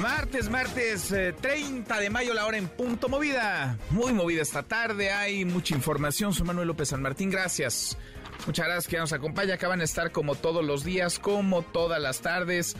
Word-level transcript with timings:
Martes, 0.00 0.48
martes 0.48 1.14
30 1.40 1.98
eh, 1.98 2.02
de 2.02 2.10
mayo, 2.10 2.32
la 2.32 2.46
hora 2.46 2.56
en 2.56 2.68
punto 2.68 3.10
movida. 3.10 3.76
Muy 3.90 4.14
movida 4.14 4.40
esta 4.40 4.62
tarde, 4.62 5.10
hay 5.10 5.44
mucha 5.44 5.74
información. 5.74 6.32
Soy 6.32 6.46
Manuel 6.46 6.68
López 6.68 6.88
San 6.88 7.02
Martín, 7.02 7.28
gracias. 7.28 7.98
Muchas 8.46 8.66
gracias 8.66 8.88
que 8.88 8.96
nos 8.96 9.12
acompaña. 9.12 9.54
Acaban 9.54 9.80
de 9.80 9.84
estar 9.84 10.10
como 10.10 10.36
todos 10.36 10.64
los 10.64 10.84
días, 10.84 11.18
como 11.18 11.60
todas 11.60 12.00
las 12.00 12.20
tardes, 12.20 12.76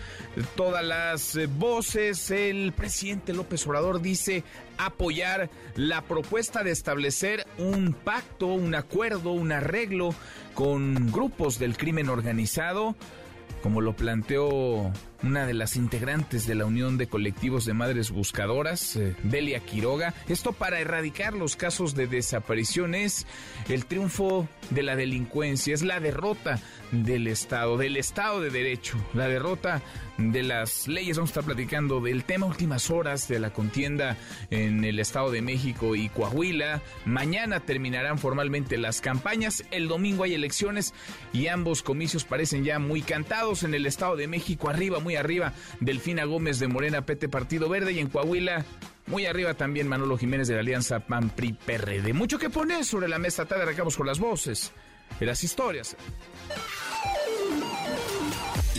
todas 0.56 0.82
las 0.82 1.36
eh, 1.36 1.46
voces. 1.46 2.30
El 2.30 2.72
presidente 2.72 3.34
López 3.34 3.66
Obrador 3.66 4.00
dice 4.00 4.42
apoyar 4.78 5.50
la 5.76 6.00
propuesta 6.02 6.64
de 6.64 6.70
establecer 6.70 7.46
un 7.58 7.92
pacto, 7.92 8.46
un 8.46 8.74
acuerdo, 8.74 9.32
un 9.32 9.52
arreglo 9.52 10.14
con 10.54 11.12
grupos 11.12 11.58
del 11.58 11.76
crimen 11.76 12.08
organizado, 12.08 12.96
como 13.62 13.82
lo 13.82 13.94
planteó 13.94 14.90
una 15.22 15.46
de 15.46 15.54
las 15.54 15.76
integrantes 15.76 16.46
de 16.46 16.54
la 16.54 16.66
Unión 16.66 16.98
de 16.98 17.08
Colectivos 17.08 17.64
de 17.64 17.74
Madres 17.74 18.10
Buscadoras, 18.10 18.96
eh, 18.96 19.14
Delia 19.22 19.60
Quiroga. 19.60 20.14
Esto 20.28 20.52
para 20.52 20.80
erradicar 20.80 21.34
los 21.34 21.56
casos 21.56 21.94
de 21.94 22.06
desapariciones, 22.06 23.26
el 23.68 23.86
triunfo 23.86 24.48
de 24.70 24.82
la 24.82 24.96
delincuencia, 24.96 25.74
es 25.74 25.82
la 25.82 26.00
derrota 26.00 26.60
del 26.92 27.26
Estado, 27.26 27.76
del 27.76 27.96
Estado 27.96 28.40
de 28.40 28.50
Derecho, 28.50 28.96
la 29.14 29.28
derrota 29.28 29.82
de 30.18 30.42
las 30.42 30.88
leyes. 30.88 31.16
Vamos 31.16 31.30
a 31.30 31.32
estar 31.32 31.44
platicando 31.44 32.00
del 32.00 32.24
tema 32.24 32.46
últimas 32.46 32.90
horas 32.90 33.28
de 33.28 33.38
la 33.38 33.52
contienda 33.52 34.16
en 34.50 34.84
el 34.84 34.98
Estado 34.98 35.30
de 35.30 35.42
México 35.42 35.94
y 35.94 36.08
Coahuila. 36.08 36.82
Mañana 37.04 37.60
terminarán 37.60 38.18
formalmente 38.18 38.76
las 38.76 39.00
campañas. 39.00 39.64
El 39.70 39.88
domingo 39.88 40.24
hay 40.24 40.34
elecciones 40.34 40.94
y 41.32 41.46
ambos 41.46 41.82
comicios 41.82 42.24
parecen 42.24 42.64
ya 42.64 42.78
muy 42.78 43.02
cantados. 43.02 43.62
En 43.62 43.74
el 43.74 43.86
Estado 43.86 44.16
de 44.16 44.26
México, 44.26 44.68
arriba, 44.68 45.00
muy 45.00 45.09
arriba, 45.16 45.52
Delfina 45.80 46.24
Gómez 46.24 46.58
de 46.58 46.68
Morena, 46.68 47.02
PT 47.02 47.28
Partido 47.28 47.68
Verde. 47.68 47.92
Y 47.92 47.98
en 47.98 48.08
Coahuila, 48.08 48.64
muy 49.06 49.26
arriba 49.26 49.54
también 49.54 49.88
Manolo 49.88 50.16
Jiménez 50.16 50.48
de 50.48 50.54
la 50.54 50.60
Alianza 50.60 51.00
PAN 51.00 51.30
PRI 51.30 51.52
PRD. 51.52 52.12
Mucho 52.12 52.38
que 52.38 52.50
poner 52.50 52.84
sobre 52.84 53.08
la 53.08 53.18
mesa. 53.18 53.44
Tarde 53.44 53.64
arrancamos 53.64 53.96
con 53.96 54.06
las 54.06 54.18
voces 54.18 54.72
y 55.20 55.24
las 55.24 55.42
historias. 55.42 55.96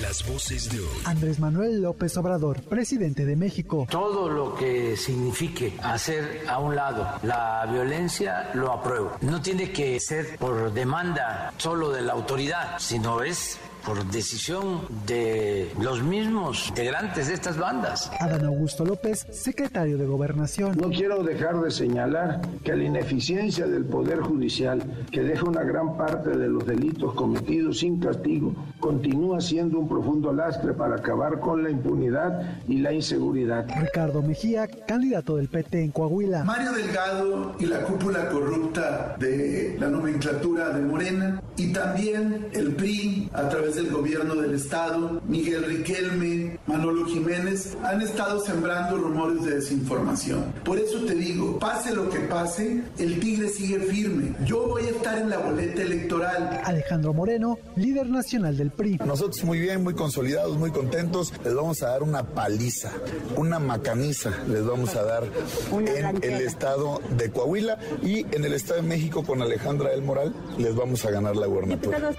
Las 0.02 0.26
voces 0.28 0.72
de 0.72 0.80
hoy. 0.80 0.88
Andrés 1.06 1.40
Manuel 1.40 1.82
López 1.82 2.16
Obrador, 2.18 2.64
presidente 2.64 3.26
de 3.26 3.36
México. 3.36 3.88
Todo 3.90 4.30
lo 4.30 4.56
que 4.56 4.98
signifique 4.98 5.74
hacer 5.84 6.44
a 6.48 6.60
un 6.60 6.76
lado 6.76 7.20
la 7.24 7.68
violencia, 7.72 8.50
lo 8.56 8.72
apruebo. 8.72 9.18
No 9.22 9.42
tiene 9.42 9.72
que 9.72 10.00
ser 10.00 10.38
por 10.38 10.74
demanda 10.74 11.54
solo 11.58 11.92
de 11.92 12.02
la 12.02 12.14
autoridad, 12.14 12.80
sino 12.80 13.22
es 13.22 13.60
por 13.86 14.06
decisión 14.12 14.82
de 15.06 15.72
los 15.80 16.02
mismos 16.04 16.70
integrantes 16.70 17.28
de 17.28 17.34
estas 17.34 17.58
bandas. 17.58 18.12
Adán 18.20 18.46
Augusto 18.46 18.86
López, 18.86 19.26
secretario 19.32 19.98
de 19.98 20.06
Gobernación. 20.06 20.78
No 20.78 20.90
quiero 20.90 21.24
dejar 21.24 21.62
de 21.62 21.72
señalar 21.72 22.42
que 22.64 22.76
la 22.76 22.84
ineficiencia 22.84 23.68
del 23.68 23.86
Poder 23.86 24.20
Judicial, 24.20 24.82
que 25.12 25.22
deja 25.22 25.46
una 25.46 25.64
gran 25.64 25.98
parte 25.98 26.32
de 26.32 26.48
los 26.48 26.66
delitos 26.66 27.14
cometidos 27.14 27.80
sin 27.80 28.00
castigo, 28.00 28.54
continúa 28.80 29.42
siendo 29.42 29.80
un 29.80 29.88
profundo 29.88 30.32
lastre 30.34 30.74
para 30.74 30.96
acabar 30.96 31.40
con 31.40 31.64
la 31.64 31.70
impunidad 31.70 32.60
y 32.68 32.78
la 32.78 32.94
inseguridad. 32.94 33.68
Ricardo 33.80 34.22
Mejía, 34.22 34.68
candidato 34.68 35.38
del 35.38 35.48
PT 35.48 35.84
en 35.84 35.92
Coahuila. 35.92 36.44
Mario 36.44 36.72
Delgado 36.74 37.56
y 37.60 37.66
la 37.66 37.82
cúpula 37.84 38.30
corrupta 38.30 39.16
de 39.20 39.76
la 39.80 39.88
nomenclatura 39.88 40.70
de 40.70 40.82
Morena 40.82 41.42
y 41.58 41.72
también 41.74 42.48
el 42.54 42.76
PRI 42.76 43.30
a 43.34 43.50
través 43.50 43.71
del 43.76 43.90
gobierno 43.92 44.36
del 44.36 44.56
estado, 44.56 45.22
Miguel 45.28 45.64
Riquelme, 45.66 46.60
Manolo 46.68 47.06
Jiménez, 47.06 47.78
han 47.84 48.02
estado 48.02 48.40
sembrando 48.40 48.98
rumores 48.98 49.44
de 49.44 49.56
desinformación. 49.56 50.54
Por 50.64 50.78
eso 50.78 51.00
te 51.06 51.16
digo, 51.16 51.60
pase 51.60 51.94
lo 51.94 52.10
que 52.10 52.20
pase, 52.20 52.84
el 52.98 53.20
tigre 53.20 53.50
sigue 53.50 53.80
firme. 53.80 54.36
Yo 54.46 54.68
voy 54.68 54.84
a 54.84 54.90
estar 54.90 55.18
en 55.18 55.30
la 55.30 55.38
boleta 55.38 55.82
electoral. 55.82 56.62
Alejandro 56.66 57.14
Moreno, 57.14 57.58
líder 57.76 58.08
nacional 58.08 58.58
del 58.58 58.72
PRI. 58.72 58.98
Nosotros 59.06 59.44
muy 59.44 59.60
bien, 59.60 59.84
muy 59.84 59.94
consolidados, 59.94 60.58
muy 60.58 60.72
contentos. 60.72 61.34
Les 61.44 61.54
vamos 61.54 61.82
a 61.84 61.90
dar 61.90 62.04
una 62.04 62.24
paliza, 62.24 62.92
una 63.38 63.60
macaniza 63.60 64.32
les 64.48 64.66
vamos 64.66 64.96
a 64.96 65.04
dar 65.04 65.24
en 65.72 66.24
el 66.24 66.42
estado 66.42 67.02
de 67.18 67.32
Coahuila 67.32 67.78
y 68.02 68.26
en 68.36 68.46
el 68.46 68.54
estado 68.54 68.82
de 68.82 68.88
México 68.88 69.24
con 69.24 69.42
Alejandra 69.42 69.94
El 69.94 70.02
Moral 70.02 70.34
les 70.58 70.76
vamos 70.76 71.06
a 71.06 71.12
ganar 71.12 71.36
la 71.36 71.48
gubernatura. 71.48 72.14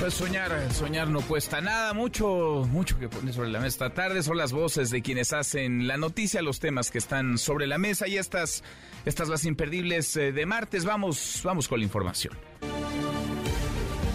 Pues 0.00 0.14
soñar, 0.14 0.72
soñar 0.72 1.08
no 1.08 1.20
cuesta 1.22 1.60
nada, 1.60 1.94
mucho, 1.94 2.66
mucho 2.68 2.98
que 2.98 3.08
poner 3.08 3.32
sobre 3.32 3.48
la 3.48 3.58
mesa 3.58 3.86
esta 3.86 3.90
tarde. 3.90 4.22
Son 4.22 4.36
las 4.36 4.52
voces 4.52 4.90
de 4.90 5.02
quienes 5.02 5.32
hacen 5.32 5.86
la 5.86 5.96
noticia, 5.96 6.42
los 6.42 6.60
temas 6.60 6.90
que 6.90 6.98
están 6.98 7.38
sobre 7.38 7.66
la 7.66 7.78
mesa 7.78 8.06
y 8.06 8.18
estas, 8.18 8.62
estas 9.06 9.28
las 9.28 9.44
imperdibles 9.44 10.16
eh, 10.16 10.32
de 10.32 10.46
martes. 10.46 10.84
Vamos, 10.84 11.40
vamos 11.44 11.68
con 11.68 11.78
la 11.78 11.84
información 11.84 12.34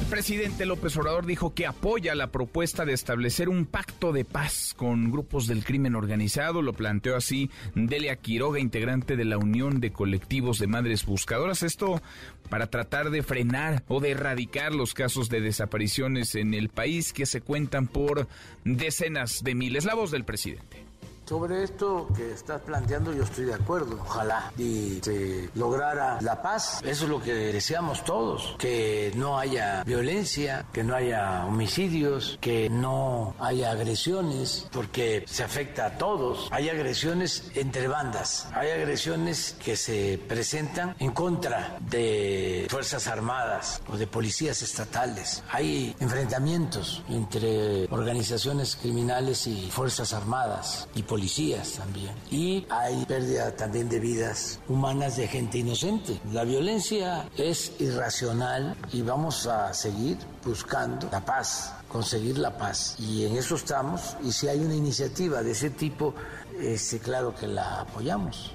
presidente 0.10 0.66
López 0.66 0.98
Obrador 0.98 1.26
dijo 1.28 1.54
que 1.54 1.68
apoya 1.68 2.16
la 2.16 2.32
propuesta 2.32 2.84
de 2.84 2.94
establecer 2.94 3.48
un 3.48 3.66
pacto 3.66 4.12
de 4.12 4.26
paz 4.26 4.74
con 4.76 5.12
grupos 5.12 5.46
del 5.46 5.64
crimen 5.64 5.96
organizado. 5.96 6.62
Lo 6.64 6.74
planteó 6.74 7.16
así 7.16 7.52
Delia 7.76 8.16
Quiroga, 8.16 8.60
integrante 8.60 9.16
de 9.16 9.26
la 9.26 9.38
Unión 9.38 9.80
de 9.80 9.92
Colectivos 9.92 10.58
de 10.58 10.68
Madres 10.68 11.06
Buscadoras. 11.06 11.62
Esto 11.62 12.02
para 12.50 12.68
tratar 12.68 13.12
de 13.12 13.22
frenar 13.22 13.84
o 13.88 14.00
de 14.00 14.12
erradicar 14.12 14.74
los 14.74 14.96
casos 14.96 15.30
de 15.30 15.42
desapariciones 15.42 16.34
en 16.34 16.56
el 16.56 16.70
país 16.70 17.14
que 17.14 17.28
se 17.28 17.42
cuentan 17.42 17.86
por 17.88 18.28
decenas 18.64 19.44
de 19.44 19.54
miles. 19.54 19.86
La 19.86 19.94
voz 19.94 20.10
del 20.10 20.26
presidente. 20.26 20.89
Sobre 21.30 21.62
esto 21.62 22.08
que 22.16 22.32
estás 22.32 22.60
planteando 22.62 23.14
yo 23.14 23.22
estoy 23.22 23.46
de 23.46 23.54
acuerdo. 23.54 24.00
Ojalá 24.02 24.52
y 24.58 25.00
se 25.04 25.48
lograra 25.54 26.20
la 26.22 26.42
paz. 26.42 26.82
Eso 26.84 27.04
es 27.04 27.10
lo 27.12 27.22
que 27.22 27.32
deseamos 27.32 28.04
todos. 28.04 28.56
Que 28.58 29.12
no 29.16 29.38
haya 29.38 29.84
violencia, 29.84 30.66
que 30.74 30.84
no 30.84 30.96
haya 30.96 31.46
homicidios, 31.46 32.40
que 32.42 32.68
no 32.72 33.36
haya 33.38 33.70
agresiones, 33.70 34.68
porque 34.72 35.24
se 35.28 35.44
afecta 35.44 35.86
a 35.86 35.98
todos. 36.00 36.48
Hay 36.50 36.68
agresiones 36.68 37.52
entre 37.54 37.88
bandas. 37.88 38.48
Hay 38.56 38.72
agresiones 38.72 39.56
que 39.64 39.78
se 39.78 40.20
presentan 40.28 40.96
en 40.98 41.12
contra 41.12 41.78
de 41.80 42.66
Fuerzas 42.72 43.06
Armadas 43.06 43.84
o 43.88 43.98
de 43.98 44.08
policías 44.08 44.64
estatales. 44.64 45.44
Hay 45.52 45.96
enfrentamientos 46.00 47.04
entre 47.08 47.86
organizaciones 47.92 48.76
criminales 48.76 49.46
y 49.46 49.70
Fuerzas 49.70 50.14
Armadas 50.14 50.88
y 50.96 51.04
policías 51.04 51.19
policías 51.20 51.74
también. 51.74 52.12
Y 52.32 52.66
hay 52.70 53.04
pérdida 53.06 53.54
también 53.54 53.90
de 53.90 54.00
vidas 54.00 54.62
humanas 54.70 55.18
de 55.18 55.28
gente 55.28 55.58
inocente. 55.58 56.18
La 56.32 56.46
violencia 56.46 57.28
es 57.38 57.74
irracional 57.80 58.78
y 58.94 59.02
vamos 59.02 59.46
a 59.46 59.74
seguir 59.74 60.18
buscando 60.46 61.10
la 61.12 61.26
paz, 61.26 61.76
conseguir 61.90 62.38
la 62.38 62.58
paz. 62.58 62.96
Y 63.00 63.26
en 63.26 63.36
eso 63.36 63.56
estamos. 63.56 64.16
Y 64.24 64.32
si 64.32 64.48
hay 64.48 64.60
una 64.60 64.76
iniciativa 64.76 65.44
de 65.44 65.52
ese 65.52 65.70
tipo, 65.72 66.16
este, 66.58 67.00
claro 67.00 67.36
que 67.36 67.48
la 67.48 67.82
apoyamos. 67.82 68.54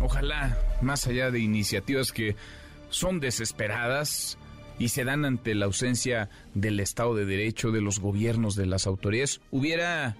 Ojalá, 0.00 0.56
más 0.80 1.06
allá 1.06 1.30
de 1.30 1.40
iniciativas 1.40 2.12
que 2.12 2.34
son 2.88 3.20
desesperadas, 3.20 4.38
y 4.78 4.88
se 4.88 5.04
dan 5.04 5.26
ante 5.26 5.54
la 5.54 5.66
ausencia 5.66 6.30
del 6.54 6.80
Estado 6.80 7.14
de 7.14 7.26
Derecho, 7.26 7.70
de 7.70 7.82
los 7.82 8.00
gobiernos, 8.00 8.56
de 8.56 8.64
las 8.64 8.86
autoridades, 8.86 9.42
hubiera, 9.50 10.16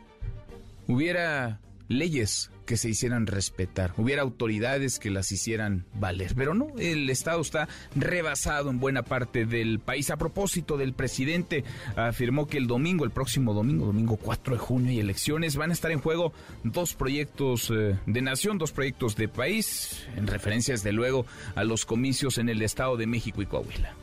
hubiera 0.87 1.60
leyes 1.90 2.50
que 2.66 2.76
se 2.76 2.88
hicieran 2.88 3.26
respetar, 3.26 3.92
hubiera 3.96 4.22
autoridades 4.22 5.00
que 5.00 5.10
las 5.10 5.32
hicieran 5.32 5.84
valer, 5.92 6.34
pero 6.37 6.54
no, 6.54 6.69
el 6.78 7.10
Estado 7.10 7.40
está 7.40 7.69
rebasado 7.96 8.70
en 8.70 8.78
buena 8.78 9.02
parte 9.02 9.44
del 9.44 9.81
país. 9.81 10.10
A 10.10 10.16
propósito 10.16 10.76
del 10.78 10.94
presidente, 10.94 11.64
afirmó 11.96 12.46
que 12.46 12.58
el 12.58 12.69
domingo, 12.69 13.04
el 13.04 13.10
próximo 13.10 13.54
domingo, 13.54 13.87
domingo 13.87 14.16
4 14.16 14.54
de 14.54 14.60
junio, 14.60 14.90
hay 14.90 15.00
elecciones, 15.00 15.56
van 15.56 15.70
a 15.70 15.72
estar 15.72 15.90
en 15.90 16.00
juego 16.00 16.32
dos 16.62 16.94
proyectos 16.94 17.72
eh, 17.75 17.98
de 18.06 18.22
nación, 18.22 18.56
dos 18.56 18.70
proyectos 18.70 19.16
de 19.16 19.26
país, 19.26 20.06
en 20.16 20.28
referencia 20.28 20.72
desde 20.72 20.93
luego 20.93 21.26
a 21.56 21.64
los 21.64 21.84
comicios 21.84 22.38
en 22.38 22.48
el 22.48 22.62
Estado 22.62 22.96
de 22.96 23.08
México 23.08 23.43
y 23.43 23.46
Coahuila. 23.46 23.94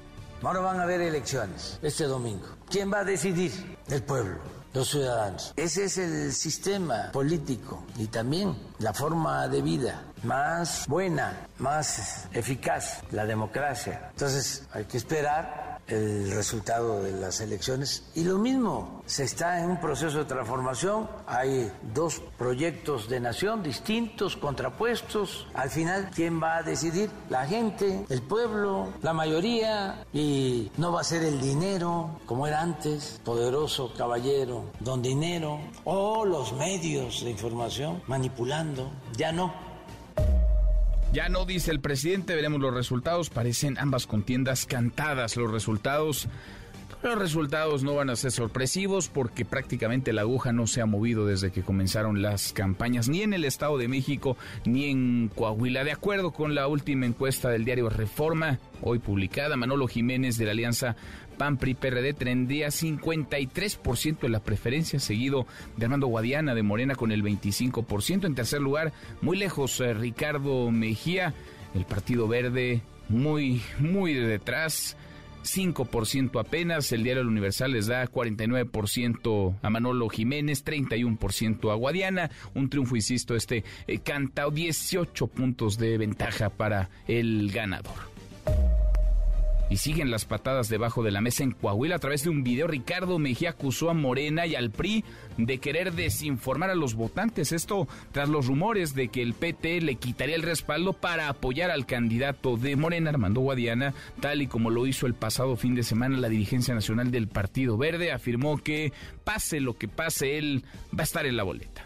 Ahora 0.43 0.59
van 0.59 0.79
a 0.81 0.83
haber 0.83 0.99
elecciones 0.99 1.79
este 1.81 2.03
domingo. 2.03 2.45
¿Quién 2.69 2.91
va 2.91 2.99
a 2.99 3.05
decidir? 3.05 3.51
El 3.89 4.03
pueblo 4.03 4.56
los 4.77 4.89
ciudadanos. 4.89 5.53
Ese 5.55 5.85
es 5.85 5.97
el 5.97 6.31
sistema 6.33 7.11
político 7.11 7.83
y 7.97 8.05
también 8.07 8.55
la 8.77 8.93
forma 8.93 9.47
de 9.47 9.61
vida 9.63 10.03
más 10.23 10.85
buena, 10.87 11.47
más 11.57 12.27
eficaz 12.31 13.01
la 13.11 13.25
democracia. 13.25 14.09
Entonces 14.11 14.67
hay 14.71 14.85
que 14.85 14.97
esperar 14.97 15.66
el 15.87 16.31
resultado 16.31 17.01
de 17.03 17.11
las 17.11 17.39
elecciones. 17.41 18.03
Y 18.15 18.23
lo 18.23 18.37
mismo, 18.37 19.01
se 19.05 19.23
está 19.23 19.61
en 19.61 19.69
un 19.71 19.79
proceso 19.79 20.19
de 20.19 20.25
transformación, 20.25 21.09
hay 21.25 21.71
dos 21.93 22.21
proyectos 22.37 23.09
de 23.09 23.19
nación 23.19 23.63
distintos, 23.63 24.35
contrapuestos. 24.35 25.47
Al 25.53 25.69
final, 25.69 26.09
¿quién 26.13 26.41
va 26.41 26.57
a 26.57 26.63
decidir? 26.63 27.09
La 27.29 27.45
gente, 27.45 28.05
el 28.09 28.21
pueblo, 28.21 28.93
la 29.01 29.13
mayoría, 29.13 30.05
y 30.13 30.71
no 30.77 30.91
va 30.91 31.01
a 31.01 31.03
ser 31.03 31.23
el 31.23 31.39
dinero, 31.39 32.19
como 32.25 32.47
era 32.47 32.61
antes, 32.61 33.19
poderoso 33.23 33.93
caballero, 33.97 34.65
don 34.79 35.01
dinero, 35.01 35.59
o 35.83 36.25
los 36.25 36.53
medios 36.53 37.23
de 37.23 37.31
información 37.31 38.01
manipulando, 38.07 38.91
ya 39.15 39.31
no. 39.31 39.66
Ya 41.13 41.29
no 41.29 41.45
dice 41.45 41.71
el 41.71 41.79
presidente, 41.79 42.35
veremos 42.35 42.59
los 42.59 42.73
resultados. 42.73 43.29
Parecen 43.29 43.77
ambas 43.79 44.07
contiendas 44.07 44.65
cantadas. 44.65 45.37
Los 45.37 45.51
resultados 45.51 46.27
los 47.03 47.19
resultados 47.19 47.83
no 47.83 47.93
van 47.93 48.09
a 48.09 48.15
ser 48.15 48.31
sorpresivos 48.31 49.07
porque 49.07 49.45
prácticamente 49.45 50.13
la 50.13 50.21
aguja 50.21 50.51
no 50.51 50.65
se 50.65 50.81
ha 50.81 50.87
movido 50.87 51.27
desde 51.27 51.51
que 51.51 51.61
comenzaron 51.61 52.23
las 52.23 52.53
campañas, 52.53 53.07
ni 53.07 53.21
en 53.21 53.33
el 53.33 53.45
Estado 53.45 53.77
de 53.77 53.87
México 53.87 54.35
ni 54.65 54.85
en 54.85 55.29
Coahuila. 55.33 55.83
De 55.83 55.91
acuerdo 55.91 56.31
con 56.31 56.55
la 56.55 56.67
última 56.67 57.05
encuesta 57.05 57.49
del 57.49 57.65
diario 57.65 57.89
Reforma, 57.89 58.57
hoy 58.81 58.97
publicada, 58.97 59.55
Manolo 59.55 59.87
Jiménez 59.87 60.37
de 60.37 60.45
la 60.45 60.51
Alianza 60.51 60.95
PAN 61.37 61.57
PRI 61.57 61.75
PRD 61.75 62.13
tendría 62.13 62.67
53% 62.67 64.19
de 64.19 64.29
la 64.29 64.39
preferencia, 64.39 64.99
seguido 64.99 65.45
de 65.75 65.85
Armando 65.85 66.07
Guadiana 66.07 66.55
de 66.55 66.63
Morena 66.63 66.95
con 66.95 67.11
el 67.11 67.23
25%. 67.23 68.25
En 68.25 68.35
tercer 68.35 68.61
lugar, 68.61 68.93
muy 69.21 69.37
lejos, 69.37 69.79
eh, 69.79 69.93
Ricardo 69.93 70.71
Mejía, 70.71 71.33
el 71.73 71.85
Partido 71.85 72.27
Verde 72.27 72.81
muy, 73.09 73.61
muy 73.79 74.13
detrás 74.13 74.97
5% 75.43 76.39
apenas. 76.39 76.91
El 76.91 77.03
diario 77.03 77.23
Universal 77.23 77.71
les 77.71 77.87
da 77.87 78.05
49% 78.05 79.55
a 79.61 79.69
Manolo 79.69 80.09
Jiménez, 80.09 80.63
31% 80.65 81.71
a 81.71 81.75
Guadiana. 81.75 82.29
Un 82.53 82.69
triunfo, 82.69 82.95
insisto, 82.95 83.35
este 83.35 83.63
eh, 83.87 83.99
canta 83.99 84.49
18 84.49 85.27
puntos 85.27 85.77
de 85.77 85.97
ventaja 85.97 86.49
para 86.49 86.89
el 87.07 87.51
ganador. 87.51 88.16
Y 89.69 89.77
siguen 89.77 90.11
las 90.11 90.25
patadas 90.25 90.69
debajo 90.69 91.03
de 91.03 91.11
la 91.11 91.19
mesa 91.19 91.43
en 91.43 91.51
Coahuila. 91.51 91.95
A 91.95 91.99
través 91.99 92.23
de 92.23 92.29
un 92.29 92.43
video, 92.43 92.67
Ricardo 92.67 93.19
Mejía 93.19 93.49
acusó 93.49 93.89
a 93.89 93.93
Morena 93.93 94.45
y 94.45 94.55
al 94.55 94.71
PRI 94.71 95.03
de 95.37 95.57
querer 95.57 95.93
desinformar 95.93 96.69
a 96.69 96.75
los 96.75 96.95
votantes. 96.95 97.51
Esto 97.51 97.87
tras 98.13 98.29
los 98.29 98.47
rumores 98.47 98.95
de 98.95 99.09
que 99.09 99.21
el 99.21 99.33
PT 99.33 99.81
le 99.81 99.95
quitaría 99.95 100.35
el 100.35 100.43
respaldo 100.43 100.93
para 100.93 101.27
apoyar 101.27 101.69
al 101.69 101.85
candidato 101.85 102.55
de 102.55 102.77
Morena, 102.77 103.09
Armando 103.09 103.41
Guadiana, 103.41 103.93
tal 104.21 104.41
y 104.41 104.47
como 104.47 104.69
lo 104.69 104.87
hizo 104.87 105.05
el 105.05 105.13
pasado 105.13 105.57
fin 105.57 105.75
de 105.75 105.83
semana 105.83 106.17
la 106.17 106.29
dirigencia 106.29 106.73
nacional 106.73 107.11
del 107.11 107.27
Partido 107.27 107.77
Verde. 107.77 108.13
Afirmó 108.13 108.57
que 108.57 108.93
pase 109.25 109.59
lo 109.59 109.77
que 109.77 109.89
pase, 109.89 110.37
él 110.37 110.63
va 110.97 111.01
a 111.01 111.03
estar 111.03 111.25
en 111.25 111.35
la 111.35 111.43
boleta. 111.43 111.85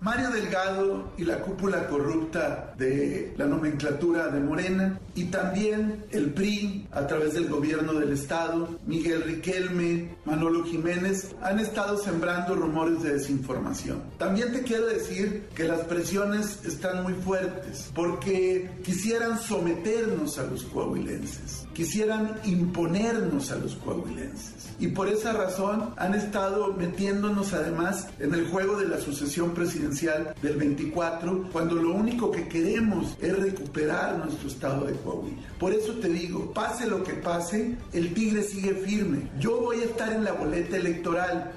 Mario 0.00 0.30
Delgado 0.30 1.12
y 1.18 1.24
la 1.24 1.40
cúpula 1.40 1.86
corrupta 1.86 2.72
de 2.78 3.34
la 3.36 3.44
nomenclatura 3.44 4.28
de 4.28 4.40
Morena 4.40 4.98
y 5.14 5.24
también 5.24 6.06
el 6.10 6.32
PRI 6.32 6.86
a 6.90 7.06
través 7.06 7.34
del 7.34 7.48
gobierno 7.48 7.92
del 7.92 8.12
estado, 8.12 8.78
Miguel 8.86 9.22
Riquelme, 9.24 10.16
Manolo 10.24 10.64
Jiménez, 10.64 11.34
han 11.42 11.60
estado 11.60 11.98
sembrando 11.98 12.54
rumores 12.54 13.02
de 13.02 13.12
desinformación. 13.14 14.02
También 14.16 14.52
te 14.54 14.62
quiero 14.62 14.86
decir 14.86 15.48
que 15.54 15.64
las 15.64 15.80
presiones 15.80 16.64
están 16.64 17.02
muy 17.02 17.12
fuertes 17.12 17.90
porque 17.94 18.70
quisieran 18.82 19.38
someternos 19.38 20.38
a 20.38 20.44
los 20.44 20.62
coahuilenses, 20.64 21.66
quisieran 21.74 22.36
imponernos 22.44 23.50
a 23.50 23.56
los 23.56 23.76
coahuilenses 23.76 24.70
y 24.80 24.88
por 24.88 25.08
esa 25.08 25.34
razón 25.34 25.90
han 25.98 26.14
estado 26.14 26.72
metiéndonos 26.72 27.52
además 27.52 28.08
en 28.18 28.34
el 28.34 28.48
juego 28.48 28.78
de 28.78 28.88
la 28.88 28.98
sucesión 28.98 29.52
presidencial 29.52 30.34
del 30.40 30.56
24, 30.56 31.50
cuando 31.52 31.76
lo 31.76 31.92
único 31.92 32.30
que 32.30 32.48
queremos 32.48 33.14
es 33.20 33.38
recuperar 33.38 34.16
nuestro 34.16 34.48
estado 34.48 34.86
de 34.86 34.94
Coahuila. 34.94 35.36
Por 35.58 35.74
eso 35.74 35.92
te 35.94 36.08
digo, 36.08 36.52
pase 36.52 36.86
lo 36.86 37.04
que 37.04 37.12
pase, 37.12 37.76
el 37.92 38.14
tigre 38.14 38.42
sigue 38.42 38.74
firme. 38.74 39.28
Yo 39.38 39.60
voy 39.60 39.80
a 39.80 39.84
estar 39.84 40.12
en 40.12 40.24
la 40.24 40.32
boleta 40.32 40.78
electoral. 40.78 41.52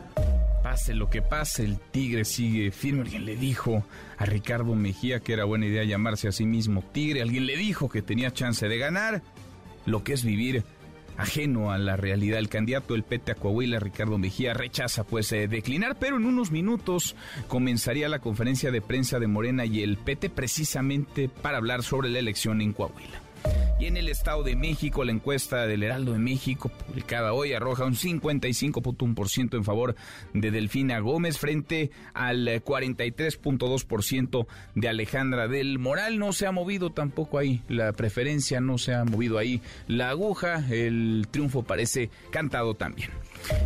Pase 0.62 0.94
lo 0.94 1.10
que 1.10 1.22
pase, 1.22 1.64
el 1.64 1.80
tigre 1.80 2.26
sigue 2.26 2.72
firme. 2.72 3.04
Alguien 3.04 3.26
le 3.26 3.38
dijo 3.38 3.86
a 4.18 4.26
Ricardo 4.26 4.76
Mejía 4.76 5.22
que 5.22 5.34
era 5.34 5.46
buena 5.46 5.66
idea 5.66 5.86
llamarse 5.86 6.28
a 6.28 6.34
sí 6.34 6.46
mismo 6.46 6.84
tigre. 6.92 7.22
Alguien 7.22 7.46
le 7.46 7.56
dijo 7.56 7.88
que 7.88 8.02
tenía 8.02 8.32
chance 8.32 8.68
de 8.68 8.78
ganar. 8.78 9.22
Lo 9.86 10.04
que 10.04 10.14
es 10.14 10.24
vivir 10.24 10.64
ajeno 11.18 11.72
a 11.72 11.78
la 11.78 11.96
realidad. 11.96 12.40
El 12.40 12.50
candidato 12.50 12.94
del 12.94 13.04
PT 13.04 13.32
a 13.34 13.36
Coahuila, 13.36 13.80
Ricardo 13.80 14.18
Mejía, 14.18 14.54
rechaza 14.54 15.04
pues 15.04 15.32
eh, 15.32 15.48
declinar, 15.48 15.98
pero 16.00 16.18
en 16.18 16.26
unos 16.26 16.52
minutos 16.52 17.16
comenzaría 17.48 18.10
la 18.10 18.20
conferencia 18.20 18.72
de 18.72 18.82
prensa 18.82 19.20
de 19.20 19.28
Morena 19.28 19.66
y 19.66 19.84
el 19.84 19.98
PT 19.98 20.30
precisamente 20.30 21.30
para 21.30 21.58
hablar 21.58 21.84
sobre 21.84 22.10
la 22.10 22.20
elección 22.20 22.62
en 22.62 22.74
Coahuila. 22.74 23.23
En 23.86 23.98
el 23.98 24.08
Estado 24.08 24.44
de 24.44 24.56
México, 24.56 25.04
la 25.04 25.12
encuesta 25.12 25.68
del 25.68 25.84
Heraldo 25.84 26.14
de 26.14 26.20
México, 26.20 26.70
publicada 26.70 27.34
hoy, 27.34 27.52
arroja 27.52 27.84
un 27.84 27.96
55.1% 27.96 29.58
en 29.58 29.66
favor 29.66 29.96
de 30.34 30.52
Delfina 30.52 31.00
Gómez 31.00 31.38
frente 31.38 31.92
al 32.14 32.48
43.2% 32.48 34.48
de 34.76 34.88
Alejandra 34.88 35.50
del 35.50 35.80
Moral. 35.80 36.18
No 36.18 36.32
se 36.32 36.48
ha 36.48 36.54
movido 36.54 36.92
tampoco 36.92 37.38
ahí 37.38 37.62
la 37.68 37.92
preferencia, 37.92 38.62
no 38.62 38.78
se 38.78 38.94
ha 38.94 39.04
movido 39.04 39.38
ahí 39.38 39.62
la 39.88 40.12
aguja. 40.12 40.66
El 40.72 41.28
triunfo 41.30 41.64
parece 41.64 42.10
cantado 42.32 42.76
también. 42.76 43.10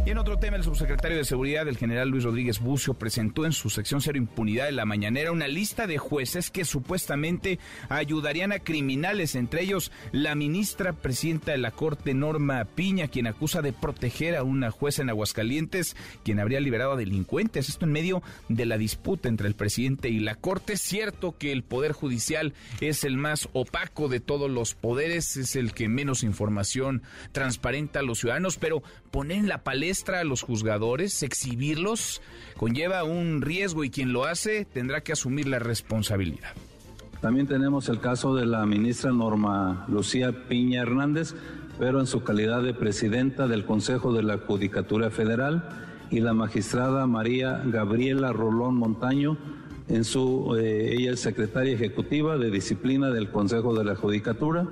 Y 0.05 0.09
en 0.09 0.17
otro 0.17 0.37
tema, 0.39 0.57
el 0.57 0.63
subsecretario 0.63 1.17
de 1.17 1.25
Seguridad, 1.25 1.67
el 1.67 1.77
general 1.77 2.09
Luis 2.09 2.23
Rodríguez 2.23 2.59
Bucio, 2.59 2.93
presentó 2.93 3.45
en 3.45 3.51
su 3.51 3.69
sección 3.69 4.01
Cero 4.01 4.17
Impunidad 4.17 4.65
de 4.65 4.71
la 4.71 4.85
Mañanera 4.85 5.31
una 5.31 5.47
lista 5.47 5.87
de 5.87 5.97
jueces 5.97 6.49
que 6.49 6.65
supuestamente 6.65 7.59
ayudarían 7.89 8.51
a 8.51 8.59
criminales, 8.59 9.35
entre 9.35 9.61
ellos 9.61 9.91
la 10.11 10.35
ministra 10.35 10.93
presidenta 10.93 11.51
de 11.51 11.57
la 11.57 11.71
Corte, 11.71 12.13
Norma 12.13 12.63
Piña, 12.65 13.07
quien 13.07 13.27
acusa 13.27 13.61
de 13.61 13.73
proteger 13.73 14.35
a 14.35 14.43
una 14.43 14.71
jueza 14.71 15.01
en 15.01 15.09
Aguascalientes, 15.09 15.95
quien 16.23 16.39
habría 16.39 16.59
liberado 16.59 16.93
a 16.93 16.97
delincuentes. 16.97 17.69
Esto 17.69 17.85
en 17.85 17.91
medio 17.91 18.23
de 18.49 18.65
la 18.65 18.77
disputa 18.77 19.29
entre 19.29 19.47
el 19.47 19.55
presidente 19.55 20.09
y 20.09 20.19
la 20.19 20.35
Corte. 20.35 20.73
Es 20.73 20.81
cierto 20.81 21.37
que 21.37 21.51
el 21.51 21.63
Poder 21.63 21.91
Judicial 21.91 22.53
es 22.81 23.03
el 23.03 23.17
más 23.17 23.49
opaco 23.53 24.07
de 24.07 24.19
todos 24.19 24.49
los 24.49 24.75
poderes, 24.75 25.37
es 25.37 25.55
el 25.55 25.73
que 25.73 25.89
menos 25.89 26.23
información 26.23 27.01
transparenta 27.31 27.99
a 27.99 28.03
los 28.03 28.19
ciudadanos, 28.19 28.57
pero 28.57 28.83
poner 29.11 29.37
en 29.37 29.47
la 29.47 29.63
palestra 29.63 30.19
a 30.19 30.23
los 30.23 30.41
juzgadores, 30.41 31.23
exhibirlos, 31.23 32.21
conlleva 32.55 33.03
un 33.03 33.41
riesgo 33.41 33.83
y 33.83 33.89
quien 33.89 34.13
lo 34.13 34.25
hace 34.25 34.65
tendrá 34.65 35.01
que 35.01 35.13
asumir 35.13 35.47
la 35.47 35.59
responsabilidad. 35.59 36.53
También 37.21 37.47
tenemos 37.47 37.89
el 37.89 37.99
caso 37.99 38.35
de 38.35 38.45
la 38.45 38.65
ministra 38.65 39.11
Norma 39.11 39.85
Lucía 39.87 40.47
Piña 40.47 40.83
Hernández, 40.83 41.33
pero 41.79 41.99
en 41.99 42.07
su 42.07 42.23
calidad 42.23 42.61
de 42.61 42.73
presidenta 42.73 43.47
del 43.47 43.65
Consejo 43.65 44.13
de 44.13 44.23
la 44.23 44.37
Judicatura 44.37 45.09
Federal, 45.09 45.67
y 46.09 46.19
la 46.19 46.33
magistrada 46.33 47.05
María 47.05 47.61
Gabriela 47.65 48.31
Rolón 48.31 48.75
Montaño, 48.75 49.37
en 49.89 50.03
su, 50.03 50.55
eh, 50.57 50.95
ella 50.95 51.11
es 51.11 51.19
secretaria 51.19 51.73
ejecutiva 51.73 52.37
de 52.37 52.51
disciplina 52.51 53.09
del 53.09 53.29
Consejo 53.29 53.73
de 53.73 53.85
la 53.85 53.95
Judicatura. 53.95 54.67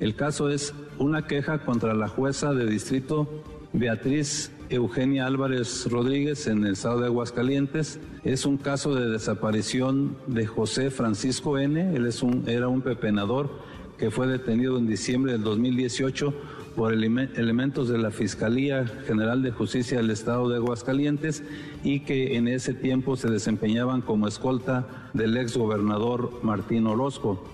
El 0.00 0.14
caso 0.14 0.48
es 0.48 0.74
una 0.98 1.26
queja 1.26 1.64
contra 1.64 1.94
la 1.94 2.08
jueza 2.08 2.54
de 2.54 2.66
distrito 2.66 3.28
Beatriz 3.72 4.50
Eugenia 4.70 5.26
Álvarez 5.26 5.86
Rodríguez 5.90 6.46
en 6.46 6.64
el 6.64 6.72
estado 6.72 7.00
de 7.00 7.06
Aguascalientes. 7.06 8.00
Es 8.24 8.46
un 8.46 8.56
caso 8.56 8.94
de 8.94 9.10
desaparición 9.10 10.16
de 10.26 10.46
José 10.46 10.90
Francisco 10.90 11.58
N. 11.58 11.94
Él 11.94 12.06
es 12.06 12.22
un, 12.22 12.48
era 12.48 12.68
un 12.68 12.80
pepenador 12.80 13.50
que 13.98 14.10
fue 14.10 14.26
detenido 14.26 14.78
en 14.78 14.86
diciembre 14.86 15.32
del 15.32 15.42
2018 15.42 16.32
por 16.76 16.92
elementos 16.92 17.88
de 17.88 17.98
la 17.98 18.12
Fiscalía 18.12 18.86
General 19.06 19.42
de 19.42 19.50
Justicia 19.50 19.98
del 19.98 20.10
Estado 20.10 20.48
de 20.48 20.56
Aguascalientes 20.56 21.42
y 21.82 22.00
que 22.00 22.36
en 22.36 22.46
ese 22.46 22.72
tiempo 22.72 23.16
se 23.16 23.28
desempeñaban 23.28 24.00
como 24.00 24.28
escolta 24.28 25.10
del 25.12 25.36
ex 25.36 25.56
gobernador 25.56 26.38
Martín 26.42 26.86
Orozco. 26.86 27.44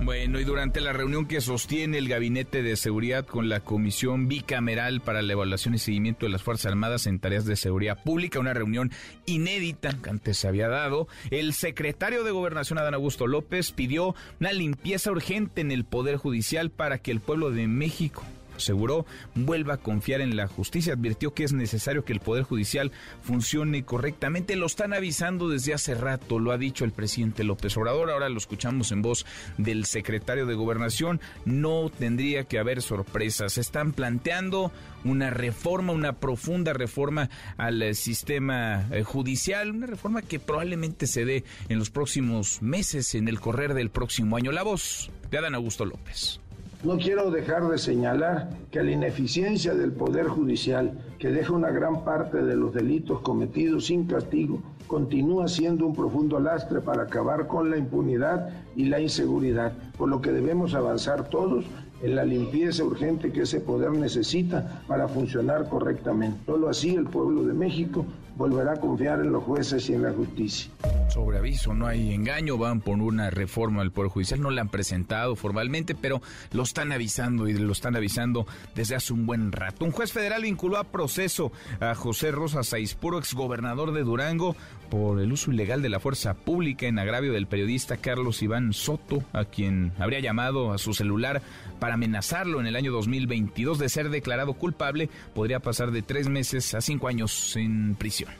Bueno, 0.00 0.38
y 0.38 0.44
durante 0.44 0.80
la 0.80 0.92
reunión 0.92 1.26
que 1.26 1.40
sostiene 1.40 1.98
el 1.98 2.08
Gabinete 2.08 2.62
de 2.62 2.76
Seguridad 2.76 3.26
con 3.26 3.48
la 3.48 3.60
Comisión 3.60 4.28
Bicameral 4.28 5.00
para 5.00 5.22
la 5.22 5.32
Evaluación 5.32 5.74
y 5.74 5.78
Seguimiento 5.78 6.24
de 6.24 6.30
las 6.30 6.42
Fuerzas 6.42 6.66
Armadas 6.66 7.06
en 7.06 7.18
Tareas 7.18 7.44
de 7.44 7.56
Seguridad 7.56 8.02
Pública, 8.04 8.38
una 8.38 8.54
reunión 8.54 8.92
inédita 9.26 9.96
que 10.00 10.10
antes 10.10 10.38
se 10.38 10.46
había 10.46 10.68
dado, 10.68 11.08
el 11.30 11.52
secretario 11.52 12.22
de 12.22 12.30
Gobernación, 12.30 12.78
Adán 12.78 12.94
Augusto 12.94 13.26
López, 13.26 13.72
pidió 13.72 14.14
una 14.40 14.52
limpieza 14.52 15.10
urgente 15.10 15.62
en 15.62 15.72
el 15.72 15.84
Poder 15.84 16.16
Judicial 16.16 16.70
para 16.70 16.98
que 16.98 17.10
el 17.10 17.20
pueblo 17.20 17.50
de 17.50 17.66
México 17.66 18.22
aseguró, 18.58 19.06
vuelva 19.34 19.74
a 19.74 19.78
confiar 19.78 20.20
en 20.20 20.36
la 20.36 20.46
justicia. 20.46 20.92
Advirtió 20.92 21.34
que 21.34 21.44
es 21.44 21.52
necesario 21.52 22.04
que 22.04 22.12
el 22.12 22.20
Poder 22.20 22.44
Judicial 22.44 22.92
funcione 23.22 23.84
correctamente. 23.84 24.56
Lo 24.56 24.66
están 24.66 24.92
avisando 24.92 25.48
desde 25.48 25.74
hace 25.74 25.94
rato, 25.94 26.38
lo 26.38 26.52
ha 26.52 26.58
dicho 26.58 26.84
el 26.84 26.92
presidente 26.92 27.44
López 27.44 27.76
Obrador. 27.76 28.10
Ahora 28.10 28.28
lo 28.28 28.38
escuchamos 28.38 28.92
en 28.92 29.02
voz 29.02 29.26
del 29.56 29.84
secretario 29.84 30.46
de 30.46 30.54
Gobernación. 30.54 31.20
No 31.44 31.90
tendría 31.90 32.44
que 32.44 32.58
haber 32.58 32.82
sorpresas. 32.82 33.58
Están 33.58 33.92
planteando 33.92 34.72
una 35.04 35.30
reforma, 35.30 35.92
una 35.92 36.14
profunda 36.14 36.72
reforma 36.72 37.30
al 37.56 37.82
eh, 37.82 37.94
sistema 37.94 38.86
eh, 38.90 39.02
judicial, 39.02 39.70
una 39.70 39.86
reforma 39.86 40.22
que 40.22 40.38
probablemente 40.38 41.06
se 41.06 41.24
dé 41.24 41.44
en 41.68 41.78
los 41.78 41.90
próximos 41.90 42.62
meses, 42.62 43.14
en 43.14 43.28
el 43.28 43.40
correr 43.40 43.74
del 43.74 43.90
próximo 43.90 44.36
año. 44.36 44.52
La 44.52 44.62
voz 44.62 45.10
de 45.30 45.38
Adán 45.38 45.54
Augusto 45.54 45.84
López. 45.84 46.40
No 46.84 46.96
quiero 46.96 47.32
dejar 47.32 47.68
de 47.68 47.76
señalar 47.76 48.50
que 48.70 48.84
la 48.84 48.92
ineficiencia 48.92 49.74
del 49.74 49.90
Poder 49.90 50.28
Judicial, 50.28 50.92
que 51.18 51.28
deja 51.28 51.52
una 51.52 51.70
gran 51.70 52.04
parte 52.04 52.40
de 52.40 52.54
los 52.54 52.72
delitos 52.72 53.20
cometidos 53.20 53.86
sin 53.86 54.06
castigo, 54.06 54.62
continúa 54.86 55.48
siendo 55.48 55.86
un 55.86 55.96
profundo 55.96 56.38
lastre 56.38 56.80
para 56.80 57.02
acabar 57.02 57.48
con 57.48 57.68
la 57.68 57.78
impunidad 57.78 58.50
y 58.76 58.84
la 58.84 59.00
inseguridad, 59.00 59.72
por 59.96 60.08
lo 60.08 60.20
que 60.20 60.30
debemos 60.30 60.74
avanzar 60.74 61.28
todos 61.28 61.64
en 62.00 62.14
la 62.14 62.24
limpieza 62.24 62.84
urgente 62.84 63.32
que 63.32 63.42
ese 63.42 63.58
poder 63.58 63.90
necesita 63.90 64.82
para 64.86 65.08
funcionar 65.08 65.68
correctamente. 65.68 66.38
Solo 66.46 66.68
así 66.68 66.94
el 66.94 67.06
pueblo 67.06 67.42
de 67.42 67.54
México 67.54 68.06
volverá 68.38 68.74
a 68.74 68.76
confiar 68.76 69.20
en 69.20 69.32
los 69.32 69.42
jueces 69.42 69.90
y 69.90 69.94
en 69.94 70.02
la 70.04 70.12
justicia. 70.12 70.70
Sobre 71.08 71.38
aviso, 71.38 71.74
no 71.74 71.86
hay 71.86 72.14
engaño, 72.14 72.56
van 72.56 72.80
por 72.80 72.98
una 72.98 73.30
reforma 73.30 73.82
al 73.82 73.90
Poder 73.90 74.10
Judicial, 74.10 74.40
no 74.40 74.50
la 74.50 74.60
han 74.60 74.68
presentado 74.68 75.34
formalmente, 75.34 75.96
pero 75.96 76.22
lo 76.52 76.62
están 76.62 76.92
avisando 76.92 77.48
y 77.48 77.54
lo 77.54 77.72
están 77.72 77.96
avisando 77.96 78.46
desde 78.76 78.94
hace 78.94 79.12
un 79.12 79.26
buen 79.26 79.50
rato. 79.50 79.84
Un 79.84 79.90
juez 79.90 80.12
federal 80.12 80.42
vinculó 80.42 80.76
a 80.76 80.84
proceso 80.84 81.50
a 81.80 81.94
José 81.94 82.30
Rosa 82.30 82.62
Saispuro, 82.62 83.18
exgobernador 83.18 83.92
de 83.92 84.04
Durango, 84.04 84.54
por 84.88 85.20
el 85.20 85.32
uso 85.32 85.52
ilegal 85.52 85.82
de 85.82 85.88
la 85.88 86.00
fuerza 86.00 86.34
pública 86.34 86.86
en 86.86 86.98
agravio 86.98 87.32
del 87.32 87.46
periodista 87.46 87.96
Carlos 87.96 88.42
Iván 88.42 88.72
Soto, 88.72 89.22
a 89.32 89.44
quien 89.44 89.92
habría 89.98 90.20
llamado 90.20 90.72
a 90.72 90.78
su 90.78 90.94
celular 90.94 91.42
para 91.78 91.94
amenazarlo 91.94 92.60
en 92.60 92.66
el 92.66 92.76
año 92.76 92.92
2022 92.92 93.78
de 93.78 93.88
ser 93.88 94.10
declarado 94.10 94.54
culpable, 94.54 95.08
podría 95.34 95.60
pasar 95.60 95.90
de 95.90 96.02
tres 96.02 96.28
meses 96.28 96.74
a 96.74 96.80
cinco 96.80 97.08
años 97.08 97.56
en 97.56 97.94
prisión. 97.94 98.30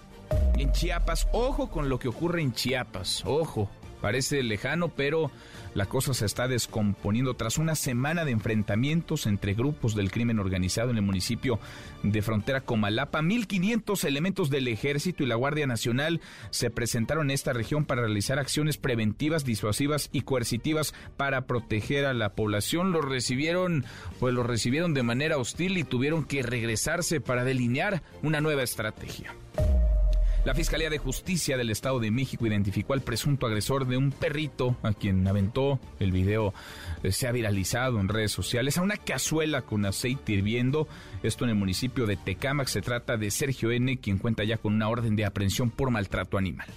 En 0.58 0.72
Chiapas, 0.72 1.28
ojo 1.32 1.70
con 1.70 1.88
lo 1.88 1.98
que 1.98 2.08
ocurre 2.08 2.42
en 2.42 2.52
Chiapas, 2.52 3.22
ojo, 3.24 3.70
parece 4.00 4.42
lejano, 4.42 4.88
pero 4.88 5.30
la 5.74 5.86
cosa 5.86 6.14
se 6.14 6.26
está 6.26 6.48
descomponiendo 6.48 7.34
tras 7.34 7.58
una 7.58 7.74
semana 7.74 8.24
de 8.24 8.32
enfrentamientos 8.32 9.26
entre 9.26 9.54
grupos 9.54 9.94
del 9.94 10.10
crimen 10.10 10.38
organizado 10.38 10.90
en 10.90 10.96
el 10.96 11.02
municipio 11.02 11.58
de 12.02 12.22
frontera 12.22 12.62
Comalapa. 12.62 13.20
1.500 13.20 14.04
elementos 14.04 14.50
del 14.50 14.68
ejército 14.68 15.22
y 15.22 15.26
la 15.26 15.34
Guardia 15.34 15.66
Nacional 15.66 16.20
se 16.50 16.70
presentaron 16.70 17.26
en 17.26 17.34
esta 17.34 17.52
región 17.52 17.84
para 17.84 18.02
realizar 18.02 18.38
acciones 18.38 18.76
preventivas, 18.76 19.44
disuasivas 19.44 20.08
y 20.12 20.22
coercitivas 20.22 20.94
para 21.16 21.42
proteger 21.46 22.06
a 22.06 22.14
la 22.14 22.30
población. 22.30 22.92
Los 22.92 23.04
recibieron, 23.04 23.84
pues 24.18 24.34
los 24.34 24.46
recibieron 24.46 24.94
de 24.94 25.02
manera 25.02 25.38
hostil 25.38 25.78
y 25.78 25.84
tuvieron 25.84 26.24
que 26.24 26.42
regresarse 26.42 27.20
para 27.20 27.44
delinear 27.44 28.02
una 28.22 28.40
nueva 28.40 28.62
estrategia. 28.62 29.34
La 30.44 30.54
Fiscalía 30.54 30.88
de 30.88 30.98
Justicia 30.98 31.56
del 31.56 31.70
Estado 31.70 31.98
de 32.00 32.10
México 32.10 32.46
identificó 32.46 32.94
al 32.94 33.02
presunto 33.02 33.46
agresor 33.46 33.86
de 33.86 33.96
un 33.96 34.12
perrito 34.12 34.76
a 34.82 34.92
quien 34.92 35.26
aventó 35.26 35.78
el 35.98 36.12
video 36.12 36.54
eh, 37.02 37.12
se 37.12 37.26
ha 37.26 37.32
viralizado 37.32 38.00
en 38.00 38.08
redes 38.08 38.32
sociales 38.32 38.78
a 38.78 38.82
una 38.82 38.96
cazuela 38.96 39.62
con 39.62 39.84
aceite 39.84 40.32
hirviendo. 40.32 40.88
Esto 41.22 41.44
en 41.44 41.50
el 41.50 41.56
municipio 41.56 42.06
de 42.06 42.16
Tecámac. 42.16 42.68
Se 42.68 42.80
trata 42.80 43.16
de 43.16 43.30
Sergio 43.30 43.72
N., 43.72 43.98
quien 43.98 44.18
cuenta 44.18 44.44
ya 44.44 44.56
con 44.56 44.74
una 44.74 44.88
orden 44.88 45.16
de 45.16 45.24
aprehensión 45.24 45.70
por 45.70 45.90
maltrato 45.90 46.38
animal. 46.38 46.68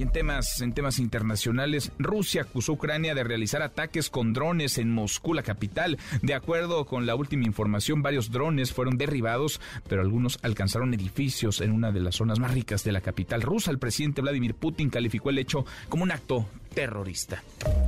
Y 0.00 0.02
en 0.02 0.12
temas, 0.12 0.62
en 0.62 0.72
temas 0.72 0.98
internacionales, 0.98 1.92
Rusia 1.98 2.40
acusó 2.40 2.72
a 2.72 2.74
Ucrania 2.76 3.14
de 3.14 3.22
realizar 3.22 3.60
ataques 3.60 4.08
con 4.08 4.32
drones 4.32 4.78
en 4.78 4.90
Moscú, 4.94 5.34
la 5.34 5.42
capital. 5.42 5.98
De 6.22 6.32
acuerdo 6.32 6.86
con 6.86 7.04
la 7.04 7.14
última 7.14 7.44
información, 7.44 8.00
varios 8.00 8.30
drones 8.30 8.72
fueron 8.72 8.96
derribados, 8.96 9.60
pero 9.90 10.00
algunos 10.00 10.38
alcanzaron 10.40 10.94
edificios 10.94 11.60
en 11.60 11.72
una 11.72 11.92
de 11.92 12.00
las 12.00 12.14
zonas 12.14 12.38
más 12.38 12.54
ricas 12.54 12.82
de 12.82 12.92
la 12.92 13.02
capital 13.02 13.42
rusa. 13.42 13.70
El 13.70 13.78
presidente 13.78 14.22
Vladimir 14.22 14.54
Putin 14.54 14.88
calificó 14.88 15.28
el 15.28 15.38
hecho 15.38 15.66
como 15.90 16.04
un 16.04 16.12
acto 16.12 16.48
terrorista. 16.72 17.42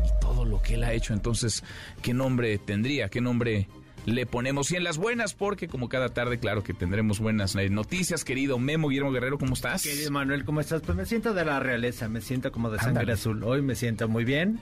Y 0.05 0.21
todo 0.21 0.45
lo 0.45 0.61
que 0.61 0.75
él 0.75 0.85
ha 0.85 0.93
hecho, 0.93 1.15
entonces, 1.15 1.65
¿qué 2.03 2.13
nombre 2.13 2.59
tendría? 2.59 3.09
¿Qué 3.09 3.23
nombre 3.23 3.69
le 4.07 4.27
ponemos 4.27 4.71
y 4.73 4.77
en 4.77 4.85
las 4.85 4.99
buenas, 4.99 5.35
porque 5.35 5.69
como 5.69 5.89
cada 5.89 6.11
tarde, 6.11 6.39
claro 6.39 6.63
que 6.63 6.75
tendremos 6.75 7.21
buenas 7.21 7.55
eh, 7.55 7.69
noticias. 7.69 8.25
Querido 8.25 8.59
Memo 8.59 8.89
Guillermo 8.89 9.13
Guerrero, 9.13 9.39
¿cómo 9.39 9.55
estás? 9.55 9.83
Querido 9.83 10.11
Manuel, 10.11 10.45
¿cómo 10.45 10.61
estás? 10.61 10.83
Pues 10.83 10.97
me 10.97 11.07
siento 11.07 11.35
de 11.35 11.45
la 11.45 11.61
realeza, 11.61 12.09
me 12.09 12.21
siento 12.21 12.53
como 12.53 12.71
de 12.71 12.79
sangre 12.79 13.13
azul. 13.13 13.43
Hoy 13.45 13.63
me 13.63 13.75
siento 13.75 14.09
muy 14.09 14.25
bien, 14.25 14.59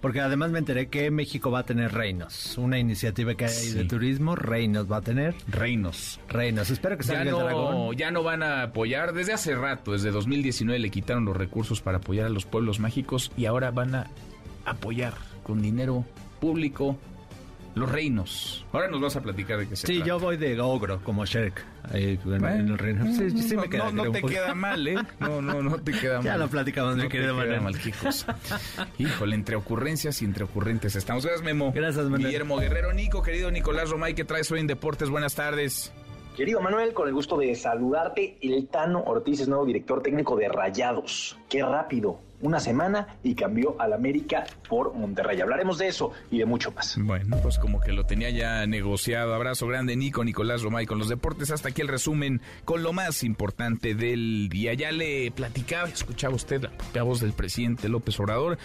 porque 0.00 0.20
además 0.20 0.50
me 0.50 0.58
enteré 0.58 0.88
que 0.88 1.10
México 1.10 1.50
va 1.50 1.60
a 1.60 1.64
tener 1.64 1.92
reinos. 1.92 2.56
Una 2.58 2.78
iniciativa 2.78 3.34
que 3.34 3.46
hay 3.46 3.70
de 3.70 3.84
turismo, 3.84 4.36
reinos 4.36 4.90
va 4.90 4.98
a 4.98 5.02
tener. 5.02 5.34
Reinos. 5.48 6.20
Reinos. 6.28 6.70
Espero 6.70 6.96
que 6.96 7.04
salga 7.04 7.24
ya 7.24 7.30
no, 7.30 7.38
el 7.40 7.44
dragón. 7.44 7.96
Ya 7.96 8.10
no 8.10 8.22
van 8.22 8.42
a 8.42 8.62
apoyar, 8.62 9.12
desde 9.12 9.32
hace 9.32 9.54
rato, 9.54 9.92
desde 9.92 10.10
2019 10.10 10.78
le 10.78 10.90
quitaron 10.90 11.24
los 11.24 11.36
recursos 11.36 11.80
para 11.80 11.98
apoyar 11.98 12.26
a 12.26 12.30
los 12.30 12.46
pueblos 12.46 12.80
mágicos 12.80 13.32
y 13.36 13.46
ahora 13.46 13.70
van 13.70 13.94
a 13.94 14.10
apoyar 14.64 15.14
con 15.42 15.62
dinero 15.62 16.04
público 16.40 16.98
los 17.74 17.90
reinos. 17.90 18.64
Ahora 18.72 18.88
nos 18.88 19.00
vas 19.00 19.16
a 19.16 19.20
platicar 19.22 19.58
de 19.58 19.68
qué 19.68 19.76
se 19.76 19.86
Sí, 19.86 20.02
yo 20.04 20.18
voy 20.18 20.36
de 20.36 20.60
ogro, 20.60 21.00
como 21.04 21.24
Shrek. 21.24 21.64
Ahí, 21.92 22.18
en, 22.24 22.44
en 22.44 22.68
el 22.68 22.78
reino. 22.78 23.04
Sí, 23.14 23.30
sí 23.30 23.54
no, 23.54 23.62
me 23.62 23.68
queda, 23.70 23.90
no, 23.92 24.10
te 24.10 24.22
queda 24.22 24.54
mal, 24.54 24.86
¿eh? 24.86 24.96
No, 25.20 25.40
no, 25.40 25.62
no 25.62 25.78
te 25.78 25.92
queda 25.92 26.16
mal. 26.16 26.24
Ya 26.24 26.36
lo 26.36 26.48
platicamos, 26.48 26.96
mi 26.96 27.02
No 27.02 27.08
te 27.08 27.12
querido 27.12 27.34
queda 27.34 27.44
Manuel. 27.44 27.60
mal, 27.62 27.78
qué 27.78 27.92
cosa. 27.92 28.36
Híjole, 28.98 29.34
entre 29.34 29.56
ocurrencias 29.56 30.20
y 30.22 30.24
entre 30.24 30.44
ocurrentes 30.44 30.96
estamos. 30.96 31.24
Gracias, 31.24 31.44
Memo. 31.44 31.72
Gracias, 31.74 32.04
Manuel. 32.04 32.26
Guillermo 32.26 32.58
Guerrero, 32.58 32.92
Nico, 32.92 33.22
querido 33.22 33.50
Nicolás 33.50 33.90
Romay, 33.90 34.14
¿qué 34.14 34.24
traes 34.24 34.50
hoy 34.50 34.60
en 34.60 34.66
Deportes? 34.66 35.08
Buenas 35.10 35.34
tardes. 35.34 35.92
Querido 36.36 36.60
Manuel, 36.60 36.92
con 36.94 37.08
el 37.08 37.14
gusto 37.14 37.36
de 37.36 37.52
saludarte, 37.56 38.38
el 38.42 38.68
Tano 38.68 39.02
Ortiz 39.02 39.40
es 39.40 39.48
nuevo 39.48 39.66
director 39.66 40.02
técnico 40.02 40.36
de 40.36 40.48
Rayados. 40.48 41.36
Qué 41.48 41.64
rápido, 41.64 42.20
una 42.40 42.60
semana 42.60 43.18
y 43.22 43.34
cambió 43.34 43.80
al 43.80 43.92
América 43.92 44.44
por 44.68 44.94
Monterrey. 44.94 45.40
Hablaremos 45.40 45.78
de 45.78 45.88
eso 45.88 46.12
y 46.30 46.38
de 46.38 46.46
mucho 46.46 46.72
más. 46.72 46.96
Bueno, 47.00 47.36
pues 47.42 47.58
como 47.58 47.80
que 47.80 47.92
lo 47.92 48.04
tenía 48.04 48.30
ya 48.30 48.66
negociado. 48.66 49.34
Abrazo 49.34 49.66
grande, 49.66 49.96
Nico, 49.96 50.24
Nicolás 50.24 50.62
Romay, 50.62 50.86
con 50.86 50.98
los 50.98 51.08
deportes. 51.08 51.50
Hasta 51.50 51.70
aquí 51.70 51.82
el 51.82 51.88
resumen 51.88 52.40
con 52.64 52.82
lo 52.82 52.92
más 52.92 53.22
importante 53.22 53.94
del 53.94 54.48
día. 54.48 54.74
Ya 54.74 54.92
le 54.92 55.30
platicaba, 55.30 55.88
escuchaba 55.88 56.34
usted 56.34 56.62
la 56.62 56.70
propia 56.70 57.02
voz 57.02 57.20
del 57.20 57.32
presidente 57.32 57.88
López 57.88 58.18
Obrador, 58.20 58.58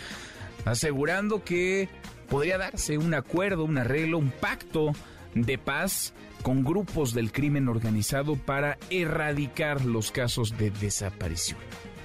asegurando 0.65 1.43
que 1.43 1.89
podría 2.29 2.57
darse 2.57 2.97
un 2.97 3.13
acuerdo, 3.13 3.63
un 3.63 3.77
arreglo, 3.77 4.17
un 4.17 4.31
pacto 4.31 4.91
de 5.35 5.57
paz 5.57 6.13
con 6.43 6.63
grupos 6.63 7.13
del 7.13 7.31
crimen 7.31 7.67
organizado 7.69 8.35
para 8.35 8.77
erradicar 8.89 9.85
los 9.85 10.11
casos 10.11 10.57
de 10.57 10.69
desaparición. 10.71 11.59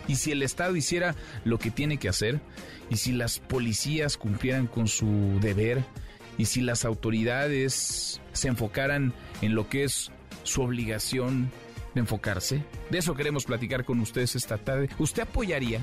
Y 0.08 0.16
si 0.16 0.32
el 0.32 0.42
Estado 0.42 0.74
hiciera 0.74 1.14
lo 1.44 1.58
que 1.58 1.70
tiene 1.70 1.98
que 1.98 2.08
hacer, 2.08 2.40
y 2.90 2.96
si 2.96 3.12
las 3.12 3.38
policías 3.38 4.16
cumplieran 4.16 4.66
con 4.66 4.88
su 4.88 5.38
deber, 5.40 5.84
y 6.38 6.46
si 6.46 6.60
las 6.62 6.84
autoridades 6.84 8.20
se 8.32 8.48
enfocaran 8.48 9.12
en 9.42 9.54
lo 9.54 9.68
que 9.68 9.84
es 9.84 10.10
su 10.44 10.62
obligación 10.62 11.50
de 11.94 12.00
enfocarse, 12.00 12.62
de 12.90 12.98
eso 12.98 13.14
queremos 13.14 13.44
platicar 13.44 13.84
con 13.84 14.00
ustedes 14.00 14.34
esta 14.36 14.56
tarde. 14.56 14.88
¿Usted 14.98 15.22
apoyaría 15.22 15.80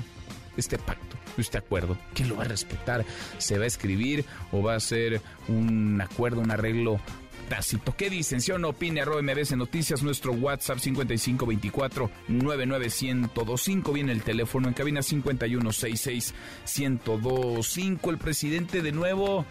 este 0.56 0.78
pacto, 0.78 1.16
este 1.36 1.58
acuerdo? 1.58 1.96
¿Quién 2.14 2.30
lo 2.30 2.36
va 2.36 2.44
a 2.44 2.48
respetar? 2.48 3.04
¿Se 3.38 3.58
va 3.58 3.64
a 3.64 3.68
escribir 3.68 4.24
o 4.50 4.62
va 4.62 4.74
a 4.74 4.80
ser 4.80 5.20
un 5.48 6.00
acuerdo, 6.00 6.40
un 6.40 6.50
arreglo 6.50 7.00
tácito. 7.48 7.94
¿Qué 7.96 8.10
dicen? 8.10 8.40
¿Sí 8.40 8.52
o 8.52 8.58
no 8.58 8.70
opine? 8.70 9.00
Arroba 9.00 9.22
MBS 9.22 9.56
Noticias, 9.56 10.02
nuestro 10.02 10.32
WhatsApp 10.32 10.78
5524 10.78 12.10
99125. 12.28 13.92
Viene 13.92 14.12
el 14.12 14.22
teléfono 14.22 14.68
en 14.68 14.74
cabina 14.74 15.02
5166 15.02 16.34
1025. 16.78 18.10
El 18.10 18.18
presidente 18.18 18.82
de 18.82 18.92
nuevo 18.92 19.46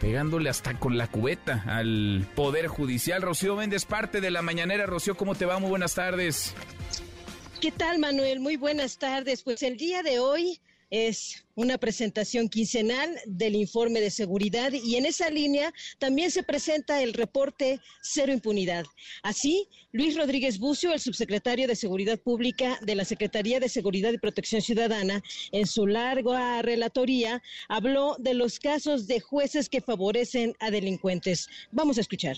pegándole 0.00 0.50
hasta 0.50 0.78
con 0.78 0.98
la 0.98 1.06
cubeta 1.06 1.64
al 1.66 2.26
Poder 2.34 2.66
Judicial. 2.66 3.22
Rocío 3.22 3.56
Méndez, 3.56 3.84
parte 3.84 4.20
de 4.20 4.30
la 4.30 4.42
mañanera. 4.42 4.86
Rocío, 4.86 5.16
¿cómo 5.16 5.34
te 5.34 5.46
va? 5.46 5.58
Muy 5.58 5.70
buenas 5.70 5.94
tardes. 5.94 6.54
¿Qué 7.60 7.72
tal, 7.72 7.98
Manuel? 7.98 8.40
Muy 8.40 8.56
buenas 8.56 8.98
tardes. 8.98 9.42
Pues 9.42 9.62
el 9.62 9.76
día 9.76 10.02
de 10.02 10.18
hoy 10.18 10.60
es 10.94 11.44
una 11.56 11.76
presentación 11.76 12.48
quincenal 12.48 13.18
del 13.26 13.56
informe 13.56 14.00
de 14.00 14.12
seguridad 14.12 14.72
y 14.72 14.94
en 14.94 15.06
esa 15.06 15.28
línea 15.28 15.72
también 15.98 16.30
se 16.30 16.44
presenta 16.44 17.02
el 17.02 17.14
reporte 17.14 17.80
Cero 18.00 18.32
Impunidad. 18.32 18.84
Así, 19.24 19.66
Luis 19.90 20.16
Rodríguez 20.16 20.60
Bucio, 20.60 20.92
el 20.92 21.00
subsecretario 21.00 21.66
de 21.66 21.74
Seguridad 21.74 22.20
Pública 22.20 22.78
de 22.80 22.94
la 22.94 23.04
Secretaría 23.04 23.58
de 23.58 23.68
Seguridad 23.68 24.12
y 24.12 24.18
Protección 24.18 24.62
Ciudadana, 24.62 25.20
en 25.50 25.66
su 25.66 25.88
larga 25.88 26.62
relatoría 26.62 27.42
habló 27.68 28.14
de 28.20 28.34
los 28.34 28.60
casos 28.60 29.08
de 29.08 29.18
jueces 29.18 29.68
que 29.68 29.80
favorecen 29.80 30.54
a 30.60 30.70
delincuentes. 30.70 31.48
Vamos 31.72 31.98
a 31.98 32.02
escuchar. 32.02 32.36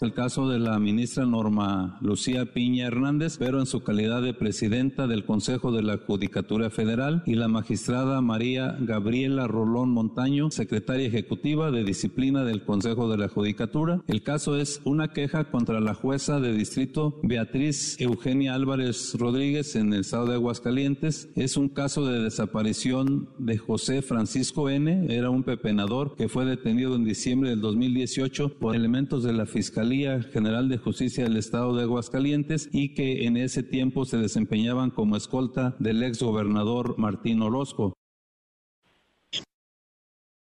El 0.00 0.12
caso 0.12 0.48
de 0.48 0.58
la 0.58 0.78
ministra 0.78 1.24
Norma 1.24 1.98
Lucía 2.02 2.52
Piña 2.52 2.86
Hernández, 2.86 3.38
pero 3.38 3.60
en 3.60 3.66
su 3.66 3.82
calidad 3.82 4.20
de 4.20 4.34
presidenta 4.34 5.06
del 5.06 5.24
Consejo 5.24 5.72
de 5.72 5.82
la 5.82 5.96
Judicatura 5.96 6.68
Federal, 6.68 7.22
y 7.24 7.34
la 7.34 7.48
magistrada 7.48 8.20
María 8.20 8.76
Gabriela 8.78 9.46
Rolón 9.46 9.90
Montaño, 9.90 10.50
secretaria 10.50 11.06
ejecutiva 11.06 11.70
de 11.70 11.82
disciplina 11.82 12.44
del 12.44 12.62
Consejo 12.62 13.08
de 13.10 13.16
la 13.16 13.28
Judicatura. 13.28 14.02
El 14.06 14.22
caso 14.22 14.56
es 14.56 14.82
una 14.84 15.14
queja 15.14 15.50
contra 15.50 15.80
la 15.80 15.94
jueza 15.94 16.40
de 16.40 16.52
distrito 16.52 17.18
Beatriz 17.22 17.98
Eugenia 17.98 18.54
Álvarez 18.54 19.14
Rodríguez 19.18 19.76
en 19.76 19.94
el 19.94 20.00
estado 20.00 20.26
de 20.26 20.34
Aguascalientes. 20.34 21.30
Es 21.36 21.56
un 21.56 21.70
caso 21.70 22.04
de 22.04 22.20
desaparición 22.20 23.30
de 23.38 23.56
José 23.56 24.02
Francisco 24.02 24.68
N. 24.68 25.06
Era 25.08 25.30
un 25.30 25.42
pepenador 25.42 26.16
que 26.16 26.28
fue 26.28 26.44
detenido 26.44 26.96
en 26.96 27.04
diciembre 27.04 27.50
del 27.50 27.62
2018 27.62 28.58
por 28.58 28.76
elementos 28.76 29.22
de 29.22 29.32
la 29.32 29.46
Fiscalía 29.46 29.85
General 30.32 30.68
de 30.68 30.78
Justicia 30.78 31.24
del 31.24 31.36
Estado 31.36 31.74
de 31.76 31.84
Aguascalientes 31.84 32.68
y 32.72 32.94
que 32.94 33.26
en 33.26 33.36
ese 33.36 33.62
tiempo 33.62 34.04
se 34.04 34.16
desempeñaban 34.16 34.90
como 34.90 35.16
escolta 35.16 35.76
del 35.78 36.02
ex 36.02 36.20
gobernador 36.20 36.98
Martín 36.98 37.40
Orozco. 37.40 37.92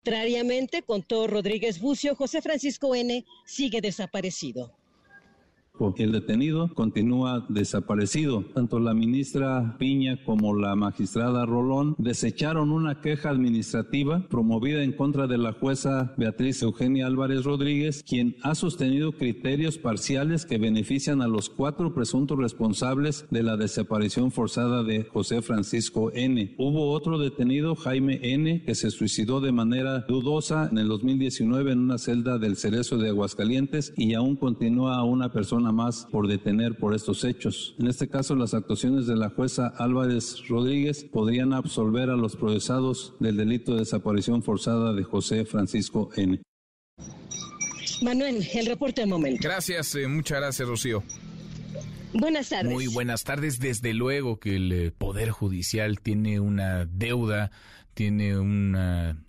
Contrariamente, 0.05 0.83
contó 0.83 1.29
Rodríguez 1.29 1.81
Bucio, 1.81 2.17
José 2.17 2.43
Francisco 2.43 2.95
N. 2.97 3.25
sigue 3.47 3.81
desaparecido. 3.81 4.73
El 5.99 6.11
detenido 6.11 6.75
continúa 6.75 7.47
desaparecido. 7.49 8.43
Tanto 8.53 8.81
la 8.81 8.95
ministra 8.95 9.77
Piña 9.79 10.19
como 10.25 10.57
la 10.57 10.75
magistrada 10.75 11.47
Rolón 11.47 11.95
desecharon 11.99 12.73
una 12.73 13.01
queja 13.01 13.31
administrativa 13.31 14.27
promovida 14.29 14.83
en 14.83 14.93
contra 14.93 15.29
de 15.29 15.39
la 15.39 15.53
jueza 15.53 16.15
Beatriz 16.17 16.63
Eugenia 16.63 17.07
Álvarez 17.07 17.45
Rodríguez, 17.45 18.03
quien 18.03 18.35
ha 18.43 18.57
sostenido 18.57 19.13
criterios 19.13 19.79
parciales 19.79 20.47
que 20.47 20.59
benefician 20.59 21.23
a 21.23 21.29
los 21.29 21.49
cuatro 21.49 21.95
presuntos 21.95 22.39
responsables 22.39 23.27
de 23.31 23.45
la 23.45 23.57
desaparición 23.57 24.33
forzada 24.33 24.83
de 24.83 25.05
José 25.05 25.43
Francisco 25.43 26.11
N. 26.13 26.57
Hubo 26.59 26.91
otro 26.91 27.19
detenido, 27.19 27.77
Jaime 27.77 28.19
N., 28.23 28.65
que 28.65 28.75
se 28.75 28.91
suicidó 28.91 29.41
de 29.41 29.53
manera 29.53 30.01
dudosa 30.09 30.69
en 30.73 30.79
el 30.79 30.89
2019 30.89 31.71
en 31.71 31.79
una 31.79 31.99
celda 31.99 32.39
del 32.39 32.57
Cerezo 32.57 32.99
de 32.99 33.11
Aguascalientes 33.11 33.95
y 33.97 34.15
aún 34.15 34.35
continúa 34.35 35.05
una 35.05 35.31
persona 35.31 35.68
más 35.73 36.07
por 36.11 36.29
detener 36.29 36.77
por 36.77 36.95
estos 36.95 37.25
hechos. 37.25 37.75
En 37.79 37.87
este 37.87 38.09
caso, 38.09 38.35
las 38.35 38.55
actuaciones 38.55 39.07
de 39.07 39.17
la 39.17 39.31
jueza 39.31 39.69
Álvarez 39.79 40.47
Rodríguez 40.49 41.05
podrían 41.05 41.53
absolver 41.53 42.11
a 42.11 42.17
los 42.17 42.37
procesados 42.37 43.15
del 43.21 43.37
delito 43.37 43.73
de 43.73 43.81
desaparición 43.81 44.43
forzada 44.43 44.93
de 44.93 45.05
José 45.05 45.45
Francisco 45.45 46.11
N. 46.17 46.41
Manuel, 48.03 48.47
el 48.55 48.67
reporte 48.67 49.01
del 49.01 49.11
momento. 49.11 49.41
Gracias, 49.43 49.95
eh, 49.95 50.07
muchas 50.07 50.39
gracias, 50.39 50.69
Rocío. 50.69 51.03
Buenas 52.15 52.49
tardes. 52.49 52.73
Muy 52.73 52.87
buenas 52.87 53.25
tardes. 53.25 53.59
Desde 53.59 53.93
luego 53.93 54.39
que 54.39 54.57
el 54.57 54.73
eh, 54.73 54.91
Poder 54.91 55.31
Judicial 55.31 56.01
tiene 56.01 56.41
una 56.41 56.87
deuda, 56.87 57.51
tiene 57.95 58.39
una 58.39 59.23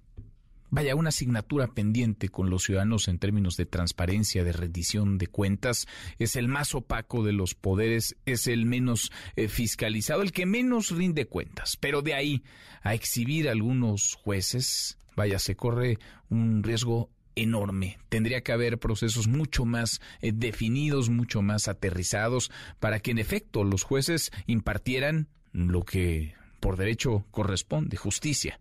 vaya, 0.70 0.96
una 0.96 1.10
asignatura 1.10 1.68
pendiente 1.68 2.30
con 2.30 2.50
los 2.50 2.64
ciudadanos 2.64 3.08
en 3.08 3.20
términos 3.20 3.58
de 3.58 3.66
transparencia, 3.66 4.44
de 4.44 4.52
rendición 4.52 5.18
de 5.18 5.28
cuentas. 5.28 5.88
Es 6.18 6.36
el 6.36 6.48
más 6.48 6.76
opaco 6.76 7.24
de 7.24 7.34
los 7.34 7.56
poderes, 7.56 8.16
es 8.26 8.48
el 8.48 8.66
menos 8.66 9.12
eh, 9.36 9.48
fiscalizado, 9.48 10.22
el 10.22 10.32
que 10.32 10.46
menos 10.46 10.92
rinde 10.92 11.26
cuentas. 11.26 11.78
Pero 11.78 12.02
de 12.02 12.14
ahí 12.14 12.44
a 12.82 12.94
exhibir 12.94 13.50
a 13.50 13.52
algunos 13.52 14.16
jueces, 14.16 14.98
vaya, 15.16 15.40
se 15.40 15.56
corre 15.56 16.00
un 16.30 16.64
riesgo 16.64 17.10
enorme. 17.36 18.00
Tendría 18.10 18.42
que 18.42 18.52
haber 18.52 18.80
procesos 18.80 19.28
mucho 19.28 19.66
más 19.66 20.02
eh, 20.22 20.32
definidos, 20.34 21.10
mucho 21.10 21.42
más 21.42 21.68
aterrizados, 21.68 22.52
para 22.80 23.00
que 23.00 23.12
en 23.12 23.18
efecto 23.18 23.64
los 23.64 23.84
jueces 23.84 24.32
impartieran 24.46 25.30
lo 25.52 25.84
que 25.84 26.36
por 26.60 26.78
derecho 26.78 27.26
corresponde, 27.32 27.98
justicia 27.98 28.60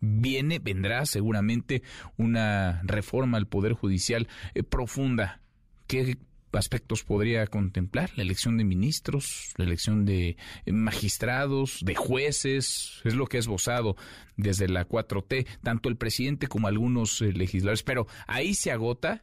viene, 0.00 0.58
vendrá 0.58 1.06
seguramente 1.06 1.82
una 2.16 2.80
reforma 2.84 3.38
al 3.38 3.46
Poder 3.46 3.72
Judicial 3.72 4.28
eh, 4.54 4.62
profunda. 4.62 5.40
¿Qué 5.86 6.18
aspectos 6.52 7.04
podría 7.04 7.46
contemplar? 7.46 8.10
La 8.16 8.22
elección 8.22 8.56
de 8.56 8.64
ministros, 8.64 9.52
la 9.56 9.64
elección 9.64 10.04
de 10.04 10.36
eh, 10.64 10.72
magistrados, 10.72 11.80
de 11.84 11.94
jueces, 11.94 13.00
es 13.04 13.14
lo 13.14 13.26
que 13.26 13.36
ha 13.36 13.40
esbozado 13.40 13.96
desde 14.36 14.68
la 14.68 14.88
4T, 14.88 15.46
tanto 15.62 15.88
el 15.88 15.96
presidente 15.96 16.46
como 16.46 16.68
algunos 16.68 17.20
eh, 17.22 17.32
legisladores, 17.32 17.82
pero 17.82 18.06
ahí 18.26 18.54
se 18.54 18.72
agota 18.72 19.22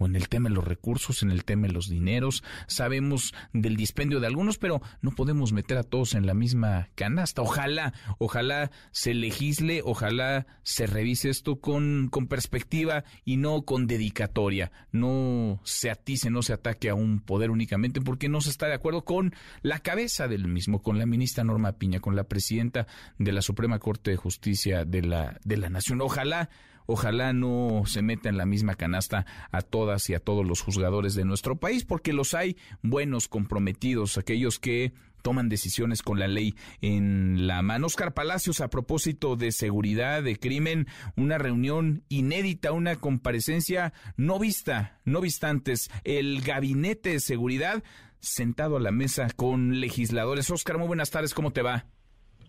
o 0.00 0.06
en 0.06 0.16
el 0.16 0.28
tema 0.28 0.48
de 0.48 0.54
los 0.54 0.64
recursos, 0.64 1.22
en 1.22 1.30
el 1.30 1.44
tema 1.44 1.66
de 1.66 1.74
los 1.74 1.88
dineros. 1.88 2.42
Sabemos 2.66 3.34
del 3.52 3.76
dispendio 3.76 4.18
de 4.18 4.26
algunos, 4.26 4.56
pero 4.56 4.80
no 5.02 5.10
podemos 5.12 5.52
meter 5.52 5.76
a 5.76 5.82
todos 5.82 6.14
en 6.14 6.26
la 6.26 6.32
misma 6.32 6.88
canasta. 6.94 7.42
Ojalá, 7.42 7.92
ojalá 8.18 8.70
se 8.92 9.12
legisle, 9.12 9.82
ojalá 9.84 10.46
se 10.62 10.86
revise 10.86 11.28
esto 11.28 11.60
con, 11.60 12.08
con 12.10 12.28
perspectiva 12.28 13.04
y 13.26 13.36
no 13.36 13.62
con 13.62 13.86
dedicatoria. 13.86 14.72
No 14.90 15.60
se 15.64 15.90
atice, 15.90 16.30
no 16.30 16.40
se 16.40 16.54
ataque 16.54 16.88
a 16.88 16.94
un 16.94 17.20
poder 17.20 17.50
únicamente 17.50 18.00
porque 18.00 18.30
no 18.30 18.40
se 18.40 18.48
está 18.48 18.66
de 18.66 18.74
acuerdo 18.74 19.04
con 19.04 19.34
la 19.60 19.80
cabeza 19.80 20.28
del 20.28 20.48
mismo, 20.48 20.82
con 20.82 20.98
la 20.98 21.04
ministra 21.04 21.44
Norma 21.44 21.72
Piña, 21.72 22.00
con 22.00 22.16
la 22.16 22.24
presidenta 22.24 22.86
de 23.18 23.32
la 23.32 23.42
Suprema 23.42 23.78
Corte 23.78 24.12
de 24.12 24.16
Justicia 24.16 24.86
de 24.86 25.02
la, 25.02 25.38
de 25.44 25.58
la 25.58 25.68
Nación. 25.68 26.00
Ojalá 26.00 26.48
ojalá 26.90 27.32
no 27.32 27.82
se 27.86 28.02
meta 28.02 28.28
en 28.28 28.36
la 28.36 28.46
misma 28.46 28.74
canasta 28.74 29.26
a 29.52 29.62
todas 29.62 30.10
y 30.10 30.14
a 30.14 30.20
todos 30.20 30.44
los 30.46 30.60
juzgadores 30.60 31.14
de 31.14 31.24
nuestro 31.24 31.56
país, 31.56 31.84
porque 31.84 32.12
los 32.12 32.34
hay 32.34 32.56
buenos, 32.82 33.28
comprometidos, 33.28 34.18
aquellos 34.18 34.58
que 34.58 34.92
toman 35.22 35.48
decisiones 35.48 36.02
con 36.02 36.18
la 36.18 36.28
ley 36.28 36.54
en 36.80 37.46
la 37.46 37.62
mano. 37.62 37.86
Oscar 37.86 38.14
Palacios, 38.14 38.60
a 38.60 38.68
propósito 38.68 39.36
de 39.36 39.52
seguridad, 39.52 40.22
de 40.22 40.36
crimen, 40.36 40.86
una 41.16 41.38
reunión 41.38 42.02
inédita, 42.08 42.72
una 42.72 42.96
comparecencia 42.96 43.92
no 44.16 44.38
vista, 44.38 44.98
no 45.04 45.20
vista 45.20 45.48
antes. 45.48 45.90
El 46.04 46.40
gabinete 46.40 47.10
de 47.10 47.20
seguridad 47.20 47.82
sentado 48.18 48.76
a 48.76 48.80
la 48.80 48.90
mesa 48.90 49.28
con 49.36 49.80
legisladores. 49.80 50.50
Oscar, 50.50 50.78
muy 50.78 50.86
buenas 50.86 51.10
tardes, 51.10 51.34
¿cómo 51.34 51.52
te 51.52 51.62
va? 51.62 51.86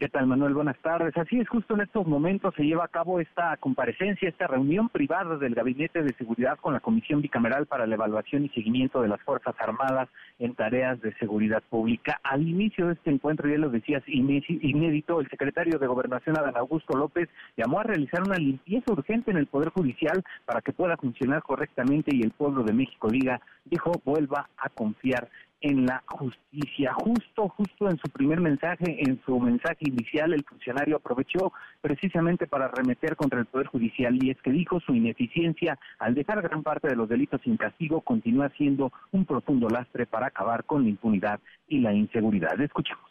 ¿Qué 0.01 0.09
tal, 0.09 0.25
Manuel? 0.25 0.55
Buenas 0.55 0.79
tardes. 0.79 1.15
Así 1.15 1.39
es, 1.39 1.47
justo 1.47 1.75
en 1.75 1.81
estos 1.81 2.07
momentos 2.07 2.55
se 2.55 2.63
lleva 2.63 2.85
a 2.85 2.87
cabo 2.87 3.19
esta 3.19 3.55
comparecencia, 3.57 4.29
esta 4.29 4.47
reunión 4.47 4.89
privada 4.89 5.37
del 5.37 5.53
Gabinete 5.53 6.01
de 6.01 6.15
Seguridad 6.15 6.57
con 6.59 6.73
la 6.73 6.79
Comisión 6.79 7.21
Bicameral 7.21 7.67
para 7.67 7.85
la 7.85 7.93
Evaluación 7.93 8.43
y 8.43 8.49
Seguimiento 8.49 9.03
de 9.03 9.09
las 9.09 9.21
Fuerzas 9.21 9.53
Armadas 9.59 10.09
en 10.39 10.55
tareas 10.55 10.99
de 11.01 11.13
seguridad 11.19 11.61
pública. 11.69 12.19
Al 12.23 12.41
inicio 12.41 12.87
de 12.87 12.93
este 12.93 13.11
encuentro, 13.11 13.47
ya 13.47 13.59
lo 13.59 13.69
decías, 13.69 14.01
inédito, 14.07 15.21
el 15.21 15.29
secretario 15.29 15.77
de 15.77 15.85
Gobernación, 15.85 16.35
Adán 16.35 16.57
Augusto 16.57 16.97
López, 16.97 17.29
llamó 17.55 17.79
a 17.79 17.83
realizar 17.83 18.23
una 18.23 18.37
limpieza 18.37 18.91
urgente 18.91 19.29
en 19.29 19.37
el 19.37 19.45
Poder 19.45 19.69
Judicial 19.69 20.23
para 20.45 20.61
que 20.61 20.73
pueda 20.73 20.97
funcionar 20.97 21.43
correctamente 21.43 22.09
y 22.15 22.23
el 22.23 22.31
pueblo 22.31 22.63
de 22.63 22.73
México 22.73 23.07
diga, 23.07 23.39
dijo, 23.65 23.91
vuelva 24.03 24.49
a 24.57 24.69
confiar 24.69 25.29
en 25.61 25.85
la 25.85 26.03
justicia. 26.07 26.93
Justo, 26.93 27.49
justo 27.49 27.89
en 27.89 27.97
su 27.97 28.09
primer 28.09 28.41
mensaje, 28.41 28.97
en 28.99 29.21
su 29.25 29.39
mensaje 29.39 29.77
inicial, 29.81 30.33
el 30.33 30.43
funcionario 30.43 30.97
aprovechó 30.97 31.53
precisamente 31.81 32.47
para 32.47 32.65
arremeter 32.65 33.15
contra 33.15 33.39
el 33.39 33.45
Poder 33.45 33.67
Judicial 33.67 34.17
y 34.21 34.31
es 34.31 34.41
que 34.41 34.51
dijo 34.51 34.79
su 34.79 34.93
ineficiencia 34.93 35.77
al 35.99 36.15
dejar 36.15 36.41
gran 36.41 36.63
parte 36.63 36.87
de 36.87 36.95
los 36.95 37.07
delitos 37.07 37.41
sin 37.43 37.57
castigo 37.57 38.01
continúa 38.01 38.49
siendo 38.57 38.91
un 39.11 39.25
profundo 39.25 39.67
lastre 39.69 40.05
para 40.05 40.27
acabar 40.27 40.63
con 40.65 40.83
la 40.83 40.89
impunidad 40.89 41.39
y 41.67 41.79
la 41.79 41.93
inseguridad. 41.93 42.59
Escuchemos. 42.59 43.10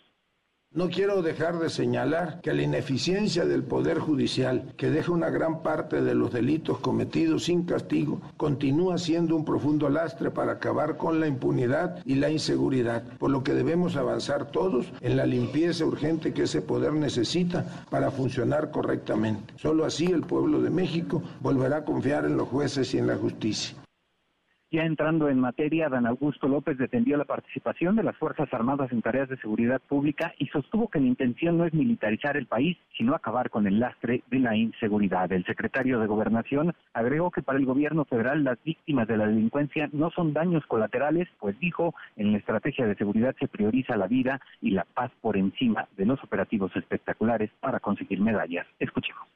No 0.72 0.88
quiero 0.88 1.20
dejar 1.20 1.58
de 1.58 1.68
señalar 1.68 2.40
que 2.42 2.54
la 2.54 2.62
ineficiencia 2.62 3.44
del 3.44 3.64
Poder 3.64 3.98
Judicial, 3.98 4.72
que 4.76 4.88
deja 4.88 5.10
una 5.10 5.28
gran 5.28 5.64
parte 5.64 6.00
de 6.00 6.14
los 6.14 6.32
delitos 6.32 6.78
cometidos 6.78 7.46
sin 7.46 7.64
castigo, 7.64 8.20
continúa 8.36 8.96
siendo 8.96 9.34
un 9.34 9.44
profundo 9.44 9.88
lastre 9.88 10.30
para 10.30 10.52
acabar 10.52 10.96
con 10.96 11.18
la 11.18 11.26
impunidad 11.26 12.00
y 12.04 12.14
la 12.14 12.30
inseguridad, 12.30 13.02
por 13.18 13.32
lo 13.32 13.42
que 13.42 13.52
debemos 13.52 13.96
avanzar 13.96 14.52
todos 14.52 14.92
en 15.00 15.16
la 15.16 15.26
limpieza 15.26 15.84
urgente 15.84 16.32
que 16.32 16.44
ese 16.44 16.62
poder 16.62 16.92
necesita 16.92 17.84
para 17.90 18.12
funcionar 18.12 18.70
correctamente. 18.70 19.52
Solo 19.56 19.84
así 19.84 20.06
el 20.06 20.22
pueblo 20.22 20.62
de 20.62 20.70
México 20.70 21.20
volverá 21.40 21.78
a 21.78 21.84
confiar 21.84 22.26
en 22.26 22.36
los 22.36 22.48
jueces 22.48 22.94
y 22.94 22.98
en 22.98 23.08
la 23.08 23.16
justicia. 23.16 23.79
Ya 24.72 24.84
entrando 24.84 25.28
en 25.28 25.40
materia, 25.40 25.88
Dan 25.88 26.06
Augusto 26.06 26.46
López 26.46 26.78
defendió 26.78 27.16
la 27.16 27.24
participación 27.24 27.96
de 27.96 28.04
las 28.04 28.16
Fuerzas 28.16 28.54
Armadas 28.54 28.92
en 28.92 29.02
tareas 29.02 29.28
de 29.28 29.36
seguridad 29.38 29.80
pública 29.80 30.32
y 30.38 30.46
sostuvo 30.46 30.86
que 30.86 31.00
la 31.00 31.08
intención 31.08 31.58
no 31.58 31.64
es 31.64 31.74
militarizar 31.74 32.36
el 32.36 32.46
país, 32.46 32.78
sino 32.96 33.16
acabar 33.16 33.50
con 33.50 33.66
el 33.66 33.80
lastre 33.80 34.22
de 34.30 34.38
la 34.38 34.54
inseguridad. 34.54 35.32
El 35.32 35.44
secretario 35.44 35.98
de 35.98 36.06
Gobernación 36.06 36.72
agregó 36.94 37.32
que 37.32 37.42
para 37.42 37.58
el 37.58 37.66
gobierno 37.66 38.04
federal 38.04 38.44
las 38.44 38.62
víctimas 38.62 39.08
de 39.08 39.16
la 39.16 39.26
delincuencia 39.26 39.90
no 39.92 40.12
son 40.12 40.32
daños 40.32 40.64
colaterales, 40.66 41.26
pues 41.40 41.58
dijo, 41.58 41.92
en 42.14 42.30
la 42.30 42.38
estrategia 42.38 42.86
de 42.86 42.94
seguridad 42.94 43.34
se 43.40 43.48
prioriza 43.48 43.96
la 43.96 44.06
vida 44.06 44.40
y 44.60 44.70
la 44.70 44.84
paz 44.84 45.10
por 45.20 45.36
encima 45.36 45.88
de 45.96 46.06
los 46.06 46.22
operativos 46.22 46.70
espectaculares 46.76 47.50
para 47.58 47.80
conseguir 47.80 48.20
medallas. 48.20 48.68
Escuchemos 48.78 49.26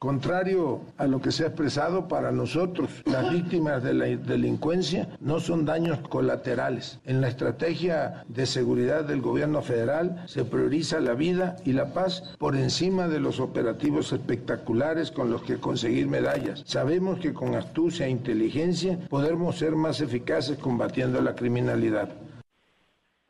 Contrario 0.00 0.80
a 0.96 1.06
lo 1.06 1.20
que 1.20 1.30
se 1.30 1.44
ha 1.44 1.48
expresado 1.48 2.08
para 2.08 2.32
nosotros, 2.32 2.88
las 3.04 3.30
víctimas 3.30 3.82
de 3.82 3.92
la 3.92 4.06
delincuencia 4.06 5.10
no 5.20 5.40
son 5.40 5.66
daños 5.66 5.98
colaterales. 6.08 7.00
En 7.04 7.20
la 7.20 7.28
estrategia 7.28 8.24
de 8.26 8.46
seguridad 8.46 9.04
del 9.04 9.20
gobierno 9.20 9.60
federal 9.60 10.24
se 10.26 10.46
prioriza 10.46 11.00
la 11.00 11.12
vida 11.12 11.56
y 11.66 11.74
la 11.74 11.92
paz 11.92 12.34
por 12.38 12.56
encima 12.56 13.08
de 13.08 13.20
los 13.20 13.40
operativos 13.40 14.10
espectaculares 14.14 15.10
con 15.10 15.30
los 15.30 15.42
que 15.42 15.60
conseguir 15.60 16.08
medallas. 16.08 16.62
Sabemos 16.64 17.20
que 17.20 17.34
con 17.34 17.54
astucia 17.54 18.06
e 18.06 18.10
inteligencia 18.10 18.98
podemos 19.10 19.58
ser 19.58 19.76
más 19.76 20.00
eficaces 20.00 20.56
combatiendo 20.56 21.20
la 21.20 21.34
criminalidad. 21.34 22.08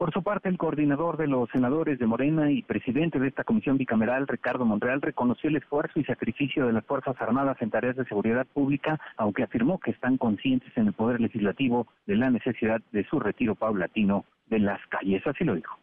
Por 0.01 0.15
su 0.15 0.23
parte, 0.23 0.49
el 0.49 0.57
coordinador 0.57 1.19
de 1.19 1.27
los 1.27 1.51
senadores 1.51 1.99
de 1.99 2.07
Morena 2.07 2.51
y 2.51 2.63
presidente 2.63 3.19
de 3.19 3.29
esta 3.29 3.45
comisión 3.45 3.77
bicameral, 3.77 4.27
Ricardo 4.27 4.65
Monreal, 4.65 5.03
reconoció 5.03 5.51
el 5.51 5.57
esfuerzo 5.57 6.01
y 6.01 6.05
sacrificio 6.05 6.67
de 6.67 6.73
las 6.73 6.87
Fuerzas 6.87 7.21
Armadas 7.21 7.59
en 7.61 7.69
tareas 7.69 7.97
de 7.97 8.07
seguridad 8.07 8.47
pública, 8.47 8.99
aunque 9.19 9.43
afirmó 9.43 9.79
que 9.79 9.91
están 9.91 10.17
conscientes 10.17 10.75
en 10.77 10.87
el 10.87 10.95
Poder 10.95 11.21
Legislativo 11.21 11.87
de 12.07 12.17
la 12.17 12.31
necesidad 12.31 12.81
de 12.93 13.05
su 13.11 13.21
retiro 13.21 13.55
paulatino 13.55 14.25
de 14.47 14.61
las 14.61 14.81
calles. 14.87 15.23
Así 15.27 15.45
lo 15.45 15.55
dijo. 15.55 15.79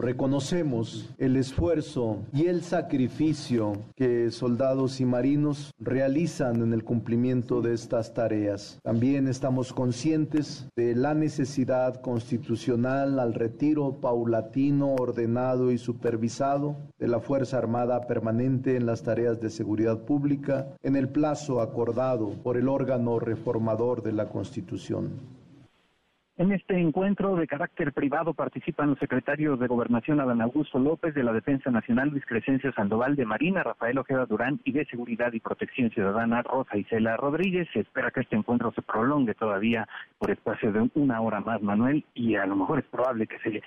Reconocemos 0.00 1.12
el 1.18 1.36
esfuerzo 1.36 2.22
y 2.32 2.46
el 2.46 2.62
sacrificio 2.62 3.72
que 3.96 4.30
soldados 4.30 5.00
y 5.00 5.04
marinos 5.04 5.74
realizan 5.80 6.62
en 6.62 6.72
el 6.72 6.84
cumplimiento 6.84 7.62
de 7.62 7.74
estas 7.74 8.14
tareas. 8.14 8.78
También 8.84 9.26
estamos 9.26 9.72
conscientes 9.72 10.68
de 10.76 10.94
la 10.94 11.14
necesidad 11.14 12.00
constitucional 12.00 13.18
al 13.18 13.34
retiro 13.34 14.00
paulatino, 14.00 14.94
ordenado 14.94 15.72
y 15.72 15.78
supervisado 15.78 16.76
de 17.00 17.08
la 17.08 17.18
Fuerza 17.18 17.58
Armada 17.58 18.06
permanente 18.06 18.76
en 18.76 18.86
las 18.86 19.02
tareas 19.02 19.40
de 19.40 19.50
seguridad 19.50 20.04
pública 20.04 20.76
en 20.84 20.94
el 20.94 21.08
plazo 21.08 21.60
acordado 21.60 22.40
por 22.44 22.56
el 22.56 22.68
órgano 22.68 23.18
reformador 23.18 24.04
de 24.04 24.12
la 24.12 24.28
Constitución. 24.28 25.37
En 26.38 26.52
este 26.52 26.78
encuentro 26.78 27.34
de 27.34 27.48
carácter 27.48 27.92
privado 27.92 28.32
participan 28.32 28.90
los 28.90 28.98
secretarios 29.00 29.58
de 29.58 29.66
Gobernación 29.66 30.20
Adán 30.20 30.40
Augusto 30.40 30.78
López, 30.78 31.12
de 31.12 31.24
la 31.24 31.32
Defensa 31.32 31.68
Nacional 31.72 32.10
Luis 32.10 32.24
Crescencio 32.24 32.72
Sandoval, 32.74 33.16
de 33.16 33.26
Marina 33.26 33.64
Rafael 33.64 33.98
Ojeda 33.98 34.24
Durán 34.24 34.60
y 34.62 34.70
de 34.70 34.86
Seguridad 34.86 35.32
y 35.32 35.40
Protección 35.40 35.90
Ciudadana 35.90 36.42
Rosa 36.42 36.76
Isela 36.76 37.16
Rodríguez. 37.16 37.66
Se 37.72 37.80
espera 37.80 38.12
que 38.12 38.20
este 38.20 38.36
encuentro 38.36 38.70
se 38.70 38.82
prolongue 38.82 39.34
todavía 39.34 39.88
por 40.16 40.30
espacio 40.30 40.70
de 40.70 40.88
una 40.94 41.20
hora 41.20 41.40
más, 41.40 41.60
Manuel, 41.60 42.04
y 42.14 42.36
a 42.36 42.46
lo 42.46 42.54
mejor 42.54 42.78
es 42.78 42.84
probable 42.84 43.26
que 43.26 43.40
se 43.40 43.60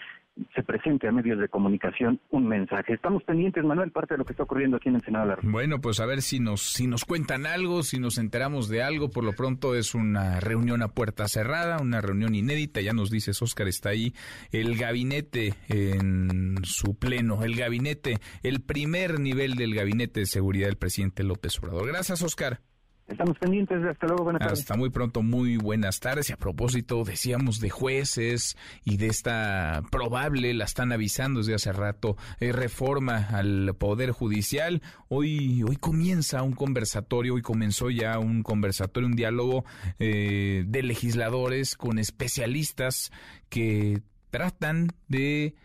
se 0.55 0.63
presente 0.63 1.07
a 1.07 1.11
medios 1.11 1.39
de 1.39 1.49
comunicación 1.49 2.19
un 2.29 2.47
mensaje. 2.47 2.93
Estamos 2.93 3.23
pendientes, 3.23 3.63
Manuel, 3.63 3.91
parte 3.91 4.13
de 4.13 4.19
lo 4.19 4.25
que 4.25 4.33
está 4.33 4.43
ocurriendo 4.43 4.77
aquí 4.77 4.89
en 4.89 4.95
el 4.95 5.01
Senado 5.01 5.25
de 5.25 5.29
la 5.29 5.35
República. 5.35 5.57
Bueno, 5.57 5.81
pues 5.81 5.99
a 5.99 6.05
ver 6.05 6.21
si 6.21 6.39
nos, 6.39 6.61
si 6.61 6.87
nos 6.87 7.05
cuentan 7.05 7.45
algo, 7.45 7.83
si 7.83 7.99
nos 7.99 8.17
enteramos 8.17 8.69
de 8.69 8.81
algo. 8.81 9.09
Por 9.09 9.23
lo 9.23 9.33
pronto 9.33 9.75
es 9.75 9.93
una 9.93 10.39
reunión 10.39 10.81
a 10.81 10.89
puerta 10.89 11.27
cerrada, 11.27 11.79
una 11.81 12.01
reunión 12.01 12.33
inédita. 12.33 12.81
Ya 12.81 12.93
nos 12.93 13.11
dices, 13.11 13.41
Oscar, 13.41 13.67
está 13.67 13.89
ahí 13.89 14.13
el 14.51 14.77
gabinete 14.77 15.53
en 15.67 16.55
su 16.63 16.97
pleno, 16.97 17.43
el 17.43 17.55
gabinete, 17.55 18.17
el 18.43 18.61
primer 18.61 19.19
nivel 19.19 19.55
del 19.55 19.75
gabinete 19.75 20.21
de 20.21 20.25
seguridad 20.25 20.67
del 20.67 20.77
presidente 20.77 21.23
López 21.23 21.59
Obrador. 21.59 21.87
Gracias, 21.87 22.21
Oscar. 22.21 22.61
Estamos 23.07 23.37
pendientes. 23.39 23.83
Hasta 23.83 24.07
luego. 24.07 24.23
Buenas 24.23 24.41
tardes. 24.41 24.59
Hasta 24.59 24.77
muy 24.77 24.89
pronto. 24.89 25.21
Muy 25.21 25.57
buenas 25.57 25.99
tardes. 25.99 26.29
Y 26.29 26.33
a 26.33 26.37
propósito, 26.37 27.03
decíamos 27.03 27.59
de 27.59 27.69
jueces 27.69 28.57
y 28.85 28.97
de 28.97 29.07
esta 29.07 29.81
probable, 29.91 30.53
la 30.53 30.65
están 30.65 30.91
avisando 30.91 31.39
desde 31.39 31.55
hace 31.55 31.73
rato, 31.73 32.15
eh, 32.39 32.51
reforma 32.51 33.27
al 33.31 33.73
Poder 33.77 34.11
Judicial. 34.11 34.81
Hoy, 35.09 35.63
hoy 35.63 35.75
comienza 35.75 36.41
un 36.41 36.53
conversatorio, 36.53 37.35
hoy 37.35 37.41
comenzó 37.41 37.89
ya 37.89 38.17
un 38.17 38.43
conversatorio, 38.43 39.07
un 39.07 39.15
diálogo 39.15 39.65
eh, 39.99 40.63
de 40.67 40.83
legisladores 40.83 41.75
con 41.75 41.99
especialistas 41.99 43.11
que 43.49 44.01
tratan 44.29 44.87
de 45.07 45.55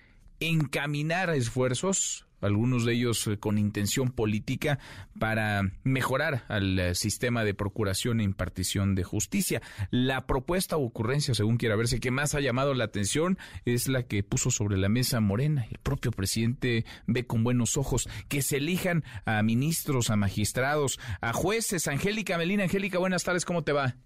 encaminar 0.40 1.30
esfuerzos 1.30 2.25
algunos 2.40 2.84
de 2.84 2.94
ellos 2.94 3.26
eh, 3.26 3.38
con 3.38 3.58
intención 3.58 4.10
política 4.10 4.78
para 5.18 5.62
mejorar 5.84 6.44
al 6.48 6.78
eh, 6.78 6.94
sistema 6.94 7.44
de 7.44 7.54
procuración 7.54 8.20
e 8.20 8.24
impartición 8.24 8.94
de 8.94 9.04
justicia. 9.04 9.62
La 9.90 10.26
propuesta 10.26 10.76
o 10.76 10.84
ocurrencia, 10.84 11.34
según 11.34 11.56
quiera 11.56 11.76
verse, 11.76 12.00
que 12.00 12.10
más 12.10 12.34
ha 12.34 12.40
llamado 12.40 12.74
la 12.74 12.84
atención 12.84 13.38
es 13.64 13.88
la 13.88 14.02
que 14.04 14.22
puso 14.22 14.50
sobre 14.50 14.76
la 14.76 14.88
mesa 14.88 15.20
Morena. 15.20 15.66
El 15.70 15.78
propio 15.78 16.10
presidente 16.10 16.84
ve 17.06 17.26
con 17.26 17.44
buenos 17.44 17.76
ojos 17.76 18.08
que 18.28 18.42
se 18.42 18.58
elijan 18.58 19.04
a 19.24 19.42
ministros, 19.42 20.10
a 20.10 20.16
magistrados, 20.16 20.98
a 21.20 21.32
jueces. 21.32 21.88
Angélica 21.88 22.38
Melina, 22.38 22.64
Angélica, 22.64 22.98
buenas 22.98 23.24
tardes, 23.24 23.44
¿cómo 23.44 23.64
te 23.64 23.72
va? 23.72 23.96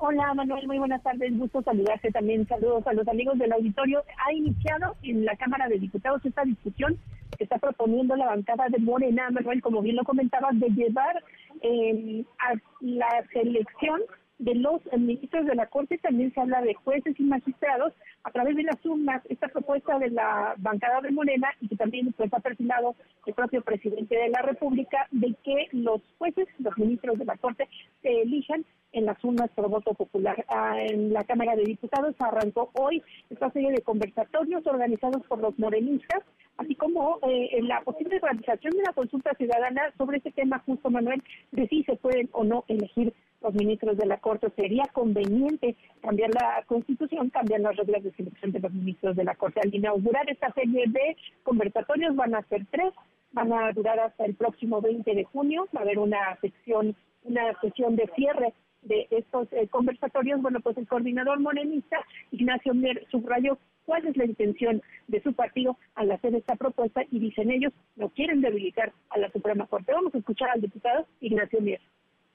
Hola 0.00 0.32
Manuel, 0.32 0.64
muy 0.68 0.78
buenas 0.78 1.02
tardes, 1.02 1.36
gusto 1.36 1.60
saludarte 1.60 2.12
también, 2.12 2.46
saludos 2.46 2.86
a 2.86 2.92
los 2.92 3.08
amigos 3.08 3.36
del 3.36 3.52
auditorio. 3.52 4.04
Ha 4.24 4.32
iniciado 4.32 4.94
en 5.02 5.24
la 5.24 5.34
Cámara 5.34 5.66
de 5.66 5.80
Diputados 5.80 6.24
esta 6.24 6.44
discusión 6.44 6.96
que 7.36 7.42
está 7.42 7.58
proponiendo 7.58 8.14
la 8.14 8.26
bancada 8.26 8.66
de 8.68 8.78
Morena, 8.78 9.28
Manuel, 9.32 9.60
como 9.60 9.82
bien 9.82 9.96
lo 9.96 10.04
comentabas, 10.04 10.58
de 10.60 10.68
llevar 10.68 11.20
eh, 11.62 12.24
a 12.38 12.54
la 12.80 13.08
selección 13.32 14.00
de 14.38 14.54
los 14.54 14.80
ministros 14.96 15.46
de 15.46 15.56
la 15.56 15.66
Corte, 15.66 15.98
también 15.98 16.32
se 16.32 16.40
habla 16.40 16.60
de 16.62 16.74
jueces 16.74 17.18
y 17.18 17.24
magistrados 17.24 17.92
a 18.22 18.30
través 18.30 18.54
de 18.54 18.62
las 18.62 18.84
urnas, 18.86 19.20
esta 19.28 19.48
propuesta 19.48 19.98
de 19.98 20.10
la 20.10 20.54
bancada 20.58 21.00
de 21.00 21.10
Morena 21.10 21.48
y 21.60 21.66
que 21.66 21.76
también 21.76 22.12
pues, 22.12 22.32
ha 22.32 22.38
perfilado 22.38 22.94
el 23.26 23.34
propio 23.34 23.62
presidente 23.62 24.14
de 24.14 24.28
la 24.28 24.42
República 24.42 25.08
de 25.10 25.34
que 25.42 25.66
los 25.72 26.00
jueces, 26.18 26.46
los 26.60 26.78
ministros 26.78 27.18
de 27.18 27.24
la 27.24 27.36
Corte, 27.36 27.68
se 28.00 28.22
elijan 28.22 28.64
en 28.92 29.06
las 29.06 29.22
urnas 29.22 29.50
por 29.54 29.68
voto 29.68 29.94
popular. 29.94 30.44
Ah, 30.48 30.80
en 30.80 31.12
la 31.12 31.24
Cámara 31.24 31.56
de 31.56 31.64
Diputados 31.64 32.14
arrancó 32.18 32.70
hoy 32.74 33.02
esta 33.30 33.50
serie 33.50 33.72
de 33.72 33.82
conversatorios 33.82 34.66
organizados 34.66 35.24
por 35.26 35.40
los 35.40 35.58
morenistas, 35.58 36.22
así 36.56 36.74
como 36.74 37.18
eh, 37.22 37.60
la 37.62 37.82
posible 37.82 38.18
realización 38.18 38.72
de 38.72 38.80
una 38.80 38.92
consulta 38.92 39.34
ciudadana 39.34 39.92
sobre 39.96 40.18
este 40.18 40.32
tema 40.32 40.62
justo, 40.66 40.90
Manuel, 40.90 41.22
de 41.52 41.68
si 41.68 41.84
se 41.84 41.96
pueden 41.96 42.28
o 42.32 42.44
no 42.44 42.64
elegir 42.68 43.12
los 43.40 43.54
ministros 43.54 43.96
de 43.96 44.06
la 44.06 44.18
Corte. 44.18 44.48
Sería 44.56 44.84
conveniente 44.92 45.76
cambiar 46.00 46.30
la 46.34 46.64
Constitución, 46.66 47.30
cambiar 47.30 47.60
las 47.60 47.76
reglas 47.76 48.02
de 48.02 48.12
selección 48.12 48.52
de 48.52 48.60
los 48.60 48.72
ministros 48.72 49.16
de 49.16 49.24
la 49.24 49.34
Corte. 49.34 49.60
Al 49.62 49.74
inaugurar 49.74 50.28
esta 50.28 50.52
serie 50.52 50.84
de 50.88 51.16
conversatorios 51.44 52.16
van 52.16 52.34
a 52.34 52.42
ser 52.48 52.66
tres, 52.70 52.92
van 53.32 53.52
a 53.52 53.72
durar 53.72 54.00
hasta 54.00 54.24
el 54.24 54.34
próximo 54.34 54.80
20 54.80 55.14
de 55.14 55.24
junio, 55.24 55.68
va 55.76 55.80
a 55.80 55.82
haber 55.82 55.98
una 55.98 56.36
sección, 56.40 56.96
una 57.24 57.58
sesión 57.60 57.94
de 57.94 58.10
cierre 58.16 58.54
de 58.82 59.06
estos 59.10 59.48
eh, 59.52 59.68
conversatorios, 59.68 60.40
bueno, 60.40 60.60
pues 60.60 60.76
el 60.78 60.86
coordinador 60.86 61.40
morenista, 61.40 61.96
Ignacio 62.30 62.74
Mier, 62.74 63.06
subrayó 63.10 63.58
cuál 63.84 64.06
es 64.06 64.16
la 64.16 64.26
intención 64.26 64.82
de 65.06 65.22
su 65.22 65.32
partido 65.32 65.78
al 65.94 66.10
hacer 66.10 66.34
esta 66.34 66.56
propuesta 66.56 67.02
y 67.10 67.18
dicen 67.18 67.50
ellos, 67.50 67.72
no 67.96 68.10
quieren 68.10 68.40
debilitar 68.40 68.92
a 69.10 69.18
la 69.18 69.30
Suprema 69.30 69.66
Corte. 69.66 69.92
Vamos 69.92 70.14
a 70.14 70.18
escuchar 70.18 70.50
al 70.50 70.60
diputado 70.60 71.06
Ignacio 71.20 71.60
Mier. 71.60 71.80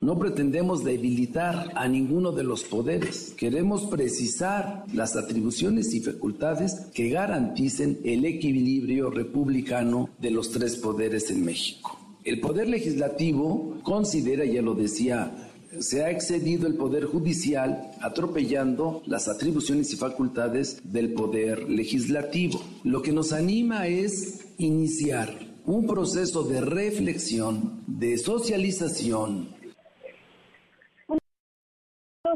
No 0.03 0.19
pretendemos 0.19 0.84
debilitar 0.84 1.71
a 1.75 1.88
ninguno 1.88 2.34
de 2.34 2.43
los 2.43 2.65
poderes. 2.65 3.34
Queremos 3.38 3.86
precisar 3.86 4.84
las 4.93 5.15
atribuciones 5.15 5.93
y 5.93 6.01
facultades 6.01 6.91
que 6.93 7.08
garanticen 7.08 7.99
el 8.03 8.25
equilibrio 8.25 9.10
republicano 9.12 10.10
de 10.19 10.32
los 10.32 10.51
tres 10.51 10.75
poderes 10.75 11.32
en 11.32 11.45
México. 11.45 11.97
El 12.25 12.41
poder 12.41 12.67
legislativo 12.67 13.77
considera, 13.84 14.43
ya 14.43 14.62
lo 14.62 14.73
decía 14.73 15.53
se 15.79 16.03
ha 16.03 16.09
excedido 16.09 16.67
el 16.67 16.75
Poder 16.75 17.05
Judicial 17.05 17.91
atropellando 18.01 19.01
las 19.05 19.27
atribuciones 19.27 19.93
y 19.93 19.97
facultades 19.97 20.79
del 20.83 21.13
Poder 21.13 21.69
Legislativo. 21.69 22.59
Lo 22.83 23.01
que 23.01 23.12
nos 23.12 23.33
anima 23.33 23.88
es 23.88 24.53
iniciar 24.57 25.29
un 25.65 25.88
proceso 25.88 26.43
de 26.43 26.62
reflexión, 26.62 27.83
de 27.88 28.17
socialización. 28.17 29.49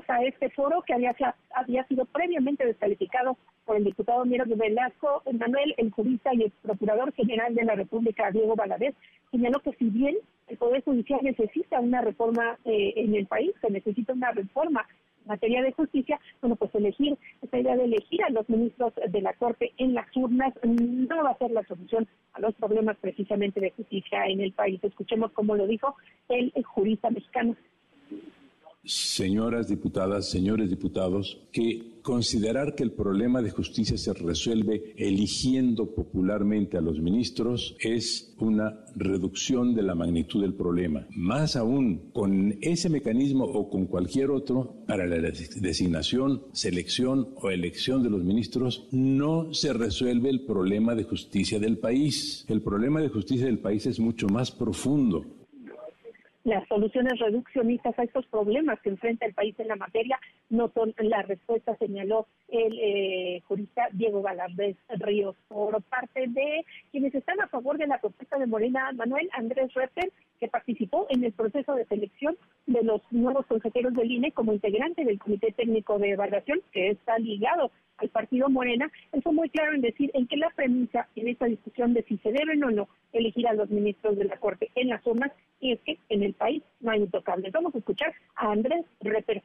A 0.07 0.23
este 0.23 0.49
foro 0.51 0.83
que 0.85 0.93
había, 0.93 1.15
había 1.55 1.85
sido 1.87 2.05
previamente 2.05 2.65
descalificado 2.65 3.37
por 3.65 3.77
el 3.77 3.83
diputado 3.83 4.25
Miro 4.25 4.45
Velasco, 4.45 5.21
Manuel, 5.31 5.73
el 5.77 5.91
jurista 5.91 6.33
y 6.33 6.43
el 6.43 6.51
procurador 6.61 7.13
general 7.13 7.53
de 7.53 7.65
la 7.65 7.75
República, 7.75 8.31
Diego 8.31 8.55
Valadez, 8.55 8.95
señaló 9.31 9.59
que 9.59 9.73
si 9.73 9.85
bien 9.85 10.15
el 10.47 10.57
Poder 10.57 10.83
Judicial 10.83 11.19
necesita 11.23 11.79
una 11.79 12.01
reforma 12.01 12.57
eh, 12.65 12.93
en 12.95 13.15
el 13.15 13.27
país, 13.27 13.51
se 13.61 13.69
necesita 13.69 14.13
una 14.13 14.31
reforma 14.31 14.85
en 15.21 15.27
materia 15.27 15.61
de 15.61 15.73
justicia, 15.73 16.19
bueno, 16.41 16.55
pues 16.55 16.73
elegir, 16.73 17.17
esta 17.41 17.59
idea 17.59 17.75
de 17.75 17.83
elegir 17.83 18.23
a 18.23 18.29
los 18.29 18.47
ministros 18.49 18.93
de 18.95 19.21
la 19.21 19.33
Corte 19.33 19.73
en 19.77 19.93
las 19.93 20.07
urnas 20.15 20.53
no 20.63 21.23
va 21.23 21.31
a 21.31 21.37
ser 21.37 21.51
la 21.51 21.63
solución 21.63 22.07
a 22.33 22.39
los 22.39 22.55
problemas 22.55 22.97
precisamente 22.97 23.59
de 23.59 23.71
justicia 23.71 24.25
en 24.25 24.39
el 24.41 24.53
país. 24.53 24.81
Escuchemos 24.83 25.31
cómo 25.33 25.55
lo 25.55 25.67
dijo 25.67 25.95
el, 26.29 26.53
jurista 26.63 27.09
mexicano. 27.09 27.55
Señoras 28.83 29.67
diputadas, 29.67 30.29
señores 30.29 30.69
diputados, 30.69 31.41
que 31.51 31.97
Considerar 32.07 32.73
que 32.73 32.83
el 32.83 32.93
problema 32.93 33.41
de 33.41 33.51
justicia 33.51 33.97
se 33.97 34.13
resuelve 34.13 34.93
eligiendo 34.95 35.93
popularmente 35.93 36.77
a 36.77 36.81
los 36.81 37.01
ministros 37.01 37.75
es 37.81 38.33
una 38.39 38.79
reducción 38.95 39.75
de 39.75 39.83
la 39.83 39.93
magnitud 39.93 40.41
del 40.41 40.53
problema. 40.53 41.05
Más 41.17 41.57
aún, 41.57 42.09
con 42.13 42.55
ese 42.61 42.87
mecanismo 42.87 43.43
o 43.43 43.69
con 43.69 43.87
cualquier 43.87 44.31
otro, 44.31 44.85
para 44.87 45.05
la 45.05 45.17
designación, 45.17 46.43
selección 46.53 47.27
o 47.35 47.49
elección 47.49 48.03
de 48.03 48.09
los 48.09 48.23
ministros, 48.23 48.87
no 48.91 49.53
se 49.53 49.73
resuelve 49.73 50.29
el 50.29 50.45
problema 50.45 50.95
de 50.95 51.03
justicia 51.03 51.59
del 51.59 51.77
país. 51.77 52.45
El 52.47 52.61
problema 52.61 53.01
de 53.01 53.09
justicia 53.09 53.47
del 53.47 53.59
país 53.59 53.85
es 53.85 53.99
mucho 53.99 54.27
más 54.29 54.49
profundo 54.49 55.25
las 56.47 56.67
soluciones 56.69 57.19
reduccionistas 57.19 57.97
a 57.99 58.03
estos 58.03 58.25
problemas 58.27 58.79
que 58.81 58.89
enfrenta 58.89 59.25
el 59.25 59.33
país 59.33 59.53
en 59.59 59.67
la 59.67 59.75
materia 59.75 60.17
no 60.49 60.71
son 60.73 60.93
la 60.97 61.21
respuesta, 61.23 61.75
señaló 61.77 62.27
el 62.47 62.79
eh, 62.79 63.41
jurista 63.47 63.89
Diego 63.91 64.21
Galvez 64.21 64.77
Ríos. 64.89 65.35
Por 65.47 65.81
parte 65.83 66.27
de 66.27 66.65
quienes 66.91 67.13
están 67.13 67.39
a 67.41 67.47
favor 67.47 67.77
de 67.77 67.87
la 67.87 67.99
propuesta 67.99 68.37
de 68.37 68.47
Morena, 68.47 68.91
Manuel 68.93 69.29
Andrés 69.33 69.73
Repper, 69.73 70.11
que 70.39 70.47
participó 70.47 71.07
en 71.09 71.23
el 71.23 71.33
proceso 71.33 71.75
de 71.75 71.85
selección 71.85 72.37
de 72.67 72.83
los 72.83 73.01
nuevos 73.11 73.45
consejeros 73.47 73.93
del 73.93 74.11
INE 74.11 74.31
como 74.31 74.53
integrante 74.53 75.03
del 75.03 75.19
Comité 75.19 75.51
Técnico 75.51 75.97
de 75.99 76.11
Evaluación, 76.11 76.61
que 76.71 76.91
está 76.91 77.17
ligado 77.17 77.71
al 77.97 78.09
partido 78.09 78.47
Morena, 78.49 78.91
él 79.11 79.21
fue 79.23 79.33
muy 79.33 79.49
claro 79.49 79.73
en 79.73 79.81
decir 79.81 80.11
en 80.13 80.27
que 80.27 80.37
la 80.37 80.51
premisa 80.51 81.07
en 81.15 81.27
esta 81.29 81.45
discusión 81.45 81.93
de 81.93 82.03
si 82.03 82.17
se 82.17 82.31
deben 82.31 82.63
o 82.63 82.71
no 82.71 82.87
elegir 83.11 83.47
a 83.47 83.53
los 83.53 83.69
ministros 83.69 84.17
de 84.17 84.25
la 84.25 84.37
Corte 84.37 84.69
en 84.75 84.89
las 84.89 85.05
urnas 85.05 85.31
y 85.59 85.71
es 85.71 85.79
que 85.81 85.97
en 86.09 86.23
el 86.23 86.33
país 86.33 86.61
no 86.79 86.91
hay 86.91 87.01
intocables. 87.01 87.51
Vamos 87.51 87.73
a 87.73 87.79
escuchar 87.79 88.13
a 88.35 88.51
Andrés 88.51 88.85
Reper 89.01 89.41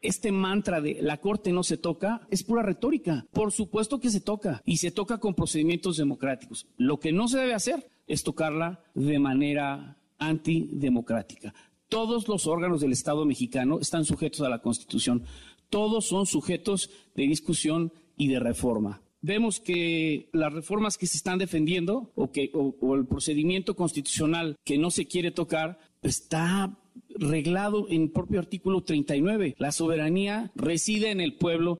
este 0.00 0.32
mantra 0.32 0.80
de 0.80 0.98
la 1.00 1.18
Corte 1.18 1.52
no 1.52 1.62
se 1.62 1.76
toca 1.76 2.26
es 2.30 2.42
pura 2.42 2.62
retórica. 2.62 3.26
Por 3.32 3.52
supuesto 3.52 4.00
que 4.00 4.10
se 4.10 4.20
toca 4.20 4.62
y 4.64 4.78
se 4.78 4.90
toca 4.90 5.18
con 5.18 5.34
procedimientos 5.34 5.96
democráticos. 5.96 6.66
Lo 6.76 7.00
que 7.00 7.12
no 7.12 7.28
se 7.28 7.38
debe 7.38 7.54
hacer 7.54 7.90
es 8.06 8.22
tocarla 8.22 8.80
de 8.94 9.18
manera 9.18 9.96
antidemocrática. 10.18 11.54
Todos 11.88 12.28
los 12.28 12.46
órganos 12.46 12.80
del 12.80 12.92
Estado 12.92 13.24
mexicano 13.24 13.78
están 13.80 14.04
sujetos 14.04 14.42
a 14.42 14.48
la 14.48 14.60
Constitución. 14.60 15.24
Todos 15.70 16.06
son 16.06 16.26
sujetos 16.26 16.90
de 17.14 17.24
discusión 17.24 17.92
y 18.16 18.28
de 18.28 18.40
reforma 18.40 19.02
vemos 19.20 19.60
que 19.60 20.28
las 20.32 20.52
reformas 20.52 20.96
que 20.96 21.06
se 21.06 21.16
están 21.16 21.38
defendiendo 21.38 22.12
o, 22.14 22.94
el 22.94 23.06
procedimiento 23.06 23.74
constitucional 23.74 24.56
que 24.64 24.78
no 24.78 24.90
se 24.90 25.06
quiere 25.06 25.30
tocar 25.30 25.78
está 26.02 26.78
reglado 27.18 27.86
en 27.90 28.02
el 28.02 28.10
propio 28.10 28.40
artículo 28.40 28.82
39. 28.82 29.54
La 29.58 29.72
soberanía 29.72 30.50
reside 30.54 31.10
en 31.10 31.20
el 31.20 31.36
pueblo. 31.36 31.78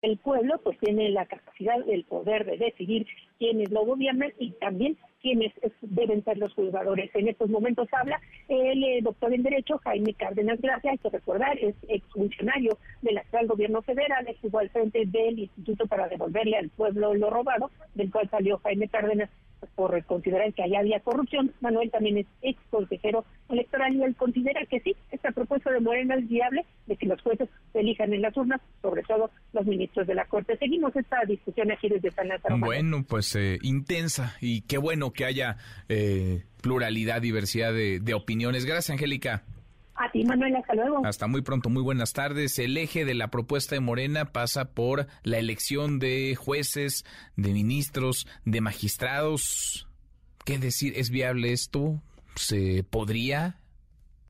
El 0.00 0.16
pueblo 0.18 0.60
pues 0.62 0.78
tiene 0.78 1.08
la 1.10 1.26
capacidad, 1.26 1.76
el 1.88 2.04
poder 2.04 2.46
de 2.46 2.56
decidir 2.56 3.06
quiénes 3.38 3.70
lo 3.70 3.84
gobiernan 3.84 4.32
y 4.38 4.52
también 4.52 4.96
quiénes 5.20 5.52
deben 5.80 6.22
ser 6.22 6.38
los 6.38 6.54
juzgadores. 6.54 7.10
En 7.14 7.26
estos 7.26 7.50
momentos 7.50 7.88
habla 7.92 8.20
el 8.46 8.84
eh, 8.84 9.00
doctor 9.02 9.34
en 9.34 9.42
Derecho 9.42 9.78
Jaime 9.78 10.14
Cárdenas 10.14 10.60
Gracia, 10.60 10.92
hay 10.92 10.98
que 10.98 11.10
recordar, 11.10 11.58
es 11.58 11.74
exfuncionario 11.88 12.78
del 13.02 13.18
actual 13.18 13.48
gobierno 13.48 13.82
federal, 13.82 14.26
estuvo 14.28 14.60
al 14.60 14.70
frente 14.70 15.04
del 15.06 15.40
Instituto 15.40 15.86
para 15.86 16.08
devolverle 16.08 16.56
al 16.56 16.70
pueblo 16.70 17.14
lo 17.14 17.30
robado, 17.30 17.70
del 17.94 18.12
cual 18.12 18.30
salió 18.30 18.58
Jaime 18.58 18.88
Cárdenas 18.88 19.30
por 19.74 20.02
considerar 20.04 20.52
que 20.52 20.62
allá 20.62 20.80
había 20.80 21.00
corrupción. 21.00 21.52
Manuel 21.60 21.90
también 21.90 22.18
es 22.18 22.26
ex 22.42 22.60
consejero 22.70 23.24
electoral 23.48 23.94
y 23.94 24.02
él 24.02 24.14
considera 24.16 24.64
que 24.66 24.80
sí, 24.80 24.96
esta 25.10 25.32
propuesta 25.32 25.70
de 25.70 25.80
Morena 25.80 26.14
es 26.16 26.28
viable, 26.28 26.64
de 26.86 26.96
que 26.96 27.06
los 27.06 27.20
jueces 27.22 27.48
se 27.72 27.80
elijan 27.80 28.12
en 28.12 28.22
las 28.22 28.36
urnas, 28.36 28.60
sobre 28.82 29.02
todo 29.02 29.30
los 29.52 29.66
ministros 29.66 30.06
de 30.06 30.14
la 30.14 30.24
Corte. 30.26 30.56
Seguimos 30.58 30.94
esta 30.96 31.24
discusión 31.26 31.70
aquí 31.70 31.88
desde 31.88 32.10
San 32.10 32.28
Lázaro. 32.28 32.58
Bueno, 32.58 33.04
pues 33.08 33.34
eh, 33.36 33.58
intensa 33.62 34.36
y 34.40 34.62
qué 34.62 34.78
bueno 34.78 35.12
que 35.12 35.24
haya 35.24 35.56
eh, 35.88 36.44
pluralidad, 36.62 37.22
diversidad 37.22 37.72
de, 37.72 38.00
de 38.00 38.14
opiniones. 38.14 38.64
Gracias, 38.64 38.90
Angélica. 38.90 39.44
A 39.98 40.10
ti, 40.12 40.24
Manuel, 40.24 40.54
hasta 40.54 40.74
luego. 40.74 41.04
Hasta 41.04 41.26
muy 41.26 41.42
pronto, 41.42 41.70
muy 41.70 41.82
buenas 41.82 42.12
tardes. 42.12 42.58
El 42.60 42.76
eje 42.76 43.04
de 43.04 43.14
la 43.14 43.28
propuesta 43.28 43.74
de 43.74 43.80
Morena 43.80 44.26
pasa 44.26 44.72
por 44.72 45.08
la 45.24 45.38
elección 45.38 45.98
de 45.98 46.36
jueces, 46.36 47.04
de 47.34 47.52
ministros, 47.52 48.28
de 48.44 48.60
magistrados. 48.60 49.88
¿Qué 50.44 50.58
decir? 50.58 50.92
¿Es 50.96 51.10
viable 51.10 51.52
esto? 51.52 52.00
¿Se 52.36 52.84
podría? 52.84 53.58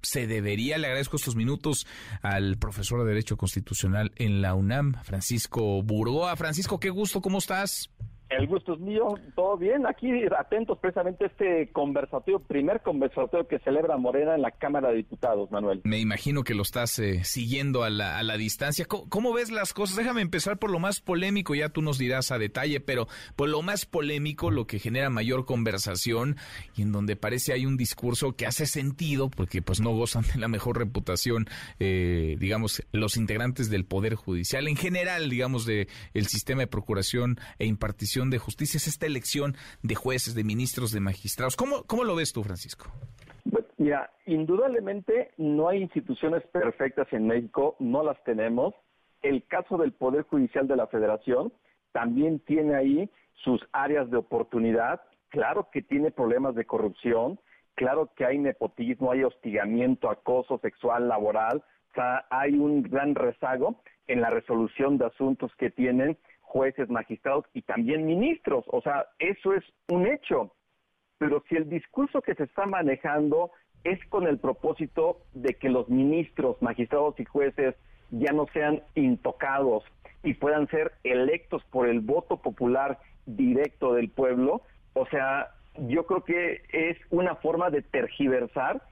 ¿Se 0.00 0.26
debería? 0.26 0.78
Le 0.78 0.86
agradezco 0.86 1.16
estos 1.16 1.36
minutos 1.36 1.86
al 2.22 2.56
profesor 2.56 3.00
de 3.00 3.10
Derecho 3.10 3.36
Constitucional 3.36 4.12
en 4.16 4.40
la 4.40 4.54
UNAM, 4.54 4.94
Francisco 5.04 5.82
Burgoa. 5.82 6.34
Francisco, 6.36 6.80
qué 6.80 6.88
gusto, 6.88 7.20
¿cómo 7.20 7.38
estás? 7.38 7.90
El 8.30 8.46
gusto 8.46 8.74
es 8.74 8.80
mío, 8.80 9.14
todo 9.34 9.56
bien. 9.56 9.86
Aquí 9.86 10.10
atentos 10.38 10.78
precisamente 10.78 11.24
a 11.24 11.26
este 11.28 11.70
conversatorio, 11.72 12.40
primer 12.40 12.82
conversatorio 12.82 13.48
que 13.48 13.58
celebra 13.60 13.96
Morena 13.96 14.34
en 14.34 14.42
la 14.42 14.50
Cámara 14.50 14.90
de 14.90 14.96
Diputados, 14.96 15.50
Manuel. 15.50 15.80
Me 15.84 15.98
imagino 15.98 16.44
que 16.44 16.54
lo 16.54 16.62
estás 16.62 16.98
eh, 16.98 17.24
siguiendo 17.24 17.84
a 17.84 17.90
la, 17.90 18.18
a 18.18 18.22
la 18.22 18.36
distancia. 18.36 18.84
¿Cómo, 18.84 19.32
ves 19.32 19.50
las 19.50 19.72
cosas? 19.72 19.96
Déjame 19.96 20.20
empezar 20.20 20.58
por 20.58 20.70
lo 20.70 20.78
más 20.78 21.00
polémico, 21.00 21.54
ya 21.54 21.70
tú 21.70 21.80
nos 21.80 21.96
dirás 21.96 22.30
a 22.30 22.38
detalle, 22.38 22.80
pero 22.80 23.08
por 23.34 23.48
lo 23.48 23.62
más 23.62 23.86
polémico, 23.86 24.50
lo 24.50 24.66
que 24.66 24.78
genera 24.78 25.08
mayor 25.08 25.46
conversación 25.46 26.36
y 26.76 26.82
en 26.82 26.92
donde 26.92 27.16
parece 27.16 27.54
hay 27.54 27.64
un 27.64 27.78
discurso 27.78 28.36
que 28.36 28.46
hace 28.46 28.66
sentido, 28.66 29.30
porque 29.30 29.62
pues 29.62 29.80
no 29.80 29.90
gozan 29.92 30.24
de 30.34 30.38
la 30.38 30.48
mejor 30.48 30.76
reputación, 30.76 31.46
eh, 31.80 32.36
digamos, 32.38 32.82
los 32.92 33.16
integrantes 33.16 33.70
del 33.70 33.86
Poder 33.86 34.16
Judicial, 34.16 34.68
en 34.68 34.76
general, 34.76 35.30
digamos, 35.30 35.64
de 35.64 35.88
el 36.12 36.26
sistema 36.26 36.60
de 36.60 36.66
procuración 36.66 37.38
e 37.58 37.64
impartición 37.64 38.17
de 38.26 38.38
justicia, 38.38 38.78
es 38.78 38.88
esta 38.88 39.06
elección 39.06 39.54
de 39.82 39.94
jueces, 39.94 40.34
de 40.34 40.44
ministros, 40.44 40.92
de 40.92 41.00
magistrados. 41.00 41.56
¿Cómo, 41.56 41.84
cómo 41.84 42.04
lo 42.04 42.16
ves 42.16 42.32
tú, 42.32 42.42
Francisco? 42.42 42.90
Mira, 43.78 44.10
indudablemente 44.26 45.30
no 45.36 45.68
hay 45.68 45.80
instituciones 45.82 46.42
perfectas 46.48 47.06
en 47.12 47.28
México, 47.28 47.76
no 47.78 48.02
las 48.02 48.22
tenemos. 48.24 48.74
El 49.22 49.46
caso 49.46 49.78
del 49.78 49.92
Poder 49.92 50.24
Judicial 50.24 50.66
de 50.66 50.76
la 50.76 50.88
Federación 50.88 51.52
también 51.92 52.40
tiene 52.40 52.74
ahí 52.74 53.10
sus 53.44 53.60
áreas 53.72 54.10
de 54.10 54.16
oportunidad. 54.16 55.00
Claro 55.28 55.68
que 55.72 55.80
tiene 55.80 56.10
problemas 56.10 56.56
de 56.56 56.64
corrupción, 56.64 57.38
claro 57.76 58.10
que 58.16 58.24
hay 58.24 58.38
nepotismo, 58.38 59.12
hay 59.12 59.22
hostigamiento, 59.22 60.10
acoso 60.10 60.58
sexual, 60.58 61.08
laboral, 61.08 61.62
o 61.90 61.94
sea, 61.94 62.26
hay 62.30 62.54
un 62.54 62.82
gran 62.82 63.14
rezago 63.14 63.80
en 64.08 64.20
la 64.20 64.30
resolución 64.30 64.98
de 64.98 65.06
asuntos 65.06 65.52
que 65.56 65.70
tienen 65.70 66.18
jueces, 66.48 66.88
magistrados 66.88 67.44
y 67.54 67.62
también 67.62 68.06
ministros. 68.06 68.64
O 68.68 68.80
sea, 68.80 69.06
eso 69.18 69.54
es 69.54 69.64
un 69.88 70.06
hecho. 70.06 70.52
Pero 71.18 71.42
si 71.48 71.56
el 71.56 71.68
discurso 71.68 72.22
que 72.22 72.34
se 72.34 72.44
está 72.44 72.66
manejando 72.66 73.50
es 73.84 74.04
con 74.06 74.26
el 74.26 74.38
propósito 74.38 75.20
de 75.34 75.54
que 75.54 75.68
los 75.68 75.88
ministros, 75.88 76.60
magistrados 76.60 77.18
y 77.20 77.24
jueces 77.24 77.74
ya 78.10 78.32
no 78.32 78.46
sean 78.52 78.82
intocados 78.94 79.84
y 80.22 80.34
puedan 80.34 80.66
ser 80.68 80.92
electos 81.04 81.62
por 81.70 81.88
el 81.88 82.00
voto 82.00 82.38
popular 82.38 82.98
directo 83.26 83.94
del 83.94 84.10
pueblo, 84.10 84.62
o 84.94 85.06
sea, 85.06 85.50
yo 85.86 86.06
creo 86.06 86.24
que 86.24 86.62
es 86.72 86.96
una 87.10 87.36
forma 87.36 87.70
de 87.70 87.82
tergiversar. 87.82 88.82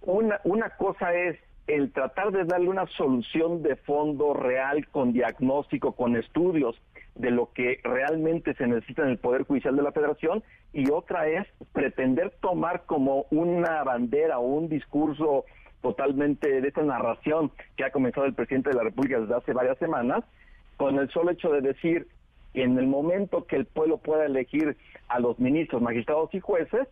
Una, 0.00 0.40
una 0.44 0.70
cosa 0.70 1.14
es 1.14 1.38
el 1.66 1.92
tratar 1.92 2.30
de 2.30 2.44
darle 2.44 2.68
una 2.68 2.86
solución 2.86 3.62
de 3.62 3.76
fondo 3.76 4.34
real 4.34 4.86
con 4.88 5.12
diagnóstico, 5.12 5.92
con 5.92 6.16
estudios 6.16 6.80
de 7.16 7.30
lo 7.30 7.52
que 7.52 7.80
realmente 7.82 8.54
se 8.54 8.66
necesita 8.66 9.02
en 9.02 9.10
el 9.10 9.18
Poder 9.18 9.44
Judicial 9.44 9.74
de 9.74 9.82
la 9.82 9.92
Federación. 9.92 10.42
Y 10.72 10.90
otra 10.90 11.28
es 11.28 11.46
pretender 11.72 12.32
tomar 12.40 12.84
como 12.84 13.26
una 13.30 13.82
bandera 13.84 14.38
o 14.38 14.46
un 14.46 14.68
discurso 14.68 15.44
totalmente 15.82 16.60
de 16.60 16.68
esta 16.68 16.82
narración 16.82 17.50
que 17.76 17.84
ha 17.84 17.90
comenzado 17.90 18.26
el 18.26 18.34
presidente 18.34 18.70
de 18.70 18.76
la 18.76 18.82
República 18.82 19.20
desde 19.20 19.34
hace 19.34 19.52
varias 19.52 19.78
semanas, 19.78 20.24
con 20.76 20.98
el 20.98 21.08
solo 21.10 21.30
hecho 21.30 21.50
de 21.50 21.60
decir 21.60 22.06
en 22.54 22.78
el 22.78 22.86
momento 22.86 23.46
que 23.46 23.56
el 23.56 23.66
pueblo 23.66 23.98
pueda 23.98 24.26
elegir 24.26 24.76
a 25.08 25.20
los 25.20 25.38
ministros, 25.38 25.82
magistrados 25.82 26.32
y 26.34 26.40
jueces, 26.40 26.88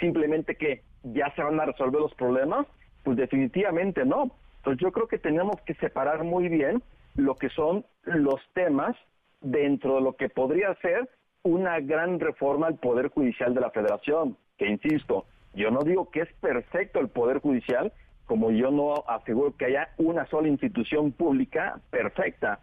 simplemente 0.00 0.56
que 0.56 0.82
ya 1.04 1.32
se 1.34 1.42
van 1.42 1.60
a 1.60 1.66
resolver 1.66 2.00
los 2.00 2.14
problemas, 2.14 2.66
pues 3.02 3.16
definitivamente 3.16 4.04
no. 4.04 4.30
Entonces 4.58 4.80
yo 4.80 4.92
creo 4.92 5.08
que 5.08 5.18
tenemos 5.18 5.60
que 5.62 5.74
separar 5.74 6.24
muy 6.24 6.48
bien 6.48 6.82
lo 7.16 7.34
que 7.36 7.48
son 7.50 7.84
los 8.04 8.40
temas 8.54 8.96
dentro 9.40 9.96
de 9.96 10.02
lo 10.02 10.16
que 10.16 10.28
podría 10.28 10.74
ser 10.76 11.08
una 11.42 11.80
gran 11.80 12.20
reforma 12.20 12.68
al 12.68 12.76
Poder 12.76 13.08
Judicial 13.08 13.54
de 13.54 13.60
la 13.60 13.70
Federación, 13.70 14.36
que 14.56 14.68
insisto, 14.68 15.26
yo 15.54 15.70
no 15.70 15.80
digo 15.82 16.10
que 16.10 16.20
es 16.20 16.32
perfecto 16.34 17.00
el 17.00 17.08
Poder 17.08 17.40
Judicial, 17.40 17.92
como 18.26 18.50
yo 18.52 18.70
no 18.70 18.94
aseguro 19.08 19.56
que 19.56 19.66
haya 19.66 19.88
una 19.98 20.26
sola 20.26 20.48
institución 20.48 21.12
pública 21.12 21.80
perfecta, 21.90 22.60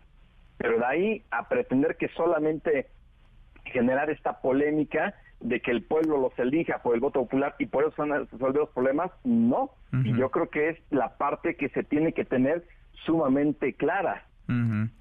pero 0.58 0.80
de 0.80 0.86
ahí 0.86 1.24
a 1.32 1.48
pretender 1.50 1.98
que 1.98 2.08
solamente 2.10 2.88
generar 3.66 4.10
esta 4.10 4.42
polémica 4.42 5.14
de 5.40 5.62
que 5.62 5.72
el 5.72 5.84
pueblo 5.84 6.20
los 6.20 6.38
elija 6.38 6.82
por 6.82 6.96
el 6.96 7.02
voto 7.02 7.22
popular 7.22 7.56
y 7.60 7.66
por 7.66 7.84
eso 7.84 7.94
van 7.98 8.12
a 8.12 8.20
resolver 8.20 8.56
los 8.56 8.70
problemas, 8.70 9.12
no. 9.24 9.72
Y 10.04 10.16
yo 10.16 10.30
creo 10.30 10.50
que 10.50 10.70
es 10.70 10.78
la 10.92 11.18
parte 11.18 11.56
que 11.56 11.70
se 11.70 11.84
tiene 11.84 12.14
que 12.14 12.26
tener 12.26 12.66
sumamente 13.06 13.74
clara. 13.74 14.26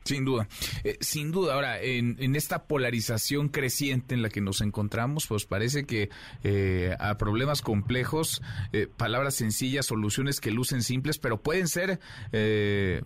Sin 0.05 0.27
duda, 0.27 0.46
eh, 0.85 0.98
sin 1.01 1.33
duda. 1.33 1.55
Ahora, 1.55 1.81
en, 1.81 2.37
esta 2.37 2.64
polarización 2.64 3.48
creciente 3.48 4.14
en 4.14 4.20
la 4.20 4.29
que 4.29 4.42
nos 4.42 4.61
encontramos, 4.61 5.27
pues 5.27 5.46
parece 5.46 5.85
que 5.85 6.11
eh, 6.44 6.94
a 6.98 7.16
problemas 7.16 7.62
complejos, 7.62 8.42
eh, 8.74 8.88
palabras 8.94 9.37
sencillas, 9.37 9.87
soluciones 9.87 10.42
que 10.42 10.51
lucen 10.51 10.83
simples, 10.83 11.18
pero 11.18 11.40
pueden 11.40 11.66
ser 11.66 11.98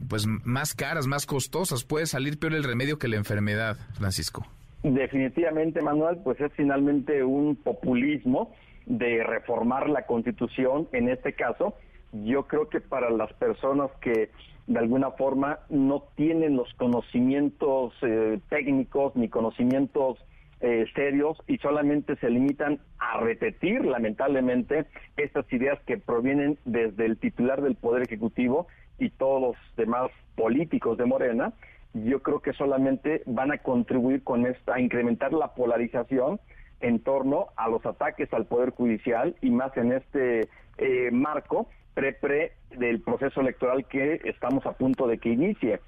pues 0.09 0.27
más 0.27 0.75
caras, 0.75 1.07
más 1.07 1.27
costosas. 1.27 1.85
Puede 1.85 2.07
salir 2.07 2.41
peor 2.41 2.55
el 2.55 2.65
remedio 2.65 2.99
que 2.99 3.07
la 3.07 3.17
enfermedad, 3.17 3.79
Francisco. 3.95 4.45
Definitivamente, 4.83 5.81
Manuel, 5.81 6.19
pues 6.25 6.41
es 6.41 6.53
finalmente 6.55 7.23
un 7.23 7.57
populismo 7.57 8.53
de 8.87 9.23
reformar 9.23 9.89
la 9.89 10.07
Constitución 10.07 10.89
en 10.93 11.09
este 11.09 11.35
caso. 11.35 11.75
Yo 12.13 12.47
creo 12.49 12.69
que 12.69 12.81
para 12.81 13.11
las 13.11 13.33
personas 13.35 13.91
que 14.01 14.31
de 14.67 14.79
alguna 14.79 15.13
forma 15.13 15.61
no 15.69 16.05
tienen 16.17 16.57
los 16.57 16.73
conocimientos 16.75 17.95
eh, 18.03 18.41
técnicos 18.49 19.15
ni 19.17 19.29
conocimientos 19.29 20.19
eh, 20.61 20.87
serios 20.95 21.39
y 21.49 21.59
solamente 21.59 22.17
se 22.17 22.31
limitan 22.31 22.79
a 22.99 23.19
repetir 23.21 23.85
lamentablemente 23.85 24.87
estas 25.17 25.53
ideas 25.53 25.81
que 25.87 25.99
provienen 25.99 26.59
desde 26.65 27.07
el 27.07 27.19
titular 27.19 27.63
del 27.63 27.75
Poder 27.75 28.03
Ejecutivo 28.03 28.69
y 28.99 29.11
todos 29.11 29.43
los 29.43 29.57
demás 29.77 30.11
políticos 30.37 30.99
de 30.99 31.07
Morena, 31.07 31.53
yo 31.95 32.23
creo 32.23 32.41
que 32.41 32.53
solamente 32.53 33.23
van 33.27 33.53
a 33.53 33.59
contribuir 33.59 34.23
con 34.23 34.47
esta, 34.47 34.75
a 34.75 34.81
incrementar 34.81 35.33
la 35.33 35.55
polarización 35.55 36.41
en 36.81 37.01
torno 37.01 37.49
a 37.57 37.69
los 37.69 37.85
ataques 37.87 38.33
al 38.33 38.47
Poder 38.47 38.71
Judicial 38.71 39.37
y 39.41 39.51
más 39.51 39.77
en 39.77 39.93
este 39.93 40.49
eh, 40.79 41.11
marco 41.13 41.69
pre-pre 41.95 42.53
del 42.77 43.03
proceso 43.03 43.41
electoral 43.41 43.87
que 43.87 44.21
estamos 44.25 44.65
a 44.67 44.73
punto 44.73 45.07
de 45.07 45.19
que 45.19 45.31
inicie. 45.31 45.81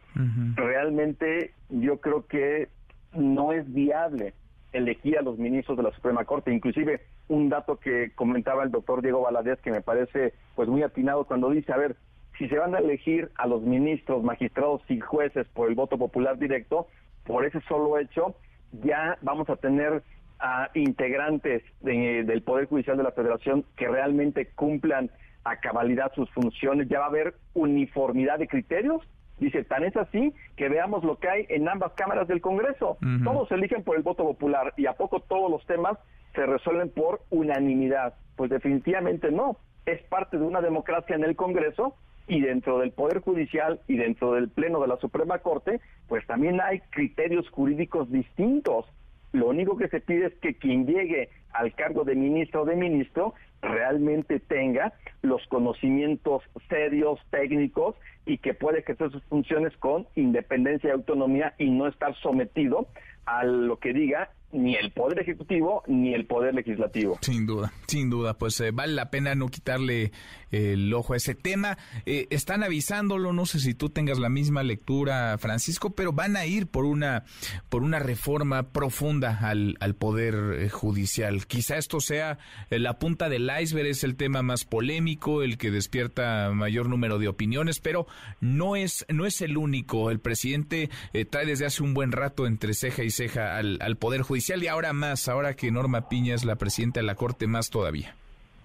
Realmente 0.55 1.53
yo 1.71 1.99
creo 1.99 2.27
que 2.27 2.69
no 3.14 3.53
es 3.53 3.73
viable 3.73 4.35
elegir 4.73 5.19
a 5.19 5.23
los 5.23 5.38
ministros 5.38 5.77
de 5.77 5.85
la 5.85 5.93
Suprema 5.93 6.25
Corte. 6.25 6.53
Inclusive 6.53 7.01
un 7.29 7.49
dato 7.49 7.79
que 7.79 8.12
comentaba 8.14 8.64
el 8.64 8.71
doctor 8.71 9.03
Diego 9.03 9.23
Valadez 9.23 9.61
que 9.61 9.71
me 9.71 9.81
parece 9.81 10.35
pues 10.55 10.69
muy 10.69 10.83
atinado 10.83 11.25
cuando 11.25 11.51
dice, 11.51 11.73
a 11.73 11.79
ver, 11.79 11.97
si 12.38 12.49
se 12.49 12.59
van 12.59 12.75
a 12.75 12.79
elegir 12.79 13.31
a 13.37 13.47
los 13.47 13.62
ministros, 13.62 14.23
magistrados 14.23 14.83
y 14.88 15.01
jueces 15.01 15.47
por 15.49 15.68
el 15.68 15.75
voto 15.75 15.99
popular 15.99 16.38
directo, 16.38 16.88
por 17.25 17.44
ese 17.44 17.61
solo 17.62 17.99
hecho, 17.99 18.35
ya 18.83 19.18
vamos 19.23 19.49
a 19.49 19.57
tener 19.57 20.03
a 20.40 20.68
integrantes 20.75 21.62
del 21.81 22.42
Poder 22.42 22.66
Judicial 22.66 22.97
de 22.97 23.05
la 23.05 23.12
Federación 23.12 23.64
que 23.77 23.88
realmente 23.88 24.49
cumplan 24.55 25.11
a 25.44 25.57
cabalidad 25.57 26.12
sus 26.14 26.29
funciones, 26.31 26.88
ya 26.88 26.99
va 26.99 27.07
a 27.07 27.09
haber 27.09 27.35
uniformidad 27.55 28.38
de 28.38 28.49
criterios. 28.49 29.03
Dice, 29.38 29.64
tan 29.64 29.85
es 29.85 29.97
así 29.97 30.33
que 30.57 30.68
veamos 30.68 31.05
lo 31.05 31.18
que 31.18 31.29
hay 31.29 31.47
en 31.49 31.68
ambas 31.68 31.92
cámaras 31.92 32.29
del 32.29 32.40
Congreso. 32.40 32.99
Todos 33.25 33.49
se 33.49 33.55
eligen 33.55 33.83
por 33.83 33.97
el 33.97 34.03
voto 34.03 34.25
popular 34.25 34.73
y 34.77 34.87
a 34.87 34.94
poco 34.94 35.20
todos 35.20 35.51
los 35.51 35.64
temas 35.66 35.99
se 36.35 36.47
resuelven 36.47 36.90
por 36.90 37.20
unanimidad. 37.31 38.14
Pues 38.37 38.51
definitivamente 38.51 39.31
no. 39.31 39.57
Es 39.87 40.03
parte 40.05 40.38
de 40.38 40.44
una 40.44 40.61
democracia 40.61 41.16
en 41.16 41.25
el 41.25 41.37
Congreso 41.37 41.97
y 42.27 42.41
dentro 42.41 42.79
del 42.79 42.93
Poder 42.93 43.21
Judicial 43.21 43.81
y 43.87 43.97
dentro 43.97 44.33
del 44.33 44.49
Pleno 44.49 44.81
de 44.81 44.89
la 44.89 44.97
Suprema 44.97 45.39
Corte, 45.39 45.81
pues 46.09 46.27
también 46.27 46.61
hay 46.61 46.81
criterios 46.91 47.49
jurídicos 47.51 48.11
distintos. 48.11 48.87
Lo 49.33 49.49
único 49.49 49.77
que 49.77 49.89
se 49.89 50.01
pide 50.01 50.27
es 50.27 50.35
que 50.35 50.55
quien 50.55 50.87
llegue 50.87 51.29
al 51.53 51.75
cargo 51.75 52.05
de 52.05 52.15
ministro 52.15 52.63
o 52.63 52.65
de 52.65 52.77
ministro 52.77 53.35
realmente 53.64 54.40
tenga 54.40 54.92
los 55.22 55.46
conocimientos 55.48 56.42
serios, 56.68 57.18
técnicos 57.31 57.96
y 58.27 58.38
que 58.38 58.55
puede 58.55 58.81
ejercer 58.81 59.11
sus 59.11 59.22
funciones 59.24 59.77
con 59.79 60.07
independencia 60.14 60.88
y 60.88 60.92
autonomía 60.92 61.55
y 61.59 61.70
no 61.70 61.87
estar 61.87 62.14
sometido 62.16 62.87
a 63.27 63.44
lo 63.44 63.79
que 63.79 63.92
diga 63.92 64.31
ni 64.55 64.77
el 64.77 64.92
Poder 64.92 65.18
Ejecutivo 65.18 65.83
ni 65.88 66.14
el 66.14 66.27
Poder 66.27 66.55
Legislativo. 66.55 67.18
Sin 67.20 67.44
duda, 67.44 67.72
sin 67.88 68.09
duda, 68.09 68.38
pues 68.38 68.61
eh, 68.61 68.70
vale 68.70 68.92
la 68.92 69.11
pena 69.11 69.35
no 69.35 69.48
quitarle 69.48 70.12
el 70.53 70.94
ojo 70.94 71.14
a 71.14 71.16
ese 71.16 71.35
tema. 71.35 71.77
Eh, 72.07 72.29
están 72.31 72.62
avisándolo, 72.62 73.33
no 73.33 73.46
sé 73.46 73.59
si 73.59 73.74
tú 73.74 73.90
tengas 73.90 74.20
la 74.20 74.29
misma 74.29 74.62
lectura, 74.62 75.37
Francisco, 75.38 75.90
pero 75.90 76.12
van 76.12 76.37
a 76.37 76.46
ir 76.46 76.68
por 76.68 76.85
una, 76.85 77.24
por 77.68 77.83
una 77.83 77.98
reforma 77.98 78.70
profunda 78.70 79.40
al, 79.42 79.77
al 79.81 79.96
Poder 79.96 80.35
eh, 80.61 80.68
Judicial. 80.68 81.46
Quizá 81.46 81.77
esto 81.77 81.98
sea 81.98 82.38
la 82.70 82.98
punta 83.00 83.29
del 83.29 83.50
iceberg, 83.61 83.88
es 83.88 84.05
el 84.05 84.17
tema 84.17 84.43
más 84.43 84.64
polémico, 84.64 85.43
el 85.43 85.59
que 85.59 85.71
despierta 85.71 86.51
mayor 86.53 86.88
número 86.88 87.19
de 87.19 87.29
opiniones, 87.29 87.81
pero 87.81 88.07
no 88.40 88.77
es, 88.77 89.07
no 89.09 89.27
es 89.27 89.40
el 89.40 89.57
único. 89.57 90.11
El 90.11 90.21
presidente 90.21 90.90
trae 91.31 91.47
desde 91.47 91.67
hace 91.67 91.83
un 91.83 91.95
buen 91.95 92.12
rato 92.12 92.47
entre 92.47 92.75
ceja 92.75 93.03
y 93.03 93.11
ceja 93.11 93.57
al, 93.57 93.79
al 93.81 93.97
Poder 93.97 94.23
Judicial 94.23 94.62
y 94.62 94.69
ahora 94.69 94.93
más, 94.93 95.29
ahora 95.29 95.55
que 95.55 95.71
Norma 95.71 96.09
Piña 96.09 96.35
es 96.35 96.45
la 96.45 96.57
presidenta 96.57 97.01
de 97.01 97.07
la 97.07 97.14
Corte, 97.14 97.47
más 97.47 97.71
todavía. 97.71 98.14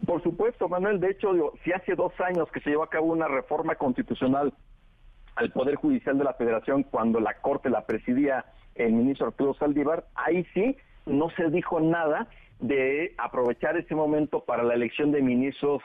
Por 0.06 0.23
supuesto, 0.23 0.69
Manuel. 0.69 0.99
De 0.99 1.12
hecho, 1.12 1.32
si 1.63 1.71
hace 1.71 1.95
dos 1.95 2.13
años 2.19 2.49
que 2.52 2.62
se 2.62 2.69
llevó 2.69 2.84
a 2.84 2.89
cabo 2.89 3.08
una 3.08 3.28
reforma 3.28 3.75
constitucional 3.75 4.54
al 5.36 5.52
Poder 5.52 5.75
Judicial 5.75 6.17
de 6.17 6.23
la 6.23 6.34
Federación, 6.34 6.84
cuando 6.84 7.19
la 7.19 7.36
Corte 7.36 7.69
la 7.69 7.86
presidía 7.86 8.45
el 8.75 8.93
ministro 8.93 9.28
Arturo 9.28 9.54
Saldívar, 9.56 10.06
ahí 10.15 10.45
sí 10.54 10.78
no 11.06 11.30
se 11.32 11.49
dijo 11.49 11.80
nada 11.80 12.28
de 12.60 13.13
aprovechar 13.17 13.78
ese 13.78 13.95
momento 13.95 14.43
para 14.43 14.63
la 14.63 14.74
elección 14.74 15.12
de 15.12 15.22
ministros 15.22 15.82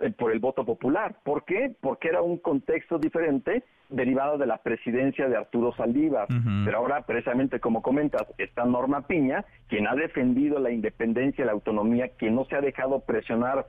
eh, 0.00 0.10
por 0.10 0.32
el 0.32 0.40
voto 0.40 0.64
popular. 0.64 1.16
¿Por 1.22 1.44
qué? 1.44 1.74
Porque 1.80 2.08
era 2.08 2.22
un 2.22 2.38
contexto 2.38 2.98
diferente 2.98 3.62
derivado 3.90 4.38
de 4.38 4.46
la 4.46 4.58
presidencia 4.58 5.28
de 5.28 5.36
Arturo 5.36 5.72
Saldívar. 5.76 6.26
Pero 6.64 6.78
ahora, 6.78 7.02
precisamente 7.02 7.60
como 7.60 7.82
comentas, 7.82 8.26
está 8.38 8.64
Norma 8.64 9.06
Piña, 9.06 9.44
quien 9.68 9.86
ha 9.86 9.94
defendido 9.94 10.58
la 10.58 10.70
independencia 10.70 11.42
y 11.42 11.46
la 11.46 11.52
autonomía, 11.52 12.08
quien 12.16 12.34
no 12.34 12.44
se 12.46 12.56
ha 12.56 12.60
dejado 12.60 13.00
presionar 13.00 13.66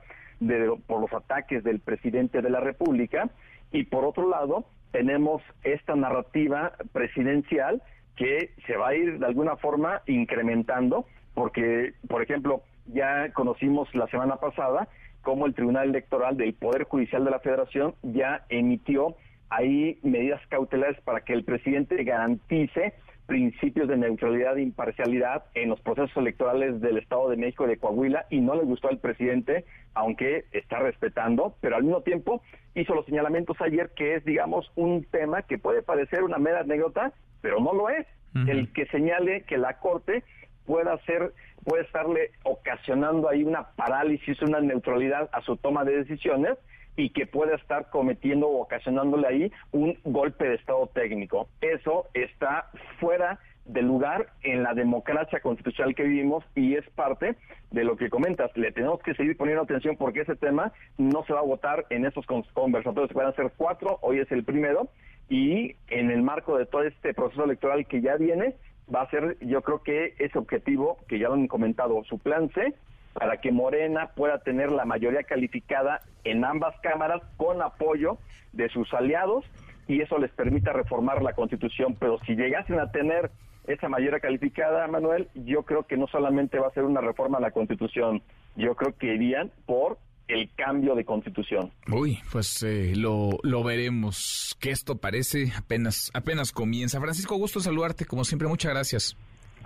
por 0.86 1.00
los 1.00 1.12
ataques 1.12 1.62
del 1.62 1.80
presidente 1.80 2.42
de 2.42 2.50
la 2.50 2.60
República. 2.60 3.30
Y 3.70 3.84
por 3.84 4.04
otro 4.04 4.28
lado, 4.28 4.64
tenemos 4.90 5.42
esta 5.62 5.94
narrativa 5.94 6.72
presidencial 6.92 7.82
que 8.16 8.50
se 8.66 8.76
va 8.76 8.88
a 8.88 8.94
ir 8.94 9.18
de 9.18 9.26
alguna 9.26 9.56
forma 9.56 10.02
incrementando, 10.06 11.06
porque, 11.36 11.92
por 12.08 12.22
ejemplo, 12.22 12.62
ya 12.86 13.30
conocimos 13.34 13.94
la 13.94 14.06
semana 14.08 14.36
pasada 14.36 14.88
cómo 15.20 15.44
el 15.44 15.54
Tribunal 15.54 15.90
Electoral 15.90 16.38
del 16.38 16.54
Poder 16.54 16.84
Judicial 16.84 17.26
de 17.26 17.30
la 17.30 17.40
Federación 17.40 17.94
ya 18.02 18.46
emitió 18.48 19.16
ahí 19.50 19.98
medidas 20.02 20.40
cautelares 20.48 20.98
para 21.02 21.20
que 21.20 21.34
el 21.34 21.44
presidente 21.44 22.02
garantice 22.04 22.94
principios 23.26 23.86
de 23.86 23.98
neutralidad 23.98 24.56
e 24.56 24.62
imparcialidad 24.62 25.44
en 25.54 25.68
los 25.68 25.80
procesos 25.80 26.16
electorales 26.16 26.80
del 26.80 26.96
Estado 26.96 27.28
de 27.28 27.36
México 27.36 27.66
y 27.66 27.68
de 27.68 27.76
Coahuila 27.76 28.24
y 28.30 28.40
no 28.40 28.54
le 28.54 28.62
gustó 28.62 28.88
al 28.88 28.98
presidente, 28.98 29.66
aunque 29.92 30.46
está 30.52 30.78
respetando, 30.78 31.54
pero 31.60 31.76
al 31.76 31.82
mismo 31.82 32.00
tiempo 32.00 32.40
hizo 32.74 32.94
los 32.94 33.04
señalamientos 33.04 33.60
ayer 33.60 33.90
que 33.94 34.14
es, 34.14 34.24
digamos, 34.24 34.72
un 34.74 35.04
tema 35.04 35.42
que 35.42 35.58
puede 35.58 35.82
parecer 35.82 36.22
una 36.22 36.38
mera 36.38 36.60
anécdota, 36.60 37.12
pero 37.42 37.60
no 37.60 37.74
lo 37.74 37.90
es. 37.90 38.06
El 38.46 38.70
que 38.74 38.84
señale 38.86 39.44
que 39.44 39.56
la 39.56 39.78
Corte 39.78 40.22
pueda 40.66 40.98
ser 41.04 41.32
puede 41.64 41.82
estarle 41.82 42.30
ocasionando 42.44 43.28
ahí 43.28 43.42
una 43.42 43.70
parálisis, 43.74 44.40
una 44.40 44.60
neutralidad 44.60 45.28
a 45.32 45.42
su 45.42 45.56
toma 45.56 45.84
de 45.84 45.96
decisiones 45.96 46.56
y 46.96 47.10
que 47.10 47.26
pueda 47.26 47.56
estar 47.56 47.90
cometiendo 47.90 48.46
o 48.46 48.62
ocasionándole 48.62 49.26
ahí 49.26 49.52
un 49.72 49.98
golpe 50.04 50.48
de 50.48 50.54
estado 50.54 50.86
técnico. 50.94 51.48
Eso 51.60 52.06
está 52.14 52.70
fuera 53.00 53.40
de 53.66 53.82
lugar 53.82 54.28
en 54.42 54.62
la 54.62 54.74
democracia 54.74 55.40
constitucional 55.40 55.94
que 55.94 56.04
vivimos 56.04 56.44
y 56.54 56.76
es 56.76 56.88
parte 56.90 57.36
de 57.72 57.84
lo 57.84 57.96
que 57.96 58.10
comentas. 58.10 58.56
Le 58.56 58.70
tenemos 58.72 59.02
que 59.02 59.14
seguir 59.14 59.36
poniendo 59.36 59.64
atención 59.64 59.96
porque 59.96 60.20
ese 60.20 60.36
tema 60.36 60.72
no 60.98 61.24
se 61.24 61.32
va 61.32 61.40
a 61.40 61.44
votar 61.44 61.84
en 61.90 62.06
esos 62.06 62.24
conversatorios, 62.26 63.12
van 63.12 63.26
a 63.26 63.32
ser 63.32 63.52
cuatro, 63.56 63.98
hoy 64.02 64.20
es 64.20 64.30
el 64.30 64.44
primero, 64.44 64.88
y 65.28 65.74
en 65.88 66.10
el 66.10 66.22
marco 66.22 66.56
de 66.56 66.66
todo 66.66 66.84
este 66.84 67.12
proceso 67.12 67.44
electoral 67.44 67.86
que 67.86 68.00
ya 68.00 68.16
viene, 68.16 68.54
va 68.94 69.02
a 69.02 69.10
ser, 69.10 69.36
yo 69.40 69.62
creo 69.62 69.82
que 69.82 70.14
ese 70.18 70.38
objetivo, 70.38 70.98
que 71.08 71.18
ya 71.18 71.28
lo 71.28 71.34
han 71.34 71.48
comentado, 71.48 72.02
su 72.04 72.18
plan 72.18 72.50
C, 72.50 72.74
para 73.12 73.40
que 73.40 73.50
Morena 73.50 74.10
pueda 74.14 74.38
tener 74.38 74.70
la 74.70 74.84
mayoría 74.84 75.22
calificada 75.22 76.02
en 76.24 76.44
ambas 76.44 76.78
cámaras 76.80 77.22
con 77.36 77.62
apoyo 77.62 78.18
de 78.52 78.68
sus 78.68 78.92
aliados 78.92 79.44
y 79.88 80.02
eso 80.02 80.18
les 80.18 80.30
permita 80.32 80.72
reformar 80.72 81.22
la 81.22 81.32
Constitución. 81.32 81.96
Pero 81.98 82.18
si 82.26 82.36
llegasen 82.36 82.78
a 82.78 82.90
tener 82.90 83.30
esa 83.66 83.88
mayoría 83.88 84.20
calificada, 84.20 84.86
Manuel, 84.86 85.28
yo 85.34 85.62
creo 85.62 85.84
que 85.84 85.96
no 85.96 86.06
solamente 86.08 86.58
va 86.58 86.68
a 86.68 86.72
ser 86.72 86.84
una 86.84 87.00
reforma 87.00 87.38
a 87.38 87.40
la 87.40 87.50
Constitución, 87.52 88.22
yo 88.54 88.74
creo 88.74 88.96
que 88.96 89.14
irían 89.14 89.50
por 89.64 89.98
el 90.28 90.50
cambio 90.54 90.94
de 90.94 91.04
constitución. 91.04 91.72
Uy, 91.90 92.18
pues 92.32 92.62
eh, 92.62 92.94
lo, 92.96 93.38
lo 93.42 93.62
veremos. 93.62 94.56
Que 94.60 94.70
esto 94.70 94.96
parece 94.96 95.52
apenas, 95.56 96.10
apenas 96.14 96.52
comienza. 96.52 97.00
Francisco, 97.00 97.36
gusto 97.36 97.60
saludarte, 97.60 98.04
como 98.04 98.24
siempre, 98.24 98.48
muchas 98.48 98.72
gracias. 98.72 99.16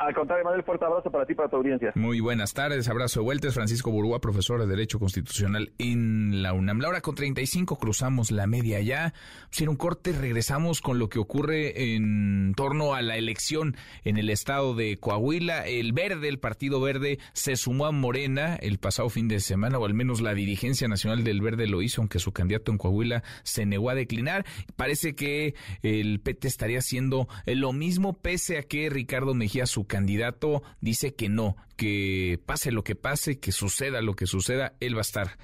Al 0.01 0.15
contrario, 0.15 0.45
Manuel, 0.45 0.65
fuerte 0.65 0.87
abrazo 0.87 1.11
para 1.11 1.27
ti 1.27 1.35
y 1.35 1.37
para 1.37 1.51
tu 1.51 1.57
audiencia. 1.57 1.93
Muy 1.95 2.21
buenas 2.21 2.55
tardes, 2.55 2.89
abrazo 2.89 3.21
de 3.21 3.25
vueltas. 3.25 3.53
Francisco 3.53 3.91
Burúa, 3.91 4.19
profesor 4.19 4.59
de 4.59 4.67
Derecho 4.67 4.99
Constitucional 4.99 5.73
en 5.77 6.43
la 6.43 6.55
UNAM. 6.55 6.81
La 6.81 6.89
hora 6.89 7.03
con 7.03 7.15
35 7.15 7.77
cruzamos 7.77 8.31
la 8.31 8.47
media 8.47 8.81
ya. 8.81 9.13
Sin 9.51 9.69
un 9.69 9.77
corte, 9.77 10.13
regresamos 10.13 10.81
con 10.81 10.99
lo 10.99 11.11
que 11.11 11.19
ocurre 11.19 11.93
en 11.95 12.55
torno 12.57 12.95
a 12.95 13.03
la 13.03 13.19
elección 13.19 13.77
en 14.03 14.17
el 14.17 14.31
estado 14.31 14.75
de 14.75 14.97
Coahuila. 14.97 15.67
El 15.67 15.93
Verde, 15.93 16.29
el 16.29 16.39
Partido 16.39 16.81
Verde, 16.81 17.19
se 17.35 17.57
sumó 17.57 17.85
a 17.85 17.93
Morena 17.93 18.57
el 18.57 18.79
pasado 18.79 19.11
fin 19.11 19.29
de 19.29 19.39
semana, 19.39 19.79
o 19.79 19.85
al 19.85 19.93
menos 19.93 20.23
la 20.23 20.33
dirigencia 20.33 20.89
nacional 20.89 21.25
del 21.25 21.43
Verde 21.43 21.67
lo 21.67 21.83
hizo, 21.83 22.01
aunque 22.01 22.21
su 22.21 22.33
candidato 22.33 22.73
en 22.73 22.79
Coahuila 22.79 23.23
se 23.43 23.67
negó 23.67 23.91
a 23.91 23.95
declinar. 23.95 24.47
Parece 24.77 25.15
que 25.15 25.55
el 25.83 26.21
PT 26.21 26.49
estaría 26.49 26.79
haciendo 26.79 27.29
lo 27.45 27.75
mismo, 27.75 28.15
pese 28.15 28.57
a 28.57 28.63
que 28.63 28.89
Ricardo 28.89 29.35
Mejía, 29.35 29.67
su 29.67 29.90
candidato 29.91 30.63
dice 30.81 31.15
que 31.15 31.29
no, 31.29 31.57
que 31.77 32.41
pase 32.47 32.71
lo 32.71 32.85
que 32.85 32.95
pase, 32.95 33.41
que 33.41 33.53
suceda 33.53 34.01
lo 34.01 34.15
que 34.15 34.27
suceda, 34.27 34.73
él 34.81 34.95
va 34.95 35.01
a 35.01 35.03
estar 35.03 35.37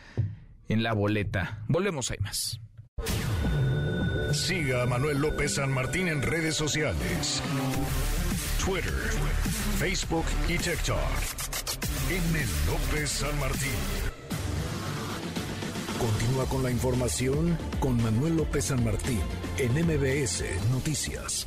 en 0.69 0.83
la 0.83 0.95
boleta. 0.95 1.65
Volvemos, 1.69 2.11
hay 2.11 2.19
más. 2.19 2.61
Siga 4.33 4.83
a 4.83 4.87
Manuel 4.87 5.19
López 5.19 5.55
San 5.55 5.73
Martín 5.73 6.09
en 6.09 6.23
redes 6.23 6.55
sociales. 6.55 7.43
Twitter, 8.65 8.93
Facebook 9.79 10.25
y 10.49 10.57
TikTok. 10.59 10.99
M. 12.11 12.47
López 12.67 13.11
San 13.11 13.39
Martín. 13.41 13.71
Continúa 15.99 16.47
con 16.47 16.63
la 16.63 16.71
información 16.71 17.59
con 17.81 18.01
Manuel 18.03 18.37
López 18.37 18.67
San 18.67 18.85
Martín 18.85 19.21
en 19.59 19.73
MBS 19.73 20.45
Noticias. 20.71 21.47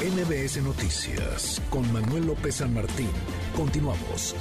NBS 0.00 0.62
Noticias 0.62 1.62
con 1.70 1.90
Manuel 1.90 2.26
López 2.26 2.56
San 2.56 2.74
Martín. 2.74 3.08
Continuamos. 3.56 4.34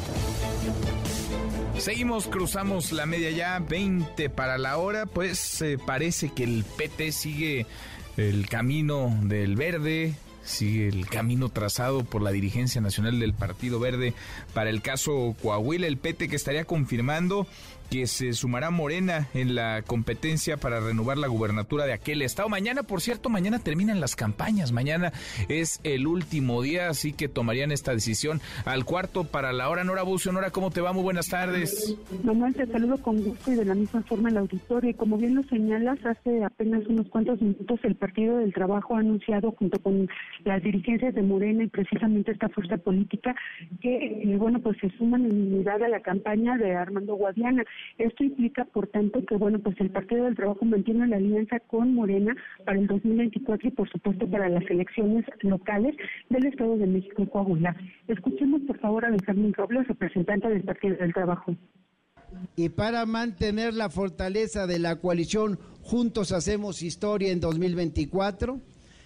Seguimos, 1.77 2.27
cruzamos 2.27 2.91
la 2.91 3.05
media 3.05 3.31
ya, 3.31 3.59
20 3.59 4.29
para 4.29 4.57
la 4.57 4.77
hora, 4.77 5.05
pues 5.05 5.61
eh, 5.61 5.77
parece 5.77 6.33
que 6.33 6.43
el 6.43 6.65
PT 6.77 7.13
sigue 7.13 7.65
el 8.17 8.49
camino 8.49 9.17
del 9.23 9.55
verde, 9.55 10.15
sigue 10.43 10.89
el 10.89 11.07
camino 11.07 11.47
trazado 11.47 12.03
por 12.03 12.21
la 12.21 12.31
dirigencia 12.31 12.81
nacional 12.81 13.17
del 13.19 13.33
Partido 13.33 13.79
Verde 13.79 14.13
para 14.53 14.69
el 14.69 14.81
caso 14.81 15.37
Coahuila, 15.41 15.87
el 15.87 15.97
PT 15.97 16.27
que 16.27 16.35
estaría 16.35 16.65
confirmando 16.65 17.47
que 17.89 18.07
se 18.07 18.33
sumará 18.33 18.71
Morena 18.71 19.27
en 19.33 19.55
la 19.55 19.81
competencia 19.81 20.57
para 20.57 20.79
renovar 20.79 21.17
la 21.17 21.27
gubernatura 21.27 21.85
de 21.85 21.93
aquel 21.93 22.21
estado. 22.21 22.49
Mañana, 22.49 22.83
por 22.83 23.01
cierto, 23.01 23.29
mañana 23.29 23.59
terminan 23.59 23.99
las 23.99 24.15
campañas, 24.15 24.71
mañana 24.71 25.13
es 25.49 25.79
el 25.83 26.07
último 26.07 26.61
día, 26.61 26.89
así 26.89 27.13
que 27.13 27.27
tomarían 27.27 27.71
esta 27.71 27.93
decisión 27.93 28.41
al 28.65 28.85
cuarto 28.85 29.23
para 29.23 29.53
la 29.53 29.69
hora. 29.69 29.83
Nora 29.83 30.03
Bucio, 30.03 30.31
Nora, 30.31 30.51
¿cómo 30.51 30.71
te 30.71 30.81
va? 30.81 30.93
Muy 30.93 31.03
buenas 31.03 31.27
tardes. 31.27 31.95
Manuel, 32.23 32.53
te 32.55 32.65
saludo 32.67 32.97
con 32.97 33.23
gusto 33.23 33.51
y 33.51 33.55
de 33.55 33.65
la 33.65 33.75
misma 33.75 34.01
forma 34.03 34.29
el 34.29 34.37
auditorio. 34.37 34.89
Y 34.89 34.93
como 34.93 35.17
bien 35.17 35.35
lo 35.35 35.43
señalas, 35.43 35.99
hace 36.05 36.43
apenas 36.43 36.85
unos 36.87 37.07
cuantos 37.09 37.41
minutos 37.41 37.79
el 37.83 37.95
Partido 37.95 38.37
del 38.37 38.53
Trabajo 38.53 38.95
ha 38.95 38.99
anunciado 38.99 39.51
junto 39.51 39.79
con 39.79 40.07
las 40.43 40.61
dirigencias 40.63 41.13
de 41.13 41.21
Morena 41.21 41.63
y 41.63 41.67
precisamente 41.67 42.31
esta 42.31 42.49
fuerza 42.49 42.77
política 42.77 43.35
que, 43.81 44.21
eh, 44.23 44.37
bueno, 44.37 44.59
pues 44.59 44.77
se 44.79 44.89
suman 44.97 45.25
en 45.25 45.53
unidad 45.53 45.81
a 45.83 45.89
la 45.89 46.01
campaña 46.01 46.57
de 46.57 46.75
Armando 46.75 47.15
Guadiana. 47.15 47.63
Esto 47.97 48.23
implica, 48.23 48.65
por 48.65 48.87
tanto, 48.87 49.23
que 49.25 49.35
bueno, 49.35 49.59
pues 49.59 49.79
el 49.79 49.89
Partido 49.89 50.25
del 50.25 50.35
Trabajo 50.35 50.65
mantiene 50.65 51.07
la 51.07 51.17
alianza 51.17 51.59
con 51.61 51.93
Morena 51.93 52.35
para 52.65 52.77
el 52.77 52.87
2024 52.87 53.67
y, 53.67 53.71
por 53.71 53.89
supuesto, 53.89 54.29
para 54.29 54.49
las 54.49 54.69
elecciones 54.69 55.25
locales 55.41 55.95
del 56.29 56.45
Estado 56.45 56.77
de 56.77 56.87
México 56.87 57.23
y 57.23 57.27
Coahuila. 57.27 57.75
Escuchemos, 58.07 58.61
por 58.63 58.79
favor, 58.79 59.05
a 59.05 59.11
Benjamín 59.11 59.53
Robles, 59.53 59.87
representante 59.87 60.49
del 60.49 60.63
Partido 60.63 60.95
del 60.97 61.13
Trabajo. 61.13 61.55
Y 62.55 62.69
para 62.69 63.05
mantener 63.05 63.73
la 63.73 63.89
fortaleza 63.89 64.67
de 64.67 64.79
la 64.79 64.97
coalición 64.97 65.59
Juntos 65.81 66.31
Hacemos 66.31 66.81
Historia 66.81 67.31
en 67.31 67.39
2024, 67.39 68.59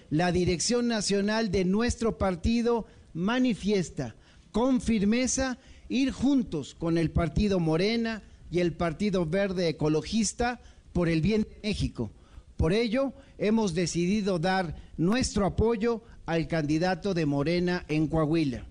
la 0.10 0.32
dirección 0.32 0.88
nacional 0.88 1.52
de 1.52 1.66
nuestro 1.66 2.18
partido 2.18 2.88
manifiesta 3.14 4.16
con 4.52 4.82
firmeza 4.82 5.58
ir 5.88 6.12
juntos 6.12 6.76
con 6.76 6.98
el 6.98 7.12
partido 7.12 7.60
Morena, 7.60 8.24
y 8.52 8.60
el 8.60 8.74
Partido 8.74 9.26
Verde 9.26 9.70
Ecologista 9.70 10.62
por 10.94 11.10
el 11.10 11.22
bien 11.22 11.44
de 11.44 11.70
México. 11.70 12.12
Por 12.58 12.74
ello, 12.74 13.14
hemos 13.38 13.74
decidido 13.74 14.40
dar 14.40 14.76
nuestro 14.98 15.46
apoyo 15.46 16.02
al 16.26 16.48
candidato 16.48 17.14
de 17.14 17.26
Morena 17.26 17.86
en 17.88 18.08
Coahuila. 18.08 18.66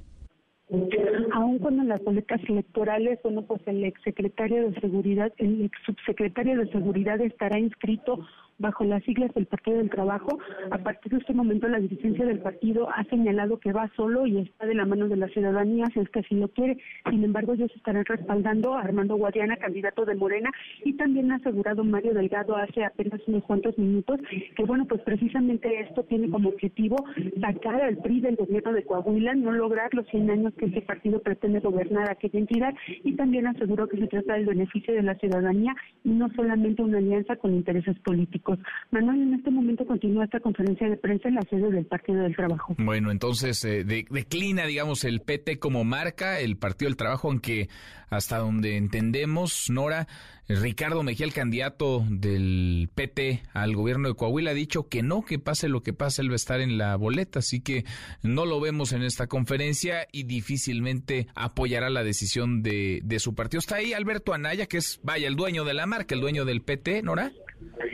Aún 1.33 1.59
cuando 1.59 1.83
las 1.85 2.03
boletas 2.05 2.41
electorales, 2.47 3.19
bueno, 3.23 3.43
pues 3.43 3.61
el 3.66 3.85
exsecretario 3.85 4.71
de 4.71 4.81
Seguridad, 4.81 5.33
el 5.39 5.64
ex 5.64 5.79
subsecretario 5.87 6.59
de 6.59 6.71
Seguridad 6.71 7.21
estará 7.21 7.59
inscrito 7.59 8.27
bajo 8.59 8.85
las 8.85 9.03
siglas 9.05 9.33
del 9.35 9.47
Partido 9.47 9.79
del 9.79 9.91
Trabajo. 9.91 10.39
A 10.71 10.79
partir 10.79 11.12
de 11.12 11.19
este 11.19 11.33
momento, 11.33 11.69
la 11.69 11.79
dirigencia 11.79 12.27
del 12.27 12.41
partido 12.41 12.89
ha 12.91 13.05
señalado 13.05 13.59
que 13.59 13.73
va 13.73 13.91
solo 13.97 14.27
y 14.27 14.39
está 14.39 14.66
de 14.66 14.75
la 14.75 14.85
mano 14.85 15.09
de 15.09 15.16
la 15.16 15.29
ciudadanía, 15.29 15.87
si 15.95 16.01
es 16.01 16.09
que 16.11 16.21
así 16.21 16.35
lo 16.35 16.49
quiere. 16.49 16.79
Sin 17.09 17.25
embargo, 17.25 17.55
ellos 17.55 17.71
estarán 17.75 18.05
respaldando 18.05 18.75
a 18.75 18.83
Armando 18.83 19.16
Guadiana, 19.16 19.57
candidato 19.57 20.05
de 20.05 20.16
Morena, 20.16 20.51
y 20.85 20.95
también 20.95 21.31
ha 21.31 21.37
asegurado 21.37 21.85
Mario 21.85 22.14
Delgado 22.14 22.57
hace 22.57 22.85
apenas 22.85 23.21
unos 23.27 23.45
cuantos 23.45 23.79
minutos 23.79 24.21
que, 24.57 24.64
bueno, 24.64 24.85
pues 24.87 25.01
precisamente 25.03 25.81
esto 25.81 26.03
tiene 26.05 26.29
como 26.29 26.49
objetivo 26.51 26.97
sacar 27.41 27.81
al 27.81 27.99
PRI 27.99 28.21
del 28.21 28.37
gobierno 28.37 28.73
de 28.73 28.83
Coahuila, 28.83 29.35
no 29.35 29.53
lograr 29.53 29.95
los 29.95 30.07
100 30.09 30.31
años 30.31 30.55
que 30.59 30.66
ese 30.66 30.82
partido 30.82 31.22
pretende 31.22 31.61
gobernar 31.61 32.11
aquella 32.11 32.38
entidad, 32.38 32.74
y 33.04 33.16
también 33.16 33.46
aseguró 33.46 33.88
que 33.88 33.96
se 33.96 34.06
trata 34.06 34.34
del 34.34 34.46
beneficio 34.46 34.92
de 34.92 35.02
la 35.02 35.14
ciudadanía 35.14 35.74
y 36.04 36.11
no 36.11 36.28
solamente 36.34 36.82
una 36.82 36.98
alianza 36.98 37.36
con 37.36 37.54
intereses 37.54 37.98
políticos. 38.00 38.59
Manuel, 38.90 39.22
en 39.22 39.34
este 39.34 39.50
momento 39.50 39.86
continúa 39.86 40.24
esta 40.24 40.40
conferencia 40.40 40.88
de 40.90 40.96
prensa 40.96 41.28
en 41.28 41.36
la 41.36 41.42
sede 41.42 41.70
del 41.70 41.86
Partido 41.86 42.22
del 42.22 42.36
Trabajo. 42.36 42.74
Bueno, 42.78 43.11
entonces 43.11 43.64
eh, 43.64 43.84
declina, 43.84 44.66
digamos, 44.66 45.04
el 45.04 45.20
PT 45.20 45.59
como 45.59 45.84
marca, 45.84 46.40
el 46.40 46.56
Partido 46.56 46.88
del 46.88 46.96
Trabajo, 46.96 47.28
aunque 47.28 47.68
hasta 48.11 48.38
donde 48.38 48.76
entendemos, 48.76 49.66
Nora, 49.70 50.06
Ricardo 50.49 51.03
Mejía, 51.03 51.26
el 51.26 51.34
candidato 51.34 52.07
del 52.09 52.88
PT 52.94 53.42
al 53.53 53.76
gobierno 53.76 54.09
de 54.09 54.14
Coahuila, 54.14 54.53
ha 54.53 54.55
dicho 54.55 54.88
que 54.88 55.03
no, 55.03 55.22
que 55.22 55.38
pase 55.38 55.68
lo 55.68 55.82
que 55.82 55.92
pase, 55.92 56.22
él 56.22 56.30
va 56.30 56.34
a 56.34 56.36
estar 56.36 56.62
en 56.62 56.78
la 56.78 56.96
boleta, 56.96 57.40
así 57.40 57.61
que 57.61 57.84
no 58.22 58.46
lo 58.46 58.59
vemos 58.59 58.92
en 58.92 59.03
esta 59.03 59.26
conferencia 59.26 60.09
y 60.11 60.22
difícilmente 60.22 61.26
apoyará 61.34 61.90
la 61.90 62.03
decisión 62.03 62.62
de, 62.62 63.01
de 63.05 63.18
su 63.18 63.34
partido. 63.34 63.59
Está 63.59 63.76
ahí 63.76 63.92
Alberto 63.92 64.32
Anaya, 64.32 64.64
que 64.66 64.78
es, 64.78 65.01
vaya, 65.03 65.28
el 65.28 65.36
dueño 65.36 65.64
de 65.64 65.74
la 65.74 65.84
marca, 65.84 66.14
el 66.14 66.22
dueño 66.22 66.46
del 66.46 66.62
PT, 66.62 67.03
Nora. 67.03 67.30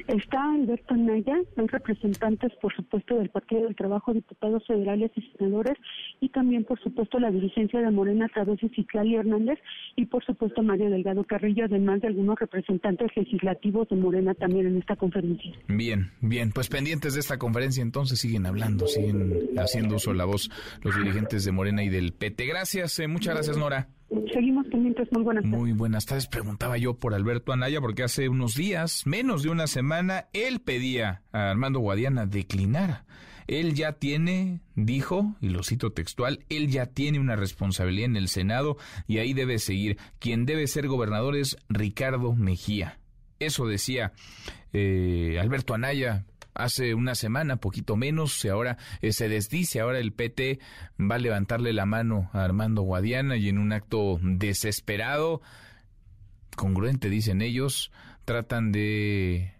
Está 0.08 0.52
Alberto 0.52 0.96
Naya, 0.96 1.36
hay 1.56 1.66
representantes, 1.66 2.52
por 2.60 2.74
supuesto, 2.74 3.16
del 3.16 3.30
Partido 3.30 3.62
del 3.62 3.76
Trabajo, 3.76 4.12
diputados 4.12 4.66
federales 4.66 5.10
y 5.16 5.22
senadores, 5.36 5.76
y 6.20 6.28
también, 6.28 6.64
por 6.64 6.80
supuesto, 6.80 7.18
la 7.18 7.30
dirigencia 7.30 7.80
de 7.80 7.90
Morena 7.90 8.26
a 8.26 8.28
través 8.28 8.60
de 8.60 8.70
Hernández, 9.16 9.58
y 9.96 10.06
por 10.06 10.24
supuesto, 10.24 10.62
Mario 10.62 10.90
Delgado 10.90 11.24
Carrillo, 11.24 11.64
además 11.64 12.00
de 12.00 12.08
algunos 12.08 12.38
representantes 12.38 13.10
legislativos 13.16 13.88
de 13.88 13.96
Morena 13.96 14.34
también 14.34 14.66
en 14.66 14.78
esta 14.78 14.96
conferencia. 14.96 15.52
Bien, 15.68 16.10
bien, 16.20 16.52
pues 16.52 16.68
pendientes 16.68 17.14
de 17.14 17.20
esta 17.20 17.38
conferencia, 17.38 17.82
entonces 17.82 18.18
siguen 18.18 18.46
hablando, 18.46 18.86
siguen 18.86 19.50
haciendo 19.56 19.96
uso 19.96 20.10
de 20.10 20.18
la 20.18 20.24
voz 20.24 20.50
los 20.82 20.96
dirigentes 20.96 21.44
de 21.44 21.52
Morena 21.52 21.82
y 21.82 21.88
del 21.88 22.12
PT. 22.12 22.46
Gracias, 22.46 22.98
eh, 22.98 23.08
muchas 23.08 23.34
gracias, 23.34 23.56
Nora. 23.56 23.88
Seguimos 24.32 24.66
pendientes, 24.68 25.08
muy 25.12 25.22
buenas 25.22 25.44
tardes. 25.44 25.58
Muy 25.58 25.72
buenas 25.72 26.06
tardes. 26.06 26.26
Preguntaba 26.26 26.78
yo 26.78 26.94
por 26.94 27.14
Alberto 27.14 27.52
Anaya, 27.52 27.80
porque 27.80 28.02
hace 28.02 28.28
unos 28.28 28.54
días, 28.54 29.06
menos 29.06 29.42
de 29.42 29.50
una 29.50 29.66
semana, 29.66 30.26
él 30.32 30.60
pedía 30.60 31.22
a 31.32 31.50
Armando 31.50 31.80
Guadiana 31.80 32.26
declinar. 32.26 33.04
Él 33.46 33.74
ya 33.74 33.92
tiene, 33.92 34.60
dijo, 34.74 35.34
y 35.40 35.50
lo 35.50 35.62
cito 35.62 35.92
textual, 35.92 36.44
él 36.48 36.68
ya 36.68 36.86
tiene 36.86 37.18
una 37.18 37.36
responsabilidad 37.36 38.06
en 38.06 38.16
el 38.16 38.28
Senado 38.28 38.76
y 39.06 39.18
ahí 39.18 39.34
debe 39.34 39.58
seguir. 39.58 39.98
Quien 40.18 40.46
debe 40.46 40.66
ser 40.66 40.88
gobernador 40.88 41.36
es 41.36 41.56
Ricardo 41.68 42.34
Mejía. 42.34 42.98
Eso 43.40 43.66
decía 43.66 44.12
eh, 44.72 45.38
Alberto 45.40 45.74
Anaya 45.74 46.24
hace 46.54 46.94
una 46.94 47.14
semana, 47.14 47.56
poquito 47.56 47.96
menos, 47.96 48.44
y 48.44 48.48
ahora 48.48 48.78
eh, 49.00 49.12
se 49.12 49.28
desdice, 49.28 49.80
ahora 49.80 49.98
el 49.98 50.12
PT 50.12 50.60
va 51.00 51.16
a 51.16 51.18
levantarle 51.18 51.72
la 51.72 51.86
mano 51.86 52.30
a 52.32 52.44
Armando 52.44 52.82
Guadiana 52.82 53.36
y 53.36 53.48
en 53.48 53.58
un 53.58 53.72
acto 53.72 54.18
desesperado, 54.22 55.42
congruente 56.56 57.10
dicen 57.10 57.42
ellos, 57.42 57.90
tratan 58.24 58.72
de 58.72 59.54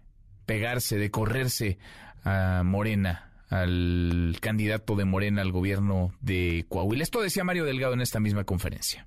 pegarse, 0.45 0.97
de 0.97 1.11
correrse 1.11 1.77
a 2.23 2.63
Morena, 2.63 3.31
al 3.49 4.37
candidato 4.41 4.95
de 4.95 5.05
Morena 5.05 5.41
al 5.41 5.51
gobierno 5.51 6.13
de 6.21 6.65
Coahuila. 6.69 7.03
Esto 7.03 7.21
decía 7.21 7.43
Mario 7.43 7.65
Delgado 7.65 7.93
en 7.93 8.01
esta 8.01 8.19
misma 8.19 8.43
conferencia. 8.43 9.05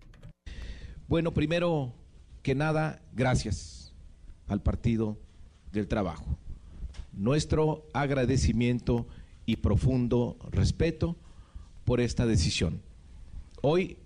Bueno, 1.09 1.32
primero 1.32 1.95
que 2.43 2.55
nada, 2.55 3.01
gracias 3.14 3.95
al 4.47 4.62
Partido 4.62 5.18
del 5.72 5.89
Trabajo 5.89 6.39
nuestro 7.13 7.87
agradecimiento 7.93 9.07
y 9.47 9.57
profundo 9.57 10.37
respeto 10.51 11.17
por 11.85 12.01
esta 12.01 12.27
decisión. 12.27 12.83
Hoy 13.63 13.97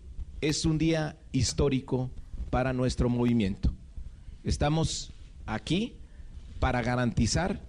es 0.40 0.64
un 0.64 0.78
día 0.78 1.16
histórico 1.32 2.10
para 2.50 2.72
nuestro 2.72 3.08
movimiento. 3.08 3.72
Estamos 4.44 5.12
aquí 5.46 5.94
para 6.60 6.82
garantizar 6.82 7.60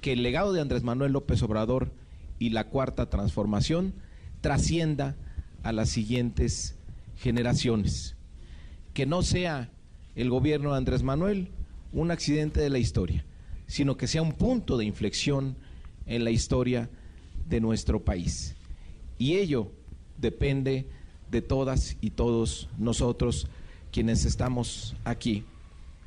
que 0.00 0.12
el 0.12 0.22
legado 0.22 0.52
de 0.52 0.60
Andrés 0.60 0.82
Manuel 0.82 1.12
López 1.12 1.42
Obrador 1.42 1.92
y 2.38 2.50
la 2.50 2.68
cuarta 2.68 3.08
transformación 3.08 3.94
trascienda 4.40 5.16
a 5.62 5.72
las 5.72 5.88
siguientes 5.88 6.76
generaciones. 7.16 8.16
Que 8.92 9.06
no 9.06 9.22
sea 9.22 9.70
el 10.14 10.30
gobierno 10.30 10.72
de 10.72 10.78
Andrés 10.78 11.02
Manuel 11.02 11.48
un 11.92 12.10
accidente 12.10 12.60
de 12.60 12.70
la 12.70 12.78
historia, 12.78 13.24
sino 13.66 13.96
que 13.96 14.06
sea 14.06 14.22
un 14.22 14.32
punto 14.32 14.76
de 14.76 14.84
inflexión 14.84 15.56
en 16.06 16.24
la 16.24 16.30
historia 16.30 16.90
de 17.48 17.60
nuestro 17.60 18.04
país. 18.04 18.54
Y 19.18 19.34
ello 19.34 19.70
depende 20.18 20.86
de 21.30 21.42
todas 21.42 21.96
y 22.00 22.10
todos 22.10 22.68
nosotros 22.78 23.48
quienes 23.90 24.24
estamos 24.24 24.94
aquí 25.04 25.44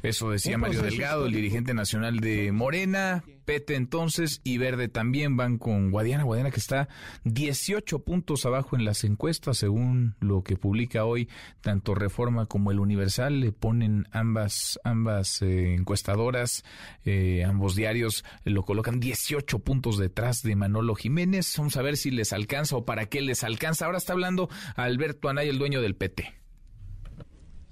eso 0.08 0.32
decía 0.32 0.58
Mario 0.58 0.82
Delgado, 0.82 1.26
el 1.26 1.34
dirigente 1.34 1.74
nacional 1.74 2.20
de 2.20 2.52
Morena. 2.52 3.24
Pete 3.46 3.76
entonces 3.76 4.42
y 4.44 4.58
Verde 4.58 4.90
también 4.90 5.38
van 5.38 5.58
con 5.58 5.90
Guadiana. 5.90 6.24
Guadiana 6.24 6.52
que 6.52 6.60
está 6.60 6.90
18 7.24 8.04
puntos 8.04 8.46
abajo 8.46 8.76
en 8.76 8.84
las 8.84 9.06
encuestas, 9.06 9.58
según 9.58 10.16
lo 10.20 10.44
que 10.44 10.58
publica 10.58 11.06
hoy 11.06 11.30
tanto 11.62 11.96
Reforma 11.96 12.46
como 12.46 12.72
el 12.72 12.80
Universal. 12.80 13.40
Le 13.40 13.54
ponen 13.54 14.06
ambas, 14.12 14.80
ambas 14.84 15.42
eh, 15.42 15.74
encuestadoras, 15.74 16.66
eh, 17.06 17.46
ambos 17.46 17.76
diarios 17.76 18.26
lo 18.44 18.64
colocan 18.64 19.00
18 19.00 19.60
puntos 19.60 19.98
detrás 19.98 20.42
de 20.42 20.56
Manolo 20.58 20.96
Jiménez. 20.96 21.56
Vamos 21.58 21.78
a 21.78 21.82
ver 21.82 21.96
si 21.96 22.12
les 22.12 22.34
alcanza 22.34 22.76
o 22.76 22.86
para 22.86 23.06
qué 23.06 23.22
les 23.22 23.46
alcanza. 23.46 23.86
Ahora 23.86 23.98
está 23.98 24.12
hablando 24.12 24.50
Alberto 24.76 25.30
Anay, 25.30 25.48
el 25.48 25.58
dueño 25.58 25.82
del 25.82 25.96
PT. 25.96 26.34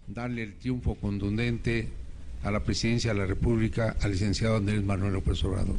Darle 0.07 0.43
el 0.43 0.55
triunfo 0.57 0.95
contundente 0.95 2.04
a 2.45 2.51
la 2.51 2.63
presidencia 2.63 3.11
de 3.11 3.19
la 3.19 3.25
República 3.25 3.97
al 4.01 4.11
licenciado 4.11 4.57
Andrés 4.57 4.83
Manuel 4.83 5.13
López 5.13 5.43
Obrador. 5.43 5.77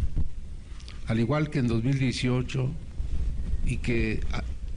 Al 1.07 1.21
igual 1.21 1.49
que 1.49 1.61
en 1.61 1.69
2018 1.69 2.69
y 3.67 3.77
que 3.77 4.21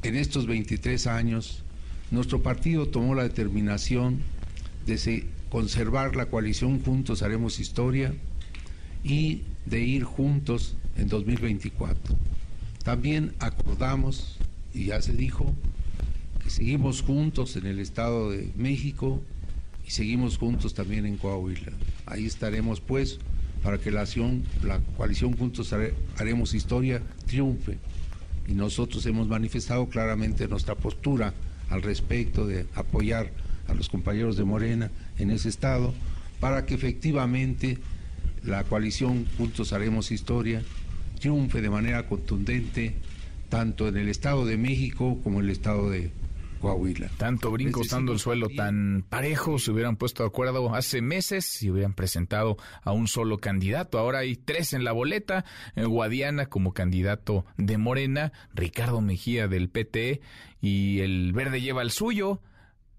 en 0.04 0.16
estos 0.16 0.46
23 0.46 1.08
años, 1.08 1.64
nuestro 2.12 2.44
partido 2.44 2.88
tomó 2.88 3.16
la 3.16 3.24
determinación 3.24 4.20
de 4.86 5.26
conservar 5.50 6.16
la 6.16 6.28
coalición 6.28 6.80
Juntos 6.80 7.24
Haremos 7.24 7.60
Historia 7.60 8.14
y 9.04 9.42
de 9.66 9.82
ir 9.82 10.04
juntos 10.04 10.76
en 10.96 11.10
2024. 11.10 12.16
También 12.84 13.34
acordamos, 13.40 14.38
y 14.76 14.86
ya 14.86 15.02
se 15.02 15.14
dijo, 15.14 15.56
que 16.44 16.52
seguimos 16.52 17.02
juntos 17.02 17.56
en 17.56 17.66
el 17.66 17.80
Estado 17.80 18.30
de 18.30 18.52
México 18.56 19.24
y 19.90 19.92
seguimos 19.92 20.38
juntos 20.38 20.76
también 20.76 21.08
en 21.08 21.18
Coahuila. 21.18 21.72
Ahí 22.06 22.28
estaremos 22.28 22.80
pues 22.80 23.18
para 23.64 23.80
que 23.80 23.90
la, 23.90 24.02
acción, 24.02 24.44
la 24.62 24.80
coalición 24.96 25.36
Juntos 25.36 25.74
Haremos 26.16 26.54
Historia 26.54 27.02
triunfe. 27.26 27.80
Y 28.48 28.54
nosotros 28.54 29.04
hemos 29.08 29.28
manifestado 29.28 29.90
claramente 29.90 30.48
nuestra 30.48 30.76
postura 30.76 31.34
al 31.72 31.82
respecto 31.82 32.46
de 32.46 32.68
apoyar 32.76 33.32
a 33.68 33.74
los 33.74 33.90
compañeros 33.90 34.38
de 34.38 34.44
Morena 34.44 34.92
en 35.18 35.32
ese 35.32 35.50
estado 35.50 35.92
para 36.40 36.68
que 36.68 36.76
efectivamente 36.76 37.80
la 38.44 38.66
coalición 38.66 39.26
Juntos 39.40 39.74
Haremos 39.74 40.12
Historia 40.12 40.62
triunfe 41.20 41.62
de 41.62 41.70
manera 41.72 42.08
contundente 42.08 42.94
tanto 43.50 43.88
en 43.88 43.98
el 43.98 44.08
Estado 44.08 44.46
de 44.46 44.56
México 44.56 45.20
como 45.24 45.40
en 45.40 45.46
el 45.46 45.52
Estado 45.52 45.90
de 45.90 46.12
Coahuila. 46.60 47.10
Tanto 47.18 47.52
brinco 47.52 47.82
estando 47.82 48.12
el 48.12 48.20
suelo 48.20 48.50
tan 48.50 49.06
parejo, 49.08 49.60
se 49.60 49.72
hubieran 49.72 49.96
puesto 49.96 50.24
de 50.24 50.28
acuerdo 50.28 50.76
hace 50.76 51.02
meses 51.02 51.62
y 51.64 51.70
hubieran 51.70 51.94
presentado 51.94 52.58
a 52.84 52.92
un 52.92 53.08
solo 53.08 53.40
candidato. 53.40 54.00
Ahora 54.00 54.20
hay 54.20 54.36
tres 54.36 54.74
en 54.74 54.84
la 54.84 54.92
boleta, 54.92 55.46
eh, 55.76 55.86
Guadiana 55.86 56.48
como 56.48 56.74
candidato 56.74 57.46
de 57.58 57.78
Morena, 57.78 58.32
Ricardo 58.54 59.02
Mejía 59.02 59.48
del 59.48 59.70
PT 59.70 60.22
y 60.62 61.00
el 61.00 61.34
Verde 61.34 61.62
lleva 61.62 61.82
el 61.82 61.92
suyo. 61.92 62.42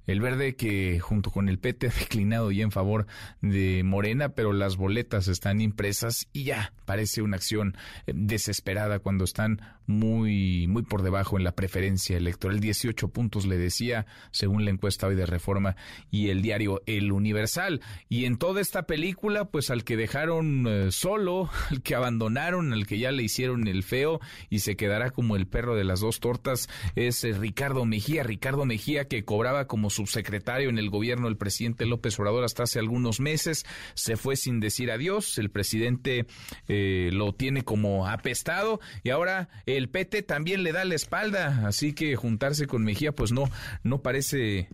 El 0.07 0.21
verde 0.21 0.57
que 0.57 0.99
junto 0.99 1.31
con 1.31 1.49
el 1.49 1.61
PT 1.61 1.87
ha 1.89 1.91
declinado 1.91 2.51
ya 2.51 2.65
en 2.65 2.73
favor 2.73 3.07
de 3.43 3.83
Morena, 3.85 4.31
pero 4.31 4.53
las 4.53 4.77
boletas 4.77 5.29
están 5.29 5.61
impresas 5.61 6.27
y 6.33 6.45
ya 6.45 6.73
parece 6.85 7.23
una 7.23 7.37
acción 7.37 7.77
eh, 8.07 8.13
desesperada 8.15 8.99
cuando 8.99 9.25
están 9.25 9.61
muy, 9.91 10.67
muy 10.67 10.83
por 10.83 11.03
debajo 11.03 11.37
en 11.37 11.45
la 11.45 11.55
preferencia 11.55 12.17
electoral. 12.17 12.61
18 12.61 13.09
puntos 13.09 13.47
le 13.47 13.59
decía, 13.59 14.07
según 14.31 14.65
la 14.65 14.71
encuesta 14.71 15.07
hoy 15.07 15.15
de 15.15 15.27
Reforma 15.27 15.77
y 16.11 16.29
el 16.31 16.43
diario 16.43 16.83
El 16.87 17.13
Universal. 17.13 17.81
Y 18.09 18.25
en 18.25 18.39
toda 18.39 18.61
esta 18.61 18.85
película, 18.85 19.47
pues 19.47 19.71
al 19.71 19.85
que 19.85 19.97
dejaron 19.97 20.67
eh, 20.67 20.93
solo, 20.93 21.51
al 21.71 21.83
que 21.83 21.95
abandonaron, 21.95 22.73
al 22.73 22.87
que 22.87 22.99
ya 22.99 23.13
le 23.13 23.23
hicieron 23.23 23.69
el 23.69 23.83
feo 23.83 24.21
y 24.49 24.61
se 24.61 24.77
quedará 24.77 25.11
como 25.11 25.37
el 25.37 25.47
perro 25.47 25.75
de 25.75 25.85
las 25.85 26.01
dos 26.01 26.21
tortas, 26.21 26.69
es 26.95 27.23
eh, 27.25 27.33
Ricardo 27.33 27.85
Mejía. 27.85 28.23
Ricardo 28.23 28.65
Mejía 28.65 29.09
que 29.09 29.25
cobraba 29.25 29.67
como 29.67 29.91
subsecretario 29.91 30.71
en 30.71 30.79
el 30.79 30.91
gobierno 30.91 31.27
del 31.27 31.37
presidente 31.37 31.87
López 31.87 32.19
Obrador 32.19 32.45
hasta 32.45 32.63
hace 32.63 32.79
algunos 32.79 33.21
meses, 33.21 33.67
se 33.95 34.17
fue 34.17 34.37
sin 34.37 34.61
decir 34.61 34.91
adiós. 34.91 35.39
El 35.39 35.51
presidente 35.51 36.27
eh, 36.69 37.11
lo 37.13 37.33
tiene 37.33 37.63
como 37.63 38.07
apestado 38.07 38.81
y 39.03 39.11
ahora 39.11 39.49
el 39.67 39.80
PT 39.89 40.23
también 40.23 40.63
le 40.63 40.73
da 40.73 40.85
la 40.85 40.95
espalda, 40.95 41.67
así 41.67 41.95
que 41.95 42.17
juntarse 42.17 42.67
con 42.67 42.85
Mejía 42.85 43.13
pues 43.13 43.33
no 43.33 43.45
no 43.83 44.03
parece 44.03 44.69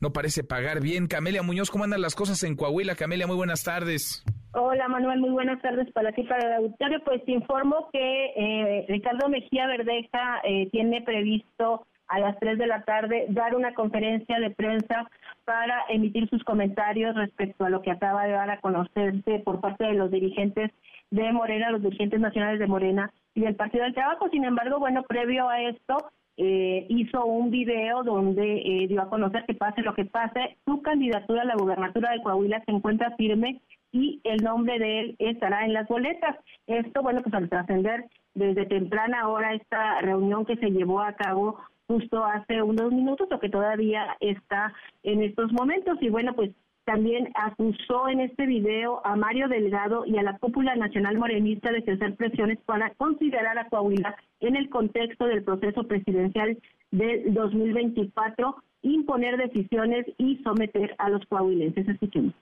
no 0.00 0.12
parece 0.12 0.42
pagar 0.42 0.80
bien. 0.80 1.06
Camelia 1.06 1.42
Muñoz, 1.42 1.70
¿cómo 1.70 1.84
andan 1.84 2.00
las 2.00 2.14
cosas 2.14 2.42
en 2.42 2.56
Coahuila? 2.56 2.96
Camelia, 2.96 3.26
muy 3.26 3.36
buenas 3.36 3.62
tardes. 3.62 4.24
Hola 4.52 4.88
Manuel, 4.88 5.20
muy 5.20 5.30
buenas 5.30 5.62
tardes 5.62 5.90
para 5.92 6.12
ti, 6.12 6.24
para 6.24 6.46
el 6.46 6.52
auditorio. 6.64 7.00
Pues 7.04 7.24
te 7.24 7.32
informo 7.32 7.88
que 7.92 8.26
eh, 8.36 8.86
Ricardo 8.88 9.28
Mejía 9.28 9.66
Verdeja 9.66 10.40
eh, 10.44 10.68
tiene 10.72 11.02
previsto 11.02 11.86
a 12.08 12.18
las 12.18 12.38
3 12.38 12.58
de 12.58 12.66
la 12.66 12.82
tarde 12.82 13.26
dar 13.30 13.56
una 13.56 13.72
conferencia 13.72 14.38
de 14.40 14.50
prensa 14.50 15.08
para 15.44 15.84
emitir 15.88 16.28
sus 16.28 16.44
comentarios 16.44 17.14
respecto 17.14 17.64
a 17.64 17.70
lo 17.70 17.80
que 17.80 17.90
acaba 17.90 18.24
de 18.24 18.32
dar 18.32 18.50
a 18.50 18.60
conocerse 18.60 19.38
por 19.44 19.60
parte 19.60 19.84
de 19.84 19.94
los 19.94 20.10
dirigentes 20.10 20.70
de 21.12 21.30
Morena, 21.30 21.70
los 21.70 21.82
dirigentes 21.82 22.18
nacionales 22.18 22.58
de 22.58 22.66
Morena 22.66 23.12
y 23.34 23.42
del 23.42 23.54
Partido 23.54 23.84
del 23.84 23.94
Trabajo. 23.94 24.28
Sin 24.30 24.44
embargo, 24.44 24.78
bueno, 24.78 25.02
previo 25.04 25.48
a 25.48 25.60
esto, 25.60 25.98
eh, 26.38 26.86
hizo 26.88 27.24
un 27.26 27.50
video 27.50 28.02
donde 28.02 28.62
eh, 28.64 28.86
dio 28.88 29.02
a 29.02 29.10
conocer 29.10 29.44
que 29.46 29.54
pase 29.54 29.82
lo 29.82 29.94
que 29.94 30.06
pase, 30.06 30.56
su 30.64 30.80
candidatura 30.80 31.42
a 31.42 31.44
la 31.44 31.56
gubernatura 31.56 32.10
de 32.10 32.22
Coahuila 32.22 32.62
se 32.64 32.72
encuentra 32.72 33.14
firme 33.16 33.60
y 33.92 34.22
el 34.24 34.42
nombre 34.42 34.78
de 34.78 35.00
él 35.00 35.16
estará 35.18 35.66
en 35.66 35.74
las 35.74 35.86
boletas. 35.86 36.38
Esto, 36.66 37.02
bueno, 37.02 37.20
pues 37.22 37.34
al 37.34 37.50
trascender 37.50 38.06
desde 38.34 38.64
temprana 38.64 39.28
hora 39.28 39.52
esta 39.52 40.00
reunión 40.00 40.46
que 40.46 40.56
se 40.56 40.70
llevó 40.70 41.02
a 41.02 41.12
cabo 41.12 41.58
justo 41.86 42.24
hace 42.24 42.62
unos 42.62 42.90
minutos 42.90 43.28
o 43.30 43.38
que 43.38 43.50
todavía 43.50 44.16
está 44.20 44.72
en 45.02 45.22
estos 45.22 45.52
momentos 45.52 45.98
y 46.00 46.08
bueno, 46.08 46.32
pues 46.34 46.52
también 46.84 47.28
acusó 47.34 48.08
en 48.08 48.20
este 48.20 48.46
video 48.46 49.04
a 49.06 49.14
Mario 49.16 49.48
Delgado 49.48 50.04
y 50.04 50.18
a 50.18 50.22
la 50.22 50.38
cúpula 50.38 50.74
nacional 50.74 51.16
morenista 51.16 51.70
de 51.70 51.78
ejercer 51.78 52.16
presiones 52.16 52.58
para 52.66 52.94
considerar 52.94 53.58
a 53.58 53.68
Coahuila 53.68 54.16
en 54.40 54.56
el 54.56 54.68
contexto 54.68 55.26
del 55.26 55.44
proceso 55.44 55.84
presidencial 55.84 56.58
del 56.90 57.32
2024, 57.32 58.56
imponer 58.82 59.36
decisiones 59.36 60.06
y 60.18 60.42
someter 60.42 60.94
a 60.98 61.08
los 61.08 61.24
coahuilenses. 61.26 61.88
Escuchemos. 61.88 62.34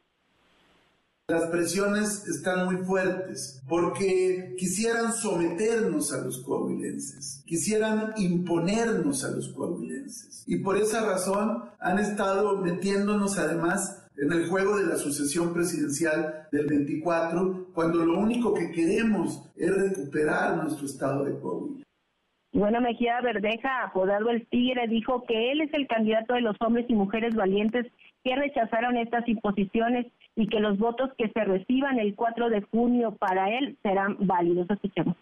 Las 1.29 1.47
presiones 1.47 2.27
están 2.27 2.65
muy 2.65 2.79
fuertes 2.79 3.63
porque 3.69 4.57
quisieran 4.59 5.13
someternos 5.13 6.13
a 6.13 6.25
los 6.25 6.43
coahuilenses, 6.43 7.45
quisieran 7.47 8.15
imponernos 8.17 9.23
a 9.23 9.31
los 9.31 9.53
coahuilenses. 9.53 10.43
Y 10.49 10.59
por 10.59 10.77
esa 10.77 11.07
razón 11.07 11.67
han 11.79 12.01
estado 12.01 12.57
metiéndonos 12.57 13.39
además 13.39 14.00
en 14.21 14.33
el 14.33 14.47
juego 14.49 14.77
de 14.77 14.87
la 14.87 14.97
sucesión 14.97 15.55
presidencial 15.55 16.47
del 16.53 16.67
24, 16.67 17.69
cuando 17.73 18.05
lo 18.05 18.19
único 18.19 18.53
que 18.53 18.71
queremos 18.71 19.51
es 19.57 19.75
recuperar 19.75 20.57
nuestro 20.63 20.85
estado 20.85 21.25
de 21.25 21.41
Coahuila. 21.41 21.85
Bueno, 22.53 22.81
Mejía 22.81 23.21
Verdeja, 23.23 23.85
apodado 23.85 24.29
el 24.29 24.47
Tigre, 24.49 24.89
dijo 24.89 25.25
que 25.27 25.53
él 25.53 25.63
es 25.63 25.73
el 25.73 25.87
candidato 25.87 26.35
de 26.35 26.43
los 26.43 26.57
hombres 26.61 26.85
y 26.89 26.95
mujeres 26.95 27.35
valientes 27.35 27.87
que 28.23 28.37
rechazaron 28.37 28.99
estas 28.99 29.27
imposiciones 29.27 30.07
y 30.37 30.49
que 30.49 30.61
los 30.61 30.77
votos 30.79 31.11
que 31.17 31.31
se 31.31 31.45
reciban 31.45 31.99
el 31.99 32.15
4 32.15 32.51
de 32.51 32.61
junio 32.63 33.17
para 33.17 33.57
él 33.57 33.79
serán 33.83 34.17
válidos. 34.21 34.69
Escuchemos. 34.69 35.17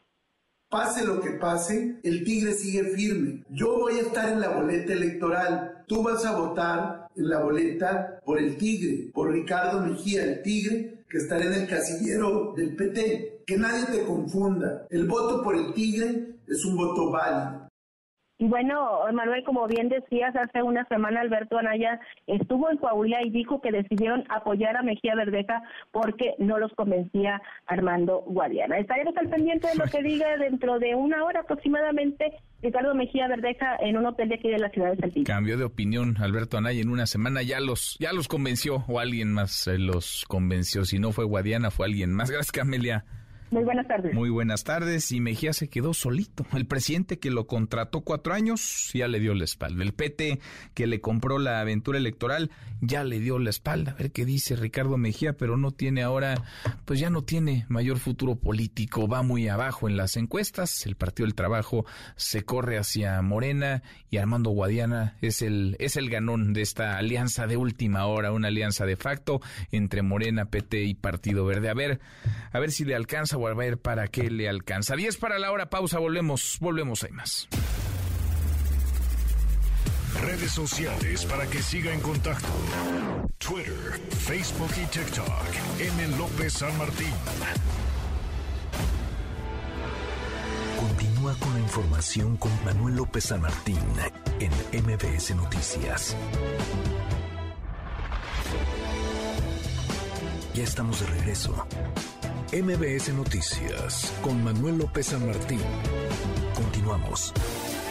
Pase 0.68 1.02
lo 1.06 1.18
que 1.22 1.30
pase, 1.30 1.96
el 2.02 2.24
tigre 2.24 2.52
sigue 2.52 2.84
firme. 2.94 3.42
Yo 3.48 3.78
voy 3.78 3.94
a 3.94 4.02
estar 4.02 4.28
en 4.30 4.40
la 4.40 4.50
boleta 4.50 4.92
electoral. 4.92 5.84
Tú 5.86 6.02
vas 6.02 6.26
a 6.26 6.38
votar 6.38 7.08
en 7.16 7.28
la 7.30 7.40
boleta 7.42 8.20
por 8.22 8.38
el 8.38 8.58
tigre, 8.58 9.10
por 9.14 9.32
Ricardo 9.32 9.80
Mejía, 9.80 10.24
el 10.24 10.42
tigre, 10.42 11.04
que 11.08 11.18
estará 11.18 11.46
en 11.46 11.54
el 11.54 11.68
casillero 11.68 12.52
del 12.54 12.76
PT. 12.76 13.44
Que 13.46 13.56
nadie 13.56 13.86
te 13.86 14.04
confunda. 14.04 14.86
El 14.90 15.06
voto 15.06 15.42
por 15.42 15.56
el 15.56 15.72
tigre 15.72 16.34
es 16.46 16.62
un 16.66 16.76
voto 16.76 17.10
válido. 17.10 17.57
Y 18.38 18.46
bueno, 18.46 19.00
Manuel, 19.12 19.42
como 19.42 19.66
bien 19.66 19.88
decías, 19.88 20.34
hace 20.36 20.62
una 20.62 20.84
semana 20.84 21.20
Alberto 21.20 21.58
Anaya 21.58 22.00
estuvo 22.28 22.70
en 22.70 22.78
Coahuila 22.78 23.22
y 23.24 23.30
dijo 23.30 23.60
que 23.60 23.72
decidieron 23.72 24.24
apoyar 24.28 24.76
a 24.76 24.82
Mejía 24.82 25.16
Verdeja 25.16 25.60
porque 25.90 26.34
no 26.38 26.58
los 26.58 26.72
convencía 26.74 27.42
Armando 27.66 28.22
Guadiana. 28.26 28.78
Estaremos 28.78 29.16
al 29.16 29.28
pendiente 29.28 29.66
de 29.66 29.74
lo 29.74 29.84
que 29.86 30.02
diga 30.02 30.36
dentro 30.36 30.78
de 30.78 30.94
una 30.94 31.24
hora 31.24 31.40
aproximadamente 31.40 32.32
Ricardo 32.62 32.94
Mejía 32.94 33.26
Verdeja 33.26 33.76
en 33.80 33.96
un 33.96 34.06
hotel 34.06 34.28
de 34.28 34.36
aquí 34.36 34.48
de 34.48 34.58
la 34.58 34.70
ciudad 34.70 34.92
de 34.92 34.98
Saltillo. 34.98 35.26
Cambio 35.26 35.58
de 35.58 35.64
opinión, 35.64 36.16
Alberto 36.20 36.58
Anaya 36.58 36.80
en 36.80 36.90
una 36.90 37.06
semana 37.06 37.42
ya 37.42 37.58
los 37.58 37.96
ya 37.98 38.12
los 38.12 38.28
convenció 38.28 38.84
o 38.86 39.00
alguien 39.00 39.32
más 39.32 39.66
eh, 39.66 39.78
los 39.78 40.24
convenció. 40.28 40.84
Si 40.84 41.00
no 41.00 41.10
fue 41.10 41.24
Guadiana, 41.24 41.72
fue 41.72 41.86
alguien 41.86 42.12
más. 42.12 42.30
Gracias, 42.30 42.52
Camelia. 42.52 43.04
Muy 43.50 43.64
buenas 43.64 43.88
tardes. 43.88 44.14
Muy 44.14 44.28
buenas 44.28 44.64
tardes. 44.64 45.10
Y 45.10 45.20
Mejía 45.20 45.52
se 45.52 45.68
quedó 45.68 45.94
solito. 45.94 46.44
El 46.52 46.66
presidente 46.66 47.18
que 47.18 47.30
lo 47.30 47.46
contrató 47.46 48.02
cuatro 48.02 48.34
años 48.34 48.90
ya 48.92 49.08
le 49.08 49.20
dio 49.20 49.34
la 49.34 49.44
espalda. 49.44 49.82
El 49.82 49.94
PT 49.94 50.38
que 50.74 50.86
le 50.86 51.00
compró 51.00 51.38
la 51.38 51.60
aventura 51.60 51.98
electoral 51.98 52.50
ya 52.80 53.04
le 53.04 53.20
dio 53.20 53.38
la 53.38 53.50
espalda. 53.50 53.92
A 53.92 53.94
ver 53.94 54.12
qué 54.12 54.24
dice 54.24 54.54
Ricardo 54.54 54.96
Mejía, 54.98 55.32
pero 55.32 55.56
no 55.56 55.70
tiene 55.70 56.02
ahora, 56.02 56.44
pues 56.84 57.00
ya 57.00 57.10
no 57.10 57.22
tiene 57.22 57.64
mayor 57.68 57.98
futuro 57.98 58.36
político. 58.36 59.08
Va 59.08 59.22
muy 59.22 59.48
abajo 59.48 59.88
en 59.88 59.96
las 59.96 60.16
encuestas. 60.16 60.86
El 60.86 60.96
Partido 60.96 61.26
del 61.26 61.34
Trabajo 61.34 61.86
se 62.16 62.42
corre 62.42 62.78
hacia 62.78 63.20
Morena 63.22 63.82
y 64.10 64.18
Armando 64.18 64.50
Guadiana 64.50 65.16
es 65.22 65.42
el, 65.42 65.76
es 65.78 65.96
el 65.96 66.10
ganón 66.10 66.52
de 66.52 66.62
esta 66.62 66.98
alianza 66.98 67.46
de 67.46 67.56
última 67.56 68.06
hora, 68.06 68.32
una 68.32 68.48
alianza 68.48 68.84
de 68.84 68.96
facto 68.96 69.40
entre 69.72 70.02
Morena, 70.02 70.46
PT 70.46 70.84
y 70.84 70.94
Partido 70.94 71.46
Verde. 71.46 71.70
A 71.70 71.74
ver, 71.74 72.00
a 72.52 72.58
ver 72.58 72.70
si 72.70 72.84
le 72.84 72.94
alcanza 72.94 73.37
a 73.46 73.54
ver 73.54 73.78
para 73.78 74.08
qué 74.08 74.30
le 74.30 74.48
alcanza. 74.48 74.96
10 74.96 75.16
para 75.18 75.38
la 75.38 75.52
hora, 75.52 75.70
pausa, 75.70 75.98
volvemos, 75.98 76.58
volvemos, 76.60 77.04
hay 77.04 77.12
más. 77.12 77.48
Redes 80.20 80.50
sociales 80.50 81.24
para 81.26 81.46
que 81.46 81.62
siga 81.62 81.92
en 81.92 82.00
contacto: 82.00 82.48
Twitter, 83.38 84.00
Facebook 84.10 84.70
y 84.82 84.86
TikTok. 84.86 85.28
M. 85.78 86.16
López 86.16 86.54
San 86.54 86.76
Martín. 86.76 87.12
Continúa 90.80 91.34
con 91.34 91.54
la 91.54 91.60
información 91.60 92.36
con 92.36 92.64
Manuel 92.64 92.96
López 92.96 93.24
San 93.24 93.42
Martín 93.42 93.78
en 94.40 94.50
MBS 94.84 95.34
Noticias. 95.36 96.16
Ya 100.54 100.64
estamos 100.64 101.00
de 101.00 101.06
regreso. 101.06 101.66
MBS 102.52 103.12
Noticias 103.12 104.10
con 104.22 104.42
Manuel 104.42 104.78
López 104.78 105.08
San 105.08 105.26
Martín. 105.26 105.60
Continuamos. 106.54 107.34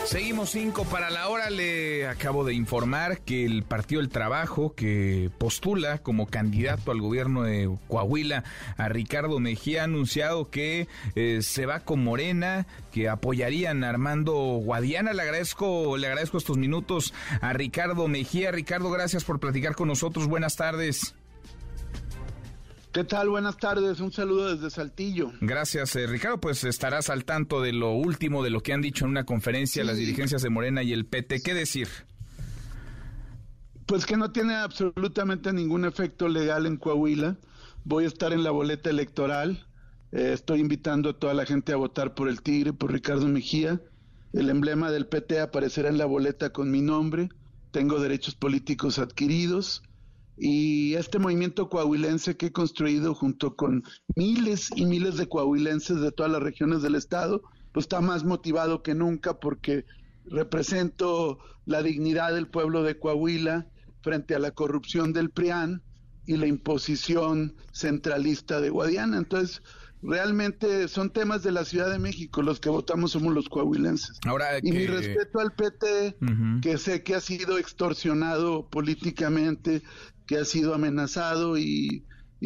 Seguimos 0.06 0.50
cinco 0.50 0.84
para 0.86 1.12
la 1.12 1.28
hora. 1.28 1.52
Le 1.52 2.08
acabo 2.08 2.44
de 2.44 2.56
informar 2.56 3.20
que 3.20 3.46
el 3.46 3.62
Partido 3.62 4.02
del 4.02 4.10
Trabajo, 4.10 4.74
que 4.74 5.30
postula 5.38 6.00
como 6.00 6.26
candidato 6.26 6.90
al 6.90 7.02
gobierno 7.02 7.44
de 7.44 7.70
Coahuila 7.88 8.46
a 8.78 8.90
Ricardo 8.90 9.40
Mejía, 9.40 9.82
ha 9.82 9.84
anunciado 9.84 10.50
que 10.50 10.88
eh, 11.14 11.42
se 11.44 11.68
va 11.68 11.82
con 11.82 12.04
Morena, 12.04 12.66
que 12.92 13.10
apoyarían 13.10 13.84
a 13.84 13.90
Armando 13.90 14.34
Guadiana. 14.34 15.14
Le 15.14 15.22
agradezco, 15.22 15.98
le 15.98 16.08
agradezco 16.08 16.40
estos 16.40 16.58
minutos 16.58 17.14
a 17.42 17.54
Ricardo 17.54 18.08
Mejía. 18.08 18.52
Ricardo, 18.52 18.90
gracias 18.90 19.24
por 19.24 19.40
platicar 19.40 19.76
con 19.76 19.88
nosotros. 19.88 20.26
Buenas 20.28 20.56
tardes. 20.56 21.14
¿Qué 22.98 23.04
tal? 23.04 23.30
Buenas 23.30 23.58
tardes. 23.58 24.00
Un 24.00 24.12
saludo 24.12 24.56
desde 24.56 24.72
Saltillo. 24.72 25.32
Gracias, 25.40 25.96
eh, 25.96 26.08
Ricardo. 26.08 26.40
Pues 26.40 26.64
estarás 26.64 27.12
al 27.12 27.26
tanto 27.26 27.62
de 27.62 27.72
lo 27.72 27.92
último, 27.92 28.42
de 28.42 28.50
lo 28.50 28.62
que 28.62 28.74
han 28.74 28.82
dicho 28.82 29.06
en 29.06 29.12
una 29.12 29.24
conferencia 29.24 29.84
las 29.84 29.98
dirigencias 29.98 30.42
de 30.42 30.50
Morena 30.50 30.82
y 30.82 30.94
el 30.94 31.06
PT. 31.06 31.44
¿Qué 31.44 31.54
decir? 31.54 31.88
Pues 33.86 34.08
que 34.08 34.18
no 34.18 34.32
tiene 34.32 34.56
absolutamente 34.56 35.54
ningún 35.54 35.86
efecto 35.86 36.28
legal 36.28 36.66
en 36.66 36.78
Coahuila. 36.78 37.38
Voy 37.84 38.06
a 38.06 38.08
estar 38.08 38.34
en 38.34 38.42
la 38.42 38.50
boleta 38.50 38.90
electoral. 38.90 39.68
Eh, 40.12 40.32
estoy 40.34 40.60
invitando 40.60 41.12
a 41.12 41.20
toda 41.20 41.36
la 41.36 41.46
gente 41.46 41.74
a 41.74 41.76
votar 41.76 42.16
por 42.16 42.28
el 42.28 42.42
Tigre, 42.42 42.74
por 42.74 42.92
Ricardo 42.92 43.28
Mejía. 43.28 43.80
El 44.34 44.50
emblema 44.50 44.90
del 44.90 45.06
PT 45.06 45.40
aparecerá 45.40 45.90
en 45.90 46.00
la 46.00 46.06
boleta 46.06 46.50
con 46.50 46.72
mi 46.72 46.82
nombre. 46.82 47.30
Tengo 47.70 48.00
derechos 48.00 48.34
políticos 48.34 48.98
adquiridos 48.98 49.84
y 50.38 50.94
este 50.96 51.20
movimiento 51.20 51.70
coahuilense 51.70 52.38
que 52.38 52.48
he 52.48 52.52
construido 52.52 53.16
junto 53.16 53.56
con 53.56 53.84
miles 54.16 54.70
y 54.76 54.86
miles 54.86 55.18
de 55.18 55.28
coahuilenses 55.28 56.00
de 56.00 56.12
todas 56.12 56.32
las 56.32 56.44
regiones 56.44 56.82
del 56.82 56.96
estado, 56.96 57.42
pues 57.72 57.86
está 57.86 58.02
más 58.02 58.24
motivado 58.24 58.84
que 58.84 58.94
nunca 58.94 59.40
porque 59.40 59.86
represento 60.26 61.40
la 61.66 61.82
dignidad 61.82 62.34
del 62.34 62.48
pueblo 62.48 62.84
de 62.84 63.00
Coahuila 63.00 63.68
frente 64.02 64.36
a 64.36 64.40
la 64.40 64.52
corrupción 64.52 65.12
del 65.12 65.30
PRIAN 65.32 65.82
y 66.26 66.38
la 66.38 66.48
imposición 66.48 67.56
centralista 67.72 68.62
de 68.62 68.70
Guadiana. 68.70 69.18
Entonces, 69.18 69.62
realmente 70.02 70.88
son 70.88 71.12
temas 71.12 71.44
de 71.44 71.52
la 71.52 71.66
Ciudad 71.66 71.90
de 71.90 72.00
México, 72.00 72.42
los 72.42 72.60
que 72.60 72.70
votamos 72.70 73.12
somos 73.12 73.34
los 73.34 73.50
coahuilenses. 73.50 74.20
Ahora 74.26 74.60
Y 74.62 74.72
mi 74.72 74.86
respeto 74.86 75.40
al 75.40 75.54
PT, 75.54 76.18
que 76.62 76.78
sé 76.78 77.04
que 77.04 77.16
ha 77.16 77.22
sido 77.22 77.58
extorsionado 77.58 78.68
políticamente, 78.70 79.82
que 80.28 80.38
ha 80.38 80.46
sido 80.46 80.74
amenazado 80.74 81.58
y, 81.58 82.04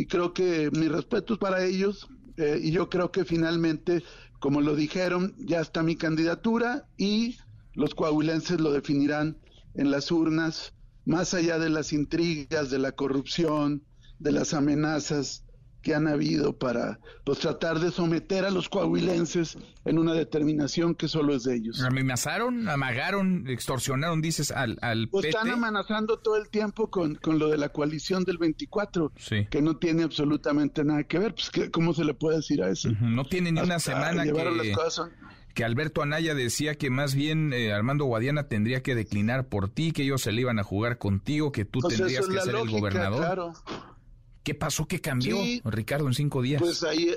creo 0.08 0.34
que 0.34 0.72
mi 0.72 0.88
respeto 0.88 1.34
es 1.34 1.40
para 1.40 1.66
ellos 1.66 2.08
eh, 2.38 2.60
y 2.64 2.72
yo 2.72 2.90
creo 2.90 3.12
que 3.12 3.26
finalmente, 3.26 4.04
como 4.40 4.62
lo 4.62 4.76
dijeron, 4.76 5.36
ya 5.38 5.60
está 5.60 5.84
mi 5.84 5.98
candidatura 5.98 6.88
y 6.98 7.38
los 7.74 7.94
coahuilenses 7.94 8.62
lo 8.62 8.72
definirán 8.72 9.38
en 9.74 9.92
las 9.92 10.12
urnas, 10.12 10.74
más 11.06 11.34
allá 11.34 11.60
de 11.60 11.70
las 11.70 11.92
intrigas, 11.92 12.70
de 12.70 12.80
la 12.80 12.94
corrupción, 12.94 13.84
de 14.20 14.32
las 14.32 14.54
amenazas 14.54 15.44
que 15.82 15.96
han 15.96 16.08
habido 16.08 16.54
para 16.58 17.00
pues, 17.24 17.40
tratar 17.40 17.80
de 17.80 17.92
someter 17.92 18.46
a 18.46 18.52
los 18.52 18.70
coahuilenses 18.70 19.58
en 19.86 19.98
una 19.98 20.14
determinación 20.14 20.96
que 20.96 21.08
solo 21.08 21.36
es 21.36 21.44
de 21.44 21.56
ellos. 21.56 21.82
¿Amenazaron, 21.82 22.70
amagaron, 22.70 23.48
extorsionaron, 23.48 24.22
dices, 24.22 24.52
al, 24.52 24.78
al 24.82 25.10
pues 25.10 25.26
están 25.26 25.50
amenazando 25.50 26.20
todo 26.20 26.38
el 26.38 26.50
tiempo 26.50 26.90
con, 26.90 27.16
con 27.16 27.40
lo 27.40 27.50
de 27.50 27.58
la 27.58 27.70
coalición 27.70 28.24
del 28.24 28.38
24, 28.38 29.12
que 29.50 29.62
no 29.62 29.78
tiene 29.78 30.04
absolutamente 30.04 30.84
nada 30.84 31.04
que 31.04 31.20
ver. 31.20 31.34
Pues, 31.34 31.70
¿Cómo 31.72 31.94
se 31.94 32.06
le 32.06 32.14
puede 32.14 32.38
decir 32.38 32.62
a 32.64 32.70
eso? 32.70 32.90
No 33.02 33.26
tiene 33.26 33.52
ni 33.52 33.62
una 33.62 33.80
semana 33.80 34.24
que... 34.24 34.74
que 35.54 35.64
Alberto 35.64 36.02
Anaya 36.02 36.36
decía 36.36 36.76
que 36.76 36.90
más 36.90 37.16
bien 37.16 37.54
eh, 37.54 37.74
Armando 37.74 38.06
Guadiana 38.06 38.48
tendría 38.48 38.82
que 38.84 38.96
declinar 38.96 39.48
por 39.48 39.70
ti, 39.70 39.92
que 39.92 40.04
ellos 40.04 40.22
se 40.22 40.32
le 40.32 40.42
iban 40.42 40.60
a 40.60 40.64
jugar 40.64 40.98
contigo, 40.98 41.52
que 41.52 41.66
tú 41.66 41.80
pues 41.80 41.98
tendrías 41.98 42.28
que 42.28 42.40
ser 42.40 42.56
el 42.56 42.70
gobernador. 42.70 43.20
Claro. 43.20 43.54
¿Qué 44.44 44.56
pasó? 44.56 44.88
¿Qué 44.88 45.00
cambió, 45.02 45.38
Ricardo, 45.66 46.08
en 46.08 46.14
cinco 46.14 46.42
días? 46.42 46.62
Pues 46.62 46.84
ahí, 46.84 47.14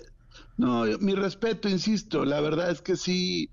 no, 0.57 0.85
mi 1.01 1.14
respeto, 1.14 1.68
insisto, 1.68 2.25
la 2.25 2.41
verdad 2.41 2.70
es 2.70 2.83
que 2.83 2.97
sí 2.97 3.51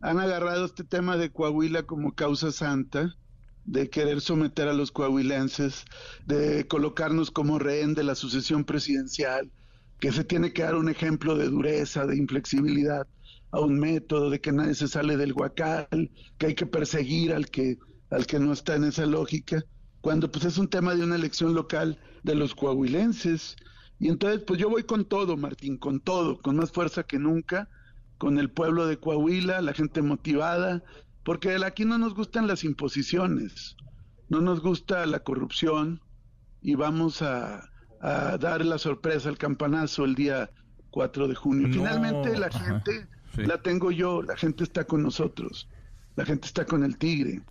han 0.00 0.18
agarrado 0.18 0.64
este 0.66 0.84
tema 0.84 1.16
de 1.16 1.30
Coahuila 1.30 1.84
como 1.84 2.14
causa 2.14 2.52
santa, 2.52 3.16
de 3.64 3.90
querer 3.90 4.20
someter 4.20 4.68
a 4.68 4.74
los 4.74 4.92
coahuilenses, 4.92 5.84
de 6.26 6.66
colocarnos 6.68 7.30
como 7.30 7.58
rehén 7.58 7.94
de 7.94 8.04
la 8.04 8.14
sucesión 8.14 8.64
presidencial, 8.64 9.50
que 9.98 10.12
se 10.12 10.22
tiene 10.22 10.52
que 10.52 10.62
dar 10.62 10.76
un 10.76 10.88
ejemplo 10.88 11.36
de 11.36 11.48
dureza, 11.48 12.06
de 12.06 12.16
inflexibilidad, 12.16 13.06
a 13.50 13.60
un 13.60 13.78
método, 13.78 14.28
de 14.30 14.40
que 14.40 14.52
nadie 14.52 14.74
se 14.74 14.88
sale 14.88 15.16
del 15.16 15.32
huacal, 15.32 16.10
que 16.38 16.46
hay 16.46 16.54
que 16.54 16.66
perseguir 16.66 17.32
al 17.32 17.48
que, 17.48 17.78
al 18.10 18.26
que 18.26 18.38
no 18.38 18.52
está 18.52 18.76
en 18.76 18.84
esa 18.84 19.06
lógica 19.06 19.64
cuando 20.06 20.30
pues 20.30 20.44
es 20.44 20.56
un 20.56 20.68
tema 20.68 20.94
de 20.94 21.02
una 21.02 21.16
elección 21.16 21.52
local 21.52 21.98
de 22.26 22.34
los 22.34 22.54
coahuilenses. 22.54 23.56
Y 23.98 24.08
entonces 24.08 24.42
pues 24.46 24.60
yo 24.60 24.68
voy 24.68 24.82
con 24.82 25.06
todo, 25.06 25.38
Martín, 25.38 25.78
con 25.78 26.00
todo, 26.00 26.38
con 26.42 26.56
más 26.56 26.70
fuerza 26.70 27.04
que 27.04 27.18
nunca, 27.18 27.70
con 28.18 28.38
el 28.38 28.50
pueblo 28.50 28.86
de 28.86 28.98
Coahuila, 28.98 29.62
la 29.62 29.72
gente 29.72 30.02
motivada, 30.02 30.82
porque 31.24 31.56
aquí 31.64 31.84
no 31.86 31.96
nos 31.96 32.14
gustan 32.14 32.46
las 32.46 32.64
imposiciones, 32.64 33.76
no 34.28 34.40
nos 34.40 34.60
gusta 34.60 35.06
la 35.06 35.20
corrupción 35.20 36.02
y 36.60 36.74
vamos 36.74 37.22
a, 37.22 37.70
dar 38.02 38.64
la 38.64 38.78
sorpresa, 38.78 39.30
al 39.30 39.38
campanazo 39.38 40.04
el 40.04 40.14
día 40.14 40.50
4 40.90 41.28
de 41.28 41.34
junio. 41.34 41.68
Finalmente 41.72 42.38
la 42.38 42.50
gente 42.50 43.08
la 43.36 43.60
tengo 43.62 43.90
yo, 43.90 44.22
la 44.22 44.36
gente 44.36 44.62
está 44.62 44.84
con 44.84 45.02
nosotros, 45.02 45.68
la 46.14 46.24
gente 46.24 46.46
está 46.46 46.66
con 46.66 46.84
el 46.84 46.98
tigre. 46.98 47.42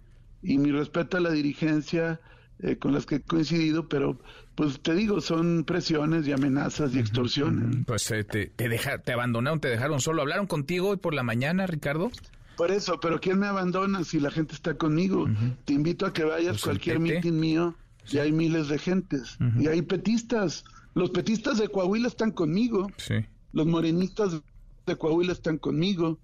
Y 0.44 0.58
mi 0.60 0.72
respeto 0.72 1.18
a 1.18 1.20
la 1.20 1.32
dirigencia, 1.32 2.22
eh, 2.60 2.78
con 2.78 2.94
las 2.94 3.06
que 3.06 3.16
he 3.16 3.22
coincidido, 3.22 3.90
pero 3.90 4.18
pues 4.56 4.80
te 4.82 4.94
digo, 4.94 5.22
son 5.22 5.66
presiones 5.66 6.28
y 6.28 6.32
amenazas 6.32 6.96
y 6.96 7.00
extorsiones. 7.00 7.86
Pues 7.86 8.10
eh, 8.12 8.24
te, 8.24 8.48
te 8.48 9.14
abandonaron, 9.14 9.60
te 9.60 9.68
dejaron 9.68 10.00
solo. 10.00 10.22
¿Hablaron 10.22 10.48
contigo 10.48 10.90
hoy 10.90 10.98
por 10.98 11.14
la 11.14 11.24
mañana, 11.24 11.68
Ricardo? 11.68 12.10
Por 12.56 12.72
eso, 12.72 13.00
pero 13.02 13.20
¿quién 13.20 13.38
me 13.38 13.48
abandona 13.48 14.04
si 14.04 14.20
la 14.20 14.32
gente 14.32 14.56
está 14.56 14.76
conmigo? 14.76 15.28
Te 15.66 15.74
invito 15.74 16.06
a 16.06 16.14
que 16.14 16.24
vayas 16.24 16.48
a 16.48 16.52
pues 16.52 16.64
cualquier 16.64 17.00
meeting 17.00 17.34
mío 17.34 17.76
y 18.10 18.18
hay 18.20 18.32
miles 18.32 18.70
de 18.70 18.80
gentes. 18.80 19.38
Y 19.60 19.68
hay 19.68 19.82
petistas. 19.82 20.64
Los 20.94 21.10
petistas 21.10 21.58
de 21.58 21.68
Coahuila 21.68 22.08
están 22.08 22.32
conmigo. 22.32 22.90
Sí. 22.98 23.26
Los 23.52 23.68
morenistas 23.68 24.42
de 24.86 24.96
Coahuila 24.96 25.34
están 25.34 25.58
conmigo. 25.58 26.18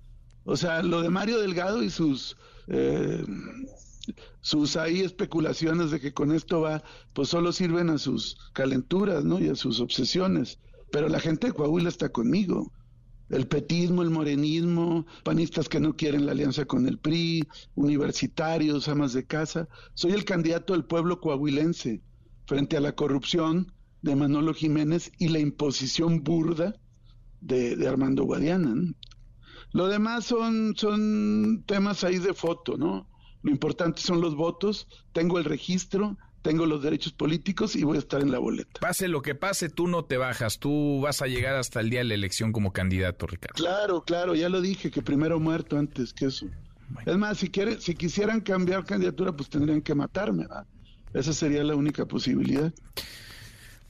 O 0.45 0.55
sea, 0.55 0.81
lo 0.81 1.01
de 1.01 1.09
Mario 1.09 1.39
Delgado 1.39 1.83
y 1.83 1.89
sus 1.89 2.37
eh, 2.67 3.23
sus 4.41 4.77
ahí 4.77 5.01
especulaciones 5.01 5.91
de 5.91 5.99
que 5.99 6.13
con 6.13 6.31
esto 6.31 6.61
va, 6.61 6.83
pues 7.13 7.29
solo 7.29 7.51
sirven 7.51 7.89
a 7.89 7.97
sus 7.97 8.37
calenturas, 8.53 9.23
¿no? 9.23 9.39
Y 9.39 9.49
a 9.49 9.55
sus 9.55 9.79
obsesiones. 9.79 10.59
Pero 10.91 11.07
la 11.09 11.19
gente 11.19 11.47
de 11.47 11.53
Coahuila 11.53 11.89
está 11.89 12.09
conmigo. 12.09 12.71
El 13.29 13.47
petismo, 13.47 14.01
el 14.01 14.09
morenismo, 14.09 15.05
panistas 15.23 15.69
que 15.69 15.79
no 15.79 15.95
quieren 15.95 16.25
la 16.25 16.33
alianza 16.33 16.65
con 16.65 16.85
el 16.87 16.97
PRI, 16.97 17.47
universitarios, 17.75 18.89
amas 18.89 19.13
de 19.13 19.25
casa. 19.25 19.69
Soy 19.93 20.11
el 20.11 20.25
candidato 20.25 20.73
del 20.73 20.83
pueblo 20.83 21.21
coahuilense 21.21 22.01
frente 22.45 22.75
a 22.75 22.81
la 22.81 22.93
corrupción 22.93 23.71
de 24.01 24.15
Manolo 24.15 24.53
Jiménez 24.53 25.11
y 25.17 25.29
la 25.29 25.39
imposición 25.39 26.23
burda 26.23 26.75
de, 27.39 27.87
Armando 27.87 28.23
Guadiana. 28.23 28.75
Lo 29.71 29.87
demás 29.87 30.25
son, 30.25 30.73
son 30.75 31.63
temas 31.65 32.03
ahí 32.03 32.17
de 32.17 32.33
foto, 32.33 32.75
¿no? 32.77 33.07
Lo 33.43 33.51
importante 33.51 34.01
son 34.01 34.21
los 34.21 34.35
votos, 34.35 34.87
tengo 35.13 35.39
el 35.39 35.45
registro, 35.45 36.17
tengo 36.41 36.65
los 36.65 36.81
derechos 36.81 37.13
políticos 37.13 37.75
y 37.75 37.83
voy 37.83 37.97
a 37.97 37.99
estar 37.99 38.21
en 38.21 38.31
la 38.31 38.39
boleta. 38.39 38.79
Pase 38.79 39.07
lo 39.07 39.21
que 39.21 39.35
pase, 39.35 39.69
tú 39.69 39.87
no 39.87 40.05
te 40.05 40.17
bajas, 40.17 40.59
tú 40.59 41.01
vas 41.01 41.21
a 41.21 41.27
llegar 41.27 41.55
hasta 41.55 41.79
el 41.79 41.89
día 41.89 41.99
de 41.99 42.05
la 42.05 42.13
elección 42.15 42.51
como 42.51 42.73
candidato, 42.73 43.27
Ricardo. 43.27 43.55
Claro, 43.55 44.03
claro, 44.03 44.35
ya 44.35 44.49
lo 44.49 44.61
dije, 44.61 44.91
que 44.91 45.01
primero 45.01 45.39
muerto 45.39 45.77
antes 45.77 46.13
que 46.13 46.25
eso. 46.25 46.47
Es 47.05 47.17
más, 47.17 47.37
si, 47.37 47.49
quiere, 47.49 47.79
si 47.79 47.95
quisieran 47.95 48.41
cambiar 48.41 48.85
candidatura, 48.85 49.31
pues 49.31 49.49
tendrían 49.49 49.81
que 49.81 49.95
matarme, 49.95 50.43
¿verdad? 50.43 50.67
Esa 51.13 51.33
sería 51.33 51.63
la 51.63 51.75
única 51.75 52.05
posibilidad. 52.05 52.73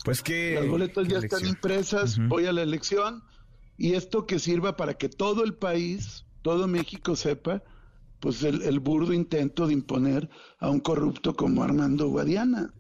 Pues 0.04 0.22
que... 0.22 0.56
Las 0.56 0.68
boletas 0.68 1.08
ya 1.08 1.20
están 1.20 1.46
impresas, 1.46 2.18
voy 2.28 2.46
a 2.46 2.54
la 2.54 2.64
elección 2.64 3.24
y 3.78 3.94
esto 3.94 4.26
que 4.26 4.40
sirva 4.40 4.76
para 4.76 4.96
que 4.96 5.10
todo 5.10 5.44
el 5.44 5.54
país, 5.54 6.26
todo 6.42 6.68
México 6.68 7.16
sepa 7.16 7.64
pues 8.22 8.44
el, 8.44 8.80
burdo 8.80 9.14
intento 9.14 9.68
de 9.68 9.74
imponer 9.74 10.30
a 10.60 10.70
un 10.70 10.80
corrupto 10.80 11.36
como 11.36 11.64
Armando 11.64 12.08
Guadiana, 12.08 12.72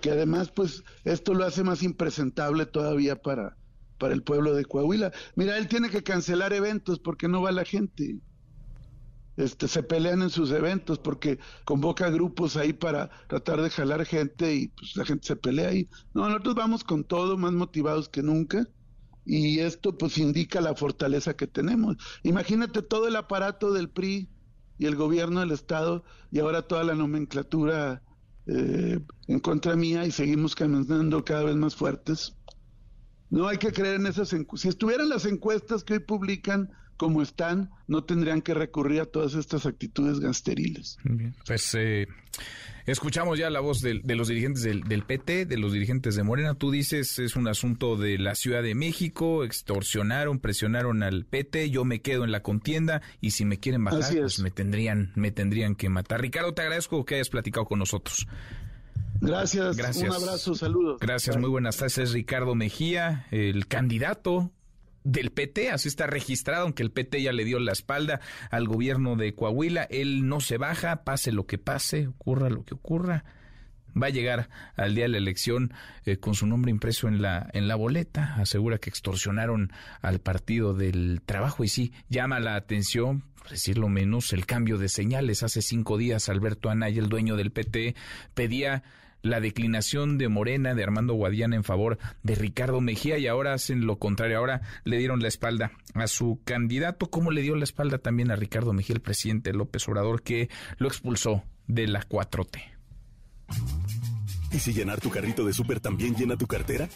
que 0.00 0.10
además 0.10 0.50
pues 0.50 0.82
esto 1.04 1.34
lo 1.34 1.44
hace 1.44 1.62
más 1.62 1.82
impresentable 1.82 2.64
todavía 2.64 3.20
para, 3.20 3.58
para 3.98 4.14
el 4.14 4.22
pueblo 4.22 4.54
de 4.54 4.64
Coahuila. 4.64 5.12
Mira, 5.36 5.58
él 5.58 5.68
tiene 5.68 5.90
que 5.90 6.02
cancelar 6.02 6.54
eventos 6.54 6.98
porque 6.98 7.28
no 7.28 7.42
va 7.42 7.52
la 7.52 7.66
gente. 7.66 8.18
Este, 9.36 9.68
se 9.68 9.82
pelean 9.82 10.22
en 10.22 10.30
sus 10.30 10.50
eventos 10.50 10.98
porque 10.98 11.38
convoca 11.66 12.08
grupos 12.08 12.56
ahí 12.56 12.72
para 12.72 13.10
tratar 13.28 13.60
de 13.60 13.68
jalar 13.68 14.06
gente 14.06 14.54
y 14.54 14.68
pues 14.68 14.96
la 14.96 15.04
gente 15.04 15.26
se 15.26 15.36
pelea 15.36 15.68
ahí. 15.68 15.86
No, 16.14 16.26
nosotros 16.30 16.54
vamos 16.54 16.82
con 16.82 17.04
todo, 17.04 17.36
más 17.36 17.52
motivados 17.52 18.08
que 18.08 18.22
nunca 18.22 18.66
y 19.26 19.58
esto 19.58 19.98
pues 19.98 20.16
indica 20.16 20.62
la 20.62 20.74
fortaleza 20.74 21.36
que 21.36 21.46
tenemos. 21.46 21.96
Imagínate 22.22 22.80
todo 22.80 23.06
el 23.06 23.16
aparato 23.16 23.74
del 23.74 23.90
PRI 23.90 24.30
y 24.78 24.86
el 24.86 24.96
gobierno 24.96 25.40
del 25.40 25.52
Estado 25.52 26.04
y 26.30 26.40
ahora 26.40 26.62
toda 26.62 26.84
la 26.84 26.94
nomenclatura 26.94 28.02
eh, 28.46 29.00
en 29.26 29.40
contra 29.40 29.74
mía 29.76 30.06
y 30.06 30.10
seguimos 30.10 30.54
caminando 30.54 31.24
cada 31.24 31.44
vez 31.44 31.56
más 31.56 31.74
fuertes. 31.74 32.36
No 33.30 33.48
hay 33.48 33.58
que 33.58 33.72
creer 33.72 33.96
en 33.96 34.06
esas 34.06 34.32
encuestas. 34.32 34.60
Si 34.62 34.68
estuvieran 34.68 35.08
las 35.08 35.26
encuestas 35.26 35.82
que 35.82 35.94
hoy 35.94 35.98
publican 36.00 36.70
como 36.96 37.22
están, 37.22 37.70
no 37.86 38.04
tendrían 38.04 38.42
que 38.42 38.54
recurrir 38.54 39.00
a 39.00 39.06
todas 39.06 39.34
estas 39.34 39.66
actitudes 39.66 40.20
gansteriles. 40.20 40.98
Pues 41.46 41.74
eh, 41.74 42.06
escuchamos 42.86 43.38
ya 43.38 43.50
la 43.50 43.60
voz 43.60 43.80
de, 43.80 43.94
los 43.94 44.28
dirigentes 44.28 44.62
del, 44.62 45.02
PT, 45.02 45.46
de 45.46 45.58
los 45.58 45.72
dirigentes 45.72 46.16
de 46.16 46.22
Morena. 46.22 46.54
Tú 46.54 46.70
dices 46.70 47.18
es 47.18 47.36
un 47.36 47.48
asunto 47.48 47.96
de 47.96 48.18
la 48.18 48.34
Ciudad 48.34 48.62
de 48.62 48.74
México, 48.74 49.44
extorsionaron, 49.44 50.38
presionaron 50.38 51.02
al 51.02 51.24
PT, 51.24 51.70
yo 51.70 51.84
me 51.84 52.00
quedo 52.00 52.24
en 52.24 52.32
la 52.32 52.42
contienda 52.42 53.02
y 53.20 53.32
si 53.32 53.44
me 53.44 53.58
quieren 53.58 53.84
bajar, 53.84 54.14
pues 54.14 54.40
me 54.40 54.50
tendrían, 54.50 55.12
me 55.14 55.30
tendrían 55.30 55.74
que 55.74 55.88
matar. 55.88 56.20
Ricardo, 56.20 56.54
te 56.54 56.62
agradezco 56.62 57.04
que 57.04 57.16
hayas 57.16 57.28
platicado 57.28 57.66
con 57.66 57.78
nosotros. 57.78 58.26
Gracias, 59.20 59.76
Gracias. 59.76 60.08
un 60.08 60.24
abrazo, 60.24 60.54
saludos. 60.54 60.98
Gracias, 61.00 61.36
muy 61.36 61.48
buenas 61.48 61.76
tardes. 61.76 61.98
Es 61.98 62.12
Ricardo 62.12 62.54
Mejía, 62.54 63.26
el 63.30 63.66
candidato 63.66 64.52
del 65.06 65.30
PT, 65.30 65.70
así 65.70 65.88
está 65.88 66.06
registrado, 66.06 66.64
aunque 66.64 66.82
el 66.82 66.90
PT 66.90 67.22
ya 67.22 67.32
le 67.32 67.44
dio 67.44 67.60
la 67.60 67.72
espalda 67.72 68.20
al 68.50 68.66
gobierno 68.66 69.14
de 69.14 69.34
Coahuila, 69.34 69.84
él 69.84 70.26
no 70.28 70.40
se 70.40 70.58
baja, 70.58 71.04
pase 71.04 71.30
lo 71.30 71.46
que 71.46 71.58
pase, 71.58 72.08
ocurra 72.08 72.50
lo 72.50 72.64
que 72.64 72.74
ocurra, 72.74 73.24
va 74.00 74.08
a 74.08 74.10
llegar 74.10 74.48
al 74.74 74.94
día 74.94 75.04
de 75.04 75.10
la 75.10 75.18
elección 75.18 75.72
eh, 76.04 76.16
con 76.18 76.34
su 76.34 76.46
nombre 76.46 76.72
impreso 76.72 77.06
en 77.06 77.22
la 77.22 77.48
en 77.54 77.68
la 77.68 77.76
boleta, 77.76 78.34
asegura 78.34 78.78
que 78.78 78.90
extorsionaron 78.90 79.72
al 80.02 80.18
Partido 80.18 80.74
del 80.74 81.22
Trabajo 81.24 81.62
y 81.62 81.68
sí, 81.68 81.92
llama 82.08 82.40
la 82.40 82.56
atención, 82.56 83.22
por 83.38 83.50
decirlo 83.50 83.88
menos, 83.88 84.32
el 84.32 84.44
cambio 84.44 84.76
de 84.76 84.88
señales. 84.88 85.44
Hace 85.44 85.62
cinco 85.62 85.98
días 85.98 86.28
Alberto 86.28 86.68
Anaya, 86.68 87.00
el 87.00 87.08
dueño 87.08 87.36
del 87.36 87.52
PT, 87.52 87.94
pedía 88.34 88.82
la 89.22 89.40
declinación 89.40 90.18
de 90.18 90.28
Morena, 90.28 90.74
de 90.74 90.82
Armando 90.82 91.14
Guadiana 91.14 91.56
en 91.56 91.64
favor 91.64 91.98
de 92.22 92.34
Ricardo 92.34 92.80
Mejía 92.80 93.18
y 93.18 93.26
ahora 93.26 93.52
hacen 93.52 93.86
lo 93.86 93.98
contrario, 93.98 94.38
ahora 94.38 94.62
le 94.84 94.98
dieron 94.98 95.20
la 95.20 95.28
espalda 95.28 95.72
a 95.94 96.06
su 96.06 96.40
candidato, 96.44 97.10
como 97.10 97.30
le 97.30 97.42
dio 97.42 97.56
la 97.56 97.64
espalda 97.64 97.98
también 97.98 98.30
a 98.30 98.36
Ricardo 98.36 98.72
Mejía, 98.72 98.94
el 98.94 99.02
presidente 99.02 99.52
López 99.52 99.88
Obrador, 99.88 100.22
que 100.22 100.48
lo 100.78 100.88
expulsó 100.88 101.44
de 101.66 101.88
la 101.88 102.02
4T. 102.02 102.62
¿Y 104.52 104.58
si 104.58 104.72
llenar 104.72 105.00
tu 105.00 105.10
carrito 105.10 105.44
de 105.44 105.52
súper 105.52 105.80
también 105.80 106.14
llena 106.14 106.36
tu 106.36 106.46
cartera? 106.46 106.88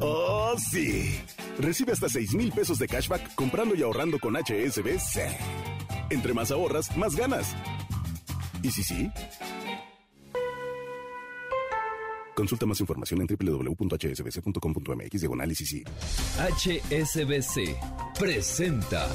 ¡Oh, 0.00 0.54
sí! 0.58 1.20
Recibe 1.58 1.92
hasta 1.92 2.08
6 2.08 2.34
mil 2.34 2.52
pesos 2.52 2.78
de 2.78 2.88
cashback 2.88 3.34
comprando 3.34 3.74
y 3.74 3.82
ahorrando 3.82 4.18
con 4.18 4.36
HSBC. 4.36 5.20
Entre 6.10 6.34
más 6.34 6.50
ahorras, 6.50 6.96
más 6.96 7.16
ganas. 7.16 7.54
¿Y 8.62 8.70
si 8.70 8.82
sí? 8.82 9.10
Consulta 12.34 12.66
más 12.66 12.80
información 12.80 13.20
en 13.20 13.28
www.hsbc.com.mx 13.28 15.20
diagonal 15.20 15.50
HSBC 15.50 17.76
presenta 18.18 19.06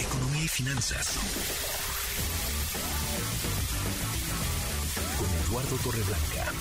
Economía 0.00 0.44
y 0.44 0.48
finanzas. 0.48 1.18
Con 5.18 5.28
Eduardo 5.48 5.76
Torreblanca. 5.82 6.52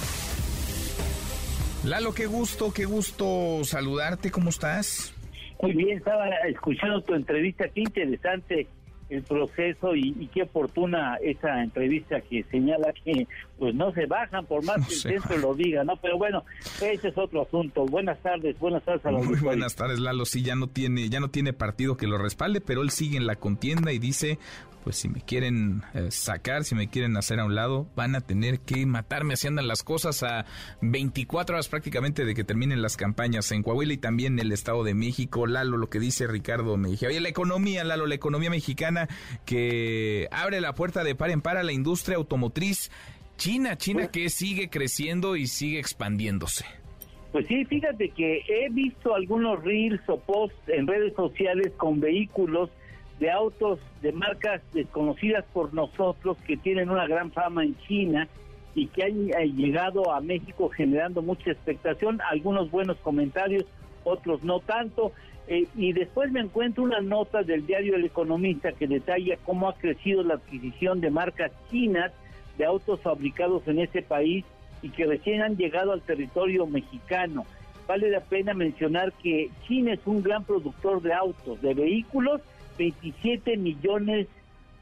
Lalo, 1.85 2.13
qué 2.13 2.25
gusto, 2.25 2.73
qué 2.73 2.85
gusto 2.85 3.63
saludarte, 3.63 4.31
¿cómo 4.31 4.49
estás? 4.49 5.13
Muy 5.61 5.73
bien, 5.73 5.97
estaba 5.97 6.27
escuchando 6.49 7.03
tu 7.03 7.13
entrevista, 7.13 7.69
qué 7.69 7.81
interesante 7.81 8.67
el 9.09 9.23
proceso 9.23 9.95
y, 9.95 10.29
qué 10.33 10.43
oportuna 10.43 11.17
esa 11.23 11.63
entrevista 11.63 12.21
que 12.21 12.43
señala 12.43 12.93
que 13.03 13.27
pues 13.57 13.73
no 13.73 13.91
se 13.93 14.05
bajan 14.05 14.45
por 14.45 14.63
más 14.63 14.77
que 14.87 14.93
el 14.93 14.99
centro 14.99 15.37
lo 15.37 15.55
diga, 15.55 15.83
¿no? 15.83 15.97
Pero 15.97 16.17
bueno, 16.17 16.43
ese 16.81 17.09
es 17.09 17.17
otro 17.17 17.41
asunto. 17.41 17.85
Buenas 17.85 18.19
tardes, 18.21 18.57
buenas 18.59 18.83
tardes 18.83 19.05
a 19.05 19.11
los 19.11 19.25
Muy 19.25 19.39
buenas 19.39 19.75
tardes, 19.75 19.99
Lalo. 19.99 20.25
Sí, 20.25 20.43
ya 20.43 20.55
no 20.55 20.67
tiene 20.67 21.09
ya 21.09 21.19
no 21.19 21.29
tiene 21.29 21.53
partido 21.53 21.97
que 21.97 22.07
lo 22.07 22.17
respalde, 22.17 22.61
pero 22.61 22.81
él 22.81 22.91
sigue 22.91 23.17
en 23.17 23.25
la 23.25 23.35
contienda 23.35 23.91
y 23.91 23.99
dice, 23.99 24.37
pues 24.83 24.95
si 24.95 25.09
me 25.09 25.21
quieren 25.21 25.83
eh, 25.93 26.07
sacar, 26.09 26.63
si 26.63 26.75
me 26.75 26.89
quieren 26.89 27.17
hacer 27.17 27.39
a 27.39 27.45
un 27.45 27.55
lado, 27.55 27.87
van 27.95 28.15
a 28.15 28.21
tener 28.21 28.59
que 28.61 28.85
matarme. 28.85 29.33
Así 29.33 29.47
andan 29.47 29.67
las 29.67 29.83
cosas 29.83 30.23
a 30.23 30.45
24 30.81 31.55
horas 31.55 31.67
prácticamente 31.67 32.25
de 32.25 32.33
que 32.33 32.43
terminen 32.43 32.81
las 32.81 32.97
campañas 32.97 33.51
en 33.51 33.63
Coahuila 33.63 33.93
y 33.93 33.97
también 33.97 34.33
en 34.33 34.45
el 34.47 34.51
Estado 34.51 34.83
de 34.83 34.93
México. 34.93 35.47
Lalo, 35.47 35.77
lo 35.77 35.89
que 35.89 35.99
dice 35.99 36.27
Ricardo 36.27 36.77
me 36.77 36.89
dije, 36.89 37.07
oye, 37.07 37.19
la 37.19 37.29
economía, 37.29 37.83
Lalo, 37.83 38.07
la 38.07 38.15
economía 38.15 38.49
mexicana 38.49 39.07
que 39.45 40.27
abre 40.31 40.61
la 40.61 40.73
puerta 40.73 41.03
de 41.03 41.15
par 41.15 41.29
en 41.31 41.41
par 41.41 41.57
a 41.57 41.63
la 41.63 41.71
industria 41.71 42.17
automotriz. 42.17 42.91
China, 43.37 43.77
China 43.77 43.99
pues 43.99 44.09
que 44.09 44.29
sigue 44.29 44.69
creciendo 44.69 45.35
y 45.35 45.47
sigue 45.47 45.79
expandiéndose. 45.79 46.65
Pues 47.31 47.47
sí, 47.47 47.63
fíjate 47.65 48.09
que 48.09 48.41
he 48.47 48.69
visto 48.69 49.13
algunos 49.13 49.63
reels 49.63 50.01
o 50.07 50.19
posts 50.19 50.57
en 50.67 50.87
redes 50.87 51.13
sociales 51.15 51.71
con 51.77 51.99
vehículos 51.99 52.69
de 53.19 53.29
autos 53.29 53.79
de 54.01 54.11
marcas 54.13 54.61
desconocidas 54.73 55.45
por 55.53 55.73
nosotros 55.73 56.37
que 56.47 56.57
tienen 56.57 56.89
una 56.89 57.05
gran 57.05 57.31
fama 57.31 57.63
en 57.63 57.77
China 57.79 58.27
y 58.75 58.87
que 58.87 59.03
han 59.03 59.29
eh, 59.29 59.51
llegado 59.51 60.11
a 60.13 60.21
México 60.21 60.69
generando 60.69 61.21
mucha 61.21 61.51
expectación, 61.51 62.19
algunos 62.29 62.71
buenos 62.71 62.97
comentarios, 62.97 63.65
otros 64.03 64.43
no 64.43 64.59
tanto. 64.61 65.11
Eh, 65.47 65.67
y 65.75 65.93
después 65.93 66.31
me 66.31 66.39
encuentro 66.39 66.83
una 66.83 67.01
nota 67.01 67.43
del 67.43 67.65
diario 67.65 67.95
El 67.95 68.05
Economista 68.05 68.71
que 68.71 68.87
detalla 68.87 69.35
cómo 69.43 69.67
ha 69.67 69.73
crecido 69.73 70.23
la 70.23 70.35
adquisición 70.35 71.01
de 71.01 71.09
marcas 71.09 71.51
chinas 71.69 72.11
de 72.57 72.65
autos 72.65 73.01
fabricados 73.01 73.67
en 73.67 73.79
ese 73.79 74.01
país 74.01 74.45
y 74.81 74.89
que 74.89 75.05
recién 75.05 75.41
han 75.41 75.57
llegado 75.57 75.91
al 75.91 76.01
territorio 76.01 76.67
mexicano. 76.67 77.45
Vale 77.87 78.11
la 78.11 78.21
pena 78.21 78.53
mencionar 78.53 79.11
que 79.13 79.49
China 79.67 79.93
es 79.93 80.05
un 80.05 80.21
gran 80.21 80.43
productor 80.43 81.01
de 81.01 81.11
autos, 81.11 81.59
de 81.61 81.73
vehículos 81.73 82.41
27 82.79 83.57
millones 83.57 84.27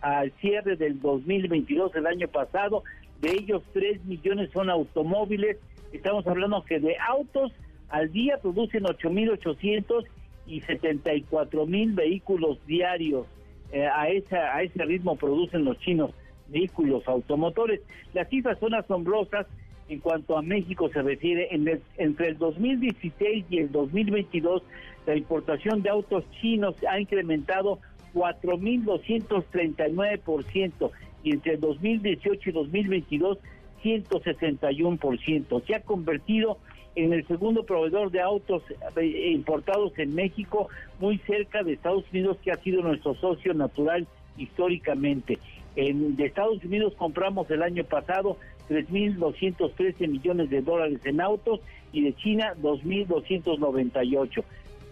al 0.02 0.32
cierre 0.40 0.76
del 0.76 1.02
2022, 1.02 1.96
el 1.96 2.06
año 2.06 2.28
pasado. 2.28 2.84
De 3.20 3.32
ellos, 3.32 3.64
3 3.74 4.06
millones 4.06 4.52
son 4.54 4.70
automóviles. 4.70 5.58
Estamos 5.92 6.26
hablando 6.28 6.64
que 6.64 6.80
de 6.80 6.96
autos 7.10 7.52
al 7.90 8.12
día 8.12 8.38
producen 8.40 8.84
8.800 8.84 10.06
y 10.46 10.62
74 10.62 11.66
mil 11.66 11.94
vehículos 11.94 12.60
diarios. 12.68 13.26
Eh, 13.72 13.86
a, 13.86 14.08
esa, 14.10 14.56
a 14.56 14.62
ese 14.62 14.86
ritmo 14.86 15.16
producen 15.16 15.66
los 15.66 15.78
chinos 15.80 16.12
vehículos 16.50 17.06
automotores. 17.08 17.82
Las 18.14 18.30
cifras 18.30 18.60
son 18.60 18.76
asombrosas 18.76 19.48
en 19.90 20.00
cuanto 20.00 20.38
a 20.38 20.42
México 20.42 20.90
se 20.90 21.02
refiere. 21.02 21.48
En 21.52 21.82
entre 21.98 22.30
el 22.30 22.38
2016 22.38 23.46
y 23.50 23.58
el 23.60 23.72
2022, 23.72 24.64
la 25.06 25.16
importación 25.16 25.82
de 25.82 25.90
autos 25.90 26.26
chinos 26.42 26.76
ha 26.90 27.00
incrementado 27.00 27.80
4.239% 28.14 30.92
y 31.24 31.32
entre 31.32 31.54
el 31.54 31.60
2018 31.60 32.50
y 32.50 32.54
2022, 32.54 33.40
161%. 33.84 35.66
Se 35.66 35.76
ha 35.76 35.82
convertido 35.82 36.58
en 36.96 37.14
el 37.14 37.28
segundo 37.28 37.64
proveedor 37.64 38.12
de 38.12 38.22
autos 38.22 38.64
eh, 38.96 39.32
importados 39.32 39.98
en 40.00 40.16
México, 40.16 40.68
muy 41.00 41.20
cerca 41.20 41.62
de 41.62 41.74
Estados 41.74 42.06
Unidos, 42.12 42.38
que 42.44 42.52
ha 42.52 42.58
sido 42.58 42.82
nuestro 42.82 43.14
socio 43.16 43.54
natural 43.54 44.08
históricamente. 44.38 45.38
En, 45.76 46.16
de 46.16 46.26
Estados 46.26 46.64
Unidos 46.64 46.96
compramos 46.98 47.52
el 47.52 47.62
año 47.62 47.84
pasado 47.84 48.38
3.213 48.70 50.08
millones 50.08 50.50
de 50.50 50.62
dólares 50.62 51.00
en 51.06 51.22
autos 51.22 51.62
y 51.92 52.04
de 52.04 52.14
China 52.14 52.54
2.298. 52.62 54.44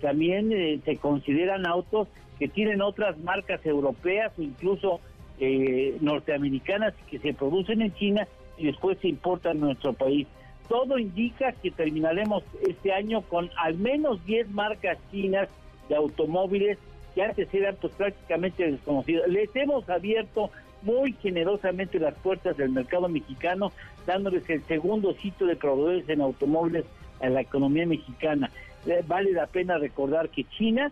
También 0.02 0.52
eh, 0.52 0.80
se 0.84 0.98
consideran 0.98 1.66
autos 1.66 2.08
que 2.40 2.48
tienen 2.48 2.82
otras 2.82 3.18
marcas 3.20 3.66
europeas 3.66 4.32
o 4.38 4.42
incluso 4.42 5.00
eh, 5.40 5.98
norteamericanas 6.02 6.94
que 7.10 7.20
se 7.20 7.34
producen 7.34 7.82
en 7.82 7.94
China 7.96 8.28
y 8.58 8.68
después 8.68 8.98
se 9.00 9.08
importan 9.08 9.58
a 9.58 9.66
nuestro 9.68 9.94
país. 9.94 10.28
Todo 10.68 10.98
indica 10.98 11.52
que 11.52 11.72
terminaremos 11.72 12.44
este 12.68 12.92
año 12.92 13.22
con 13.22 13.50
al 13.58 13.76
menos 13.78 14.26
10 14.26 14.50
marcas 14.52 14.98
chinas 15.12 15.48
de 15.90 15.96
automóviles 15.96 16.78
que 17.14 17.24
antes 17.24 17.54
eran 17.54 17.76
pues 17.80 17.94
prácticamente 17.94 18.72
desconocidas. 18.72 19.28
Les 19.28 19.56
hemos 19.56 19.90
abierto 19.90 20.52
muy 20.82 21.14
generosamente 21.14 22.00
las 22.00 22.16
puertas 22.16 22.58
del 22.58 22.70
mercado 22.70 23.08
mexicano, 23.10 23.72
dándoles 24.06 24.50
el 24.50 24.64
segundo 24.64 25.14
sitio 25.16 25.48
de 25.48 25.56
proveedores 25.56 26.08
en 26.10 26.22
automóviles 26.22 26.86
a 27.22 27.30
la 27.30 27.42
economía 27.42 27.86
mexicana. 27.86 28.52
Eh, 28.86 29.04
vale 29.08 29.32
la 29.32 29.48
pena 29.48 29.78
recordar 29.78 30.30
que 30.30 30.44
China, 30.44 30.92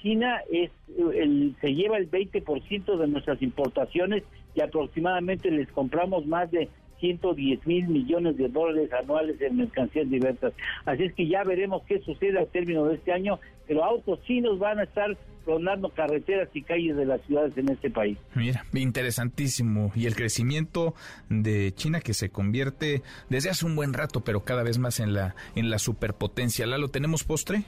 China 0.00 0.40
es 0.50 0.70
el, 0.96 1.54
se 1.60 1.74
lleva 1.74 1.96
el 1.96 2.10
20% 2.10 2.96
de 2.96 3.08
nuestras 3.08 3.42
importaciones 3.42 4.22
y 4.54 4.60
aproximadamente 4.60 5.50
les 5.50 5.70
compramos 5.72 6.26
más 6.26 6.50
de 6.50 6.68
110 7.02 7.66
mil 7.66 7.88
millones 7.88 8.36
de 8.36 8.48
dólares 8.48 8.92
anuales 8.92 9.40
en 9.40 9.56
mercancías 9.56 10.08
diversas. 10.08 10.52
Así 10.84 11.02
es 11.02 11.14
que 11.14 11.26
ya 11.26 11.42
veremos 11.42 11.82
qué 11.88 11.98
sucede 11.98 12.38
al 12.38 12.46
término 12.46 12.84
de 12.86 12.94
este 12.94 13.12
año, 13.12 13.40
pero 13.66 13.84
autos 13.84 14.22
chinos 14.22 14.60
van 14.60 14.78
a 14.78 14.84
estar 14.84 15.16
rondando 15.44 15.88
carreteras 15.88 16.48
y 16.54 16.62
calles 16.62 16.96
de 16.96 17.04
las 17.04 17.20
ciudades 17.22 17.58
en 17.58 17.70
este 17.70 17.90
país. 17.90 18.16
Mira, 18.36 18.64
interesantísimo. 18.72 19.90
Y 19.96 20.06
el 20.06 20.14
crecimiento 20.14 20.94
de 21.28 21.72
China 21.74 22.00
que 22.00 22.14
se 22.14 22.30
convierte 22.30 23.02
desde 23.28 23.50
hace 23.50 23.66
un 23.66 23.74
buen 23.74 23.94
rato, 23.94 24.20
pero 24.20 24.44
cada 24.44 24.62
vez 24.62 24.78
más 24.78 25.00
en 25.00 25.12
la, 25.12 25.34
en 25.56 25.70
la 25.70 25.80
superpotencia. 25.80 26.66
¿Lalo, 26.66 26.86
tenemos 26.86 27.24
postre? 27.24 27.64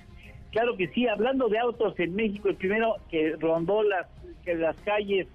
Claro 0.52 0.76
que 0.76 0.86
sí, 0.90 1.08
hablando 1.08 1.48
de 1.48 1.58
autos 1.58 1.98
en 1.98 2.14
México, 2.14 2.48
el 2.48 2.54
primero 2.54 2.94
que 3.10 3.34
rondó 3.40 3.82
las, 3.82 4.06
que 4.44 4.54
las 4.54 4.76
calles 4.84 5.26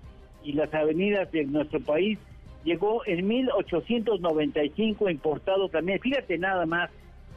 y 0.41 0.53
las 0.53 0.73
avenidas 0.73 1.29
de 1.33 1.43
nuestro 1.43 1.81
país 1.81 2.17
llegó 2.63 3.05
en 3.05 3.27
1895 3.27 5.09
importado 5.09 5.69
también, 5.69 5.99
fíjate 5.99 6.37
nada 6.37 6.65
más, 6.65 6.89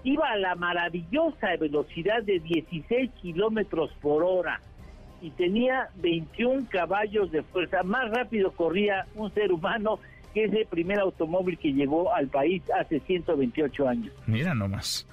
iba 0.05 0.29
a 0.31 0.37
la 0.37 0.55
maravillosa 0.55 1.57
velocidad 1.59 2.23
de 2.23 2.41
16 2.41 3.11
kilómetros 3.21 3.91
por 4.01 4.25
hora 4.25 4.61
y 5.21 5.31
tenía 5.31 5.89
21 5.97 6.67
caballos 6.69 7.31
de 7.31 7.43
fuerza. 7.43 7.83
Más 7.85 8.11
rápido 8.11 8.51
corría 8.53 9.07
un 9.15 9.33
ser 9.33 9.53
humano 9.53 10.01
que 10.35 10.45
ese 10.45 10.67
primer 10.69 10.99
automóvil 10.99 11.59
que 11.59 11.73
llegó 11.73 12.13
al 12.13 12.29
país 12.29 12.63
hace 12.79 13.01
128 13.01 13.89
años. 13.89 14.13
Mira 14.27 14.55
nomás. 14.55 15.07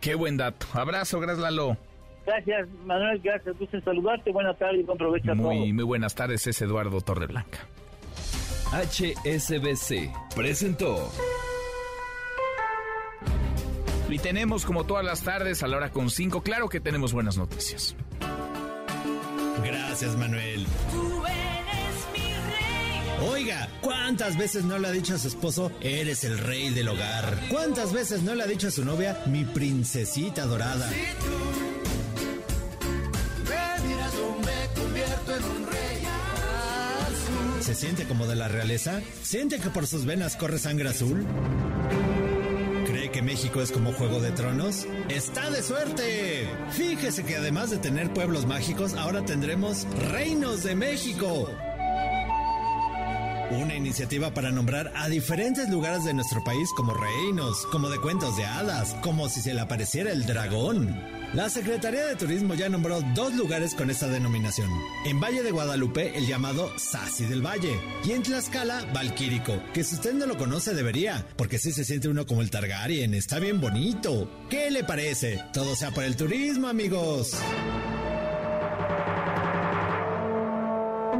Qué 0.00 0.14
buen 0.14 0.36
dato. 0.36 0.66
Abrazo, 0.74 1.18
gracias 1.20 1.42
Lalo. 1.42 1.76
Gracias, 2.24 2.68
Manuel. 2.84 3.20
Gracias. 3.22 3.58
Gusto 3.58 3.80
saludarte. 3.80 4.30
Buenas 4.30 4.56
tardes 4.56 4.80
y 4.80 4.82
buen 4.84 4.98
provecho 4.98 5.32
a 5.32 5.34
Muy, 5.34 5.72
muy 5.72 5.84
buenas 5.84 6.14
tardes. 6.14 6.46
Es 6.46 6.62
Eduardo 6.62 7.00
Torreblanca. 7.00 7.58
HSBC 8.72 10.10
presentó. 10.34 11.12
Y 14.08 14.18
tenemos 14.18 14.64
como 14.64 14.84
todas 14.84 15.04
las 15.04 15.22
tardes 15.22 15.62
a 15.62 15.68
la 15.68 15.76
hora 15.76 15.90
con 15.90 16.08
cinco, 16.10 16.42
claro 16.42 16.68
que 16.68 16.80
tenemos 16.80 17.12
buenas 17.12 17.36
noticias. 17.36 17.94
Gracias, 19.62 20.16
Manuel. 20.16 20.66
Tú 20.90 21.22
eres 21.26 22.06
mi 22.14 22.34
rey. 22.34 23.28
Oiga, 23.30 23.68
¿cuántas 23.82 24.38
veces 24.38 24.64
no 24.64 24.78
le 24.78 24.88
ha 24.88 24.92
dicho 24.92 25.14
a 25.14 25.18
su 25.18 25.28
esposo, 25.28 25.70
eres 25.80 26.24
el 26.24 26.38
rey 26.38 26.70
del 26.70 26.88
hogar? 26.88 27.38
¿Cuántas 27.50 27.92
veces 27.92 28.22
no 28.22 28.34
le 28.34 28.42
ha 28.42 28.46
dicho 28.46 28.68
a 28.68 28.70
su 28.70 28.84
novia, 28.84 29.22
mi 29.26 29.44
princesita 29.44 30.46
dorada? 30.46 30.88
Si 30.88 30.94
tú 30.94 31.51
¿Se 37.72 37.86
siente 37.86 38.04
como 38.04 38.26
de 38.26 38.36
la 38.36 38.48
realeza? 38.48 39.00
¿Siente 39.22 39.58
que 39.58 39.70
por 39.70 39.86
sus 39.86 40.04
venas 40.04 40.36
corre 40.36 40.58
sangre 40.58 40.90
azul? 40.90 41.26
¿Cree 42.86 43.10
que 43.10 43.22
México 43.22 43.62
es 43.62 43.72
como 43.72 43.94
Juego 43.94 44.20
de 44.20 44.30
Tronos? 44.30 44.86
¡Está 45.08 45.50
de 45.50 45.62
suerte! 45.62 46.50
Fíjese 46.72 47.24
que 47.24 47.36
además 47.36 47.70
de 47.70 47.78
tener 47.78 48.12
pueblos 48.12 48.44
mágicos, 48.44 48.92
ahora 48.92 49.24
tendremos 49.24 49.86
Reinos 50.10 50.64
de 50.64 50.74
México. 50.74 51.48
Una 53.52 53.74
iniciativa 53.74 54.34
para 54.34 54.50
nombrar 54.50 54.92
a 54.94 55.08
diferentes 55.08 55.70
lugares 55.70 56.04
de 56.04 56.12
nuestro 56.12 56.44
país 56.44 56.68
como 56.76 56.92
reinos, 56.92 57.64
como 57.72 57.88
de 57.88 57.98
cuentos 58.00 58.36
de 58.36 58.44
hadas, 58.44 58.94
como 59.00 59.30
si 59.30 59.40
se 59.40 59.54
le 59.54 59.62
apareciera 59.62 60.12
el 60.12 60.26
dragón. 60.26 61.21
La 61.34 61.48
Secretaría 61.48 62.04
de 62.04 62.16
Turismo 62.16 62.52
ya 62.52 62.68
nombró 62.68 63.00
dos 63.14 63.34
lugares 63.34 63.74
con 63.74 63.88
esta 63.88 64.06
denominación. 64.06 64.68
En 65.06 65.18
Valle 65.18 65.42
de 65.42 65.50
Guadalupe, 65.50 66.14
el 66.14 66.26
llamado 66.26 66.70
Sasi 66.78 67.24
del 67.24 67.40
Valle. 67.40 67.80
Y 68.04 68.12
en 68.12 68.22
Tlaxcala, 68.22 68.84
Valquírico, 68.92 69.62
que 69.72 69.82
si 69.82 69.94
usted 69.94 70.12
no 70.12 70.26
lo 70.26 70.36
conoce 70.36 70.74
debería, 70.74 71.26
porque 71.38 71.58
si 71.58 71.72
se 71.72 71.86
siente 71.86 72.08
uno 72.08 72.26
como 72.26 72.42
el 72.42 72.50
Targaryen, 72.50 73.14
está 73.14 73.38
bien 73.38 73.62
bonito. 73.62 74.30
¿Qué 74.50 74.70
le 74.70 74.84
parece? 74.84 75.42
Todo 75.54 75.74
sea 75.74 75.90
por 75.90 76.04
el 76.04 76.16
turismo, 76.16 76.68
amigos. 76.68 77.34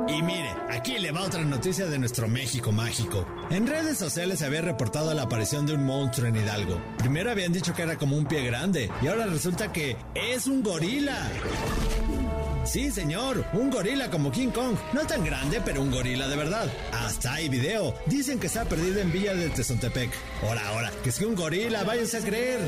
Y 0.09 0.22
mire, 0.22 0.55
aquí 0.70 0.98
le 0.98 1.12
va 1.12 1.22
otra 1.22 1.44
noticia 1.44 1.86
de 1.86 1.98
nuestro 1.98 2.28
México 2.28 2.72
mágico. 2.72 3.26
En 3.50 3.66
redes 3.66 3.98
sociales 3.98 4.40
se 4.40 4.46
había 4.46 4.61
reportado 4.61 5.14
la 5.14 5.22
aparición 5.22 5.66
de 5.66 5.74
un 5.74 5.84
monstruo 5.84 6.28
en 6.28 6.36
Hidalgo. 6.36 6.80
Primero 6.98 7.30
habían 7.30 7.53
dicho 7.53 7.72
que 7.74 7.82
era 7.82 7.96
como 7.96 8.16
un 8.16 8.26
pie 8.26 8.42
grande 8.44 8.90
y 9.00 9.07
ahora 9.07 9.26
resulta 9.26 9.72
que 9.72 9.96
es 10.14 10.46
un 10.46 10.62
gorila. 10.62 11.30
Sí, 12.64 12.90
señor, 12.90 13.44
un 13.53 13.70
gorila 13.70 14.11
como 14.11 14.30
King 14.30 14.50
Kong. 14.50 14.76
No 14.92 15.00
tan 15.07 15.24
grande, 15.24 15.61
pero 15.64 15.82
un 15.82 15.90
gorila 15.90 16.28
de 16.28 16.36
verdad. 16.36 16.70
Hasta 16.92 17.34
hay 17.34 17.48
video. 17.48 17.94
Dicen 18.07 18.38
que 18.38 18.48
se 18.48 18.61
ha 18.61 18.64
perdido 18.64 19.00
en 19.00 19.12
Villa 19.12 19.34
de 19.34 19.50
Tezontepec. 19.50 20.11
Ahora, 20.46 20.68
ahora, 20.68 20.92
que 21.03 21.11
es 21.11 21.18
que 21.18 21.26
un 21.26 21.34
gorila, 21.34 21.84
váyanse 21.84 22.18
a 22.18 22.20
creer. 22.20 22.61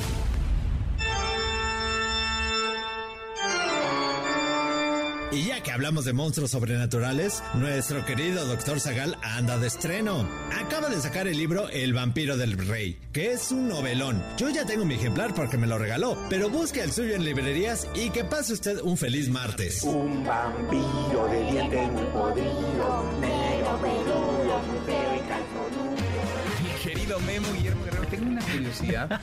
Y 5.33 5.47
ya 5.47 5.62
que 5.62 5.72
hablamos 5.72 6.05
de 6.05 6.12
monstruos 6.12 6.51
sobrenaturales, 6.53 7.43
nuestro 7.55 8.05
querido 8.05 8.45
Dr. 8.47 8.79
Zagal 8.79 9.16
anda 9.22 9.59
de 9.59 9.66
estreno. 9.66 10.29
Acaba 10.53 10.89
de 10.89 11.01
sacar 11.01 11.27
el 11.27 11.37
libro 11.37 11.68
El 11.70 11.93
vampiro 11.93 12.37
del 12.37 12.57
rey, 12.57 12.99
que 13.12 13.33
es 13.33 13.51
un 13.51 13.68
novelón. 13.68 14.22
Yo 14.37 14.49
ya 14.51 14.64
tengo 14.64 14.85
mi 14.85 14.95
ejemplar 14.95 15.35
porque 15.35 15.59
me 15.59 15.66
lo 15.66 15.79
regaló, 15.79 16.16
pero 16.31 16.51
busque 16.51 16.83
el 16.83 16.93
suyo 16.93 17.14
en 17.14 17.25
librerías 17.25 17.89
y 17.95 18.11
que 18.11 18.25
pase 18.25 18.53
usted 18.53 18.81
un 18.83 18.97
feliz 18.97 19.29
martes. 19.29 19.83
Un 19.83 20.25
vampiro 20.25 21.27
de 21.31 21.51
dientes 21.51 21.93
muy 21.93 22.05
podrido, 22.07 23.12
negro, 23.20 23.81
peludo, 23.83 24.61
y. 24.87 26.62
Mi 26.62 26.70
querido 26.83 27.18
Memo 27.20 27.53
Guillermo 27.55 27.85
Guerrero, 27.85 28.07
tengo 28.07 28.27
una 28.31 28.43
curiosidad. 28.43 29.20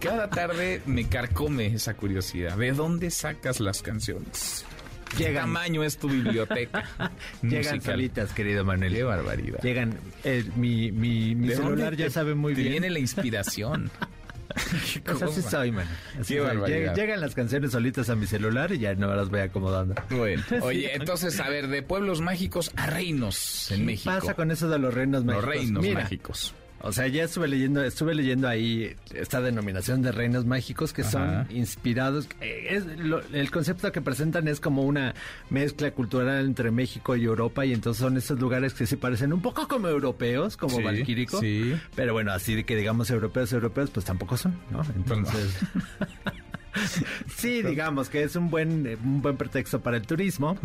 Cada 0.00 0.28
tarde 0.28 0.82
me 0.84 1.08
carcome 1.08 1.66
esa 1.66 1.94
curiosidad. 1.94 2.56
¿De 2.56 2.72
dónde 2.72 3.10
sacas 3.10 3.60
las 3.60 3.80
canciones? 3.80 4.66
¿Qué 5.16 5.32
tamaño 5.32 5.82
es 5.84 5.98
tu 5.98 6.08
biblioteca? 6.08 6.84
Llegan 7.42 7.80
solitas, 7.80 8.32
querido 8.32 8.64
Manuel. 8.64 8.92
Qué 8.94 9.02
barbaridad. 9.02 9.60
Llegan. 9.62 9.94
eh, 10.24 10.44
mi 10.56 10.90
mi, 10.92 11.34
mi 11.34 11.48
¿De 11.48 11.56
celular 11.56 11.94
ya 11.96 12.06
te- 12.06 12.10
sabe 12.10 12.34
muy 12.34 12.54
te 12.54 12.60
bien. 12.62 12.72
viene 12.72 12.90
la 12.90 12.98
inspiración. 12.98 13.90
Pues 15.04 15.20
así 15.22 15.42
soy, 15.42 15.70
man. 15.70 15.86
Así 16.18 16.34
Qué 16.34 16.40
soy. 16.40 16.70
Llegan 16.94 17.20
las 17.20 17.34
canciones 17.34 17.72
solitas 17.72 18.08
a 18.08 18.14
mi 18.16 18.26
celular 18.26 18.72
y 18.72 18.78
ya 18.78 18.94
no 18.94 19.14
las 19.14 19.28
voy 19.28 19.40
acomodando. 19.40 19.94
Bueno, 20.08 20.42
oye, 20.62 20.94
entonces, 20.94 21.38
a 21.40 21.48
ver, 21.50 21.68
de 21.68 21.82
pueblos 21.82 22.22
mágicos 22.22 22.70
a 22.76 22.86
reinos 22.86 23.70
en 23.70 23.80
¿Qué 23.80 23.84
México. 23.84 24.14
pasa 24.14 24.32
con 24.34 24.50
eso 24.50 24.68
de 24.70 24.78
los 24.78 24.94
reinos 24.94 25.24
Los 25.26 25.34
mágicos? 25.34 25.48
reinos 25.54 25.82
Mira, 25.82 26.00
mágicos. 26.00 26.54
O 26.82 26.92
sea, 26.92 27.06
ya 27.08 27.24
estuve 27.24 27.48
leyendo, 27.48 27.82
estuve 27.82 28.14
leyendo 28.14 28.46
ahí 28.48 28.94
esta 29.14 29.40
denominación 29.40 30.02
de 30.02 30.12
reinos 30.12 30.44
mágicos 30.44 30.92
que 30.92 31.02
son 31.04 31.46
inspirados. 31.50 32.28
eh, 32.40 32.66
es 32.70 32.86
lo- 32.98 33.22
el 33.32 33.50
concepto 33.50 33.90
que 33.92 34.00
presentan 34.00 34.46
es 34.46 34.60
como 34.60 34.82
una 34.82 35.14
mezcla 35.50 35.90
cultural 35.90 36.44
entre 36.44 36.70
México 36.70 37.16
y 37.16 37.24
Europa 37.24 37.64
y 37.64 37.72
entonces 37.72 38.00
son 38.00 38.16
estos 38.16 38.38
lugares 38.38 38.74
que 38.74 38.86
se 38.86 38.96
parecen 38.96 39.32
un 39.32 39.40
poco 39.42 39.66
como 39.66 39.88
europeos, 39.88 40.56
como 40.56 40.76
Sí, 40.76 40.82
Valquírico. 40.82 41.40
sí. 41.40 41.74
Pero 41.94 42.12
bueno, 42.12 42.32
así 42.32 42.54
de 42.54 42.64
que 42.64 42.76
digamos 42.76 43.10
europeos, 43.10 43.52
europeos, 43.52 43.90
pues 43.90 44.04
tampoco 44.06 44.36
son, 44.36 44.54
¿no? 44.70 44.82
Entonces... 44.94 45.56
Sí, 47.36 47.62
digamos 47.62 48.08
que 48.08 48.22
es 48.22 48.36
un 48.36 48.50
buen 48.50 48.98
un 49.02 49.22
buen 49.22 49.36
pretexto 49.36 49.80
para 49.80 49.96
el 49.96 50.06
turismo. 50.06 50.58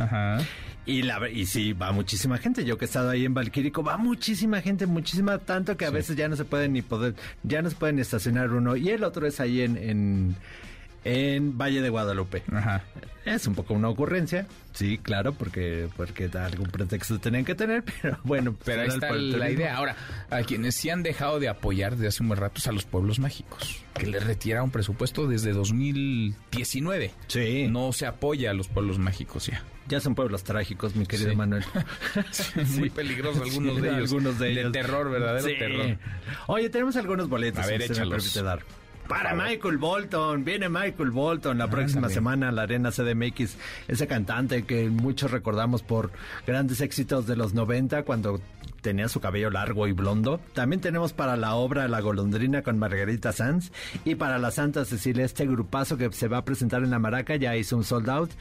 Y 0.85 1.03
la 1.03 1.29
y 1.29 1.45
sí 1.45 1.73
va 1.73 1.91
muchísima 1.91 2.37
gente. 2.37 2.65
Yo 2.65 2.77
que 2.77 2.85
he 2.85 2.87
estado 2.87 3.09
ahí 3.09 3.25
en 3.25 3.33
Valquírico, 3.33 3.83
va 3.83 3.97
muchísima 3.97 4.61
gente, 4.61 4.87
muchísima 4.87 5.37
tanto 5.37 5.77
que 5.77 5.85
a 5.85 5.91
veces 5.91 6.15
ya 6.15 6.27
no 6.27 6.35
se 6.35 6.45
pueden 6.45 6.73
ni 6.73 6.81
poder 6.81 7.15
ya 7.43 7.61
no 7.61 7.69
se 7.69 7.75
pueden 7.75 7.99
estacionar 7.99 8.51
uno 8.51 8.75
y 8.75 8.89
el 8.89 9.03
otro 9.03 9.27
es 9.27 9.39
ahí 9.39 9.61
en 9.61 9.77
en, 9.77 10.35
en 11.03 11.57
Valle 11.57 11.81
de 11.81 11.89
Guadalupe. 11.89 12.43
Es 13.25 13.45
un 13.45 13.53
poco 13.53 13.75
una 13.75 13.87
ocurrencia, 13.87 14.47
sí, 14.73 14.97
claro, 14.97 15.33
porque 15.33 15.87
porque 15.95 16.27
algún 16.33 16.67
pretexto 16.69 17.19
tenían 17.19 17.45
que 17.45 17.53
tener, 17.53 17.83
pero 18.01 18.17
bueno, 18.23 18.53
pues, 18.53 18.65
Pero 18.65 18.81
ahí 18.81 18.87
está 18.87 19.11
la 19.13 19.49
idea. 19.51 19.77
Ahora, 19.77 19.95
a 20.31 20.41
quienes 20.41 20.75
sí 20.75 20.89
han 20.89 21.03
dejado 21.03 21.39
de 21.39 21.47
apoyar 21.47 21.93
desde 21.93 22.07
hace 22.07 22.23
un 22.23 22.29
buen 22.29 22.39
rato 22.39 22.57
es 22.57 22.67
a 22.67 22.71
los 22.71 22.85
pueblos 22.85 23.19
mágicos, 23.19 23.83
que 23.93 24.07
les 24.07 24.23
retiraron 24.23 24.71
presupuesto 24.71 25.27
desde 25.27 25.53
2019. 25.53 27.11
Sí. 27.27 27.67
No 27.69 27.91
se 27.93 28.05
apoya 28.07 28.51
a 28.51 28.53
los 28.53 28.67
pueblos 28.69 28.97
mágicos 28.97 29.47
ya. 29.47 29.63
Ya 29.87 29.99
son 29.99 30.15
pueblos 30.15 30.43
trágicos, 30.43 30.95
mi 30.95 31.05
querido 31.05 31.31
Sí. 31.31 31.35
Manuel. 31.35 31.63
Muy 32.79 32.89
peligrosos 32.89 33.41
algunos 33.41 33.75
Sí, 33.75 33.81
de 33.81 33.87
ellos. 33.89 34.11
Algunos 34.11 34.39
de 34.39 34.51
ellos. 34.51 34.71
terror, 34.71 35.11
verdadero 35.11 35.47
Sí. 35.47 35.53
terror. 35.59 35.97
Oye, 36.47 36.69
tenemos 36.69 36.95
algunos 36.95 37.27
boletos. 37.29 37.63
A 37.63 37.67
ver, 37.67 37.81
si 37.81 37.87
se 37.87 37.93
me 37.93 37.97
échalos. 37.99 38.23
permite 38.23 38.43
dar. 38.43 38.63
Para 39.11 39.31
favor. 39.31 39.45
Michael 39.45 39.77
Bolton, 39.77 40.43
viene 40.43 40.69
Michael 40.69 41.11
Bolton 41.11 41.57
la 41.57 41.69
próxima 41.69 41.99
Ándale. 41.99 42.13
semana 42.13 42.49
a 42.49 42.51
la 42.51 42.63
Arena 42.63 42.91
CDMX, 42.91 43.57
ese 43.87 44.07
cantante 44.07 44.63
que 44.63 44.89
muchos 44.89 45.31
recordamos 45.31 45.83
por 45.83 46.11
grandes 46.47 46.81
éxitos 46.81 47.27
de 47.27 47.35
los 47.35 47.53
90 47.53 48.03
cuando 48.03 48.39
tenía 48.81 49.07
su 49.07 49.19
cabello 49.19 49.49
largo 49.49 49.87
y 49.87 49.91
blondo. 49.91 50.39
También 50.53 50.81
tenemos 50.81 51.13
para 51.13 51.37
la 51.37 51.55
obra 51.55 51.87
La 51.87 52.01
Golondrina 52.01 52.63
con 52.63 52.79
Margarita 52.79 53.31
Sanz 53.31 53.71
y 54.03 54.15
para 54.15 54.39
la 54.39 54.51
Santa 54.51 54.85
Cecilia 54.85 55.23
este 55.23 55.45
grupazo 55.45 55.97
que 55.97 56.11
se 56.11 56.27
va 56.27 56.37
a 56.37 56.45
presentar 56.45 56.83
en 56.83 56.89
la 56.89 56.99
Maraca 56.99 57.35
ya 57.35 57.55
hizo 57.55 57.77
un 57.77 57.83
sold 57.83 58.09
out. 58.09 58.31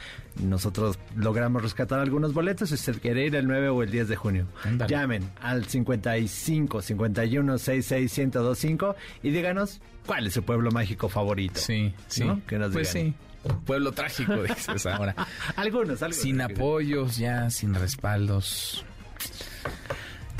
Nosotros 0.42 0.98
logramos 1.16 1.62
rescatar 1.62 2.00
algunos 2.00 2.32
boletos 2.32 2.70
si 2.70 2.76
usted 2.76 3.00
quiere 3.00 3.26
ir 3.26 3.36
el 3.36 3.46
9 3.46 3.68
o 3.68 3.82
el 3.82 3.90
10 3.90 4.08
de 4.08 4.16
junio. 4.16 4.46
Llamen 4.88 5.30
al 5.40 5.66
55 5.66 6.82
51 6.82 7.58
66 7.58 8.18
1025 8.18 8.96
y 9.22 9.30
díganos 9.30 9.80
cuál 10.10 10.26
es 10.26 10.34
su 10.34 10.42
pueblo 10.42 10.72
mágico 10.72 11.08
favorito. 11.08 11.60
Sí, 11.60 11.94
sí. 12.08 12.24
¿No? 12.24 12.40
Que 12.44 12.58
nos 12.58 12.72
Pues 12.72 12.92
digan. 12.92 13.14
sí. 13.44 13.48
Pueblo 13.64 13.92
trágico, 13.92 14.42
dices 14.42 14.84
ahora. 14.86 15.14
algunos, 15.54 16.02
algunos. 16.02 16.16
Sin 16.16 16.40
apoyos 16.40 17.16
ya, 17.16 17.48
sin 17.48 17.74
respaldos. 17.74 18.84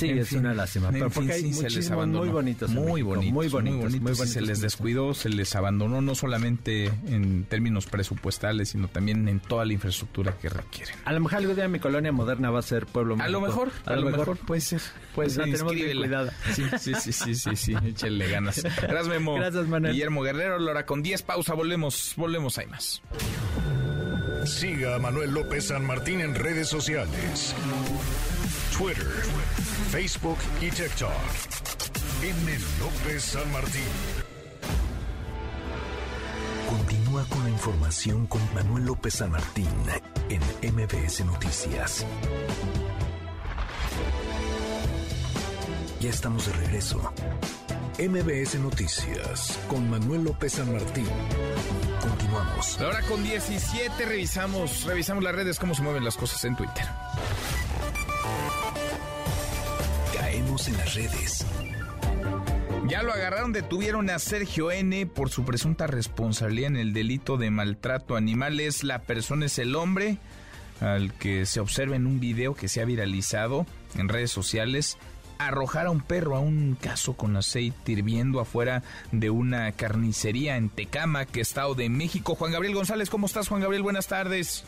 Sí, 0.01 0.09
En 0.09 0.18
es 0.18 0.28
fin, 0.28 0.38
una 0.40 0.55
lástima. 0.55 0.88
en 0.88 0.94
Pero 0.94 1.11
fin, 1.11 1.14
porque 1.14 1.32
hay 1.32 1.40
sí, 1.42 1.53
se 1.55 1.70
les 1.70 1.90
abandonó. 1.90 2.24
muy 2.24 2.32
bonitos. 2.32 2.70
Muy 2.70 2.84
México, 3.03 3.09
bonitos, 3.09 3.32
muy 3.34 3.48
bonitos, 3.48 3.90
muy 3.92 4.01
bonitos. 4.01 4.28
Se 4.30 4.40
les 4.40 4.61
descuidó, 4.61 5.14
se 5.14 5.28
les 5.28 5.55
abandonó 5.55 6.01
no 6.01 6.14
solamente 6.14 6.86
en 7.07 7.44
términos 7.44 7.86
presupuestales, 7.86 8.70
sino 8.70 8.88
también 8.88 9.28
en 9.28 9.40
toda 9.40 9.64
la 9.64 9.72
infraestructura 9.72 10.36
que 10.38 10.48
requieren. 10.48 10.94
A 11.05 11.12
lo 11.12 11.20
mejor 11.20 11.38
algún 11.38 11.57
día 11.57 11.68
mi 11.68 11.78
colonia 11.78 12.12
moderna 12.12 12.51
va 12.51 12.59
a 12.61 12.62
ser 12.62 12.86
pueblo 12.86 13.16
A 13.20 13.28
lo 13.28 13.40
mejor, 13.40 13.70
a, 13.84 13.96
lo 13.96 14.11
mejor, 14.11 14.36
puede 14.38 14.61
ser. 14.61 14.80
Puede 15.14 15.28
Pues 15.28 15.36
la 15.36 15.44
tenemos 15.44 15.74
bien 15.74 15.98
cuidada. 15.98 16.32
Sí, 16.55 16.64
sí, 16.78 16.92
sí, 16.98 17.12
sí, 17.12 17.34
sí, 17.34 17.57
sí, 17.57 17.74
échale 17.84 18.28
ganas. 18.28 18.62
Gracias, 18.62 19.09
Memo. 19.09 19.34
Gracias, 19.34 19.66
Manuel. 19.68 19.92
Guillermo 19.92 20.22
Guerrero, 20.22 20.59
Lora, 20.59 20.86
con 20.86 21.03
10 21.03 21.22
pausa, 21.22 21.55
volvemos, 21.55 22.14
volvemos, 22.16 22.57
hay 22.59 22.66
más. 22.66 23.03
Siga 24.46 24.94
a 24.96 24.98
Manuel 24.98 25.32
López 25.32 25.66
San 25.66 25.84
Martín 25.84 26.20
en 26.20 26.34
redes 26.34 26.68
sociales. 26.68 27.55
Twitter, 28.81 29.12
Facebook 29.91 30.39
y 30.59 30.70
TikTok. 30.70 31.11
M. 32.22 32.59
López 32.78 33.22
San 33.22 33.53
Martín. 33.53 33.83
Continúa 36.66 37.26
con 37.26 37.45
la 37.45 37.51
información 37.51 38.26
con 38.26 38.41
Manuel 38.55 38.87
López 38.87 39.16
San 39.16 39.33
Martín 39.33 39.68
en 40.31 40.41
MBS 40.74 41.26
Noticias. 41.26 42.07
Ya 46.01 46.09
estamos 46.09 46.47
de 46.47 46.53
regreso. 46.55 47.12
MBS 47.99 48.55
Noticias 48.61 49.59
con 49.68 49.91
Manuel 49.91 50.24
López 50.24 50.55
San 50.55 50.72
Martín. 50.72 51.07
Continuamos. 52.01 52.81
Ahora 52.81 53.03
con 53.03 53.22
17 53.22 54.07
revisamos, 54.07 54.85
revisamos 54.85 55.22
las 55.22 55.35
redes, 55.35 55.59
cómo 55.59 55.74
se 55.74 55.83
mueven 55.83 56.03
las 56.03 56.16
cosas 56.16 56.43
en 56.47 56.57
Twitter. 56.57 56.87
Caemos 60.14 60.68
en 60.68 60.76
las 60.76 60.94
redes. 60.94 61.46
Ya 62.88 63.02
lo 63.02 63.12
agarraron, 63.12 63.52
detuvieron 63.52 64.10
a 64.10 64.18
Sergio 64.18 64.70
N 64.72 65.06
por 65.06 65.30
su 65.30 65.44
presunta 65.44 65.86
responsabilidad 65.86 66.68
en 66.68 66.76
el 66.76 66.92
delito 66.92 67.36
de 67.36 67.50
maltrato 67.50 68.16
animal. 68.16 68.58
Es 68.58 68.82
la 68.82 69.02
persona, 69.02 69.46
es 69.46 69.58
el 69.58 69.76
hombre 69.76 70.18
al 70.80 71.12
que 71.12 71.46
se 71.46 71.60
observa 71.60 71.96
en 71.96 72.06
un 72.06 72.20
video 72.20 72.54
que 72.54 72.68
se 72.68 72.80
ha 72.80 72.84
viralizado 72.84 73.66
en 73.96 74.08
redes 74.08 74.30
sociales 74.30 74.98
arrojar 75.38 75.86
a 75.86 75.90
un 75.90 76.00
perro 76.00 76.36
a 76.36 76.40
un 76.40 76.76
caso 76.78 77.14
con 77.14 77.36
aceite 77.36 77.92
hirviendo 77.92 78.40
afuera 78.40 78.82
de 79.10 79.30
una 79.30 79.72
carnicería 79.72 80.56
en 80.56 80.68
Tecámac, 80.68 81.34
Estado 81.36 81.74
de 81.74 81.88
México. 81.88 82.34
Juan 82.34 82.52
Gabriel 82.52 82.74
González, 82.74 83.08
¿cómo 83.08 83.26
estás, 83.26 83.48
Juan 83.48 83.62
Gabriel? 83.62 83.82
Buenas 83.82 84.06
tardes. 84.06 84.64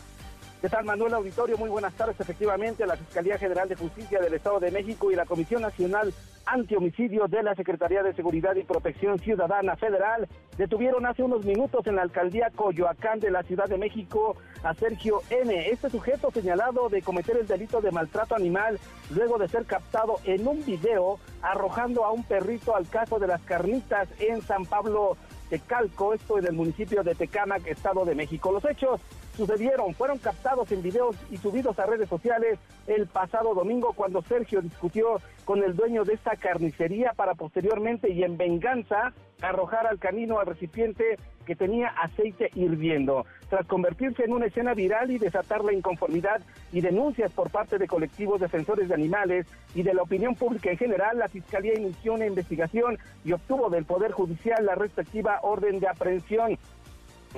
¿Qué 0.63 0.69
tal, 0.69 0.85
Manuel 0.85 1.13
Auditorio? 1.15 1.57
Muy 1.57 1.69
buenas 1.69 1.93
tardes. 1.93 2.17
Efectivamente, 2.17 2.85
la 2.85 2.95
Fiscalía 2.95 3.37
General 3.37 3.67
de 3.67 3.75
Justicia 3.75 4.21
del 4.21 4.33
Estado 4.33 4.61
de 4.61 4.71
México 4.71 5.11
y 5.11 5.15
la 5.15 5.25
Comisión 5.25 5.61
Nacional 5.61 6.13
Antihomicidio 6.45 7.27
de 7.27 7.43
la 7.43 7.53
Secretaría 7.53 8.01
de 8.01 8.13
Seguridad 8.13 8.55
y 8.55 8.63
Protección 8.63 9.19
Ciudadana 9.19 9.75
Federal 9.75 10.25
detuvieron 10.57 11.05
hace 11.05 11.21
unos 11.21 11.43
minutos 11.43 11.85
en 11.85 11.97
la 11.97 12.03
alcaldía 12.03 12.49
Coyoacán 12.55 13.19
de 13.19 13.29
la 13.29 13.43
Ciudad 13.43 13.65
de 13.65 13.77
México 13.77 14.37
a 14.63 14.73
Sergio 14.73 15.21
N. 15.29 15.69
Este 15.69 15.89
sujeto 15.89 16.31
señalado 16.31 16.87
de 16.87 17.01
cometer 17.01 17.35
el 17.35 17.45
delito 17.47 17.81
de 17.81 17.91
maltrato 17.91 18.33
animal 18.33 18.79
luego 19.09 19.37
de 19.37 19.49
ser 19.49 19.65
captado 19.65 20.21
en 20.23 20.47
un 20.47 20.63
video 20.63 21.19
arrojando 21.41 22.05
a 22.05 22.13
un 22.13 22.23
perrito 22.23 22.73
al 22.73 22.87
caso 22.87 23.19
de 23.19 23.27
las 23.27 23.41
carnitas 23.41 24.07
en 24.17 24.41
San 24.41 24.65
Pablo 24.65 25.17
Tecalco, 25.49 26.13
esto 26.13 26.39
en 26.39 26.45
el 26.45 26.53
municipio 26.53 27.03
de 27.03 27.15
Tecámac, 27.15 27.67
Estado 27.67 28.05
de 28.05 28.15
México. 28.15 28.51
Los 28.51 28.63
hechos 28.63 29.01
sucedieron, 29.35 29.93
fueron 29.93 30.17
captados 30.19 30.71
en 30.71 30.81
videos 30.81 31.15
y 31.31 31.37
subidos 31.37 31.77
a 31.79 31.85
redes 31.85 32.09
sociales 32.09 32.59
el 32.87 33.07
pasado 33.07 33.53
domingo 33.53 33.93
cuando 33.93 34.21
Sergio 34.21 34.61
discutió 34.61 35.19
con 35.45 35.63
el 35.63 35.75
dueño 35.75 36.03
de 36.03 36.13
esta 36.13 36.35
carnicería 36.35 37.13
para 37.15 37.33
posteriormente 37.33 38.11
y 38.11 38.23
en 38.23 38.37
venganza 38.37 39.13
arrojar 39.41 39.87
al 39.87 39.99
canino 39.99 40.39
al 40.39 40.47
recipiente 40.47 41.17
que 41.45 41.55
tenía 41.55 41.87
aceite 41.89 42.49
hirviendo. 42.55 43.25
Tras 43.49 43.65
convertirse 43.67 44.23
en 44.23 44.33
una 44.33 44.45
escena 44.45 44.73
viral 44.73 45.11
y 45.11 45.19
desatar 45.19 45.63
la 45.63 45.73
inconformidad 45.73 46.41
y 46.71 46.81
denuncias 46.81 47.31
por 47.33 47.49
parte 47.49 47.77
de 47.77 47.87
colectivos 47.87 48.39
defensores 48.39 48.87
de 48.87 48.93
animales 48.93 49.45
y 49.75 49.83
de 49.83 49.93
la 49.93 50.03
opinión 50.03 50.35
pública 50.35 50.71
en 50.71 50.77
general, 50.77 51.17
la 51.17 51.27
Fiscalía 51.27 51.77
inició 51.77 52.13
una 52.13 52.25
investigación 52.25 52.97
y 53.25 53.33
obtuvo 53.33 53.69
del 53.69 53.85
Poder 53.85 54.11
Judicial 54.11 54.65
la 54.65 54.75
respectiva 54.75 55.39
orden 55.41 55.79
de 55.79 55.87
aprehensión. 55.87 56.57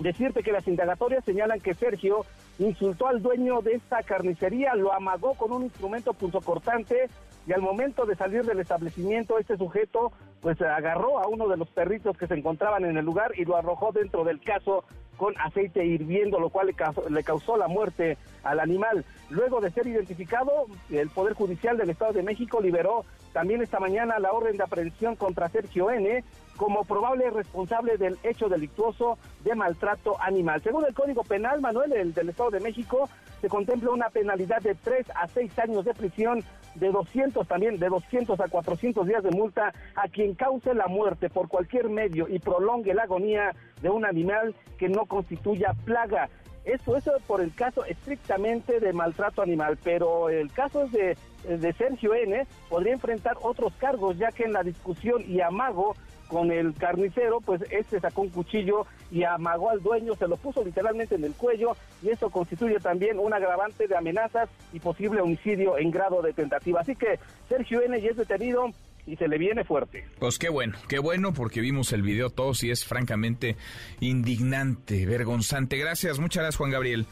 Decirte 0.02 0.44
que 0.44 0.52
las 0.52 0.68
indagatorias 0.68 1.24
señalan 1.24 1.62
que 1.62 1.74
Sergio 1.74 2.26
insultó 2.60 3.08
al 3.08 3.22
dueño 3.22 3.62
de 3.62 3.74
esta 3.74 4.04
carnicería, 4.04 4.76
lo 4.76 4.94
amagó 4.94 5.36
con 5.36 5.52
un 5.54 5.64
instrumento 5.64 6.14
punzocortante 6.14 7.10
y 7.48 7.54
al 7.54 7.62
momento 7.62 8.06
de 8.06 8.16
salir 8.16 8.44
del 8.44 8.60
establecimiento 8.60 9.38
este 9.38 9.58
sujeto 9.58 10.12
pues 10.42 10.62
agarró 10.62 11.20
a 11.20 11.28
uno 11.28 11.48
de 11.48 11.58
los 11.58 11.70
perritos 11.70 12.18
que 12.18 12.28
se 12.28 12.34
encontraban 12.34 12.86
en 12.86 12.98
el 12.98 13.06
lugar 13.06 13.32
y 13.38 13.46
lo 13.46 13.56
arrojó 13.56 13.92
dentro 13.92 14.24
del 14.24 14.42
caso 14.42 14.84
con 15.18 15.34
aceite 15.40 15.86
hirviendo, 15.86 16.40
lo 16.40 16.50
cual 16.50 16.68
le 16.68 16.74
causó, 16.74 17.10
le 17.10 17.24
causó 17.24 17.56
la 17.56 17.68
muerte 17.68 18.18
al 18.44 18.60
animal. 18.60 19.06
Luego 19.30 19.62
de 19.62 19.72
ser 19.72 19.88
identificado, 19.88 20.66
el 20.90 21.10
Poder 21.10 21.34
Judicial 21.34 21.78
del 21.78 21.90
Estado 21.90 22.14
de 22.14 22.24
México 22.24 22.60
liberó 22.60 23.06
también 23.32 23.62
esta 23.62 23.80
mañana 23.80 24.20
la 24.20 24.34
orden 24.34 24.58
de 24.58 24.64
aprehensión 24.64 25.16
contra 25.16 25.50
Sergio 25.50 25.90
N 25.90 26.24
como 26.58 26.84
probable 26.84 27.30
responsable 27.30 27.98
del 27.98 28.18
hecho 28.24 28.50
delictuoso 28.50 29.18
de 29.44 29.56
maltrato 29.56 30.20
animal. 30.22 30.62
Según 30.62 30.86
el 30.86 30.94
Código 30.94 31.24
Penal, 31.24 31.62
Manuel, 31.62 31.94
el 31.94 32.14
del 32.14 32.30
Estado 32.30 32.52
de 32.52 32.60
México, 32.60 33.10
se 33.42 33.50
contempla 33.50 33.92
una 33.92 34.10
penalidad 34.10 34.62
de 34.62 34.76
3 34.76 35.08
a 35.14 35.28
6 35.28 35.60
años 35.60 35.86
de 35.86 35.94
prisión, 35.94 36.44
de 36.76 36.92
200 36.92 37.48
también, 37.48 37.78
de 37.78 37.90
200 37.90 38.40
a 38.40 38.48
400 38.48 39.06
días 39.06 39.24
de 39.24 39.32
multa 39.32 39.74
a 39.96 40.08
quien 40.08 40.34
cause 40.34 40.74
la 40.74 40.88
muerte 40.88 41.30
por 41.30 41.48
cualquier 41.48 41.90
medio 41.90 42.28
y 42.28 42.40
prolongue 42.40 42.94
la 42.94 43.04
agonía 43.04 43.52
de 43.82 43.90
un 43.90 44.06
animal 44.06 44.56
que 44.78 44.90
no 44.90 45.06
constituya 45.06 45.74
plaga. 45.86 46.30
Eso, 46.64 46.98
eso 46.98 47.12
por 47.28 47.42
el 47.42 47.54
caso 47.54 47.86
estrictamente 47.86 48.80
de 48.80 48.92
maltrato 48.92 49.44
animal, 49.44 49.78
pero 49.84 50.30
el 50.30 50.52
caso 50.52 50.88
de, 50.88 51.16
de 51.48 51.74
Sergio 51.74 52.16
N. 52.16 52.48
podría 52.70 52.94
enfrentar 52.94 53.38
otros 53.42 53.74
cargos, 53.76 54.18
ya 54.18 54.32
que 54.32 54.46
en 54.46 54.54
la 54.54 54.64
discusión 54.64 55.24
y 55.28 55.42
amago 55.42 55.96
con 56.28 56.52
el 56.52 56.74
carnicero, 56.74 57.40
pues 57.42 57.62
este 57.70 58.00
sacó 58.00 58.22
un 58.22 58.30
cuchillo 58.30 58.86
y 59.12 59.24
amagó 59.24 59.70
al 59.70 59.82
dueño, 59.82 60.16
se 60.16 60.28
lo 60.28 60.38
puso 60.38 60.64
literalmente 60.64 61.16
en 61.16 61.24
el 61.24 61.34
cuello 61.34 61.76
y 62.02 62.10
eso 62.10 62.30
constituye 62.30 62.80
también 62.80 63.20
un 63.20 63.34
agravante 63.34 63.88
de 63.88 63.96
amenazas 63.96 64.50
y 64.74 64.80
posible 64.80 65.22
homicidio 65.22 65.78
en 65.78 65.92
grado 65.92 66.22
de 66.22 66.34
tentativa. 66.34 66.82
Así 66.82 66.96
que 66.96 67.20
Sergio 67.48 67.82
N. 67.82 68.00
ya 68.02 68.10
es 68.10 68.18
detenido 68.18 68.70
y 69.08 69.16
se 69.16 69.28
le 69.28 69.38
viene 69.38 69.64
fuerte. 69.64 70.06
Pues 70.20 70.40
qué 70.40 70.50
bueno, 70.50 70.78
qué 70.88 71.00
bueno 71.00 71.34
porque 71.34 71.62
vimos 71.62 71.94
el 71.94 72.02
video 72.02 72.30
todos 72.30 72.64
y 72.64 72.72
es 72.72 72.86
francamente 72.86 73.56
indignante, 74.00 75.06
vergonzante. 75.06 75.78
Gracias, 75.78 76.20
muchas 76.20 76.44
gracias 76.44 76.58
Juan 76.58 76.72
Gabriel. 76.72 77.06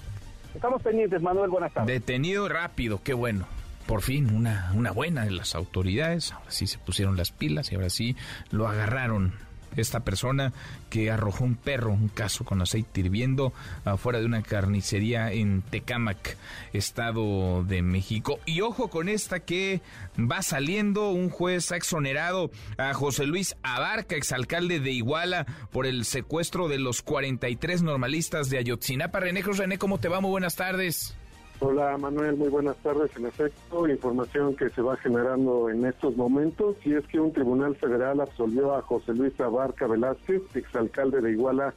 Estamos 0.56 0.82
pendientes, 0.82 1.22
Manuel, 1.22 1.50
buenas 1.50 1.74
tardes. 1.74 1.88
Detenido 1.88 2.48
rápido, 2.48 3.02
qué 3.04 3.14
bueno 3.14 3.48
por 3.86 4.02
fin 4.02 4.34
una, 4.34 4.72
una 4.74 4.92
buena 4.92 5.26
de 5.26 5.32
las 5.32 5.56
autoridades. 5.56 6.32
Ahora 6.32 6.52
sí 6.52 6.68
se 6.68 6.78
pusieron 6.78 7.18
las 7.18 7.32
pilas 7.32 7.72
y 7.72 7.76
ahora 7.76 7.90
sí 7.90 8.16
lo 8.52 8.68
agarraron. 8.68 9.34
Esta 9.76 10.02
persona 10.02 10.54
que 10.92 11.10
arrojó 11.10 11.44
un 11.44 11.56
perro, 11.56 11.94
un 11.94 12.08
caso 12.08 12.46
con 12.46 12.62
aceite 12.62 13.00
hirviendo, 13.02 13.54
afuera 13.86 14.20
de 14.20 14.28
una 14.28 14.44
carnicería 14.44 15.32
en 15.32 15.64
Tecámac, 15.64 16.38
Estado 16.74 17.64
de 17.64 17.82
México. 17.82 18.40
Y 18.46 18.62
ojo 18.62 18.90
con 18.90 19.10
esta 19.10 19.40
que 19.40 19.82
va 20.16 20.44
saliendo, 20.44 21.10
un 21.10 21.32
juez 21.32 21.72
ha 21.72 21.76
exonerado 21.76 22.52
a 22.78 22.94
José 22.94 23.26
Luis 23.26 23.56
Abarca, 23.64 24.16
exalcalde 24.16 24.80
de 24.80 24.92
Iguala, 24.92 25.48
por 25.72 25.88
el 25.88 26.06
secuestro 26.06 26.68
de 26.68 26.78
los 26.78 27.02
43 27.02 27.82
normalistas 27.82 28.52
de 28.52 28.60
Ayotzinapa. 28.60 29.22
René 29.22 29.42
Cruz, 29.42 29.58
René, 29.58 29.80
¿cómo 29.80 29.98
te 29.98 30.08
va? 30.08 30.22
Muy 30.22 30.30
buenas 30.30 30.56
tardes. 30.56 31.16
Hola 31.60 31.98
Manuel, 31.98 32.36
muy 32.36 32.50
buenas 32.50 32.76
tardes. 32.78 33.16
En 33.16 33.26
efecto, 33.26 33.88
información 33.88 34.56
que 34.56 34.70
se 34.70 34.82
va 34.82 34.98
generando 34.98 35.70
en 35.70 35.86
estos 35.86 36.18
momentos 36.18 36.76
y 36.84 36.94
es 36.94 37.06
que 37.08 37.20
un 37.20 37.32
tribunal 37.32 37.76
federal 37.76 38.20
absolvió 38.20 38.76
a 38.76 38.82
José 38.82 39.14
Luis 39.14 39.40
Abarca 39.40 39.88
Velázquez, 39.88 40.42
exalcalde 40.56 41.22
de 41.22 41.32
Iguala, 41.32 41.74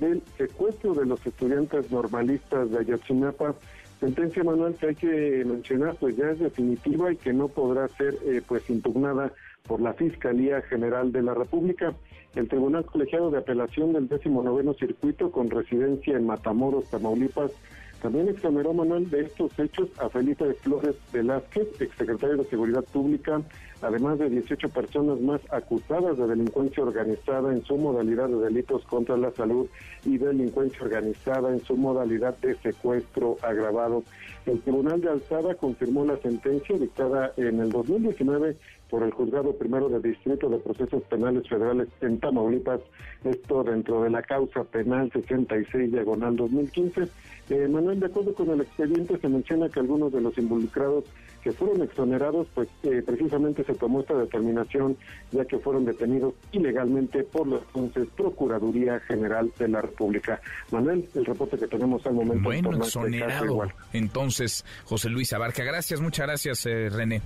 del 0.00 0.22
secuestro 0.36 0.94
de 0.94 1.06
los 1.06 1.24
estudiantes 1.24 1.90
normalistas 1.90 2.70
de 2.70 2.78
Ayotzinapa. 2.78 3.54
Sentencia 4.00 4.44
Manuel 4.44 4.74
que 4.74 4.86
hay 4.88 4.94
que 4.94 5.44
mencionar, 5.44 5.96
pues 5.96 6.16
ya 6.16 6.30
es 6.30 6.38
definitiva 6.38 7.12
y 7.12 7.16
que 7.16 7.32
no 7.32 7.48
podrá 7.48 7.88
ser 7.88 8.16
eh, 8.24 8.42
pues 8.46 8.68
impugnada 8.70 9.32
por 9.66 9.80
la 9.80 9.92
Fiscalía 9.92 10.62
General 10.62 11.12
de 11.12 11.22
la 11.22 11.34
República. 11.34 11.94
El 12.34 12.48
Tribunal 12.48 12.84
Colegiado 12.84 13.30
de 13.30 13.38
Apelación 13.38 13.92
del 13.92 14.08
19 14.08 14.74
Circuito, 14.74 15.30
con 15.30 15.50
residencia 15.50 16.16
en 16.16 16.26
Matamoros, 16.26 16.88
Tamaulipas, 16.90 17.52
también 18.00 18.28
exoneró 18.28 18.72
Manuel 18.72 19.10
de 19.10 19.22
estos 19.22 19.58
hechos 19.58 19.88
a 19.98 20.08
Felipe 20.08 20.54
Flores 20.54 20.96
Velázquez, 21.12 21.68
exsecretario 21.80 22.36
de 22.36 22.44
Seguridad 22.44 22.84
Pública, 22.84 23.42
además 23.82 24.18
de 24.18 24.30
18 24.30 24.68
personas 24.68 25.20
más 25.20 25.40
acusadas 25.50 26.16
de 26.16 26.26
delincuencia 26.26 26.82
organizada 26.82 27.52
en 27.52 27.64
su 27.64 27.76
modalidad 27.76 28.28
de 28.28 28.38
delitos 28.38 28.84
contra 28.84 29.16
la 29.16 29.32
salud 29.32 29.66
y 30.04 30.16
delincuencia 30.16 30.82
organizada 30.82 31.50
en 31.50 31.60
su 31.64 31.76
modalidad 31.76 32.36
de 32.38 32.54
secuestro 32.56 33.36
agravado. 33.42 34.04
El 34.48 34.62
Tribunal 34.62 35.02
de 35.02 35.10
Alzada 35.10 35.54
confirmó 35.56 36.06
la 36.06 36.16
sentencia 36.22 36.78
dictada 36.78 37.34
en 37.36 37.60
el 37.60 37.68
2019 37.68 38.56
por 38.88 39.02
el 39.02 39.10
Juzgado 39.10 39.54
Primero 39.54 39.90
de 39.90 40.00
Distrito 40.00 40.48
de 40.48 40.56
Procesos 40.56 41.02
Penales 41.02 41.46
Federales 41.46 41.88
en 42.00 42.18
Tamaulipas, 42.18 42.80
esto 43.24 43.62
dentro 43.62 44.04
de 44.04 44.08
la 44.08 44.22
causa 44.22 44.64
penal 44.64 45.12
66 45.12 45.92
diagonal 45.92 46.34
2015. 46.36 47.08
Eh, 47.50 47.68
Manuel, 47.68 48.00
de 48.00 48.06
acuerdo 48.06 48.32
con 48.32 48.48
el 48.48 48.62
expediente, 48.62 49.18
se 49.18 49.28
menciona 49.28 49.68
que 49.68 49.80
algunos 49.80 50.14
de 50.14 50.22
los 50.22 50.38
involucrados 50.38 51.04
que 51.48 51.54
fueron 51.54 51.80
exonerados, 51.80 52.46
pues 52.54 52.68
eh, 52.82 53.02
precisamente 53.06 53.64
se 53.64 53.72
tomó 53.72 54.00
esta 54.00 54.12
determinación 54.12 54.98
ya 55.30 55.46
que 55.46 55.58
fueron 55.58 55.86
detenidos 55.86 56.34
ilegalmente 56.52 57.22
por 57.22 57.48
la 57.48 57.56
entonces 57.56 58.06
Procuraduría 58.14 59.00
General 59.00 59.50
de 59.58 59.68
la 59.68 59.80
República. 59.80 60.42
Manuel, 60.70 61.08
el 61.14 61.24
reporte 61.24 61.56
que 61.56 61.66
tenemos 61.66 62.04
al 62.04 62.12
momento. 62.12 62.44
Bueno, 62.44 62.76
exonerado. 62.76 63.62
Entonces, 63.94 64.62
José 64.84 65.08
Luis 65.08 65.32
Abarca, 65.32 65.64
gracias, 65.64 66.02
muchas 66.02 66.26
gracias, 66.26 66.66
eh, 66.66 66.90
René. 66.90 67.22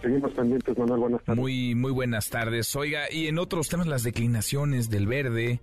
Seguimos 0.00 0.32
pendientes, 0.32 0.78
Manuel. 0.78 1.00
Buenas 1.00 1.24
tardes. 1.24 1.38
Muy, 1.38 1.74
muy 1.74 1.92
buenas 1.92 2.30
tardes. 2.30 2.74
Oiga, 2.76 3.12
y 3.12 3.26
en 3.26 3.38
otros 3.38 3.68
temas, 3.68 3.86
las 3.86 4.02
declinaciones 4.02 4.88
del 4.88 5.06
verde. 5.06 5.60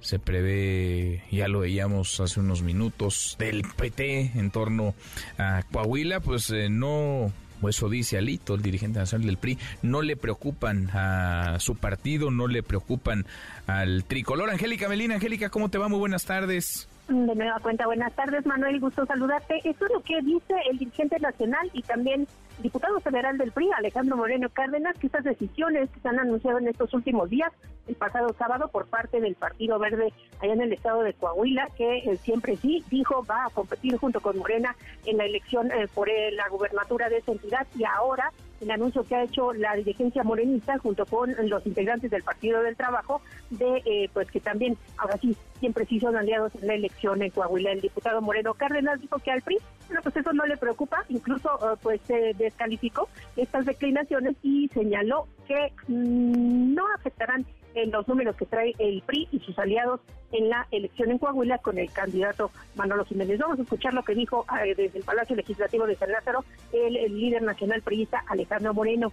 Se 0.00 0.18
prevé, 0.18 1.22
ya 1.30 1.48
lo 1.48 1.60
veíamos 1.60 2.20
hace 2.20 2.40
unos 2.40 2.62
minutos, 2.62 3.36
del 3.38 3.64
PT 3.76 4.32
en 4.34 4.50
torno 4.50 4.94
a 5.38 5.62
Coahuila, 5.70 6.20
pues 6.20 6.50
eh, 6.50 6.68
no, 6.70 7.30
eso 7.68 7.88
dice 7.88 8.16
Alito, 8.16 8.54
el 8.54 8.62
dirigente 8.62 8.98
nacional 8.98 9.26
del 9.26 9.36
PRI, 9.36 9.58
no 9.82 10.02
le 10.02 10.16
preocupan 10.16 10.88
a 10.94 11.58
su 11.58 11.76
partido, 11.76 12.30
no 12.30 12.46
le 12.46 12.62
preocupan 12.62 13.26
al 13.66 14.04
tricolor. 14.04 14.50
Angélica 14.50 14.88
Melina, 14.88 15.16
Angélica, 15.16 15.50
¿cómo 15.50 15.68
te 15.68 15.78
va? 15.78 15.88
Muy 15.88 15.98
buenas 15.98 16.24
tardes. 16.24 16.88
De 17.08 17.34
nueva 17.34 17.58
cuenta, 17.60 17.86
buenas 17.86 18.14
tardes, 18.14 18.46
Manuel, 18.46 18.78
gusto 18.80 19.04
saludarte. 19.04 19.58
Eso 19.64 19.84
es 19.84 19.92
lo 19.92 20.00
que 20.02 20.20
dice 20.22 20.54
el 20.70 20.78
dirigente 20.78 21.18
nacional 21.18 21.68
y 21.72 21.82
también 21.82 22.26
diputado 22.62 23.00
federal 23.00 23.38
del 23.38 23.52
PRI, 23.52 23.70
Alejandro 23.76 24.16
Moreno 24.16 24.48
Cárdenas, 24.50 24.98
que 24.98 25.06
estas 25.06 25.24
decisiones 25.24 25.90
que 25.90 26.00
se 26.00 26.08
han 26.08 26.18
anunciado 26.18 26.58
en 26.58 26.68
estos 26.68 26.92
últimos 26.94 27.30
días, 27.30 27.52
el 27.86 27.94
pasado 27.96 28.34
sábado, 28.38 28.68
por 28.68 28.86
parte 28.86 29.20
del 29.20 29.34
Partido 29.34 29.78
Verde 29.78 30.12
allá 30.40 30.52
en 30.52 30.60
el 30.60 30.72
estado 30.72 31.02
de 31.02 31.14
Coahuila, 31.14 31.68
que 31.76 31.98
eh, 31.98 32.16
siempre 32.16 32.56
sí 32.56 32.84
dijo 32.90 33.24
va 33.24 33.46
a 33.46 33.50
competir 33.50 33.96
junto 33.96 34.20
con 34.20 34.38
Morena 34.38 34.76
en 35.06 35.16
la 35.16 35.24
elección 35.24 35.70
eh, 35.72 35.88
por 35.92 36.08
eh, 36.08 36.30
la 36.32 36.48
gubernatura 36.48 37.08
de 37.08 37.18
esa 37.18 37.32
entidad 37.32 37.66
y 37.76 37.84
ahora 37.84 38.32
el 38.60 38.70
anuncio 38.70 39.04
que 39.04 39.14
ha 39.14 39.22
hecho 39.24 39.52
la 39.52 39.74
dirigencia 39.74 40.22
morenista 40.22 40.78
junto 40.78 41.06
con 41.06 41.34
los 41.48 41.66
integrantes 41.66 42.10
del 42.10 42.22
Partido 42.22 42.62
del 42.62 42.76
Trabajo 42.76 43.22
de 43.50 43.82
eh, 43.84 44.10
pues 44.12 44.30
que 44.30 44.40
también 44.40 44.76
ahora 44.98 45.16
sí 45.18 45.36
siempre 45.58 45.84
sí 45.86 46.00
son 46.00 46.16
aliados 46.16 46.54
en 46.56 46.66
la 46.66 46.74
elección 46.74 47.22
en 47.22 47.30
Coahuila. 47.30 47.72
El 47.72 47.80
diputado 47.80 48.20
Moreno 48.20 48.54
Cárdenas 48.54 49.00
dijo 49.00 49.18
que 49.18 49.30
al 49.30 49.42
PRI, 49.42 49.58
bueno, 49.86 50.02
pues 50.02 50.16
eso 50.16 50.32
no 50.32 50.46
le 50.46 50.56
preocupa, 50.56 51.04
incluso 51.08 51.50
eh, 51.60 51.76
pues 51.82 52.00
descalificó 52.38 53.08
estas 53.36 53.66
declinaciones 53.66 54.36
y 54.42 54.68
señaló 54.68 55.26
que 55.46 55.72
mm, 55.88 56.74
no 56.74 56.84
afectarán 56.94 57.44
en 57.74 57.90
los 57.90 58.06
números 58.08 58.36
que 58.36 58.46
trae 58.46 58.74
el 58.78 59.02
PRI 59.02 59.28
y 59.32 59.40
sus 59.40 59.58
aliados 59.58 60.00
en 60.32 60.48
la 60.48 60.66
elección 60.70 61.10
en 61.10 61.18
Coahuila 61.18 61.58
con 61.58 61.78
el 61.78 61.90
candidato 61.90 62.50
Manolo 62.76 63.04
Jiménez. 63.04 63.38
Vamos 63.38 63.58
a 63.58 63.62
escuchar 63.62 63.94
lo 63.94 64.02
que 64.02 64.14
dijo 64.14 64.46
eh, 64.64 64.74
desde 64.76 64.98
el 64.98 65.04
Palacio 65.04 65.36
Legislativo 65.36 65.86
de 65.86 65.96
San 65.96 66.12
Lázaro 66.12 66.44
el, 66.72 66.96
el 66.96 67.18
líder 67.18 67.42
nacional 67.42 67.82
priista 67.82 68.24
Alejandro 68.28 68.74
Moreno. 68.74 69.12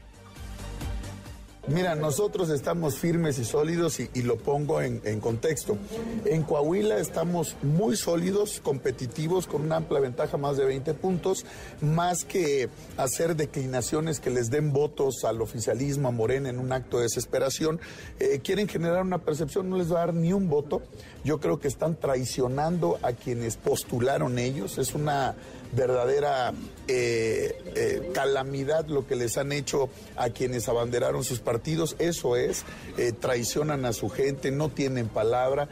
Mira, 1.67 1.95
nosotros 1.95 2.49
estamos 2.49 2.95
firmes 2.95 3.39
y 3.39 3.43
sólidos 3.43 3.99
y, 3.99 4.21
lo 4.21 4.37
pongo 4.37 4.81
en, 4.81 5.19
contexto. 5.19 5.77
En 6.23 6.43
Coahuila 6.43 6.97
estamos 6.97 7.57
muy 7.61 7.97
sólidos, 7.97 8.61
competitivos, 8.63 9.47
con 9.47 9.63
una 9.63 9.75
amplia 9.75 9.99
ventaja, 9.99 10.37
más 10.37 10.55
de 10.55 10.63
20 10.63 10.93
puntos, 10.93 11.45
más 11.81 12.23
que 12.23 12.69
hacer 12.95 13.35
declinaciones 13.35 14.21
que 14.21 14.29
les 14.29 14.49
den 14.49 14.71
votos 14.71 15.25
al 15.25 15.41
oficialismo, 15.41 16.07
a 16.07 16.11
Morena, 16.11 16.49
en 16.49 16.59
un 16.59 16.71
acto 16.71 16.97
de 16.97 17.03
desesperación. 17.03 17.81
Eh, 18.19 18.39
quieren 18.41 18.69
generar 18.69 19.01
una 19.01 19.17
percepción, 19.17 19.69
no 19.69 19.77
les 19.77 19.91
va 19.91 20.03
a 20.03 20.05
dar 20.05 20.13
ni 20.13 20.31
un 20.31 20.49
voto. 20.49 20.81
Yo 21.25 21.41
creo 21.41 21.59
que 21.59 21.67
están 21.67 21.97
traicionando 21.97 22.97
a 23.01 23.11
quienes 23.11 23.57
postularon 23.57 24.39
ellos. 24.39 24.77
Es 24.77 24.95
una 24.95 25.35
verdadera 25.73 26.53
eh, 26.87 27.55
eh, 27.75 28.11
calamidad 28.13 28.87
lo 28.87 29.05
que 29.05 29.15
les 29.15 29.37
han 29.37 29.51
hecho 29.51 29.89
a 30.15 30.29
quienes 30.29 30.69
abanderaron 30.69 31.23
sus 31.23 31.39
partidos. 31.39 31.95
Eso 31.99 32.35
es, 32.35 32.65
eh, 32.97 33.11
traicionan 33.11 33.85
a 33.85 33.93
su 33.93 34.09
gente, 34.09 34.51
no 34.51 34.69
tienen 34.69 35.07
palabra. 35.07 35.67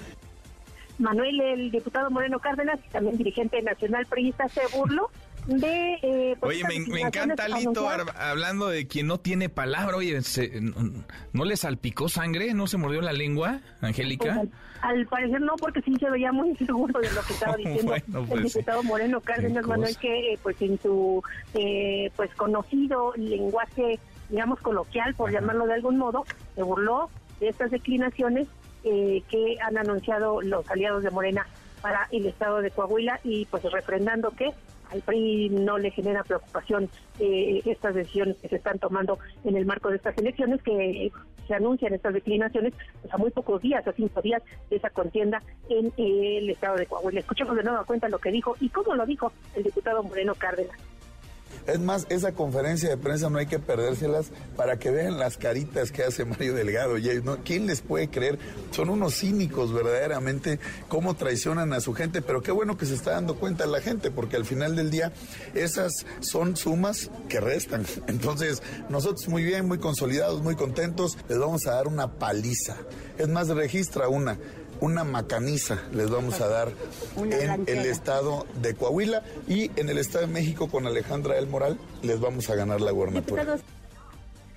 Manuel, 0.98 1.42
el 1.42 1.72
diputado 1.72 2.10
Moreno 2.10 2.40
Cárdenas, 2.40 2.80
también 2.92 3.18
dirigente 3.18 3.62
nacional 3.62 4.06
priista, 4.06 4.48
se 4.48 4.62
burló 4.76 5.10
de... 5.48 5.94
Eh, 6.02 6.36
pues, 6.40 6.64
oye, 6.64 6.82
me, 6.88 7.02
encanta 7.02 7.48
Lito 7.48 7.88
hablando 7.90 8.68
de 8.68 8.88
quien 8.88 9.08
no 9.08 9.20
tiene 9.20 9.50
palabra. 9.50 9.98
Oye, 9.98 10.20
no, 11.34 11.46
le 11.46 11.58
salpicó 11.58 12.10
sangre? 12.10 12.54
¿No 12.54 12.68
se 12.68 12.78
mordió 12.78 13.02
la 13.02 13.14
lengua, 13.14 13.62
Angélica? 13.82 14.36
Pues, 14.36 14.50
al, 14.82 15.06
parecer 15.08 15.42
no, 15.42 15.56
porque 15.56 15.82
sí 15.82 15.96
se 16.00 16.10
veía 16.10 16.32
muy 16.32 16.56
seguro 16.58 17.00
de 17.00 17.12
lo 17.12 17.22
que 17.22 17.34
estaba 17.34 17.56
diciendo 17.58 17.96
el 17.96 18.04
pues, 18.28 18.44
diputado 18.44 18.84
Moreno 18.84 19.22
Cárdenas, 19.22 19.66
Manuel, 19.66 19.98
que 19.98 20.34
eh, 20.34 20.40
pues 20.42 20.62
en 20.62 20.80
su 20.82 21.24
eh, 21.54 22.12
pues 22.16 22.34
conocido 22.36 23.14
lenguaje, 23.16 24.00
digamos, 24.30 24.60
coloquial, 24.60 25.14
por 25.16 25.32
llamarlo 25.32 25.68
de 25.68 25.74
algún 25.74 25.98
modo, 25.98 26.26
se 26.56 26.64
burló 26.64 27.10
de 27.40 27.50
estas 27.50 27.72
declinaciones 27.72 28.48
que 28.84 29.58
han 29.64 29.80
anunciado 29.80 30.44
los 30.44 30.70
aliados 30.70 31.02
de 31.02 31.10
Morena 31.10 31.48
para 31.82 32.08
el 32.12 32.28
estado 32.28 32.62
de 32.62 32.70
Coahuila 32.70 33.20
y 33.24 33.46
pues 33.46 33.64
refrendando 33.64 34.30
que 34.30 34.52
al 34.96 35.02
PRI 35.02 35.50
no 35.50 35.78
le 35.78 35.92
genera 35.92 36.24
preocupación 36.24 36.90
eh, 37.20 37.62
estas 37.66 37.94
decisiones 37.94 38.38
que 38.38 38.50
se 38.50 38.56
están 38.56 38.80
tomando 38.80 39.20
en 39.44 39.56
el 39.56 39.66
marco 39.66 39.90
de 39.90 39.98
estas 39.98 40.18
elecciones 40.18 40.62
que 40.64 41.12
se 41.48 41.54
anuncian 41.54 41.94
estas 41.94 42.14
declinaciones 42.14 42.74
pues, 43.02 43.14
a 43.14 43.18
muy 43.18 43.30
pocos 43.32 43.62
días, 43.62 43.88
a 43.88 43.92
cinco 43.94 44.22
días 44.22 44.42
de 44.70 44.78
esa 44.78 44.90
contienda 44.90 45.42
en 45.70 45.92
el 45.98 46.50
estado 46.50 46.78
de 46.78 46.88
Coahuila. 46.88 47.20
Escuchemos 47.20 47.56
de 47.56 47.64
nuevo 47.64 47.86
cuenta 47.86 48.10
lo 48.10 48.20
que 48.20 48.32
dijo 48.32 48.56
y 48.60 48.70
cómo 48.70 48.96
lo 48.96 49.06
dijo 49.06 49.32
el 49.56 49.64
diputado 49.64 50.04
Moreno 50.04 50.34
Cárdenas. 50.36 50.78
Es 51.68 51.80
más, 51.80 52.06
esa 52.10 52.34
conferencia 52.34 52.90
de 52.90 52.98
prensa 52.98 53.30
no 53.30 53.40
hay 53.40 53.48
que 53.48 53.58
perdérselas 53.58 54.28
para 54.56 54.78
que 54.78 54.92
vean 54.92 55.18
las 55.18 55.38
caritas 55.38 55.92
que 55.92 56.04
hace 56.04 56.24
Mario 56.24 56.54
Delgado. 56.54 56.96
¿Quién 57.44 57.66
les 57.66 57.82
puede 57.82 58.08
creer? 58.10 58.38
Son 58.72 58.90
unos 58.90 59.16
cínicos 59.16 59.74
verdaderamente, 59.74 60.60
cómo 60.88 61.16
traicionan 61.16 61.74
a 61.74 61.82
su 61.82 61.94
gente, 61.94 62.22
pero 62.22 62.44
qué 62.44 62.52
bueno 62.52 62.78
que 62.78 62.86
se 62.86 62.94
está 62.94 63.12
dando 63.12 63.36
cuenta 63.36 63.66
la 63.66 63.82
gente, 63.82 64.12
porque 64.12 64.36
al 64.36 64.46
final 64.46 64.76
del 64.76 64.92
día 64.92 65.12
esas 65.56 66.06
son 66.20 66.56
sumas 66.56 67.10
que 67.30 67.40
restan. 67.40 67.84
Entonces, 68.08 68.62
nosotros 68.90 69.28
muy 69.28 69.44
bien, 69.44 69.68
muy 69.68 69.80
consolidados, 69.80 70.44
muy 70.44 70.56
contentos, 70.56 71.18
les 71.28 71.40
vamos 71.40 71.66
a 71.66 71.72
dar 71.72 71.88
una 71.88 72.14
paliza. 72.20 72.78
Es 73.18 73.28
más, 73.28 73.48
registra 73.48 74.08
una 74.08 74.38
una 74.82 75.04
macaniza 75.04 75.84
les 75.94 76.10
vamos 76.10 76.42
a 76.42 76.48
dar 76.48 76.70
en 77.18 77.64
el 77.68 77.86
estado 77.86 78.46
de 78.62 78.76
Coahuila 78.76 79.24
y 79.48 79.72
en 79.80 79.90
el 79.90 79.98
estado 79.98 80.28
de 80.28 80.34
México 80.34 80.70
con 80.70 80.88
Alejandra 80.88 81.38
El 81.38 81.48
Moral 81.48 81.78
les 82.04 82.20
vamos 82.20 82.50
a 82.50 82.56
ganar 82.56 82.82
la 82.82 82.92
gubernatura. 82.92 83.58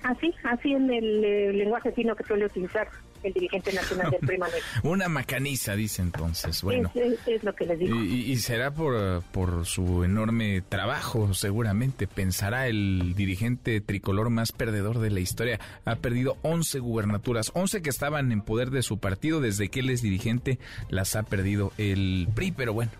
Así, 0.03 0.33
así 0.43 0.71
en 0.71 0.89
el 0.91 1.23
eh, 1.23 1.53
lenguaje 1.53 1.91
fino 1.91 2.15
que 2.15 2.23
suele 2.23 2.45
utilizar 2.45 2.87
el 3.23 3.33
dirigente 3.33 3.73
nacional 3.73 4.11
del 4.11 4.19
PRI 4.21 4.39
Una 4.83 5.09
macaniza, 5.09 5.75
dice 5.75 6.01
entonces. 6.01 6.61
Bueno, 6.61 6.91
es, 6.95 7.43
lo 7.43 7.53
que 7.53 7.65
les 7.65 7.79
digo. 7.79 7.95
Y, 7.99 8.35
será 8.37 8.71
por, 8.71 9.21
por 9.31 9.65
su 9.65 10.03
enorme 10.03 10.61
trabajo, 10.61 11.33
seguramente. 11.33 12.07
Pensará 12.07 12.67
el 12.67 13.13
dirigente 13.15 13.81
tricolor 13.81 14.29
más 14.29 14.51
perdedor 14.51 14.99
de 14.99 15.11
la 15.11 15.19
historia. 15.19 15.59
Ha 15.85 15.95
perdido 15.95 16.37
11 16.43 16.79
gubernaturas, 16.79 17.51
11 17.53 17.81
que 17.81 17.89
estaban 17.89 18.31
en 18.31 18.41
poder 18.41 18.69
de 18.69 18.83
su 18.83 18.99
partido. 18.99 19.41
Desde 19.41 19.69
que 19.69 19.81
él 19.81 19.89
es 19.89 20.01
dirigente, 20.01 20.59
las 20.89 21.15
ha 21.15 21.23
perdido 21.23 21.71
el 21.77 22.27
PRI. 22.33 22.51
Pero 22.51 22.73
bueno, 22.73 22.91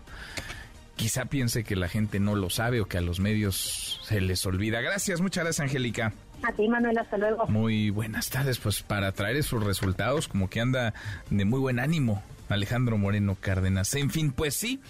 quizá 0.96 1.24
piense 1.24 1.64
que 1.64 1.76
la 1.76 1.88
gente 1.88 2.20
no 2.20 2.36
lo 2.36 2.50
sabe 2.50 2.80
o 2.80 2.86
que 2.86 2.98
a 2.98 3.00
los 3.00 3.20
medios 3.20 4.00
se 4.04 4.20
les 4.20 4.44
olvida. 4.44 4.80
Gracias, 4.80 5.20
muchas 5.20 5.44
gracias, 5.44 5.64
Angélica. 5.66 6.12
A 6.42 6.52
ti, 6.52 6.68
Manuel, 6.68 6.96
hasta 6.98 7.18
luego. 7.18 7.46
Muy 7.48 7.90
buenas 7.90 8.30
tardes, 8.30 8.58
pues 8.58 8.82
para 8.82 9.12
traer 9.12 9.36
esos 9.36 9.62
resultados, 9.62 10.28
como 10.28 10.48
que 10.48 10.60
anda 10.60 10.94
de 11.28 11.44
muy 11.44 11.60
buen 11.60 11.78
ánimo 11.78 12.22
Alejandro 12.48 12.98
Moreno 12.98 13.36
Cárdenas. 13.38 13.94
En 13.94 14.10
fin, 14.10 14.32
pues 14.32 14.54
sí, 14.54 14.80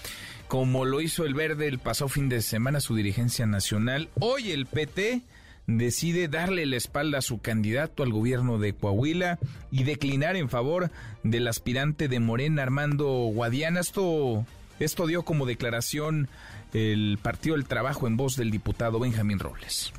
como 0.48 0.84
lo 0.84 1.00
hizo 1.00 1.24
el 1.24 1.34
Verde 1.34 1.66
el 1.66 1.78
pasado 1.78 2.08
fin 2.08 2.28
de 2.28 2.42
semana, 2.42 2.80
su 2.80 2.94
dirigencia 2.94 3.46
nacional, 3.46 4.08
hoy 4.20 4.52
el 4.52 4.66
PT 4.66 5.22
decide 5.66 6.28
darle 6.28 6.66
la 6.66 6.76
espalda 6.76 7.18
a 7.18 7.22
su 7.22 7.40
candidato 7.40 8.02
al 8.02 8.12
gobierno 8.12 8.58
de 8.58 8.72
Coahuila 8.72 9.38
y 9.70 9.84
declinar 9.84 10.36
en 10.36 10.48
favor 10.48 10.90
del 11.22 11.46
aspirante 11.48 12.08
de 12.08 12.20
Morena, 12.20 12.62
Armando 12.62 13.06
Guadiana. 13.06 13.80
Esto, 13.80 14.44
esto 14.78 15.06
dio 15.06 15.24
como 15.24 15.46
declaración 15.46 16.28
el 16.72 17.18
Partido 17.20 17.56
del 17.56 17.66
Trabajo 17.66 18.06
en 18.06 18.16
voz 18.16 18.36
del 18.36 18.50
diputado 18.50 19.00
Benjamín 19.00 19.38
Robles 19.38 19.92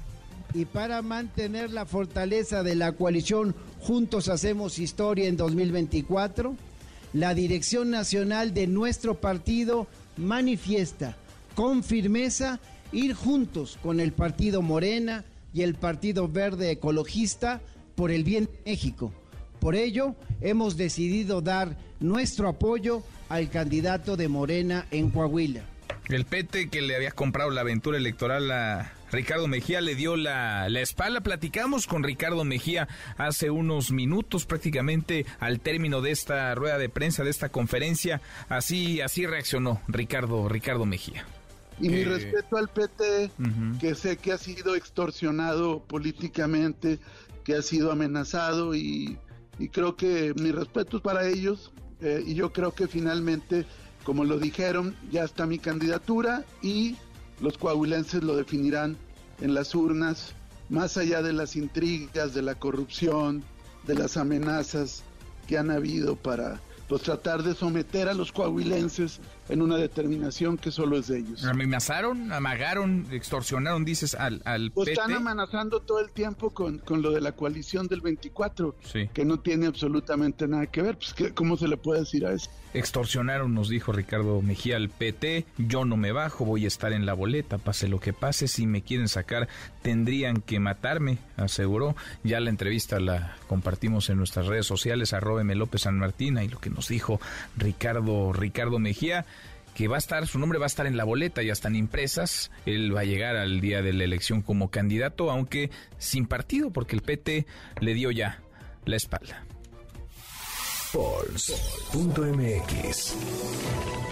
y 0.53 0.65
para 0.65 1.02
mantener 1.02 1.72
la 1.72 1.86
fortaleza 1.86 2.64
de 2.64 2.76
la 2.76 2.91
coalición 2.94 3.56
Juntos 3.80 4.28
Hacemos 4.28 4.80
Historia 4.80 5.28
en 5.28 5.38
2024, 5.38 6.56
la 7.14 7.34
dirección 7.34 7.90
nacional 7.90 8.53
de 8.53 8.68
nuestro 8.68 9.15
partido 9.15 9.88
manifiesta 10.18 11.18
con 11.56 11.84
firmeza 11.84 12.60
ir 12.91 13.14
juntos 13.14 13.78
con 13.82 13.99
el 13.99 14.11
partido 14.11 14.61
Morena 14.61 15.23
y 15.53 15.61
el 15.64 15.76
Partido 15.76 16.28
Verde 16.28 16.72
Ecologista 16.72 17.61
por 17.95 18.11
el 18.11 18.23
bien 18.23 18.45
de 18.45 18.72
México. 18.72 19.14
Por 19.60 19.76
ello, 19.76 20.15
hemos 20.41 20.76
decidido 20.76 21.41
dar 21.41 21.78
nuestro 21.99 22.49
apoyo 22.49 23.03
al 23.30 23.49
candidato 23.49 24.18
de 24.18 24.28
Morena 24.28 24.88
en 24.91 25.11
Coahuila. 25.11 25.61
El 26.10 26.26
PT 26.26 26.69
que 26.69 26.82
le 26.82 26.95
había 26.95 27.11
comprado 27.11 27.52
la 27.52 27.61
aventura 27.61 27.98
electoral 27.98 28.49
a 28.52 28.91
Ricardo 29.12 29.48
Mejía 29.48 29.82
le 29.82 29.96
dio 29.96 30.16
la, 30.16 30.70
la, 30.70 30.82
espalda. 30.82 31.22
Platicamos 31.22 31.88
con 31.88 32.04
Ricardo 32.04 32.44
Mejía 32.44 32.88
hace 33.18 33.50
unos 33.50 33.92
minutos, 33.92 34.46
prácticamente 34.46 35.26
al 35.40 35.60
término 35.60 36.02
de 36.02 36.12
esta 36.12 36.56
rueda 36.56 36.78
de 36.78 36.90
prensa, 36.90 37.24
de 37.24 37.30
esta 37.30 37.50
conferencia. 37.50 38.22
Así, 38.50 39.02
así 39.02 39.26
reaccionó 39.26 39.82
Ricardo, 39.88 40.48
Ricardo 40.48 40.86
Mejía. 40.86 41.26
Y 41.82 41.90
mi 41.90 42.04
respeto 42.04 42.58
al 42.58 42.68
PT, 42.68 43.32
que 43.80 43.96
sé 43.96 44.18
que 44.18 44.32
ha 44.32 44.38
sido 44.38 44.76
extorsionado 44.76 45.80
políticamente, 45.80 47.00
que 47.44 47.56
ha 47.56 47.62
sido 47.64 47.92
amenazado 47.92 48.76
y, 48.76 49.18
creo 49.72 49.96
que 49.96 50.34
mi 50.36 50.52
respeto 50.52 50.98
es 50.98 51.04
para 51.04 51.28
ellos. 51.28 51.72
Eh, 52.02 52.24
y 52.26 52.34
yo 52.36 52.52
creo 52.52 52.74
que 52.74 52.88
finalmente, 52.88 53.66
como 54.04 54.24
lo 54.24 54.40
dijeron, 54.40 54.96
ya 55.12 55.24
está 55.24 55.46
mi 55.46 55.60
candidatura 55.60 56.46
y 56.62 56.96
los 57.42 57.58
coahuilenses 57.58 58.24
lo 58.24 58.36
definirán 58.36 58.96
en 59.42 59.54
las 59.54 59.74
urnas, 59.74 60.34
más 60.70 60.96
allá 60.98 61.22
de 61.22 61.34
las 61.34 61.56
intrigas, 61.56 62.34
de 62.34 62.44
la 62.44 62.56
corrupción, 62.56 63.44
de 63.88 63.96
las 63.96 64.16
amenazas 64.16 65.04
que 65.48 65.58
han 65.58 65.72
habido 65.72 66.16
para 66.16 66.62
pues, 66.88 67.02
tratar 67.02 67.44
de 67.44 67.56
someter 67.56 68.08
a 68.08 68.14
los 68.14 68.32
coahuilenses 68.32 69.20
en 69.52 69.61
una 69.61 69.76
determinación 69.76 70.57
que 70.57 70.72
solo 70.72 70.98
es 70.98 71.07
de 71.07 71.19
ellos. 71.19 71.44
Amenazaron, 71.44 72.32
amagaron, 72.32 73.06
extorsionaron, 73.11 73.84
dices, 73.84 74.15
al, 74.15 74.41
al 74.45 74.72
pues 74.72 74.90
están 74.90 75.11
amenazando 75.14 75.82
todo 75.82 75.99
el 75.99 76.10
tiempo 76.11 76.52
con, 76.52 76.80
con, 76.80 77.02
lo 77.02 77.11
de 77.11 77.19
la 77.19 77.34
coalición 77.34 77.88
del 77.88 77.99
24, 77.99 78.76
que 79.14 79.26
no 79.26 79.40
tiene 79.40 79.68
absolutamente 79.68 80.48
nada 80.48 80.68
que 80.68 80.82
ver. 80.82 80.98
Pues, 80.98 81.34
¿Cómo 81.34 81.57
se 81.57 81.68
le 81.68 81.76
puede 81.76 81.99
decir 81.99 82.26
a 82.26 82.32
eso? 82.32 82.49
Extorsionaron, 82.73 83.53
nos 83.53 83.68
dijo 83.68 83.91
Ricardo 83.91 84.41
Mejía 84.41 84.78
al 84.78 84.88
PT, 84.88 85.45
yo 85.57 85.84
no 85.84 85.98
me 85.98 86.14
bajo, 86.14 86.45
voy 86.45 86.64
a 86.64 86.69
estar 86.69 86.94
en 86.94 87.06
la 87.06 87.14
boleta, 87.14 87.57
pase 87.57 87.90
lo 87.90 87.99
que 87.99 88.14
pase, 88.14 88.48
si 88.48 88.65
me 88.65 88.82
quieren 88.82 89.10
sacar 89.10 89.49
tendrían 89.82 90.41
que 90.41 90.60
matarme, 90.60 91.18
aseguró. 91.36 91.95
Ya 92.23 92.40
la 92.40 92.49
entrevista 92.49 92.99
la 92.99 93.36
compartimos 93.48 94.10
en 94.10 94.18
nuestras 94.18 94.48
redes 94.48 94.65
sociales, 94.65 95.11
arroba 95.11 95.44
López 95.44 95.82
San 95.82 95.98
Martín, 95.98 96.38
y 96.38 96.48
lo 96.48 96.60
que 96.60 96.69
nos 96.69 96.88
dijo 96.88 97.19
Ricardo, 97.57 98.32
Ricardo 98.32 98.80
Mejía 98.80 99.26
que 99.73 99.88
va 99.88 99.95
a 99.95 99.99
estar, 99.99 100.26
su 100.27 100.39
nombre 100.39 100.60
va 100.60 100.65
a 100.65 100.68
estar 100.68 100.85
en 100.85 100.98
la 100.98 101.03
boleta, 101.03 101.41
ya 101.43 101.53
están 101.53 101.76
impresas, 101.76 102.52
él 102.65 102.95
va 102.95 103.02
a 103.02 103.06
llegar 103.06 103.35
al 103.35 103.61
día 103.61 103.81
de 103.81 103.93
la 103.93 104.03
elección 104.03 104.41
como 104.41 104.69
candidato, 104.69 105.31
aunque 105.31 105.72
sin 105.98 106.26
partido, 106.26 106.72
porque 106.72 106.95
el 106.95 107.02
PT 107.02 107.45
le 107.80 107.93
dio 107.93 108.11
ya 108.11 108.41
la 108.85 108.95
espalda. 108.95 109.45
Pulse.mx 110.91 112.52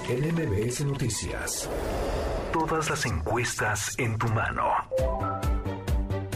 NMBS 0.09 0.85
Noticias. 0.85 1.69
Todas 2.53 2.89
las 2.89 3.05
encuestas 3.05 3.93
en 3.99 4.17
tu 4.17 4.27
mano. 4.29 4.71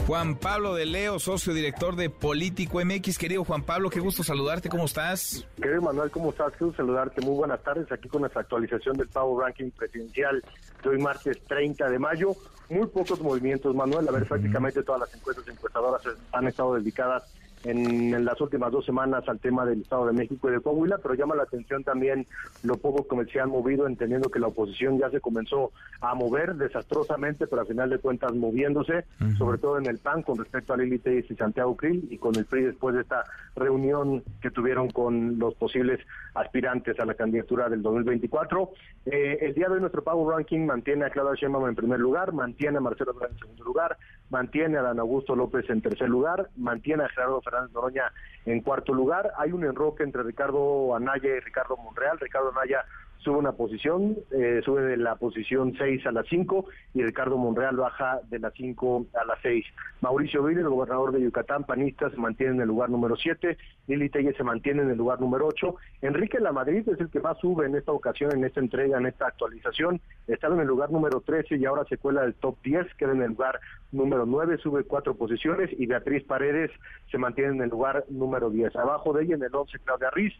Juan 0.06 0.36
Pablo 0.36 0.74
de 0.74 0.84
Leo, 0.84 1.18
socio 1.18 1.54
director 1.54 1.96
de 1.96 2.10
Político 2.10 2.78
MX. 2.84 3.16
Querido 3.16 3.42
Juan 3.42 3.62
Pablo, 3.62 3.88
qué 3.88 4.00
gusto 4.00 4.22
saludarte, 4.22 4.68
¿cómo 4.68 4.84
estás? 4.84 5.46
Querido 5.56 5.80
Manuel, 5.80 6.10
¿cómo 6.10 6.28
estás? 6.28 6.52
Qué 6.58 6.64
gusto 6.66 6.82
saludarte. 6.82 7.22
Muy 7.22 7.34
buenas 7.34 7.62
tardes, 7.62 7.90
aquí 7.90 8.06
con 8.10 8.20
nuestra 8.20 8.42
actualización 8.42 8.98
del 8.98 9.08
Power 9.08 9.46
Ranking 9.46 9.70
presidencial 9.70 10.44
de 10.82 10.88
hoy 10.90 10.98
martes 10.98 11.42
30 11.48 11.88
de 11.88 11.98
mayo. 11.98 12.36
Muy 12.68 12.86
pocos 12.88 13.18
movimientos, 13.20 13.74
Manuel. 13.74 14.06
A 14.06 14.12
ver, 14.12 14.28
prácticamente 14.28 14.82
todas 14.82 15.00
las 15.00 15.14
encuestas 15.14 15.48
encuestadoras 15.48 16.02
han 16.32 16.48
estado 16.48 16.74
dedicadas 16.74 17.22
en, 17.64 18.24
las 18.24 18.40
últimas 18.40 18.70
dos 18.70 18.84
semanas 18.84 19.24
al 19.28 19.40
tema 19.40 19.66
del 19.66 19.82
Estado 19.82 20.06
de 20.06 20.12
México 20.12 20.48
y 20.48 20.52
de 20.52 20.60
Coahuila, 20.60 20.98
pero 20.98 21.14
llama 21.14 21.34
la 21.34 21.44
atención 21.44 21.82
también 21.82 22.26
lo 22.62 22.76
poco 22.76 23.06
que 23.06 23.30
se 23.32 23.40
han 23.40 23.50
movido, 23.50 23.86
entendiendo 23.86 24.30
que 24.30 24.38
la 24.38 24.48
oposición 24.48 24.98
ya 24.98 25.10
se 25.10 25.20
comenzó 25.20 25.72
a 26.00 26.14
mover 26.14 26.54
desastrosamente, 26.54 27.46
pero 27.46 27.62
al 27.62 27.68
final 27.68 27.90
de 27.90 27.98
cuentas 27.98 28.34
moviéndose, 28.34 29.04
sobre 29.38 29.58
todo 29.58 29.78
en 29.78 29.86
el 29.86 29.98
PAN 29.98 30.22
con 30.22 30.38
respecto 30.38 30.72
a 30.72 30.76
Lili 30.76 31.00
y 31.04 31.34
Santiago 31.34 31.76
Krill 31.76 32.06
y 32.10 32.18
con 32.18 32.34
el 32.36 32.44
PRI 32.44 32.64
después 32.64 32.94
de 32.94 33.02
esta 33.02 33.24
reunión 33.56 34.22
que 34.40 34.50
tuvieron 34.50 34.90
con 34.90 35.38
los 35.38 35.54
posibles 35.54 36.00
aspirantes 36.34 36.98
a 37.00 37.04
la 37.04 37.14
candidatura 37.14 37.68
del 37.68 37.82
2024. 37.82 38.70
Eh, 39.06 39.38
el 39.42 39.54
día 39.54 39.68
de 39.68 39.74
hoy 39.74 39.80
nuestro 39.80 40.02
Power 40.02 40.36
Ranking 40.36 40.66
mantiene 40.66 41.04
a 41.04 41.10
Claudia 41.10 41.34
Sheinbaum 41.34 41.68
en 41.68 41.74
primer 41.74 42.00
lugar, 42.00 42.32
mantiene 42.32 42.78
a 42.78 42.80
Marcelo 42.80 43.12
Ebrard 43.12 43.32
en 43.32 43.38
segundo 43.38 43.64
lugar, 43.64 43.96
mantiene 44.30 44.78
a 44.78 44.82
Dan 44.82 44.98
Augusto 44.98 45.36
López 45.36 45.68
en 45.70 45.80
tercer 45.80 46.08
lugar, 46.08 46.50
mantiene 46.56 47.04
a 47.04 47.08
Gerardo 47.08 47.40
Fernández 47.40 47.53
Fernández 47.54 47.72
Noroña 47.72 48.12
en 48.44 48.60
cuarto 48.60 48.92
lugar. 48.92 49.32
Hay 49.38 49.52
un 49.52 49.64
enroque 49.64 50.02
entre 50.02 50.22
Ricardo 50.22 50.94
Anaya 50.94 51.28
y 51.36 51.40
Ricardo 51.40 51.76
Monreal. 51.76 52.18
Ricardo 52.18 52.50
Anaya 52.50 52.84
sube 53.24 53.38
una 53.38 53.52
posición, 53.52 54.16
eh, 54.30 54.60
sube 54.64 54.82
de 54.82 54.96
la 54.96 55.16
posición 55.16 55.74
6 55.76 56.06
a 56.06 56.12
la 56.12 56.22
5 56.22 56.66
y 56.92 57.02
Ricardo 57.02 57.38
Monreal 57.38 57.76
baja 57.76 58.20
de 58.30 58.38
la 58.38 58.50
5 58.50 59.06
a 59.20 59.24
la 59.24 59.36
6. 59.42 59.64
Mauricio 60.02 60.44
Villa, 60.44 60.60
el 60.60 60.68
gobernador 60.68 61.12
de 61.12 61.22
Yucatán, 61.22 61.64
panista, 61.64 62.10
se 62.10 62.16
mantiene 62.16 62.56
en 62.56 62.60
el 62.60 62.68
lugar 62.68 62.90
número 62.90 63.16
7, 63.16 63.56
Lili 63.88 64.10
Telle 64.10 64.34
se 64.34 64.44
mantiene 64.44 64.82
en 64.82 64.90
el 64.90 64.98
lugar 64.98 65.20
número 65.20 65.46
8, 65.46 65.74
Enrique 66.02 66.38
Lamadrid 66.38 66.88
es 66.88 67.00
el 67.00 67.08
que 67.08 67.20
más 67.20 67.38
sube 67.38 67.66
en 67.66 67.74
esta 67.74 67.92
ocasión, 67.92 68.32
en 68.32 68.44
esta 68.44 68.60
entrega, 68.60 68.98
en 68.98 69.06
esta 69.06 69.26
actualización, 69.26 70.00
estaba 70.28 70.54
en 70.54 70.60
el 70.60 70.66
lugar 70.66 70.90
número 70.90 71.20
13 71.20 71.56
y 71.56 71.64
ahora 71.64 71.84
se 71.88 71.96
cuela 71.96 72.22
del 72.22 72.34
top 72.34 72.56
10, 72.62 72.94
queda 72.94 73.12
en 73.12 73.22
el 73.22 73.30
lugar 73.30 73.60
número 73.92 74.26
9, 74.26 74.58
sube 74.58 74.84
cuatro 74.84 75.14
posiciones. 75.14 75.70
Y 75.78 75.86
Beatriz 75.86 76.24
Paredes 76.24 76.70
se 77.10 77.18
mantiene 77.18 77.52
en 77.54 77.62
el 77.62 77.70
lugar 77.70 78.04
número 78.08 78.50
10. 78.50 78.74
Abajo 78.76 79.12
de 79.12 79.24
ella 79.24 79.36
en 79.36 79.42
el 79.42 79.54
11 79.54 79.78
Claudia 79.84 80.10
Riz, 80.10 80.34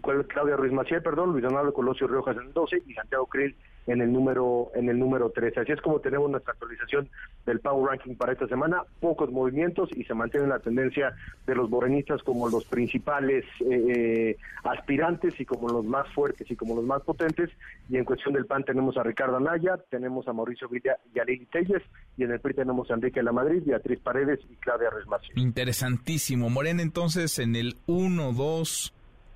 Claudia 0.00 0.56
Ruiz 0.56 0.72
Maciel, 0.72 1.02
perdón, 1.02 1.32
Luis 1.32 1.42
Donaldo 1.42 1.72
Colosio 1.72 2.06
Riojas 2.06 2.36
en 2.36 2.44
el 2.44 2.52
12 2.52 2.82
y 2.86 2.94
Santiago 2.94 3.26
Krill 3.26 3.54
en 3.86 4.00
el 4.00 4.12
número 4.12 4.70
en 4.74 4.88
el 4.88 4.98
número 4.98 5.30
13. 5.30 5.60
Así 5.60 5.72
es 5.72 5.80
como 5.80 6.00
tenemos 6.00 6.30
nuestra 6.30 6.52
actualización 6.52 7.08
del 7.46 7.60
Power 7.60 7.90
Ranking 7.90 8.14
para 8.14 8.32
esta 8.32 8.46
semana, 8.46 8.84
pocos 9.00 9.30
movimientos 9.30 9.90
y 9.94 10.04
se 10.04 10.14
mantiene 10.14 10.46
la 10.46 10.58
tendencia 10.58 11.14
de 11.46 11.54
los 11.54 11.68
morenistas 11.70 12.22
como 12.22 12.48
los 12.48 12.64
principales 12.64 13.44
eh, 13.68 14.36
aspirantes 14.62 15.38
y 15.40 15.44
como 15.44 15.68
los 15.68 15.84
más 15.84 16.08
fuertes 16.14 16.50
y 16.50 16.56
como 16.56 16.76
los 16.76 16.84
más 16.84 17.02
potentes. 17.02 17.50
Y 17.88 17.96
en 17.96 18.04
cuestión 18.04 18.34
del 18.34 18.46
PAN 18.46 18.64
tenemos 18.64 18.96
a 18.96 19.02
Ricardo 19.02 19.36
Anaya, 19.36 19.78
tenemos 19.90 20.28
a 20.28 20.32
Mauricio 20.32 20.68
Villa 20.68 20.96
y 21.14 21.18
a 21.18 21.24
Lili 21.24 21.46
Telles 21.46 21.82
y 22.16 22.24
en 22.24 22.32
el 22.32 22.40
PRI 22.40 22.54
tenemos 22.54 22.90
a 22.90 22.94
Enrique 22.94 23.22
La 23.22 23.32
Madrid, 23.32 23.62
Beatriz 23.64 23.98
Paredes 24.00 24.40
y 24.48 24.54
Claudia 24.56 24.90
Ruiz 24.90 25.06
Maciel. 25.06 25.38
Interesantísimo. 25.38 26.50
Morena 26.50 26.82
entonces 26.82 27.38
en 27.38 27.56
el 27.56 27.76
1, 27.86 28.32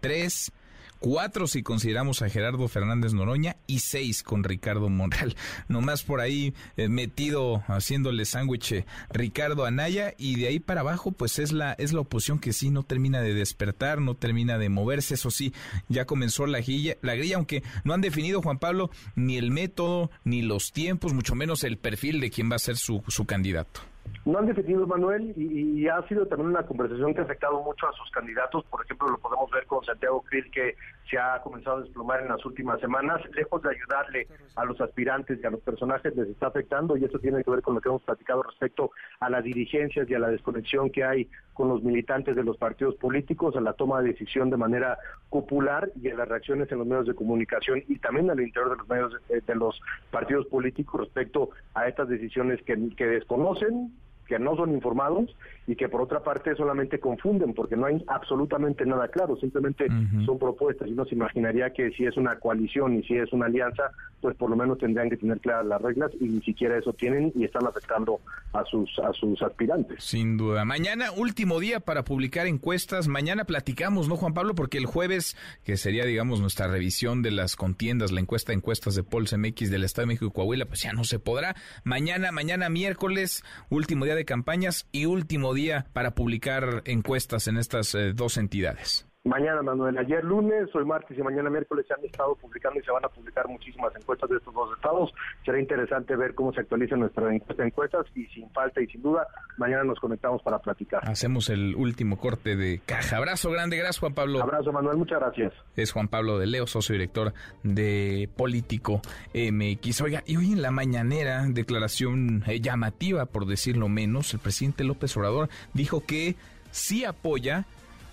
2, 0.05 0.13
tres, 0.13 0.53
cuatro 0.99 1.47
si 1.47 1.63
consideramos 1.63 2.21
a 2.21 2.29
Gerardo 2.29 2.69
Fernández 2.69 3.15
Noroña 3.15 3.57
y 3.67 3.79
seis 3.79 4.23
con 4.23 4.45
Ricardo 4.45 4.91
Monreal. 4.91 5.35
Nomás 5.69 6.03
por 6.03 6.21
ahí 6.21 6.53
eh, 6.77 6.89
metido 6.89 7.65
haciéndole 7.69 8.27
sándwich 8.27 8.73
eh, 8.73 8.87
Ricardo 9.09 9.65
Anaya 9.65 10.13
y 10.19 10.37
de 10.37 10.49
ahí 10.49 10.61
para 10.61 10.83
abajo 10.83 11.13
pues 11.13 11.39
es 11.39 11.53
la 11.53 11.73
es 11.73 11.95
la 11.95 12.01
oposición 12.01 12.39
que 12.39 12.53
sí 12.53 12.69
no 12.69 12.83
termina 12.83 13.23
de 13.23 13.33
despertar, 13.33 14.03
no 14.03 14.15
termina 14.15 14.59
de 14.59 14.69
moverse, 14.69 15.15
eso 15.15 15.31
sí, 15.31 15.55
ya 15.89 16.05
comenzó 16.05 16.47
la 16.47 16.61
grilla, 16.61 16.97
la 17.01 17.15
aunque 17.35 17.63
no 17.85 17.95
han 17.95 18.03
definido 18.03 18.43
Juan 18.43 18.59
Pablo 18.59 18.91
ni 19.15 19.39
el 19.39 19.51
método 19.51 20.11
ni 20.25 20.43
los 20.43 20.73
tiempos, 20.73 21.15
mucho 21.15 21.35
menos 21.35 21.65
el 21.65 21.79
perfil 21.79 22.21
de 22.21 22.31
quién 22.31 22.51
va 22.51 22.57
a 22.57 22.59
ser 22.59 22.77
su, 22.77 23.03
su 23.09 23.25
candidato. 23.25 23.94
No 24.25 24.39
han 24.39 24.47
definido, 24.47 24.87
Manuel, 24.87 25.35
y, 25.37 25.87
ha 25.87 26.01
sido 26.09 26.27
también 26.27 26.49
una 26.49 26.63
conversación 26.63 27.13
que 27.13 27.21
ha 27.21 27.25
afectado 27.25 27.63
mucho 27.63 27.87
a 27.87 27.93
sus 27.93 28.11
candidatos. 28.11 28.65
Por 28.71 28.83
ejemplo, 28.83 29.09
lo 29.09 29.19
podemos 29.19 29.51
ver 29.51 29.67
con 29.67 29.85
Santiago 29.85 30.23
Krill, 30.23 30.51
que 30.51 30.77
se 31.11 31.19
ha 31.19 31.43
comenzado 31.43 31.77
a 31.77 31.81
desplomar 31.83 32.23
en 32.23 32.29
las 32.29 32.43
últimas 32.47 32.81
semanas. 32.81 33.21
Lejos 33.35 33.63
de 33.63 33.69
ayudarle 33.69 34.27
a 34.57 34.65
los 34.65 34.81
aspirantes 34.81 35.39
y 35.43 35.47
a 35.47 35.51
los 35.51 35.61
personajes, 35.61 36.17
les 36.17 36.29
está 36.29 36.47
afectando, 36.47 36.97
y 36.97 37.05
eso 37.05 37.19
tiene 37.19 37.45
que 37.45 37.51
ver 37.51 37.61
con 37.61 37.75
lo 37.75 37.83
que 37.83 37.91
hemos 37.91 38.03
platicado 38.03 38.43
respecto 38.45 38.93
a 39.21 39.29
las 39.29 39.45
dirigencias 39.45 40.09
y 40.09 40.15
a 40.15 40.19
la 40.19 40.29
desconexión 40.29 40.89
que 40.89 41.05
hay 41.05 41.29
con 41.53 41.69
los 41.69 41.83
militantes 41.83 42.35
de 42.35 42.45
los 42.45 42.57
partidos 42.57 42.95
políticos, 42.97 43.55
a 43.57 43.61
la 43.61 43.75
toma 43.75 44.01
de 44.01 44.09
decisión 44.09 44.49
de 44.49 44.57
manera 44.57 44.97
popular 45.29 45.91
y 46.01 46.09
a 46.09 46.15
las 46.15 46.29
reacciones 46.29 46.73
en 46.73 46.79
los 46.79 46.87
medios 46.87 47.07
de 47.07 47.15
comunicación 47.15 47.83
y 47.89 47.99
también 47.99 48.31
al 48.31 48.41
interior 48.41 48.71
de 48.71 48.77
los 48.79 48.89
medios 48.89 49.13
de, 49.29 49.41
de 49.43 49.55
los 49.55 49.81
partidos 50.11 50.47
políticos 50.47 51.03
respecto 51.03 51.51
a 51.75 51.87
estas 51.87 52.09
decisiones 52.09 52.61
que 52.63 53.07
desconocen, 53.07 53.93
que 54.27 54.39
no 54.39 54.57
son 54.57 54.73
informados 54.73 55.37
y 55.67 55.77
que 55.77 55.89
por 55.89 56.03
otra 56.03 56.23
parte 56.23 56.55
solamente 56.57 56.99
confunden 56.99 57.55
porque 57.55 57.77
no 57.77 57.87
hay 57.87 58.03
absolutamente 58.07 58.85
nada 58.85 59.09
claro, 59.09 59.37
simplemente 59.37 59.87
son 60.27 60.39
propuestas 60.39 60.89
y 60.89 60.93
uno 60.93 61.05
se 61.07 61.15
imaginaría 61.15 61.71
que 61.71 61.91
si 61.93 62.05
es 62.05 62.17
una 62.17 62.39
coalición 62.39 62.97
y 62.97 63.03
si 63.05 63.17
es 63.17 63.33
una 63.33 63.47
alianza, 63.47 63.91
pues 64.21 64.37
por 64.37 64.51
lo 64.51 64.57
menos 64.57 64.79
tendrían 64.79 65.11
que 65.11 65.17
tener 65.17 65.41
claras 65.41 65.67
las 65.67 65.81
reglas 65.81 66.11
y 66.21 66.25
ni 66.25 66.43
siquiera 66.43 66.77
eso 66.77 66.93
tienen 66.93 67.33
y 67.35 67.45
están 67.45 67.67
afectando 67.67 68.21
a 68.53 68.65
sus 68.65 68.91
a 68.99 69.13
sus 69.13 69.41
aspirantes. 69.43 70.05
Sin 70.05 70.37
duda. 70.37 70.65
Mañana 70.65 71.13
último 71.13 71.61
día 71.61 71.81
para 71.81 72.05
publicar 72.05 72.47
encuestas, 72.47 73.09
mañana 73.09 73.45
platicamos, 73.45 74.09
¿no, 74.09 74.17
Juan 74.17 74.35
Pablo? 74.35 74.55
Porque 74.55 74.79
el 74.79 74.87
jueves, 74.87 75.37
que 75.65 75.77
sería 75.77 76.05
digamos 76.05 76.41
nuestra 76.41 76.69
revisión 76.69 77.23
de 77.23 77.31
las 77.31 77.57
contiendas, 77.57 78.13
la 78.13 78.21
encuesta 78.21 78.53
de 78.53 78.59
encuestas 78.59 78.95
de 78.95 79.03
Paul 79.03 79.25
MX 79.25 79.71
del 79.71 79.85
Estado 79.85 80.03
de 80.03 80.09
México 80.09 80.27
y 80.27 80.31
Coahuila, 80.31 80.67
pues 80.67 80.83
ya 80.83 80.93
no 80.93 81.05
se 81.05 81.19
podrá. 81.19 81.57
Mañana, 81.85 82.33
mañana 82.33 82.69
miércoles, 82.69 83.43
último 83.71 84.05
día 84.05 84.15
de 84.15 84.25
campañas 84.25 84.87
y 84.93 85.07
último 85.07 85.54
día 85.55 85.87
para 85.93 86.15
publicar 86.15 86.83
encuestas 86.85 87.49
en 87.49 87.57
estas 87.57 87.95
eh, 87.95 88.13
dos 88.15 88.37
entidades. 88.37 89.07
Mañana, 89.27 89.63
Manuel. 89.63 89.97
Ayer 89.97 90.23
lunes, 90.23 90.69
hoy 90.75 90.85
martes 90.85 91.17
y 91.17 91.23
mañana 91.23 91.49
miércoles 91.49 91.87
se 91.89 91.95
han 91.95 92.05
estado 92.05 92.35
publicando 92.35 92.79
y 92.79 92.83
se 92.83 92.91
van 92.91 93.07
a 93.07 93.09
publicar 93.09 93.49
muchísimas 93.49 93.97
encuestas 93.97 94.29
de 94.29 94.37
estos 94.37 94.53
dos 94.53 94.77
estados. 94.77 95.15
Será 95.47 95.59
interesante 95.59 96.15
ver 96.15 96.35
cómo 96.35 96.53
se 96.53 96.61
actualiza 96.61 96.95
nuestra 96.97 97.35
encuesta 97.35 97.63
de 97.63 97.69
encuestas 97.69 98.05
y 98.15 98.27
sin 98.27 98.51
falta 98.51 98.83
y 98.83 98.87
sin 98.87 99.01
duda, 99.01 99.27
mañana 99.57 99.83
nos 99.83 99.99
conectamos 99.99 100.43
para 100.43 100.59
platicar. 100.59 101.09
Hacemos 101.09 101.49
el 101.49 101.75
último 101.75 102.19
corte 102.19 102.55
de 102.55 102.83
caja. 102.85 103.17
Abrazo 103.17 103.51
grande, 103.51 103.79
gracias 103.79 104.01
Juan 104.01 104.13
Pablo. 104.13 104.43
Abrazo 104.43 104.73
Manuel, 104.73 104.99
muchas 104.99 105.19
gracias. 105.19 105.55
Es 105.75 105.91
Juan 105.93 106.09
Pablo 106.09 106.39
de 106.39 106.47
Leo, 106.47 106.67
socio 106.67 106.93
director 106.93 107.33
de 107.63 108.29
Político 108.37 109.01
MX. 109.33 110.03
Oiga, 110.03 110.23
y 110.27 110.37
hoy 110.37 110.53
en 110.53 110.61
la 110.61 110.71
mañanera, 110.71 111.47
declaración 111.49 112.45
eh, 112.47 112.61
llamativa, 112.61 113.25
por 113.25 113.47
decirlo 113.47 113.89
menos, 113.89 114.35
el 114.35 114.41
presidente 114.41 114.85
López 114.85 115.17
Obrador 115.17 115.49
dijo 115.73 116.05
que 116.05 116.37
sí 116.73 117.07
apoya 117.07 117.65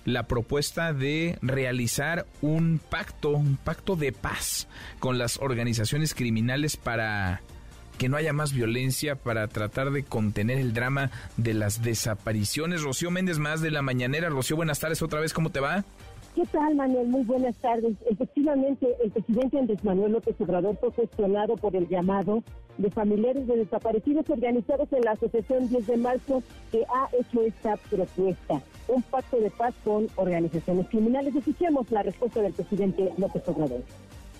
la 0.04 0.24
propuesta 0.24 0.92
de 0.92 1.38
realizar 1.42 2.26
un 2.40 2.80
pacto, 2.90 3.30
un 3.30 3.56
pacto 3.56 3.96
de 3.96 4.12
paz 4.12 4.68
con 4.98 5.18
las 5.18 5.38
organizaciones 5.38 6.14
criminales 6.14 6.76
para 6.76 7.40
que 7.98 8.08
no 8.08 8.16
haya 8.16 8.32
más 8.32 8.52
violencia, 8.52 9.14
para 9.14 9.46
tratar 9.48 9.92
de 9.92 10.02
contener 10.02 10.58
el 10.58 10.72
drama 10.72 11.10
de 11.36 11.54
las 11.54 11.82
desapariciones. 11.82 12.82
Rocío 12.82 13.10
Méndez, 13.10 13.38
más 13.38 13.60
de 13.60 13.70
la 13.70 13.82
mañanera. 13.82 14.28
Rocío, 14.28 14.56
buenas 14.56 14.80
tardes 14.80 15.02
otra 15.02 15.20
vez, 15.20 15.32
¿cómo 15.32 15.50
te 15.50 15.60
va? 15.60 15.84
¿Qué 16.34 16.46
tal, 16.46 16.74
Manuel? 16.74 17.08
Muy 17.08 17.24
buenas 17.24 17.54
tardes. 17.56 17.94
Efectivamente, 18.08 18.86
el 19.04 19.10
presidente 19.10 19.58
Andrés 19.58 19.84
Manuel 19.84 20.12
López 20.12 20.34
Obrador 20.40 20.78
fue 20.78 20.90
cuestionado 20.90 21.56
por 21.56 21.76
el 21.76 21.86
llamado 21.88 22.42
de 22.78 22.90
familiares 22.90 23.46
de 23.46 23.58
desaparecidos 23.58 24.28
organizados 24.30 24.90
en 24.92 25.02
la 25.02 25.10
Asociación 25.10 25.68
10 25.68 25.86
de 25.86 25.96
Marzo 25.98 26.42
que 26.70 26.84
ha 26.84 27.08
hecho 27.20 27.42
esta 27.42 27.76
propuesta, 27.76 28.62
un 28.88 29.02
pacto 29.02 29.38
de 29.40 29.50
paz 29.50 29.74
con 29.84 30.08
organizaciones 30.16 30.88
criminales. 30.88 31.36
Escuchemos 31.36 31.90
la 31.90 32.02
respuesta 32.02 32.40
del 32.40 32.54
presidente 32.54 33.12
López 33.18 33.46
Obrador. 33.48 33.82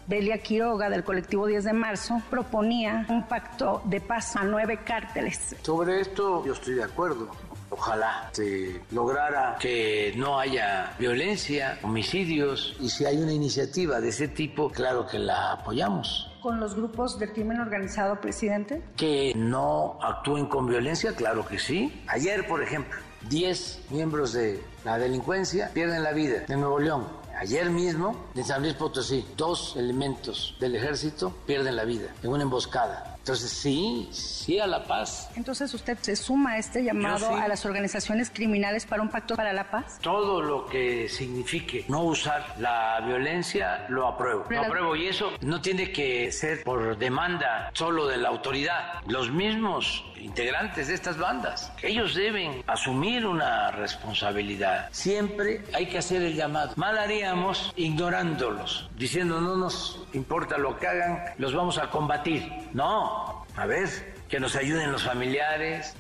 Delia 0.07 0.39
Quiroga 0.39 0.89
del 0.89 1.05
colectivo 1.05 1.47
10 1.47 1.65
de 1.65 1.73
marzo 1.75 2.23
proponía 2.31 3.07
un 3.11 3.29
pacto 3.29 3.83
de 3.85 4.01
paz 4.01 4.35
a 4.37 4.45
nueve 4.45 4.81
cárteles. 4.83 5.55
Sobre 5.61 6.01
esto 6.01 6.43
yo 6.45 6.55
estoy 6.55 6.75
de 6.75 6.85
acuerdo. 6.85 7.29
Ojalá 7.73 8.29
se 8.33 8.83
lograra 8.91 9.57
que 9.59 10.13
no 10.17 10.39
haya 10.39 10.95
violencia, 10.99 11.79
homicidios, 11.83 12.77
y 12.79 12.91
si 12.91 13.07
hay 13.07 13.17
una 13.17 13.33
iniciativa 13.33 13.99
de 13.99 14.11
ese 14.11 14.29
tipo, 14.29 14.71
claro 14.71 15.07
que 15.07 15.19
la 15.19 15.53
apoyamos. 15.53 16.31
¿Con 16.43 16.61
los 16.61 16.75
grupos 16.75 17.19
del 17.19 17.33
crimen 17.33 17.61
organizado, 17.61 18.21
presidente? 18.21 18.83
Que 18.97 19.33
no 19.35 19.99
actúen 20.03 20.47
con 20.47 20.67
violencia, 20.67 21.15
claro 21.15 21.47
que 21.47 21.59
sí. 21.59 22.03
Ayer, 22.09 22.47
por 22.47 22.63
ejemplo, 22.63 22.99
10 23.31 23.87
miembros 23.91 24.35
de 24.35 24.63
la 24.85 24.99
delincuencia 24.99 25.71
pierden 25.73 26.03
la 26.03 26.13
vida 26.13 26.45
en 26.49 26.61
Nuevo 26.61 26.79
León. 26.79 27.07
Ayer 27.39 27.71
mismo, 27.71 28.27
en 28.35 28.45
San 28.45 28.63
Luis 28.63 28.75
Potosí, 28.75 29.27
dos 29.37 29.75
elementos 29.77 30.55
del 30.61 30.77
ejército 30.77 31.33
pierden 31.47 31.77
la 31.77 31.85
vida 31.85 32.09
en 32.23 32.31
una 32.31 32.43
emboscada. 32.43 33.12
Entonces, 33.23 33.53
sí, 33.53 34.09
sí 34.11 34.59
a 34.59 34.67
la 34.67 34.83
paz. 34.83 35.31
Entonces, 35.37 35.73
¿usted 35.73 35.97
se 36.01 36.17
suma 36.17 36.55
a 36.55 36.59
este 36.59 36.83
llamado 36.83 37.33
a 37.37 37.47
las 37.47 37.65
organizaciones 37.65 38.31
criminales 38.31 38.85
para 38.85 39.01
un 39.01 39.11
pacto 39.11 39.37
para 39.37 39.53
la 39.53 39.71
paz? 39.71 40.01
Todo 40.03 40.43
lo 40.43 40.67
que 40.67 41.09
signifique 41.09 41.85
no 41.87 42.03
usar 42.03 42.57
la 42.59 43.01
violencia, 43.07 43.87
lo 43.89 44.09
apruebo. 44.09 44.47
Lo 44.51 44.61
apruebo 44.63 44.97
y 44.97 45.07
eso 45.07 45.31
no 45.41 45.61
tiene 45.61 45.93
que 45.93 46.33
ser 46.33 46.65
por 46.65 46.99
demanda 46.99 47.71
solo 47.75 48.09
de 48.09 48.17
la 48.17 48.29
autoridad. 48.29 49.01
Los 49.07 49.31
mismos 49.31 50.05
integrantes 50.23 50.89
de 50.89 50.95
estas 50.95 51.19
bandas, 51.19 51.73
ellos 51.83 52.15
deben 52.15 52.63
asumir 52.67 53.27
una 53.27 53.71
responsabilidad. 53.73 54.89
Siempre 54.93 55.63
hay 55.75 55.87
que 55.87 55.99
hacer 55.99 56.23
el 56.23 56.35
llamado. 56.35 56.73
Mal 56.77 56.99
haríamos 56.99 57.73
ignorándolos, 57.77 58.91
diciendo 58.97 59.41
no 59.41 59.57
nos 59.57 60.07
importa 60.13 60.59
lo 60.59 60.79
que 60.79 60.87
hagan, 60.87 61.21
los 61.39 61.55
vamos 61.55 61.79
a 61.79 61.91
combatir. 61.91 62.51
No, 62.73 63.45
a 63.57 63.67
ver, 63.67 63.89
que 64.29 64.41
nos 64.41 64.57
ayuden 64.57 64.93
los 64.93 65.03
familiares. 65.03 65.95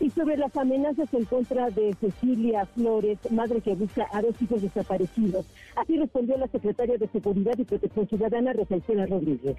Y 0.00 0.10
sobre 0.10 0.36
las 0.36 0.54
amenazas 0.56 1.12
en 1.14 1.24
contra 1.24 1.70
de 1.70 1.94
Cecilia 2.00 2.66
Flores, 2.74 3.18
madre 3.30 3.60
que 3.60 3.74
busca 3.74 4.06
a 4.12 4.20
dos 4.20 4.34
hijos 4.42 4.60
desaparecidos. 4.60 5.46
Así 5.76 5.96
respondió 5.98 6.36
la 6.36 6.48
secretaria 6.48 6.98
de 6.98 7.08
Seguridad 7.08 7.54
y 7.56 7.64
Protección 7.64 8.08
Ciudadana, 8.08 8.52
Rosalcena 8.52 9.06
Rodríguez. 9.06 9.56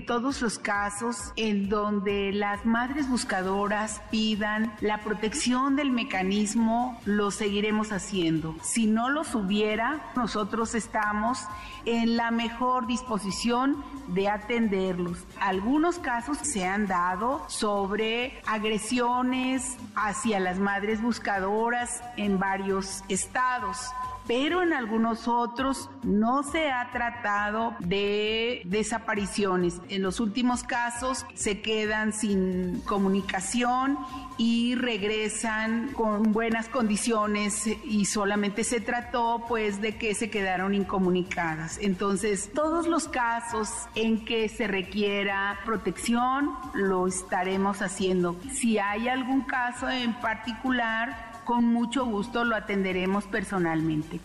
Todos 0.00 0.40
los 0.40 0.58
casos 0.58 1.32
en 1.36 1.68
donde 1.68 2.32
las 2.32 2.64
madres 2.64 3.10
buscadoras 3.10 4.00
pidan 4.10 4.74
la 4.80 5.02
protección 5.02 5.76
del 5.76 5.90
mecanismo, 5.90 6.98
lo 7.04 7.30
seguiremos 7.30 7.92
haciendo. 7.92 8.56
Si 8.62 8.86
no 8.86 9.10
los 9.10 9.34
hubiera, 9.34 10.12
nosotros 10.16 10.74
estamos 10.74 11.40
en 11.84 12.16
la 12.16 12.30
mejor 12.30 12.86
disposición 12.86 13.84
de 14.08 14.30
atenderlos. 14.30 15.24
Algunos 15.38 15.98
casos 15.98 16.38
se 16.38 16.66
han 16.66 16.86
dado 16.86 17.44
sobre 17.48 18.40
agresiones 18.46 19.76
hacia 19.94 20.40
las 20.40 20.58
madres 20.58 21.02
buscadoras 21.02 22.02
en 22.16 22.38
varios 22.38 23.04
estados 23.08 23.90
pero 24.26 24.62
en 24.62 24.72
algunos 24.72 25.28
otros 25.28 25.90
no 26.02 26.42
se 26.42 26.70
ha 26.70 26.90
tratado 26.92 27.74
de 27.80 28.62
desapariciones. 28.64 29.80
En 29.88 30.02
los 30.02 30.20
últimos 30.20 30.62
casos 30.62 31.26
se 31.34 31.60
quedan 31.60 32.12
sin 32.12 32.80
comunicación 32.82 33.98
y 34.38 34.74
regresan 34.74 35.92
con 35.92 36.32
buenas 36.32 36.68
condiciones 36.68 37.66
y 37.84 38.06
solamente 38.06 38.64
se 38.64 38.80
trató 38.80 39.44
pues 39.46 39.80
de 39.80 39.96
que 39.96 40.14
se 40.14 40.30
quedaron 40.30 40.74
incomunicadas. 40.74 41.78
Entonces, 41.80 42.50
todos 42.52 42.86
los 42.86 43.08
casos 43.08 43.68
en 43.94 44.24
que 44.24 44.48
se 44.48 44.66
requiera 44.66 45.58
protección 45.64 46.50
lo 46.74 47.06
estaremos 47.06 47.82
haciendo. 47.82 48.36
Si 48.50 48.78
hay 48.78 49.08
algún 49.08 49.42
caso 49.42 49.88
en 49.88 50.14
particular, 50.20 51.31
con 51.44 51.64
mucho 51.64 52.04
gusto 52.04 52.44
lo 52.44 52.56
atenderemos 52.56 53.24
personalmente. 53.24 54.20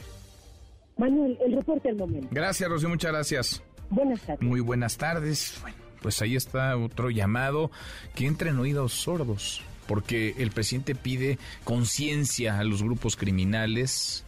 Manuel, 0.97 1.37
el 1.45 1.55
reporte 1.55 1.89
del 1.89 1.97
momento. 1.97 2.27
Gracias, 2.31 2.69
Rocío, 2.69 2.89
muchas 2.89 3.11
gracias. 3.11 3.63
Buenas 3.89 4.21
tardes. 4.21 4.41
Muy 4.41 4.59
buenas 4.59 4.97
tardes. 4.97 5.59
Bueno, 5.61 5.77
pues 6.01 6.21
ahí 6.21 6.35
está 6.35 6.75
otro 6.77 7.09
llamado 7.09 7.71
que 8.15 8.25
entra 8.25 8.49
en 8.49 8.59
oídos 8.59 8.93
sordos, 8.93 9.61
porque 9.87 10.35
el 10.37 10.51
presidente 10.51 10.95
pide 10.95 11.37
conciencia 11.63 12.59
a 12.59 12.63
los 12.63 12.83
grupos 12.83 13.15
criminales, 13.15 14.25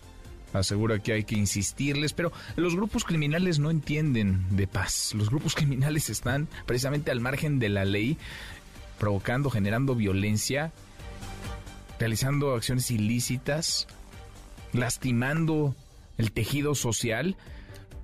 asegura 0.54 1.00
que 1.00 1.14
hay 1.14 1.24
que 1.24 1.36
insistirles, 1.36 2.14
pero 2.14 2.32
los 2.56 2.76
grupos 2.76 3.04
criminales 3.04 3.60
no 3.60 3.72
entienden 3.72 4.46
de 4.56 4.68
paz. 4.68 5.14
Los 5.16 5.30
grupos 5.30 5.56
criminales 5.56 6.10
están 6.10 6.48
precisamente 6.66 7.12
al 7.12 7.20
margen 7.20 7.60
de 7.60 7.70
la 7.70 7.86
ley, 7.86 8.18
provocando, 9.00 9.50
generando 9.50 9.96
violencia 9.96 10.72
realizando 12.00 12.54
acciones 12.56 12.90
ilícitas, 12.92 13.88
lastimando 14.74 15.76
el 16.18 16.32
tejido 16.32 16.74
social, 16.74 17.36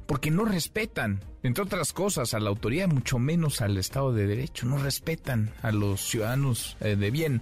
porque 0.05 0.31
no 0.31 0.45
respetan, 0.45 1.21
entre 1.43 1.63
otras 1.63 1.93
cosas, 1.93 2.33
a 2.33 2.39
la 2.39 2.49
autoridad, 2.49 2.87
mucho 2.87 3.17
menos 3.17 3.61
al 3.61 3.77
Estado 3.77 4.13
de 4.13 4.27
Derecho, 4.27 4.65
no 4.65 4.77
respetan 4.77 5.51
a 5.61 5.71
los 5.71 6.01
ciudadanos 6.01 6.77
eh, 6.81 6.95
de 6.95 7.11
bien. 7.11 7.41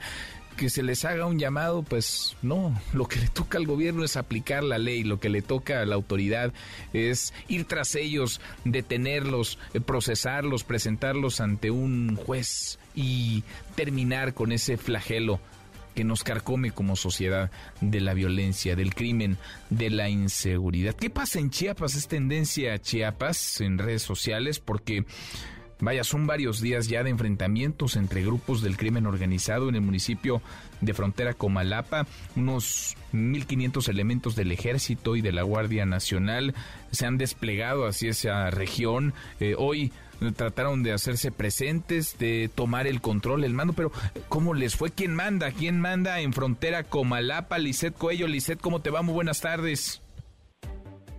Que 0.55 0.69
se 0.69 0.84
les 0.84 1.03
haga 1.03 1.25
un 1.25 1.39
llamado, 1.39 1.81
pues 1.81 2.38
no, 2.43 2.80
lo 2.93 3.07
que 3.07 3.19
le 3.19 3.27
toca 3.27 3.57
al 3.57 3.65
gobierno 3.65 4.03
es 4.03 4.15
aplicar 4.15 4.63
la 4.63 4.77
ley, 4.77 5.03
lo 5.03 5.19
que 5.19 5.30
le 5.30 5.41
toca 5.41 5.81
a 5.81 5.85
la 5.85 5.95
autoridad 5.95 6.53
es 6.93 7.34
ir 7.47 7.65
tras 7.65 7.95
ellos, 7.95 8.39
detenerlos, 8.63 9.57
eh, 9.73 9.81
procesarlos, 9.81 10.63
presentarlos 10.63 11.41
ante 11.41 11.71
un 11.71 12.15
juez 12.15 12.77
y 12.93 13.43
terminar 13.75 14.35
con 14.35 14.51
ese 14.51 14.77
flagelo 14.77 15.39
que 15.94 16.03
nos 16.03 16.24
carcome 16.24 16.72
como 16.72 16.95
sociedad 16.95 17.52
de 17.82 18.02
la 18.02 18.14
violencia, 18.14 18.76
del 18.76 18.94
crimen, 18.94 19.38
de 19.70 19.90
la 19.90 20.10
inseguridad. 20.10 20.95
¿Qué 20.95 21.10
pasa 21.10 21.40
en 21.40 21.49
Chiapas? 21.49 21.95
Es 21.95 22.07
tendencia 22.07 22.74
a 22.74 22.80
Chiapas 22.80 23.61
en 23.61 23.78
redes 23.78 24.02
sociales 24.02 24.60
porque... 24.60 25.06
Vaya, 25.80 26.06
son 26.06 26.28
varios 26.28 26.61
días 26.61 26.88
ya 26.88 27.03
de 27.03 27.10
enfrentamientos 27.10 27.98
entre 27.98 28.24
grupos 28.24 28.61
del 28.61 28.78
crimen 28.78 29.06
organizado 29.06 29.68
en 29.68 29.76
el 29.76 29.82
municipio 29.82 30.41
de 30.80 30.94
frontera 30.94 31.34
Comalapa. 31.34 32.07
Unos 32.38 32.95
1.500 33.11 33.90
elementos 33.90 34.36
del 34.38 34.53
ejército 34.53 35.18
y 35.18 35.22
de 35.22 35.34
la 35.34 35.44
Guardia 35.44 35.86
Nacional 35.86 36.56
se 36.91 37.06
han 37.06 37.18
desplegado 37.18 37.86
hacia 37.86 38.11
esa 38.11 38.49
región. 38.49 39.14
Eh, 39.41 39.56
hoy 39.57 39.91
trataron 40.32 40.84
de 40.84 40.94
hacerse 40.94 41.32
presentes, 41.32 42.18
de 42.18 42.50
tomar 42.54 42.88
el 42.88 43.02
control, 43.02 43.44
el 43.44 43.54
mando, 43.54 43.74
pero 43.74 43.91
¿cómo 44.30 44.54
les 44.54 44.76
fue? 44.76 44.91
¿Quién 44.91 45.14
manda? 45.14 45.52
¿Quién 45.52 45.80
manda 45.80 46.20
en 46.20 46.34
frontera 46.34 46.84
Comalapa? 46.84 47.58
Lisset 47.58 47.95
Coello, 47.95 48.28
Lisset, 48.28 48.60
¿cómo 48.60 48.82
te 48.82 48.90
va? 48.90 49.02
Muy 49.02 49.14
buenas 49.14 49.41
tardes. 49.41 50.02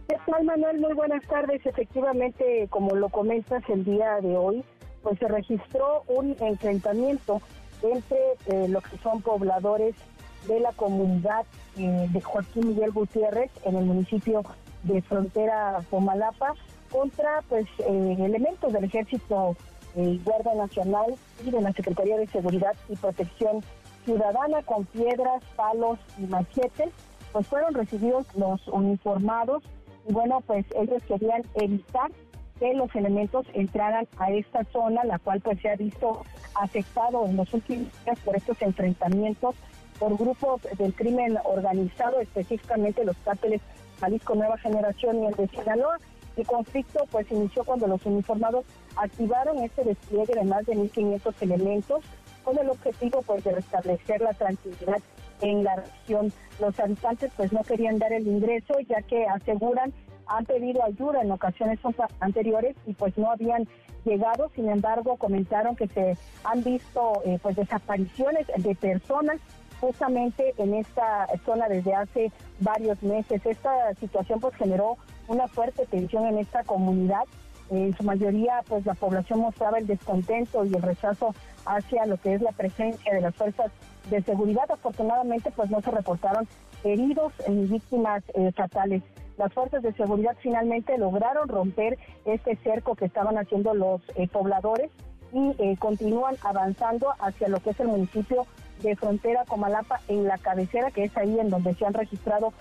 ¿Qué 0.09 0.17
Manuel? 0.45 0.81
Muy 0.81 0.93
buenas 0.93 1.27
tardes. 1.27 1.65
Efectivamente, 1.65 2.67
como 2.71 2.95
lo 2.95 3.09
comentas 3.09 3.63
el 3.69 3.85
día 3.85 4.17
de 4.21 4.37
hoy, 4.37 4.65
pues 5.03 5.19
se 5.19 5.29
registró 5.29 6.03
un 6.09 6.37
enfrentamiento 6.41 7.41
entre 7.83 8.19
eh, 8.47 8.69
los 8.69 8.83
que 8.85 8.97
son 8.99 9.23
pobladores 9.23 9.95
de 10.47 10.61
la 10.61 10.73
comunidad 10.73 11.45
eh, 11.79 12.07
de 12.11 12.21
Joaquín 12.21 12.69
Miguel 12.69 12.93
Gutiérrez 12.93 13.51
en 13.65 13.77
el 13.77 13.85
municipio 13.85 14.43
de 14.83 15.01
Frontera 15.03 15.83
Comalapa 15.91 16.55
contra 16.95 17.43
pues 17.49 17.67
eh, 17.81 18.17
elementos 18.21 18.73
del 18.73 18.85
Ejército 18.85 19.57
y 19.97 20.19
Guardia 20.19 20.55
Nacional 20.55 21.17
y 21.45 21.51
de 21.51 21.61
la 21.61 21.73
Secretaría 21.73 22.17
de 22.17 22.29
Seguridad 22.29 22.75
y 22.89 22.95
Protección 22.95 23.65
Ciudadana 24.05 24.63
con 24.63 24.85
piedras, 24.87 25.43
palos 25.57 25.99
y 26.19 26.23
machetes, 26.23 26.91
pues 27.33 27.49
fueron 27.49 27.75
recibidos 27.75 28.27
los 28.37 28.67
uniformados 28.69 29.65
y 30.09 30.13
bueno, 30.13 30.41
pues 30.47 30.65
ellos 30.77 31.03
querían 31.09 31.43
evitar 31.55 32.13
que 32.61 32.75
los 32.75 32.95
elementos 32.95 33.45
entraran 33.55 34.07
a 34.19 34.31
esta 34.31 34.63
zona, 34.73 35.03
la 35.03 35.19
cual 35.19 35.41
pues 35.41 35.61
se 35.61 35.71
ha 35.71 35.77
visto 35.77 36.23
afectado 36.55 37.27
en 37.27 37.37
los 37.37 37.53
últimos 37.53 37.89
días 38.05 38.19
por 38.21 38.37
estos 38.37 38.63
enfrentamientos 38.63 39.57
por 39.99 40.17
grupos 40.17 40.63
del 40.79 40.95
crimen 40.95 41.39
organizado, 41.45 42.21
específicamente 42.21 43.05
los 43.05 43.17
cárteles 43.25 43.61
Jalisco 44.01 44.35
Nueva 44.35 44.59
Generación 44.59 45.23
y 45.23 45.27
el 45.27 45.35
de 45.35 45.49
Sinaloa. 45.49 45.99
El 46.37 46.47
conflicto 46.47 47.07
pues 47.11 47.31
inició 47.31 47.65
cuando 47.65 47.87
los 47.87 48.05
uniformados 48.07 48.65
activaron 48.97 49.59
este 49.59 49.85
despliegue 49.85 50.35
de 50.35 50.45
más 50.45 50.67
de 50.67 50.75
1.500 50.75 51.35
elementos 51.41 52.05
con 52.43 52.59
el 52.59 52.69
objetivo 52.71 53.23
pues 53.23 53.45
de 53.45 53.53
restablecer 53.53 54.21
la 54.21 54.33
tranquilidad 54.35 55.01
en 55.41 55.65
la 55.65 55.77
región. 55.77 56.33
Los 56.61 56.79
habitantes 56.79 57.31
pues 57.37 57.53
no 57.53 57.63
querían 57.63 57.99
dar 57.99 58.13
el 58.13 58.27
ingreso 58.27 58.79
ya 58.81 59.03
que 59.03 59.27
aseguran 59.27 59.93
han 60.27 60.45
pedido 60.47 60.83
ayuda 60.83 61.23
en 61.23 61.31
ocasiones 61.31 61.79
anteriores 62.21 62.77
y 62.87 62.95
pues 62.95 63.17
no 63.19 63.31
habían 63.31 63.69
llegado, 64.05 64.51
sin 64.55 64.69
embargo 64.69 65.17
comentaron 65.17 65.77
que 65.77 65.89
se 65.89 66.17
han 66.45 66.63
visto 66.63 67.23
eh, 67.25 67.39
pues 67.43 67.57
desapariciones 67.57 68.47
de 68.57 68.75
personas 68.75 69.39
justamente 69.81 70.55
en 70.57 70.75
esta 70.75 71.27
zona 71.45 71.69
desde 71.69 71.95
hace 71.95 72.33
varios 72.61 73.03
meses. 73.03 73.45
Esta 73.45 73.95
situación 73.95 74.41
pues 74.41 74.55
generó 74.57 74.97
una 75.29 75.49
fuerte 75.49 75.87
tensión 75.87 76.27
en 76.27 76.39
esta 76.39 76.65
comunidad. 76.65 77.25
En 77.71 77.97
su 77.97 78.03
mayoría 78.03 78.63
pues 78.69 78.85
la 78.85 78.95
población 78.95 79.41
mostraba 79.41 79.79
el 79.79 79.87
descontento 79.87 80.65
y 80.65 80.75
el 80.75 80.83
rechazo 80.83 81.35
hacia 81.65 82.07
lo 82.07 82.19
que 82.19 82.35
es 82.35 82.43
la 82.43 82.53
presencia 82.53 83.15
de 83.15 83.21
las 83.21 83.35
fuerzas 83.35 83.71
de 84.11 84.23
seguridad. 84.23 84.71
Afortunadamente 84.71 85.51
pues 85.51 85.71
no 85.71 85.81
se 85.81 85.91
reportaron 85.91 86.47
heridos 86.85 87.33
ni 87.49 87.65
víctimas 87.67 88.23
eh, 88.35 88.53
fatales. 88.53 89.03
Las 89.37 89.53
fuerzas 89.53 89.83
de 89.83 89.93
seguridad 89.95 90.37
finalmente 90.41 90.97
lograron 90.97 91.49
romper 91.49 91.99
este 92.25 92.57
cerco 92.57 92.95
que 92.95 93.07
estaban 93.07 93.37
haciendo 93.37 93.75
los 93.75 94.01
eh, 94.15 94.29
pobladores 94.29 94.91
y 95.33 95.55
eh, 95.59 95.77
continúan 95.79 96.37
avanzando 96.43 97.13
hacia 97.19 97.49
lo 97.49 97.59
que 97.61 97.71
es 97.71 97.81
el 97.81 97.89
municipio 97.89 98.47
de 98.83 98.95
frontera 98.95 99.45
Comalapa 99.47 100.01
en 100.07 100.25
la 100.25 100.39
cabecera, 100.39 100.91
que 100.91 101.05
es 101.05 101.17
ahí 101.17 101.41
en 101.41 101.51
donde 101.51 101.75
se 101.75 101.87
han 101.87 101.95
registrado 101.95 102.53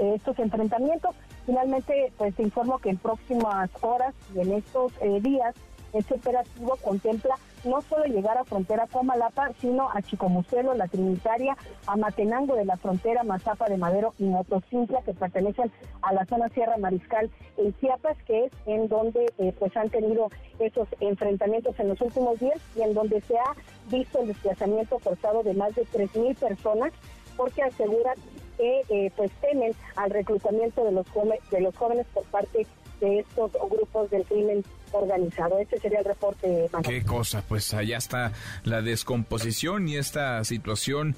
estos 0.00 0.38
enfrentamientos. 0.38 1.14
Finalmente, 1.50 2.12
pues 2.16 2.32
te 2.36 2.44
informo 2.44 2.78
que 2.78 2.90
en 2.90 2.96
próximas 2.98 3.70
horas 3.80 4.14
y 4.36 4.38
en 4.38 4.52
estos 4.52 4.92
eh, 5.00 5.18
días 5.20 5.52
este 5.92 6.14
operativo 6.14 6.76
contempla 6.80 7.34
no 7.64 7.82
solo 7.82 8.04
llegar 8.04 8.38
a 8.38 8.44
frontera 8.44 8.86
Comalapa, 8.86 9.50
sino 9.60 9.90
a 9.90 10.00
Chicomucelo, 10.00 10.74
La 10.74 10.86
Trinitaria, 10.86 11.56
a 11.88 11.96
Matenango 11.96 12.54
de 12.54 12.66
la 12.66 12.76
frontera, 12.76 13.24
Mazapa 13.24 13.68
de 13.68 13.78
Madero 13.78 14.14
y 14.20 14.26
Motocintla, 14.26 15.02
que 15.02 15.12
pertenecen 15.12 15.72
a 16.02 16.12
la 16.12 16.24
zona 16.26 16.48
Sierra 16.50 16.76
Mariscal 16.76 17.28
en 17.56 17.76
Chiapas, 17.80 18.16
que 18.28 18.44
es 18.44 18.52
en 18.66 18.86
donde 18.86 19.32
eh, 19.38 19.52
pues 19.58 19.76
han 19.76 19.90
tenido 19.90 20.30
esos 20.60 20.86
enfrentamientos 21.00 21.74
en 21.80 21.88
los 21.88 22.00
últimos 22.00 22.38
días 22.38 22.60
y 22.76 22.82
en 22.82 22.94
donde 22.94 23.20
se 23.22 23.36
ha 23.36 23.56
visto 23.90 24.20
el 24.20 24.28
desplazamiento 24.28 25.00
forzado 25.00 25.42
de 25.42 25.54
más 25.54 25.74
de 25.74 25.84
3.000 25.84 26.38
personas, 26.38 26.92
porque 27.36 27.64
aseguran 27.64 28.14
que 28.60 29.06
eh, 29.06 29.12
pues 29.16 29.30
temen 29.40 29.72
al 29.96 30.10
reclutamiento 30.10 30.84
de 30.84 30.92
los, 30.92 31.06
de 31.50 31.60
los 31.60 31.74
jóvenes 31.76 32.06
por 32.12 32.24
parte 32.24 32.66
de 33.00 33.20
estos 33.20 33.52
grupos 33.70 34.10
del 34.10 34.24
crimen 34.24 34.62
organizado. 34.92 35.58
Este 35.58 35.78
sería 35.80 36.00
el 36.00 36.04
reporte. 36.04 36.68
Qué 36.82 37.02
cosa, 37.02 37.42
pues 37.48 37.72
allá 37.72 37.96
está 37.96 38.32
la 38.64 38.82
descomposición 38.82 39.88
y 39.88 39.96
esta 39.96 40.44
situación 40.44 41.16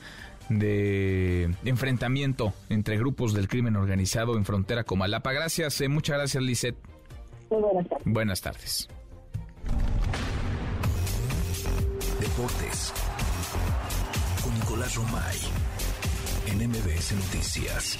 de 0.48 1.50
enfrentamiento 1.64 2.52
entre 2.68 2.96
grupos 2.98 3.32
del 3.34 3.48
crimen 3.48 3.76
organizado 3.76 4.36
en 4.36 4.44
frontera 4.44 4.84
Comalapa. 4.84 5.32
Gracias, 5.32 5.80
eh, 5.80 5.88
muchas 5.88 6.18
gracias, 6.18 6.42
Lisette. 6.42 6.76
Muy 7.50 7.60
buenas 7.60 7.88
tardes. 7.88 8.04
Buenas 8.06 8.40
tardes. 8.40 8.88
deportes. 12.22 12.92
Con 14.42 14.54
Nicolás 14.54 14.94
Romay. 14.94 15.38
En 16.46 16.68
MBS 16.68 17.12
Noticias. 17.12 17.98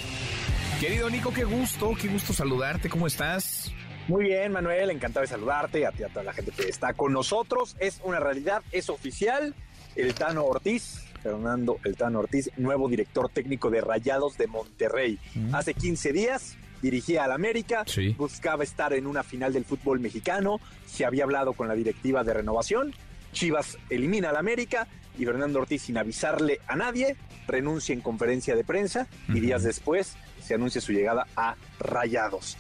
Querido 0.81 1.09
Nico, 1.09 1.32
qué 1.32 1.44
gusto, 1.44 1.93
qué 2.01 2.09
gusto 2.09 2.32
saludarte. 2.32 2.89
¿Cómo 2.89 3.06
estás? 3.06 3.73
Muy 4.09 4.24
bien, 4.24 4.52
Manuel, 4.52 4.90
encantado 4.90 5.23
de 5.23 5.28
saludarte, 5.28 5.86
a 5.86 5.93
ti 5.93 6.02
a 6.02 6.09
toda 6.09 6.24
la 6.24 6.32
gente 6.32 6.51
que 6.51 6.69
está 6.69 6.93
con 6.94 7.12
nosotros. 7.12 7.77
Es 7.78 8.01
una 8.05 8.19
realidad, 8.19 8.62
es 8.73 8.90
oficial. 8.90 9.55
El 9.94 10.14
Tano 10.14 10.44
Ortiz, 10.44 11.05
Fernando 11.23 11.78
El 11.85 11.97
Tano 11.97 12.20
Ortiz, 12.20 12.51
nuevo 12.56 12.89
director 12.89 13.28
técnico 13.28 13.70
de 13.70 13.81
Rayados 13.81 14.36
de 14.39 14.48
Monterrey. 14.48 15.19
Hace 15.52 15.74
15 15.74 16.12
días 16.12 16.56
dirigía 16.82 17.24
al 17.24 17.32
América, 17.32 17.85
buscaba 18.16 18.64
estar 18.64 18.93
en 18.93 19.06
una 19.06 19.23
final 19.23 19.52
del 19.52 19.64
fútbol 19.64 20.01
mexicano, 20.01 20.60
se 20.85 21.05
había 21.05 21.23
hablado 21.24 21.52
con 21.52 21.69
la 21.69 21.74
directiva 21.74 22.24
de 22.24 22.35
renovación, 22.35 22.93
Chivas 23.33 23.79
elimina 23.91 24.31
al 24.31 24.37
América 24.37 24.87
y 25.19 25.25
Fernando 25.25 25.61
Ortiz 25.61 25.83
sin 25.83 25.99
avisarle 25.99 26.61
a 26.67 26.77
nadie 26.77 27.17
renuncia 27.47 27.93
en 27.93 28.01
conferencia 28.01 28.55
de 28.57 28.65
prensa 28.65 29.09
y 29.29 29.41
días 29.41 29.63
después 29.63 30.17
se 30.43 30.55
anuncia 30.55 30.81
su 30.81 30.93
llegada 30.93 31.27
a 31.37 31.57
Rayados. 31.79 32.57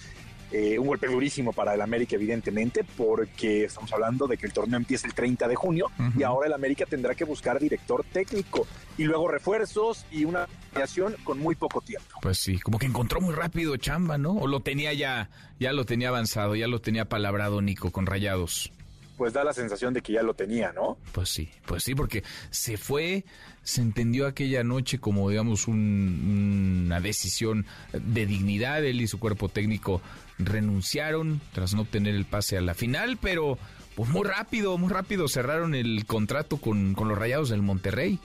Eh, 0.50 0.78
un 0.78 0.86
golpe 0.86 1.06
durísimo 1.06 1.54
para 1.54 1.72
el 1.72 1.80
América, 1.80 2.14
evidentemente, 2.14 2.84
porque 2.84 3.64
estamos 3.64 3.90
hablando 3.90 4.26
de 4.26 4.36
que 4.36 4.44
el 4.44 4.52
torneo 4.52 4.76
empieza 4.76 5.06
el 5.06 5.14
30 5.14 5.48
de 5.48 5.54
junio 5.54 5.90
y 6.14 6.22
ahora 6.24 6.46
el 6.46 6.52
América 6.52 6.84
tendrá 6.84 7.14
que 7.14 7.24
buscar 7.24 7.58
director 7.58 8.04
técnico 8.12 8.66
y 8.98 9.04
luego 9.04 9.28
refuerzos 9.28 10.04
y 10.10 10.26
una 10.26 10.46
creación 10.74 11.16
con 11.24 11.38
muy 11.38 11.54
poco 11.54 11.80
tiempo. 11.80 12.18
Pues 12.20 12.38
sí, 12.38 12.58
como 12.58 12.78
que 12.78 12.84
encontró 12.84 13.22
muy 13.22 13.34
rápido 13.34 13.78
chamba, 13.78 14.18
¿no? 14.18 14.32
O 14.32 14.46
lo 14.46 14.60
tenía 14.60 14.92
ya, 14.92 15.30
ya 15.58 15.72
lo 15.72 15.86
tenía 15.86 16.08
avanzado, 16.08 16.54
ya 16.54 16.66
lo 16.66 16.82
tenía 16.82 17.06
palabrado 17.06 17.62
Nico 17.62 17.90
con 17.90 18.04
rayados 18.04 18.70
pues 19.16 19.32
da 19.32 19.44
la 19.44 19.52
sensación 19.52 19.94
de 19.94 20.02
que 20.02 20.12
ya 20.12 20.22
lo 20.22 20.34
tenía, 20.34 20.72
¿no? 20.72 20.98
Pues 21.12 21.28
sí, 21.28 21.50
pues 21.66 21.84
sí, 21.84 21.94
porque 21.94 22.22
se 22.50 22.76
fue, 22.76 23.24
se 23.62 23.82
entendió 23.82 24.26
aquella 24.26 24.64
noche 24.64 24.98
como, 24.98 25.28
digamos, 25.28 25.68
una 25.68 27.00
decisión 27.00 27.66
de 27.92 28.26
dignidad. 28.26 28.84
Él 28.84 29.00
y 29.00 29.06
su 29.06 29.18
cuerpo 29.18 29.48
técnico 29.48 30.00
renunciaron 30.38 31.40
tras 31.52 31.74
no 31.74 31.82
obtener 31.82 32.14
el 32.14 32.24
pase 32.24 32.56
a 32.56 32.60
la 32.60 32.74
final, 32.74 33.18
pero 33.20 33.58
pues 33.94 34.08
muy 34.08 34.26
rápido, 34.26 34.78
muy 34.78 34.90
rápido 34.90 35.28
cerraron 35.28 35.74
el 35.74 36.06
contrato 36.06 36.56
con, 36.56 36.94
con 36.94 37.08
los 37.08 37.18
Rayados 37.18 37.50
del 37.50 37.62
Monterrey. 37.62 38.18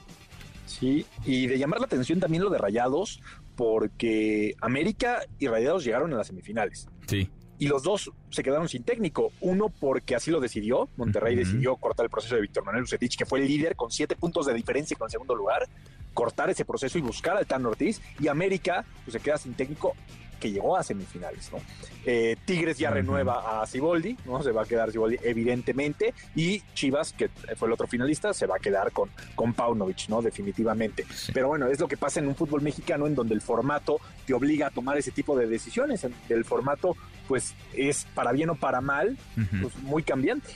Sí, 0.65 1.05
y 1.25 1.47
de 1.47 1.57
llamar 1.57 1.79
la 1.79 1.85
atención 1.85 2.19
también 2.19 2.43
lo 2.43 2.49
de 2.49 2.57
Rayados, 2.57 3.21
porque 3.55 4.55
América 4.61 5.21
y 5.39 5.47
Rayados 5.47 5.83
llegaron 5.83 6.13
a 6.13 6.17
las 6.17 6.27
semifinales. 6.27 6.87
Sí 7.07 7.29
y 7.59 7.67
los 7.67 7.83
dos 7.83 8.11
se 8.29 8.43
quedaron 8.43 8.69
sin 8.69 8.83
técnico. 8.83 9.31
Uno 9.41 9.69
porque 9.69 10.15
así 10.15 10.31
lo 10.31 10.39
decidió, 10.39 10.89
Monterrey 10.97 11.35
decidió 11.35 11.75
cortar 11.75 12.05
el 12.05 12.09
proceso 12.09 12.35
de 12.35 12.41
Víctor 12.41 12.65
Manuel 12.65 12.83
Ucetich, 12.83 13.17
que 13.17 13.25
fue 13.25 13.39
el 13.39 13.47
líder 13.47 13.75
con 13.75 13.91
siete 13.91 14.15
puntos 14.15 14.45
de 14.45 14.53
diferencia 14.53 14.97
con 14.97 15.07
el 15.07 15.11
segundo 15.11 15.35
lugar, 15.35 15.67
cortar 16.13 16.49
ese 16.49 16.65
proceso 16.65 16.97
y 16.97 17.01
buscar 17.01 17.37
al 17.37 17.45
Tan 17.45 17.65
Ortiz, 17.65 18.01
y 18.19 18.27
América 18.27 18.85
pues, 19.03 19.13
se 19.13 19.19
queda 19.19 19.37
sin 19.37 19.53
técnico 19.53 19.95
que 20.39 20.51
llegó 20.51 20.77
a 20.77 20.83
semifinales, 20.83 21.51
¿no? 21.51 21.59
Eh, 22.05 22.37
Tigres 22.45 22.77
ya 22.77 22.89
renueva 22.89 23.61
a 23.61 23.67
Ciboldi, 23.67 24.17
¿no? 24.25 24.41
Se 24.41 24.51
va 24.51 24.63
a 24.63 24.65
quedar 24.65 24.91
Ciboldi, 24.91 25.17
evidentemente, 25.23 26.13
y 26.35 26.61
Chivas, 26.73 27.13
que 27.13 27.29
fue 27.55 27.67
el 27.67 27.73
otro 27.73 27.87
finalista, 27.87 28.33
se 28.33 28.45
va 28.45 28.55
a 28.55 28.59
quedar 28.59 28.91
con, 28.91 29.09
con 29.35 29.53
Paunovic, 29.53 30.07
¿no? 30.09 30.21
Definitivamente. 30.21 31.05
Pero 31.33 31.49
bueno, 31.49 31.67
es 31.67 31.79
lo 31.79 31.87
que 31.87 31.97
pasa 31.97 32.19
en 32.19 32.27
un 32.27 32.35
fútbol 32.35 32.61
mexicano 32.61 33.07
en 33.07 33.15
donde 33.15 33.33
el 33.33 33.41
formato 33.41 33.99
te 34.25 34.33
obliga 34.33 34.67
a 34.67 34.69
tomar 34.69 34.97
ese 34.97 35.11
tipo 35.11 35.37
de 35.37 35.47
decisiones. 35.47 36.05
El 36.29 36.45
formato, 36.45 36.95
pues, 37.27 37.53
es 37.73 38.05
para 38.15 38.31
bien 38.31 38.49
o 38.49 38.55
para 38.55 38.81
mal, 38.81 39.17
pues 39.61 39.75
muy 39.79 40.03
cambiante. 40.03 40.49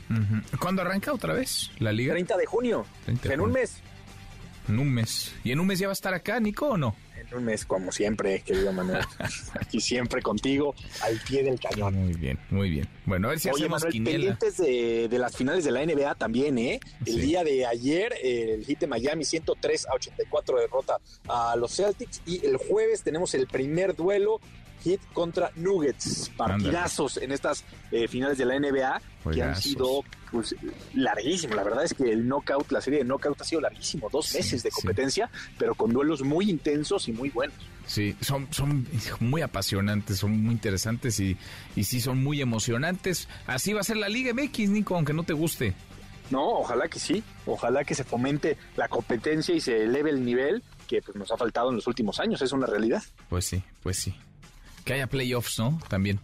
¿Cuándo 0.59 0.81
arranca 0.81 1.13
otra 1.13 1.33
vez 1.33 1.71
la 1.79 1.91
liga? 1.91 2.13
30 2.13 2.37
de 2.37 2.45
junio, 2.45 2.85
en 3.23 3.41
un 3.41 3.51
mes. 3.51 3.81
En 4.67 4.79
un 4.79 4.89
mes. 4.93 5.33
¿Y 5.43 5.51
en 5.51 5.59
un 5.59 5.67
mes 5.67 5.79
ya 5.79 5.87
va 5.87 5.91
a 5.91 5.93
estar 5.93 6.13
acá, 6.13 6.39
Nico, 6.39 6.69
o 6.69 6.77
no? 6.77 6.95
Un 7.33 7.45
mes 7.45 7.65
como 7.65 7.91
siempre, 7.91 8.41
querido 8.41 8.71
Manuel. 8.73 9.03
Aquí 9.59 9.79
siempre 9.79 10.21
contigo, 10.21 10.75
al 11.01 11.19
pie 11.19 11.43
del 11.43 11.59
cañón. 11.59 11.95
Muy 11.95 12.13
bien, 12.13 12.39
muy 12.49 12.69
bien. 12.69 12.87
Bueno, 13.05 13.27
a 13.27 13.31
ver 13.31 13.39
si 13.39 13.49
Oye, 13.49 13.65
hacemos 13.65 13.83
Manuel, 13.83 14.03
pendientes 14.03 14.57
de, 14.57 15.07
de, 15.09 15.19
las 15.19 15.35
finales 15.35 15.63
de 15.63 15.71
la 15.71 15.85
NBA 15.85 16.15
también, 16.15 16.57
¿eh? 16.57 16.79
El 17.05 17.21
día 17.21 17.43
de 17.43 17.65
ayer, 17.65 18.13
el 18.23 18.65
hit 18.65 18.79
de 18.79 18.87
Miami 18.87 19.25
103 19.25 19.87
a 19.87 19.93
84 19.93 20.59
derrota 20.59 20.97
a 21.27 21.55
los 21.55 21.75
Celtics 21.75 22.21
y 22.25 22.45
el 22.45 22.57
jueves 22.57 23.03
tenemos 23.03 23.33
el 23.33 23.47
primer 23.47 23.95
duelo 23.95 24.39
Hit 24.81 25.01
contra 25.13 25.51
Nuggets, 25.55 26.31
partidazos 26.35 27.17
en 27.17 27.31
estas 27.31 27.63
eh, 27.91 28.07
finales 28.07 28.37
de 28.37 28.45
la 28.45 28.59
NBA 28.59 29.01
que 29.31 29.43
han 29.43 29.55
sido 29.55 30.03
pues, 30.31 30.55
larguísimos. 30.93 31.55
La 31.55 31.63
verdad 31.63 31.83
es 31.83 31.93
que 31.93 32.11
el 32.11 32.27
knockout, 32.27 32.71
la 32.71 32.81
serie 32.81 32.99
de 32.99 33.05
knockout 33.05 33.39
ha 33.41 33.43
sido 33.43 33.61
larguísimo, 33.61 34.09
dos 34.11 34.33
meses 34.33 34.63
de 34.63 34.71
competencia, 34.71 35.29
pero 35.57 35.75
con 35.75 35.91
duelos 35.91 36.23
muy 36.23 36.49
intensos 36.49 37.07
y 37.07 37.11
muy 37.11 37.29
buenos. 37.29 37.55
Sí, 37.85 38.15
son, 38.21 38.47
son 38.51 38.87
muy 39.19 39.41
apasionantes, 39.41 40.17
son 40.17 40.41
muy 40.43 40.53
interesantes 40.53 41.19
y, 41.19 41.37
y 41.75 41.83
sí 41.83 41.99
son 41.99 42.23
muy 42.23 42.41
emocionantes. 42.41 43.27
Así 43.47 43.73
va 43.73 43.81
a 43.81 43.83
ser 43.83 43.97
la 43.97 44.09
Liga 44.09 44.33
MX, 44.33 44.69
Nico, 44.69 44.95
aunque 44.95 45.13
no 45.13 45.23
te 45.23 45.33
guste. 45.33 45.75
No, 46.31 46.47
ojalá 46.59 46.87
que 46.87 46.97
sí, 46.97 47.23
ojalá 47.45 47.83
que 47.83 47.93
se 47.93 48.05
fomente 48.05 48.57
la 48.77 48.87
competencia 48.87 49.53
y 49.53 49.59
se 49.59 49.83
eleve 49.83 50.11
el 50.11 50.23
nivel 50.23 50.63
que 50.87 51.01
pues, 51.01 51.17
nos 51.17 51.29
ha 51.31 51.37
faltado 51.37 51.69
en 51.69 51.75
los 51.75 51.87
últimos 51.87 52.19
años, 52.19 52.41
es 52.41 52.51
una 52.53 52.65
realidad. 52.65 53.03
Pues 53.29 53.45
sí, 53.45 53.61
pues 53.83 53.97
sí. 53.97 54.15
Que 54.85 54.93
haya 54.93 55.07
playoffs, 55.07 55.59
¿no? 55.59 55.79
También. 55.87 56.19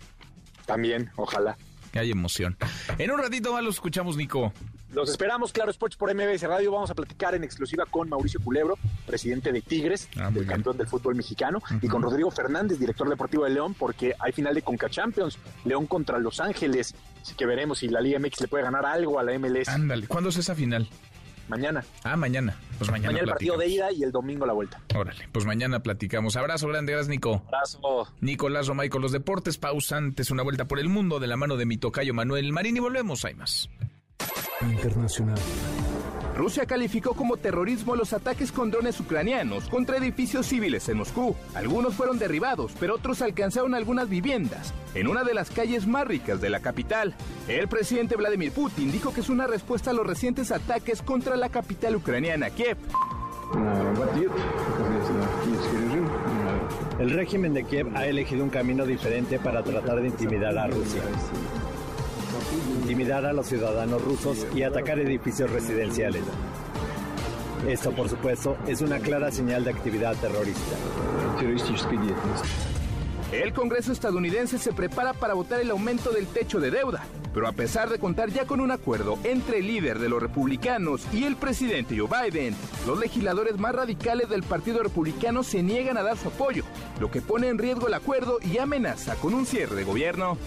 También, 0.65 1.11
ojalá. 1.15 1.57
Que 1.91 1.99
haya 1.99 2.11
emoción. 2.11 2.57
En 2.97 3.11
un 3.11 3.19
ratito 3.19 3.53
más 3.53 3.63
lo 3.63 3.69
escuchamos, 3.69 4.17
Nico. 4.17 4.51
Los 4.93 5.09
esperamos, 5.09 5.51
Claro 5.51 5.69
Sports 5.69 5.97
por 5.97 6.13
MBS 6.13 6.43
Radio. 6.43 6.71
Vamos 6.71 6.89
a 6.89 6.95
platicar 6.95 7.35
en 7.35 7.43
exclusiva 7.43 7.85
con 7.85 8.07
Mauricio 8.07 8.39
Culebro, 8.39 8.77
presidente 9.05 9.51
de 9.51 9.61
Tigres, 9.61 10.07
ah, 10.17 10.31
del 10.31 10.47
campeón 10.47 10.77
del 10.77 10.88
fútbol 10.88 11.15
mexicano, 11.15 11.61
y 11.81 11.88
con 11.88 12.01
Rodrigo 12.01 12.31
Fernández, 12.31 12.79
director 12.79 13.07
deportivo 13.09 13.43
de 13.43 13.51
León, 13.51 13.75
porque 13.77 14.15
hay 14.17 14.31
final 14.31 14.55
de 14.55 14.61
Conca 14.61 14.89
Champions, 14.89 15.38
León 15.65 15.88
contra 15.88 16.17
Los 16.19 16.39
Ángeles. 16.39 16.95
Así 17.21 17.35
que 17.35 17.45
veremos 17.45 17.79
si 17.79 17.89
la 17.89 17.99
Liga 17.99 18.17
MX 18.19 18.41
le 18.41 18.47
puede 18.47 18.63
ganar 18.63 18.85
algo 18.85 19.19
a 19.19 19.23
la 19.23 19.38
MLS. 19.38 19.67
Ándale, 19.67 20.07
¿cuándo 20.07 20.29
es 20.29 20.38
esa 20.38 20.55
final? 20.55 20.89
Mañana. 21.47 21.83
Ah, 22.03 22.15
mañana. 22.17 22.57
Pues 22.77 22.91
mañana. 22.91 23.07
Mañana 23.13 23.23
el 23.23 23.29
partido 23.29 23.57
de 23.57 23.67
ida 23.67 23.91
y 23.91 24.03
el 24.03 24.11
domingo 24.11 24.45
la 24.45 24.53
vuelta. 24.53 24.81
Órale, 24.95 25.27
pues 25.31 25.45
mañana 25.45 25.81
platicamos. 25.81 26.35
Abrazo 26.35 26.67
grande, 26.67 26.91
gracias, 26.91 27.09
Nico. 27.09 27.43
Abrazo. 27.47 28.07
Nicolás 28.21 28.67
Romay 28.67 28.89
con 28.89 29.01
los 29.01 29.11
deportes. 29.11 29.57
Pausantes, 29.57 30.29
una 30.31 30.43
vuelta 30.43 30.65
por 30.65 30.79
el 30.79 30.89
mundo 30.89 31.19
de 31.19 31.27
la 31.27 31.37
mano 31.37 31.57
de 31.57 31.65
mi 31.65 31.77
tocayo 31.77 32.13
Manuel 32.13 32.51
Marín 32.51 32.77
y 32.77 32.79
volvemos. 32.79 33.23
Hay 33.25 33.35
más. 33.35 33.69
Internacional. 34.61 35.37
Rusia 36.38 36.68
calificó 36.68 37.15
como 37.15 37.38
terrorismo 37.38 37.95
los 37.95 38.14
ataques 38.14 38.51
con 38.51 38.69
drones 38.69 38.99
ucranianos 38.99 39.68
contra 39.69 39.97
edificios 39.97 40.45
civiles 40.45 40.88
en 40.88 40.97
Moscú. 40.97 41.35
Algunos 41.55 41.95
fueron 41.95 42.19
derribados, 42.19 42.73
pero 42.80 42.93
otros 42.93 43.23
alcanzaron 43.23 43.73
algunas 43.73 44.07
viviendas 44.07 44.72
en 44.93 45.07
una 45.07 45.23
de 45.23 45.34
las 45.34 45.49
calles 45.49 45.88
más 45.88 46.07
ricas 46.07 46.39
de 46.39 46.51
la 46.51 46.59
capital. 46.59 47.15
El 47.47 47.68
presidente 47.68 48.15
Vladimir 48.15 48.51
Putin 48.51 48.91
dijo 48.91 49.15
que 49.15 49.22
es 49.22 49.30
una 49.30 49.47
respuesta 49.47 49.89
a 49.89 49.93
los 49.93 50.05
recientes 50.05 50.51
ataques 50.51 51.01
contra 51.01 51.35
la 51.38 51.49
capital 51.49 51.95
ucraniana, 51.95 52.51
Kiev. 52.51 52.77
El 56.99 57.09
régimen 57.09 57.55
de 57.55 57.64
Kiev 57.64 57.88
ha 57.95 58.05
elegido 58.05 58.43
un 58.43 58.51
camino 58.51 58.85
diferente 58.85 59.39
para 59.39 59.64
tratar 59.64 60.01
de 60.01 60.07
intimidar 60.09 60.55
a 60.55 60.68
Rusia 60.68 61.01
intimidar 62.81 63.25
a 63.25 63.33
los 63.33 63.47
ciudadanos 63.47 64.03
rusos 64.03 64.45
y 64.55 64.63
atacar 64.63 64.99
edificios 64.99 65.51
residenciales. 65.51 66.23
Esto, 67.67 67.91
por 67.91 68.07
supuesto, 68.07 68.57
es 68.67 68.81
una 68.81 68.99
clara 68.99 69.31
señal 69.31 69.63
de 69.63 69.71
actividad 69.71 70.15
terrorista. 70.15 70.75
El 73.31 73.51
Congreso 73.51 73.91
estadounidense 73.91 74.57
se 74.57 74.71
prepara 74.71 75.13
para 75.13 75.33
votar 75.33 75.59
el 75.59 75.69
aumento 75.71 76.11
del 76.11 76.27
techo 76.27 76.61
de 76.61 76.71
deuda, 76.71 77.05
pero 77.33 77.49
a 77.49 77.51
pesar 77.51 77.89
de 77.89 77.99
contar 77.99 78.29
ya 78.29 78.45
con 78.45 78.61
un 78.61 78.71
acuerdo 78.71 79.19
entre 79.25 79.59
el 79.59 79.67
líder 79.67 79.99
de 79.99 80.07
los 80.07 80.21
republicanos 80.21 81.05
y 81.11 81.25
el 81.25 81.35
presidente 81.35 81.97
Joe 81.97 82.07
Biden, 82.07 82.55
los 82.85 82.97
legisladores 82.97 83.57
más 83.57 83.75
radicales 83.75 84.29
del 84.29 84.43
Partido 84.43 84.81
Republicano 84.81 85.43
se 85.43 85.61
niegan 85.61 85.97
a 85.97 86.03
dar 86.03 86.17
su 86.17 86.29
apoyo, 86.29 86.63
lo 87.01 87.11
que 87.11 87.21
pone 87.21 87.49
en 87.49 87.57
riesgo 87.57 87.87
el 87.87 87.95
acuerdo 87.95 88.37
y 88.41 88.59
amenaza 88.59 89.15
con 89.15 89.33
un 89.33 89.45
cierre 89.45 89.75
de 89.75 89.83
gobierno. 89.83 90.37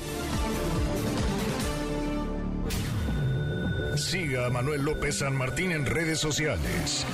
Siga 3.96 4.46
a 4.46 4.50
Manuel 4.50 4.82
López 4.82 5.18
San 5.18 5.36
Martín 5.36 5.72
en 5.72 5.84
redes 5.84 6.18
sociales. 6.18 7.04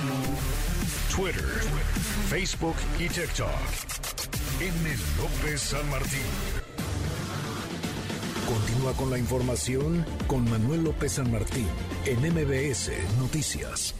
Twitter, 1.15 1.43
Facebook 2.29 2.75
y 2.99 3.07
TikTok. 3.07 3.49
M. 4.59 4.95
López 5.17 5.61
San 5.61 5.89
Martín. 5.89 6.21
Continúa 8.47 8.93
con 8.93 9.09
la 9.09 9.17
información 9.17 10.05
con 10.27 10.49
Manuel 10.49 10.83
López 10.83 11.13
San 11.13 11.31
Martín 11.31 11.67
en 12.05 12.19
MBS 12.19 12.91
Noticias. 13.19 13.93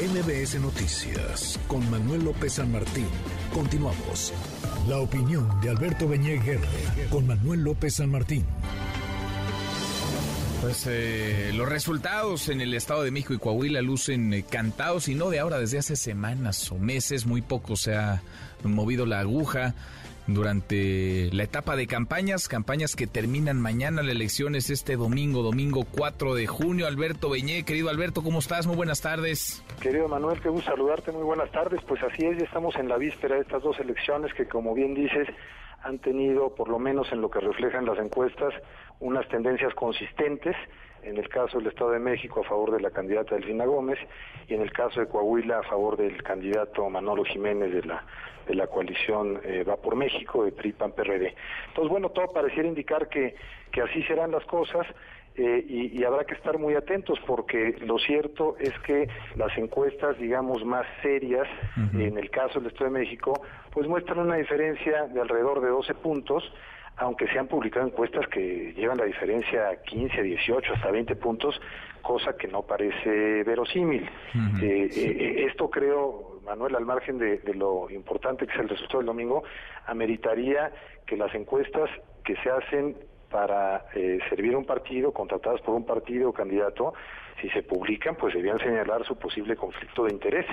MBS 0.00 0.60
Noticias 0.60 1.58
con 1.68 1.88
Manuel 1.90 2.24
López 2.24 2.54
San 2.54 2.72
Martín. 2.72 3.06
Continuamos. 3.54 4.32
La 4.88 4.98
opinión 4.98 5.48
de 5.60 5.70
Alberto 5.70 6.08
Beñé 6.08 6.40
con 7.10 7.26
Manuel 7.26 7.62
López 7.62 7.94
San 7.94 8.10
Martín. 8.10 8.44
Pues 10.60 10.86
eh, 10.86 11.52
los 11.54 11.66
resultados 11.66 12.50
en 12.50 12.60
el 12.60 12.74
Estado 12.74 13.02
de 13.02 13.10
México 13.10 13.32
y 13.32 13.38
Coahuila 13.38 13.80
lucen 13.80 14.34
eh, 14.34 14.44
cantados 14.48 15.08
y 15.08 15.14
no 15.14 15.30
de 15.30 15.38
ahora, 15.38 15.58
desde 15.58 15.78
hace 15.78 15.96
semanas 15.96 16.70
o 16.70 16.76
meses, 16.76 17.24
muy 17.24 17.40
poco 17.40 17.76
se 17.76 17.94
ha 17.94 18.20
movido 18.62 19.06
la 19.06 19.20
aguja 19.20 19.74
durante 20.26 21.30
la 21.32 21.44
etapa 21.44 21.76
de 21.76 21.86
campañas, 21.86 22.46
campañas 22.46 22.94
que 22.94 23.06
terminan 23.06 23.60
mañana, 23.60 24.02
la 24.02 24.12
elección 24.12 24.54
es 24.54 24.68
este 24.70 24.96
domingo, 24.96 25.42
domingo 25.42 25.86
4 25.90 26.34
de 26.34 26.46
junio. 26.46 26.86
Alberto 26.86 27.30
Beñé, 27.30 27.64
querido 27.64 27.88
Alberto, 27.88 28.22
¿cómo 28.22 28.38
estás? 28.38 28.66
Muy 28.66 28.76
buenas 28.76 29.00
tardes. 29.00 29.64
Querido 29.80 30.08
Manuel, 30.08 30.40
qué 30.40 30.50
gusto 30.50 30.70
saludarte, 30.70 31.10
muy 31.10 31.24
buenas 31.24 31.50
tardes. 31.50 31.80
Pues 31.88 32.02
así 32.02 32.26
es, 32.26 32.38
ya 32.38 32.44
estamos 32.44 32.76
en 32.76 32.88
la 32.88 32.98
víspera 32.98 33.36
de 33.36 33.42
estas 33.42 33.62
dos 33.62 33.78
elecciones 33.80 34.32
que, 34.34 34.46
como 34.46 34.74
bien 34.74 34.94
dices, 34.94 35.26
han 35.82 35.98
tenido, 35.98 36.54
por 36.54 36.68
lo 36.68 36.78
menos 36.78 37.10
en 37.12 37.20
lo 37.20 37.30
que 37.30 37.40
reflejan 37.40 37.86
las 37.86 37.98
encuestas, 37.98 38.54
unas 39.00 39.26
tendencias 39.28 39.74
consistentes, 39.74 40.56
en 41.02 41.16
el 41.16 41.28
caso 41.28 41.58
del 41.58 41.68
Estado 41.68 41.92
de 41.92 41.98
México 41.98 42.40
a 42.40 42.44
favor 42.44 42.72
de 42.72 42.80
la 42.80 42.90
candidata 42.90 43.34
Delfina 43.34 43.64
Gómez 43.64 43.98
y 44.48 44.54
en 44.54 44.60
el 44.60 44.70
caso 44.70 45.00
de 45.00 45.08
Coahuila 45.08 45.60
a 45.60 45.62
favor 45.62 45.96
del 45.96 46.22
candidato 46.22 46.90
Manolo 46.90 47.24
Jiménez 47.24 47.72
de 47.72 47.82
la 47.84 48.04
de 48.46 48.56
la 48.56 48.66
coalición 48.66 49.40
eh, 49.44 49.64
Va 49.64 49.76
por 49.76 49.94
México 49.94 50.44
de 50.44 50.52
PRI 50.52 50.72
PAN 50.72 50.92
PRD. 50.92 51.34
Entonces, 51.68 51.90
bueno, 51.90 52.10
todo 52.10 52.32
pareciera 52.32 52.68
indicar 52.68 53.08
que, 53.08 53.36
que 53.70 53.80
así 53.80 54.02
serán 54.04 54.32
las 54.32 54.44
cosas. 54.44 54.86
Eh, 55.36 55.64
y, 55.68 56.04
habrá 56.04 56.24
que 56.24 56.34
estar 56.34 56.58
muy 56.58 56.74
atentos 56.74 57.18
porque 57.26 57.76
lo 57.80 57.98
cierto 57.98 58.56
es 58.58 58.76
que 58.80 59.08
las 59.36 59.56
encuestas, 59.56 60.18
digamos, 60.18 60.64
más 60.64 60.84
serias, 61.02 61.46
en 61.94 62.18
el 62.18 62.30
caso 62.30 62.58
del 62.58 62.72
Estado 62.72 62.90
de 62.90 62.98
México, 62.98 63.40
pues 63.72 63.86
muestran 63.86 64.18
una 64.18 64.36
diferencia 64.36 65.06
de 65.06 65.20
alrededor 65.20 65.60
de 65.60 65.68
12 65.68 65.94
puntos 65.94 66.44
aunque 67.00 67.26
se 67.28 67.38
han 67.38 67.48
publicado 67.48 67.86
encuestas 67.86 68.28
que 68.28 68.74
llevan 68.74 68.98
la 68.98 69.06
diferencia 69.06 69.70
a 69.70 69.76
15, 69.76 70.22
18, 70.22 70.74
hasta 70.74 70.90
20 70.90 71.16
puntos, 71.16 71.58
cosa 72.02 72.36
que 72.36 72.46
no 72.46 72.62
parece 72.62 73.42
verosímil. 73.42 74.08
Eh, 74.60 74.88
eh, 74.94 75.46
esto 75.48 75.70
creo, 75.70 76.40
Manuel, 76.44 76.76
al 76.76 76.84
margen 76.84 77.16
de, 77.18 77.40
lo 77.54 77.88
importante 77.90 78.46
que 78.46 78.52
es 78.52 78.60
el 78.60 78.68
resultado 78.68 78.98
del 78.98 79.06
domingo, 79.06 79.42
ameritaría 79.86 80.72
que 81.06 81.16
las 81.16 81.34
encuestas 81.34 81.88
que 82.22 82.36
se 82.36 82.50
hacen 82.50 82.96
para 83.30 83.86
eh, 83.94 84.18
servir 84.28 84.56
un 84.56 84.64
partido, 84.64 85.12
contratadas 85.12 85.60
por 85.62 85.74
un 85.74 85.84
partido 85.84 86.30
o 86.30 86.32
candidato, 86.32 86.94
si 87.40 87.48
se 87.50 87.62
publican, 87.62 88.16
pues 88.16 88.34
debían 88.34 88.58
señalar 88.58 89.04
su 89.04 89.16
posible 89.16 89.56
conflicto 89.56 90.04
de 90.04 90.12
interés, 90.12 90.46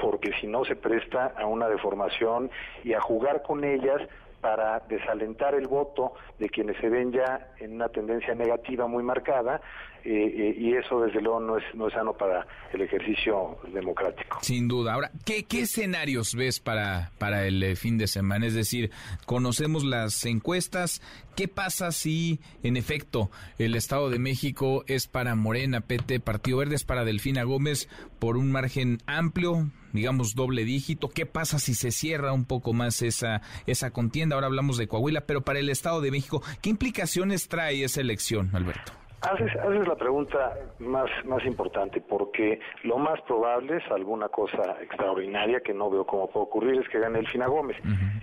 porque 0.00 0.32
si 0.40 0.46
no 0.46 0.64
se 0.64 0.76
presta 0.76 1.32
a 1.36 1.46
una 1.46 1.68
deformación 1.68 2.50
y 2.84 2.92
a 2.92 3.00
jugar 3.00 3.42
con 3.42 3.64
ellas 3.64 4.02
para 4.40 4.80
desalentar 4.88 5.54
el 5.54 5.66
voto 5.66 6.12
de 6.38 6.48
quienes 6.48 6.76
se 6.78 6.88
ven 6.88 7.12
ya 7.12 7.52
en 7.58 7.74
una 7.74 7.88
tendencia 7.88 8.34
negativa 8.34 8.86
muy 8.86 9.02
marcada 9.02 9.60
eh, 10.04 10.10
eh, 10.10 10.54
y 10.56 10.74
eso 10.74 11.00
desde 11.00 11.20
luego 11.20 11.40
no 11.40 11.58
es 11.58 11.64
no 11.74 11.88
es 11.88 11.92
sano 11.92 12.12
para 12.14 12.46
el 12.72 12.80
ejercicio 12.82 13.58
democrático. 13.72 14.38
Sin 14.40 14.68
duda. 14.68 14.94
Ahora, 14.94 15.10
¿qué, 15.24 15.44
qué 15.44 15.62
escenarios 15.62 16.34
ves 16.34 16.60
para 16.60 17.10
para 17.18 17.44
el 17.46 17.62
eh, 17.62 17.76
fin 17.76 17.98
de 17.98 18.06
semana? 18.06 18.46
Es 18.46 18.54
decir, 18.54 18.90
conocemos 19.26 19.84
las 19.84 20.24
encuestas. 20.24 21.02
¿Qué 21.34 21.46
pasa 21.48 21.92
si 21.92 22.40
en 22.62 22.76
efecto 22.76 23.30
el 23.58 23.74
Estado 23.74 24.08
de 24.08 24.18
México 24.18 24.84
es 24.86 25.08
para 25.08 25.34
Morena, 25.34 25.80
PT, 25.80 26.20
Partido 26.20 26.58
Verde 26.58 26.76
es 26.76 26.84
para 26.84 27.04
Delfina 27.04 27.42
Gómez 27.42 27.88
por 28.18 28.36
un 28.36 28.50
margen 28.50 28.98
amplio? 29.06 29.66
Digamos, 29.92 30.34
doble 30.34 30.64
dígito. 30.64 31.08
¿Qué 31.08 31.26
pasa 31.26 31.58
si 31.58 31.74
se 31.74 31.90
cierra 31.90 32.32
un 32.32 32.44
poco 32.44 32.72
más 32.72 33.02
esa, 33.02 33.42
esa 33.66 33.90
contienda? 33.90 34.34
Ahora 34.34 34.46
hablamos 34.46 34.78
de 34.78 34.88
Coahuila, 34.88 35.22
pero 35.22 35.42
para 35.42 35.58
el 35.58 35.68
Estado 35.70 36.00
de 36.00 36.10
México, 36.10 36.42
¿qué 36.62 36.70
implicaciones 36.70 37.48
trae 37.48 37.84
esa 37.84 38.00
elección, 38.00 38.50
Alberto? 38.54 38.92
Haces, 39.20 39.50
haces 39.56 39.88
la 39.88 39.96
pregunta 39.96 40.54
más, 40.78 41.10
más 41.24 41.44
importante, 41.44 42.00
porque 42.00 42.60
lo 42.84 42.98
más 42.98 43.20
probable 43.22 43.78
es 43.78 43.90
alguna 43.90 44.28
cosa 44.28 44.76
extraordinaria 44.80 45.58
que 45.60 45.74
no 45.74 45.90
veo 45.90 46.06
cómo 46.06 46.30
puede 46.30 46.46
ocurrir, 46.46 46.80
es 46.80 46.88
que 46.88 47.00
gane 47.00 47.18
Elfina 47.18 47.48
Gómez. 47.48 47.76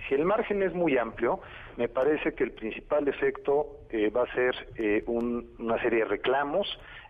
Si 0.08 0.14
el 0.14 0.24
margen 0.24 0.62
es 0.62 0.72
muy 0.72 0.96
amplio, 0.96 1.40
me 1.76 1.88
parece 1.88 2.32
que 2.32 2.44
el 2.44 2.52
principal 2.52 3.06
efecto 3.08 3.80
eh, 3.90 4.08
va 4.08 4.22
a 4.22 4.34
ser 4.34 4.68
eh, 4.76 5.04
una 5.06 5.78
serie 5.82 5.98
de 5.98 6.04
reclamos, 6.06 6.66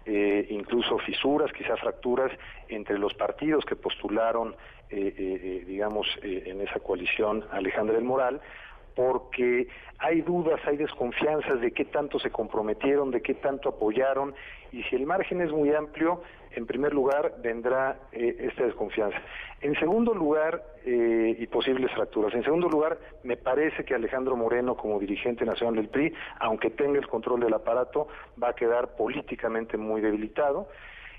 eh, 0.06 0.46
incluso 0.50 0.98
fisuras, 0.98 1.52
quizás 1.52 1.80
fracturas 1.80 2.30
entre 2.68 2.98
los 2.98 3.14
partidos 3.14 3.64
que 3.64 3.76
postularon, 3.76 4.54
digamos, 4.88 6.06
en 6.22 6.60
esa 6.60 6.78
coalición 6.78 7.44
Alejandra 7.50 7.96
del 7.96 8.04
Moral, 8.04 8.40
porque 8.96 9.68
hay 9.98 10.22
dudas, 10.22 10.58
hay 10.64 10.78
desconfianzas 10.78 11.60
de 11.60 11.70
qué 11.70 11.84
tanto 11.84 12.18
se 12.18 12.30
comprometieron, 12.30 13.12
de 13.12 13.22
qué 13.22 13.34
tanto 13.34 13.68
apoyaron, 13.68 14.34
y 14.72 14.82
si 14.84 14.96
el 14.96 15.06
margen 15.06 15.40
es 15.42 15.52
muy 15.52 15.72
amplio, 15.72 16.22
en 16.50 16.66
primer 16.66 16.92
lugar 16.92 17.34
vendrá 17.42 17.98
eh, 18.12 18.36
esta 18.40 18.64
desconfianza. 18.64 19.18
En 19.60 19.78
segundo 19.78 20.14
lugar, 20.14 20.62
eh, 20.84 21.36
y 21.38 21.46
posibles 21.46 21.92
fracturas. 21.92 22.34
En 22.34 22.42
segundo 22.42 22.68
lugar, 22.68 22.98
me 23.22 23.36
parece 23.36 23.84
que 23.84 23.94
Alejandro 23.94 24.36
Moreno, 24.36 24.76
como 24.76 24.98
dirigente 24.98 25.44
nacional 25.44 25.76
del 25.76 25.88
PRI, 25.88 26.14
aunque 26.40 26.70
tenga 26.70 26.98
el 26.98 27.06
control 27.06 27.40
del 27.40 27.54
aparato, 27.54 28.08
va 28.42 28.50
a 28.50 28.54
quedar 28.54 28.96
políticamente 28.96 29.76
muy 29.76 30.00
debilitado. 30.00 30.68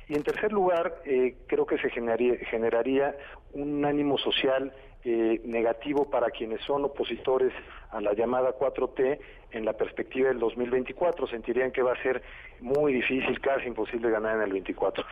Y 0.08 0.16
en 0.16 0.24
tercer 0.24 0.54
lugar, 0.54 1.02
eh, 1.06 1.36
creo 1.48 1.66
que 1.66 1.78
se 1.78 1.90
generaría, 1.90 2.38
generaría 2.50 3.16
un 3.54 3.84
ánimo 3.86 4.18
social 4.18 4.72
eh, 5.04 5.42
negativo 5.46 6.10
para 6.10 6.30
quienes 6.30 6.62
son 6.62 6.84
opositores 6.86 7.54
a 7.92 8.02
la 8.02 8.14
llamada 8.14 8.58
4T 8.58 9.20
en 9.52 9.66
la 9.66 9.74
perspectiva 9.74 10.30
del 10.30 10.40
2024. 10.40 11.28
Sentirían 11.28 11.72
que 11.72 11.82
va 11.82 11.94
a 11.94 12.04
ser 12.04 12.22
muy 12.60 12.94
difícil, 12.94 13.40
casi 13.40 13.68
imposible 13.68 14.10
ganar 14.10 14.36
en 14.38 14.44
el 14.44 14.52
24. 14.52 15.06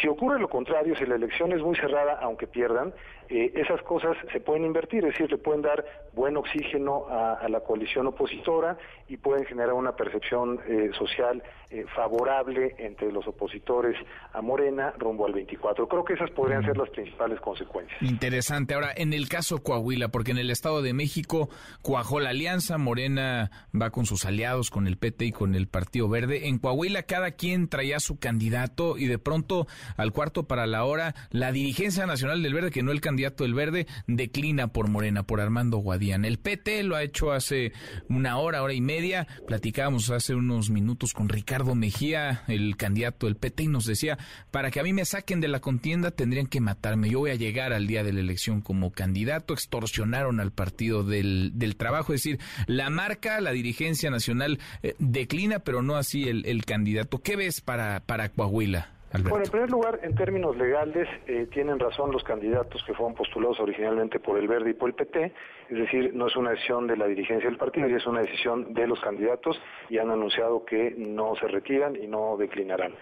Si 0.00 0.08
ocurre 0.08 0.40
lo 0.40 0.48
contrario, 0.48 0.96
si 0.96 1.04
la 1.04 1.16
elección 1.16 1.52
es 1.52 1.60
muy 1.60 1.76
cerrada, 1.76 2.18
aunque 2.22 2.46
pierdan, 2.46 2.94
eh, 3.34 3.50
esas 3.54 3.80
cosas 3.82 4.14
se 4.30 4.40
pueden 4.40 4.66
invertir, 4.66 5.06
es 5.06 5.12
decir, 5.12 5.30
le 5.30 5.38
pueden 5.38 5.62
dar 5.62 5.82
buen 6.12 6.36
oxígeno 6.36 7.06
a, 7.08 7.48
la 7.48 7.60
coalición 7.60 8.06
opositora 8.06 8.76
y 9.08 9.16
pueden 9.16 9.46
generar 9.46 9.72
una 9.72 9.96
percepción 9.96 10.60
eh, 10.68 10.90
social 10.98 11.42
eh, 11.70 11.86
favorable 11.96 12.74
entre 12.76 13.10
los 13.10 13.26
opositores 13.26 13.96
a 14.34 14.42
Morena 14.42 14.92
rumbo 14.98 15.24
al 15.24 15.32
24. 15.32 15.88
Creo 15.88 16.04
que 16.04 16.12
esas 16.12 16.30
podrían 16.32 16.62
ser 16.62 16.76
las 16.76 16.90
principales 16.90 17.40
consecuencias. 17.40 18.02
Interesante. 18.02 18.74
Ahora, 18.74 18.92
en 18.94 19.14
el 19.14 19.30
caso 19.30 19.62
Coahuila, 19.62 20.08
porque 20.08 20.32
en 20.32 20.38
el 20.38 20.50
Estado 20.50 20.82
de 20.82 20.92
México 20.92 21.48
cuajó 21.80 22.20
la 22.20 22.30
alianza, 22.30 22.76
Morena 22.76 23.50
va 23.74 23.88
con 23.88 24.04
sus 24.04 24.26
aliados, 24.26 24.70
con 24.70 24.86
el 24.86 24.98
PT 24.98 25.24
y 25.24 25.32
con 25.32 25.54
el 25.54 25.68
Partido 25.68 26.06
Verde. 26.10 26.48
En 26.48 26.58
Coahuila 26.58 27.04
cada 27.04 27.30
quien 27.30 27.68
traía 27.68 27.98
su 27.98 28.18
candidato 28.18 28.98
y 28.98 29.06
de 29.06 29.18
pronto 29.18 29.66
al 29.96 30.12
cuarto 30.12 30.42
para 30.42 30.66
la 30.66 30.84
hora, 30.84 31.14
la 31.30 31.52
dirigencia 31.52 32.04
nacional 32.04 32.42
del 32.42 32.52
Verde, 32.52 32.70
que 32.70 32.82
no 32.82 32.92
el 32.92 33.00
candidato 33.00 33.21
del 33.30 33.54
Verde, 33.54 33.86
declina 34.06 34.68
por 34.68 34.88
Morena, 34.88 35.22
por 35.22 35.40
Armando 35.40 35.78
Guadiana. 35.78 36.28
El 36.28 36.38
PT 36.38 36.82
lo 36.82 36.96
ha 36.96 37.02
hecho 37.02 37.32
hace 37.32 37.72
una 38.08 38.38
hora, 38.38 38.62
hora 38.62 38.74
y 38.74 38.80
media. 38.80 39.26
Platicábamos 39.46 40.10
hace 40.10 40.34
unos 40.34 40.70
minutos 40.70 41.12
con 41.12 41.28
Ricardo 41.28 41.74
Mejía, 41.74 42.42
el 42.48 42.76
candidato 42.76 43.26
del 43.26 43.36
PT, 43.36 43.64
y 43.64 43.68
nos 43.68 43.86
decía, 43.86 44.18
para 44.50 44.70
que 44.70 44.80
a 44.80 44.82
mí 44.82 44.92
me 44.92 45.04
saquen 45.04 45.40
de 45.40 45.48
la 45.48 45.60
contienda 45.60 46.10
tendrían 46.10 46.46
que 46.46 46.60
matarme. 46.60 47.10
Yo 47.10 47.20
voy 47.20 47.30
a 47.30 47.36
llegar 47.36 47.72
al 47.72 47.86
día 47.86 48.04
de 48.04 48.12
la 48.12 48.20
elección 48.20 48.60
como 48.60 48.92
candidato. 48.92 49.54
Extorsionaron 49.54 50.40
al 50.40 50.52
partido 50.52 51.04
del, 51.04 51.52
del 51.54 51.76
trabajo. 51.76 52.12
Es 52.12 52.22
decir, 52.22 52.40
la 52.66 52.90
marca, 52.90 53.40
la 53.40 53.52
dirigencia 53.52 54.10
nacional 54.10 54.58
eh, 54.82 54.94
declina, 54.98 55.60
pero 55.60 55.82
no 55.82 55.96
así 55.96 56.28
el, 56.28 56.44
el 56.46 56.64
candidato. 56.64 57.22
¿Qué 57.22 57.36
ves 57.36 57.60
para, 57.60 58.00
para 58.00 58.28
Coahuila? 58.30 59.01
Bueno, 59.20 59.44
en 59.44 59.50
primer 59.50 59.70
lugar, 59.70 60.00
en 60.02 60.14
términos 60.14 60.56
legales, 60.56 61.06
eh, 61.26 61.46
tienen 61.52 61.78
razón 61.78 62.12
los 62.12 62.24
candidatos 62.24 62.82
que 62.84 62.94
fueron 62.94 63.14
postulados 63.14 63.60
originalmente 63.60 64.18
por 64.18 64.38
el 64.38 64.48
Verde 64.48 64.70
y 64.70 64.72
por 64.72 64.88
el 64.88 64.94
PT, 64.94 65.32
es 65.68 65.78
decir, 65.78 66.14
no 66.14 66.28
es 66.28 66.36
una 66.36 66.50
decisión 66.50 66.86
de 66.86 66.96
la 66.96 67.06
dirigencia 67.06 67.48
del 67.48 67.58
partido, 67.58 67.86
es 67.88 68.06
una 68.06 68.22
decisión 68.22 68.72
de 68.72 68.86
los 68.86 68.98
candidatos 69.00 69.60
y 69.90 69.98
han 69.98 70.10
anunciado 70.10 70.64
que 70.64 70.94
no 70.96 71.36
se 71.36 71.46
retiran 71.46 71.94
y 71.94 72.06
no 72.06 72.38
declinarán. 72.38 72.94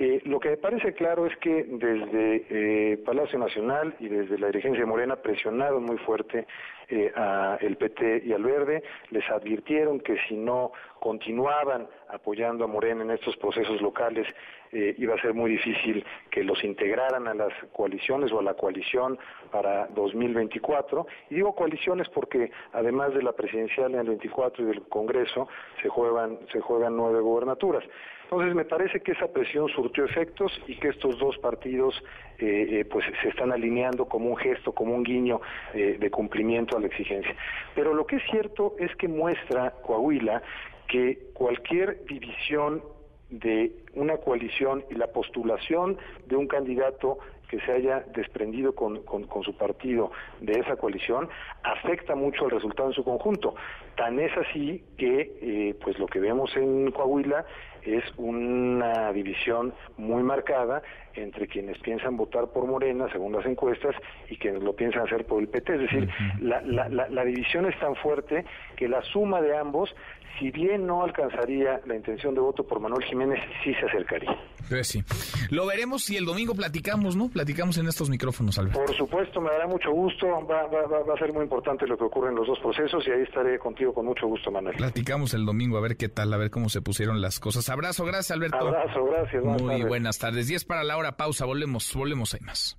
Eh, 0.00 0.20
lo 0.24 0.40
que 0.40 0.50
me 0.50 0.56
parece 0.56 0.92
claro 0.92 1.24
es 1.24 1.36
que 1.36 1.64
desde 1.68 2.46
eh, 2.50 2.96
Palacio 3.06 3.38
Nacional 3.38 3.94
y 4.00 4.08
desde 4.08 4.38
la 4.38 4.48
dirigencia 4.48 4.80
de 4.80 4.86
Morena 4.86 5.14
presionaron 5.14 5.84
muy 5.84 5.98
fuerte 5.98 6.48
eh, 6.88 7.12
al 7.14 7.76
PT 7.76 8.22
y 8.24 8.32
al 8.32 8.42
Verde, 8.42 8.82
les 9.10 9.28
advirtieron 9.30 10.00
que 10.00 10.16
si 10.28 10.36
no 10.36 10.72
continuaban 11.00 11.86
apoyando 12.08 12.64
a 12.64 12.66
Morena 12.66 13.02
en 13.02 13.10
estos 13.10 13.36
procesos 13.36 13.80
locales, 13.80 14.26
eh, 14.72 14.94
iba 14.98 15.14
a 15.14 15.20
ser 15.20 15.34
muy 15.34 15.50
difícil 15.50 16.04
que 16.30 16.42
los 16.42 16.64
integraran 16.64 17.28
a 17.28 17.34
las 17.34 17.52
coaliciones 17.72 18.32
o 18.32 18.40
a 18.40 18.42
la 18.42 18.54
coalición 18.54 19.18
para 19.50 19.86
2024. 19.88 21.06
Y 21.30 21.36
digo 21.36 21.54
coaliciones 21.54 22.08
porque 22.08 22.50
además 22.72 23.14
de 23.14 23.22
la 23.22 23.32
presidencial 23.32 23.92
en 23.94 24.00
el 24.00 24.08
24 24.08 24.64
y 24.64 24.66
del 24.66 24.82
Congreso, 24.88 25.48
se 25.80 25.88
juegan, 25.88 26.38
se 26.52 26.60
juegan 26.60 26.96
nueve 26.96 27.20
gobernaturas. 27.20 27.84
Entonces 28.24 28.54
me 28.54 28.64
parece 28.64 29.00
que 29.00 29.12
esa 29.12 29.28
presión 29.28 29.68
surtió 29.68 30.04
efectos 30.04 30.52
y 30.66 30.76
que 30.76 30.88
estos 30.88 31.18
dos 31.18 31.38
partidos 31.38 31.94
eh, 32.38 32.80
eh, 32.80 32.84
pues 32.84 33.04
se 33.22 33.28
están 33.28 33.52
alineando 33.52 34.06
como 34.06 34.30
un 34.30 34.36
gesto, 34.36 34.72
como 34.72 34.94
un 34.94 35.04
guiño 35.04 35.40
eh, 35.72 35.96
de 36.00 36.10
cumplimiento 36.10 36.76
a 36.76 36.80
la 36.80 36.86
exigencia. 36.86 37.34
Pero 37.74 37.94
lo 37.94 38.06
que 38.06 38.16
es 38.16 38.22
cierto 38.30 38.74
es 38.78 38.94
que 38.96 39.08
muestra 39.08 39.70
Coahuila 39.82 40.42
que 40.88 41.18
cualquier 41.34 42.04
división 42.06 42.82
de 43.30 43.72
una 43.94 44.16
coalición 44.18 44.84
y 44.90 44.94
la 44.94 45.08
postulación 45.08 45.98
de 46.26 46.36
un 46.36 46.46
candidato 46.46 47.18
que 47.48 47.60
se 47.60 47.72
haya 47.72 48.00
desprendido 48.14 48.74
con, 48.74 49.02
su 49.44 49.56
partido 49.56 50.10
de 50.40 50.54
esa 50.60 50.76
coalición 50.76 51.28
afecta 51.62 52.14
mucho 52.14 52.46
el 52.46 52.50
resultado 52.50 52.88
en 52.88 52.94
su 52.94 53.04
conjunto. 53.04 53.54
Tan 53.96 54.18
es 54.18 54.36
así 54.36 54.82
que 54.96 55.36
eh, 55.40 55.74
pues 55.82 55.98
lo 55.98 56.06
que 56.06 56.20
vemos 56.20 56.54
en 56.56 56.90
Coahuila 56.90 57.44
es 57.84 58.04
una 58.16 59.12
división 59.12 59.74
muy 59.96 60.22
marcada 60.22 60.82
entre 61.14 61.46
quienes 61.46 61.78
piensan 61.78 62.16
votar 62.16 62.48
por 62.48 62.66
Morena, 62.66 63.08
según 63.12 63.32
las 63.32 63.46
encuestas, 63.46 63.94
y 64.28 64.36
quienes 64.36 64.62
lo 64.62 64.74
piensan 64.74 65.02
hacer 65.02 65.26
por 65.26 65.40
el 65.40 65.48
PT. 65.48 65.74
Es 65.74 65.80
decir, 65.80 66.08
la, 66.40 66.60
la, 66.62 66.88
la 66.88 67.24
división 67.24 67.66
es 67.66 67.78
tan 67.78 67.94
fuerte 67.96 68.44
que 68.76 68.88
la 68.88 69.02
suma 69.02 69.40
de 69.40 69.56
ambos 69.56 69.94
si 70.38 70.50
bien 70.50 70.86
no 70.86 71.02
alcanzaría 71.04 71.80
la 71.86 71.94
intención 71.94 72.34
de 72.34 72.40
voto 72.40 72.64
por 72.64 72.80
Manuel 72.80 73.04
Jiménez, 73.04 73.40
sí 73.62 73.74
se 73.74 73.86
acercaría. 73.86 74.36
Pues 74.68 74.88
sí. 74.88 75.02
Lo 75.50 75.66
veremos 75.66 76.04
si 76.04 76.16
el 76.16 76.24
domingo 76.24 76.54
platicamos, 76.54 77.16
¿no? 77.16 77.28
Platicamos 77.28 77.76
en 77.78 77.86
estos 77.86 78.08
micrófonos, 78.08 78.58
Alberto. 78.58 78.80
Por 78.84 78.96
supuesto, 78.96 79.40
me 79.40 79.50
dará 79.50 79.66
mucho 79.66 79.90
gusto. 79.90 80.26
Va, 80.26 80.66
va, 80.66 80.86
va, 80.86 81.14
a 81.14 81.18
ser 81.18 81.32
muy 81.32 81.42
importante 81.42 81.86
lo 81.86 81.96
que 81.96 82.04
ocurre 82.04 82.30
en 82.30 82.36
los 82.36 82.46
dos 82.46 82.58
procesos 82.60 83.06
y 83.06 83.10
ahí 83.10 83.22
estaré 83.22 83.58
contigo 83.58 83.92
con 83.92 84.06
mucho 84.06 84.26
gusto, 84.26 84.50
Manuel. 84.50 84.76
Platicamos 84.76 85.34
el 85.34 85.44
domingo 85.44 85.76
a 85.76 85.80
ver 85.80 85.96
qué 85.96 86.08
tal, 86.08 86.32
a 86.32 86.36
ver 86.36 86.50
cómo 86.50 86.68
se 86.68 86.80
pusieron 86.80 87.20
las 87.20 87.40
cosas. 87.40 87.68
Abrazo, 87.68 88.04
gracias, 88.04 88.30
Alberto. 88.30 88.56
Abrazo, 88.56 89.04
gracias. 89.04 89.44
muy 89.44 89.82
buenas 89.82 90.18
tardes. 90.18 90.48
Diez 90.48 90.64
para 90.64 90.82
la 90.82 90.96
hora, 90.96 91.16
pausa. 91.16 91.44
Volvemos, 91.44 91.92
volvemos, 91.94 92.34
hay 92.34 92.40
más. 92.40 92.78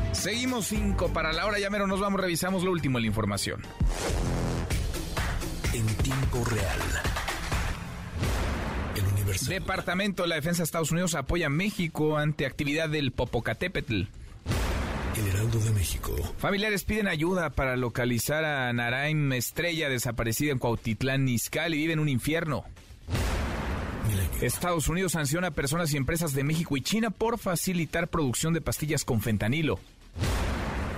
Seguimos 0.11 0.67
cinco 0.67 1.11
para 1.13 1.33
la 1.33 1.45
hora, 1.45 1.59
ya 1.59 1.69
mero 1.69 1.87
nos 1.87 1.99
vamos, 1.99 2.19
revisamos 2.19 2.63
lo 2.63 2.71
último 2.71 2.97
en 2.97 3.03
la 3.03 3.07
información. 3.07 3.61
En 5.73 5.85
tiempo 6.03 6.43
real. 6.45 6.79
El. 8.95 9.47
Departamento 9.47 10.23
de 10.23 10.29
la 10.29 10.35
Defensa 10.35 10.59
de 10.59 10.65
Estados 10.65 10.91
Unidos 10.91 11.15
apoya 11.15 11.47
a 11.47 11.49
México 11.49 12.17
ante 12.17 12.45
actividad 12.45 12.89
del 12.89 13.11
Popocatépetl. 13.11 14.03
El 15.15 15.27
Heraldo 15.27 15.59
de 15.59 15.71
México. 15.71 16.15
Familiares 16.37 16.83
piden 16.83 17.07
ayuda 17.07 17.49
para 17.49 17.77
localizar 17.77 18.43
a 18.43 18.71
Naraim 18.73 19.31
Estrella, 19.33 19.89
desaparecida 19.89 20.51
en 20.51 20.59
Cuautitlán, 20.59 21.27
Izcalli, 21.29 21.77
y 21.77 21.81
vive 21.81 21.93
en 21.93 21.99
un 21.99 22.09
infierno. 22.09 22.65
Estados 24.41 24.87
Unidos 24.87 25.13
sanciona 25.13 25.47
a 25.47 25.51
personas 25.51 25.93
y 25.93 25.97
empresas 25.97 26.33
de 26.33 26.43
México 26.43 26.75
y 26.75 26.81
China 26.81 27.11
por 27.11 27.37
facilitar 27.37 28.07
producción 28.07 28.53
de 28.53 28.61
pastillas 28.61 29.05
con 29.05 29.21
fentanilo. 29.21 29.79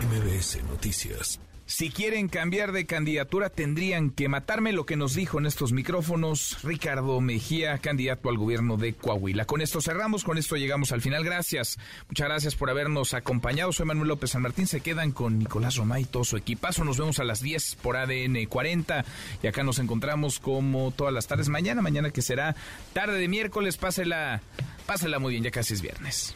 MBS 0.01 0.63
Noticias. 0.63 1.39
Si 1.65 1.89
quieren 1.89 2.27
cambiar 2.27 2.73
de 2.73 2.85
candidatura 2.85 3.49
tendrían 3.49 4.09
que 4.09 4.27
matarme 4.27 4.73
lo 4.73 4.85
que 4.85 4.97
nos 4.97 5.15
dijo 5.15 5.39
en 5.39 5.45
estos 5.45 5.71
micrófonos 5.71 6.57
Ricardo 6.61 7.21
Mejía, 7.21 7.77
candidato 7.77 8.29
al 8.29 8.37
gobierno 8.37 8.75
de 8.75 8.93
Coahuila. 8.93 9.45
Con 9.45 9.61
esto 9.61 9.81
cerramos, 9.81 10.25
con 10.25 10.37
esto 10.37 10.57
llegamos 10.57 10.91
al 10.91 11.01
final. 11.01 11.23
Gracias, 11.23 11.79
muchas 12.09 12.27
gracias 12.27 12.55
por 12.55 12.69
habernos 12.69 13.13
acompañado. 13.13 13.71
Soy 13.71 13.85
Manuel 13.85 14.09
López 14.09 14.31
San 14.31 14.41
Martín. 14.41 14.67
Se 14.67 14.81
quedan 14.81 15.13
con 15.13 15.39
Nicolás 15.39 15.77
Romay 15.77 16.03
y 16.03 16.05
todo 16.05 16.25
su 16.25 16.35
equipazo. 16.35 16.83
Nos 16.83 16.97
vemos 16.97 17.19
a 17.19 17.23
las 17.23 17.41
10 17.41 17.75
por 17.75 17.95
ADN 17.95 18.45
40 18.45 19.05
y 19.41 19.47
acá 19.47 19.63
nos 19.63 19.79
encontramos 19.79 20.39
como 20.39 20.91
todas 20.91 21.13
las 21.13 21.27
tardes. 21.27 21.47
Mañana, 21.47 21.81
mañana 21.81 22.11
que 22.11 22.21
será 22.21 22.57
tarde 22.91 23.17
de 23.17 23.29
miércoles. 23.29 23.77
Pásela, 23.77 24.41
pásela 24.85 25.17
muy 25.17 25.31
bien, 25.31 25.45
ya 25.45 25.51
casi 25.51 25.73
es 25.73 25.81
viernes. 25.81 26.35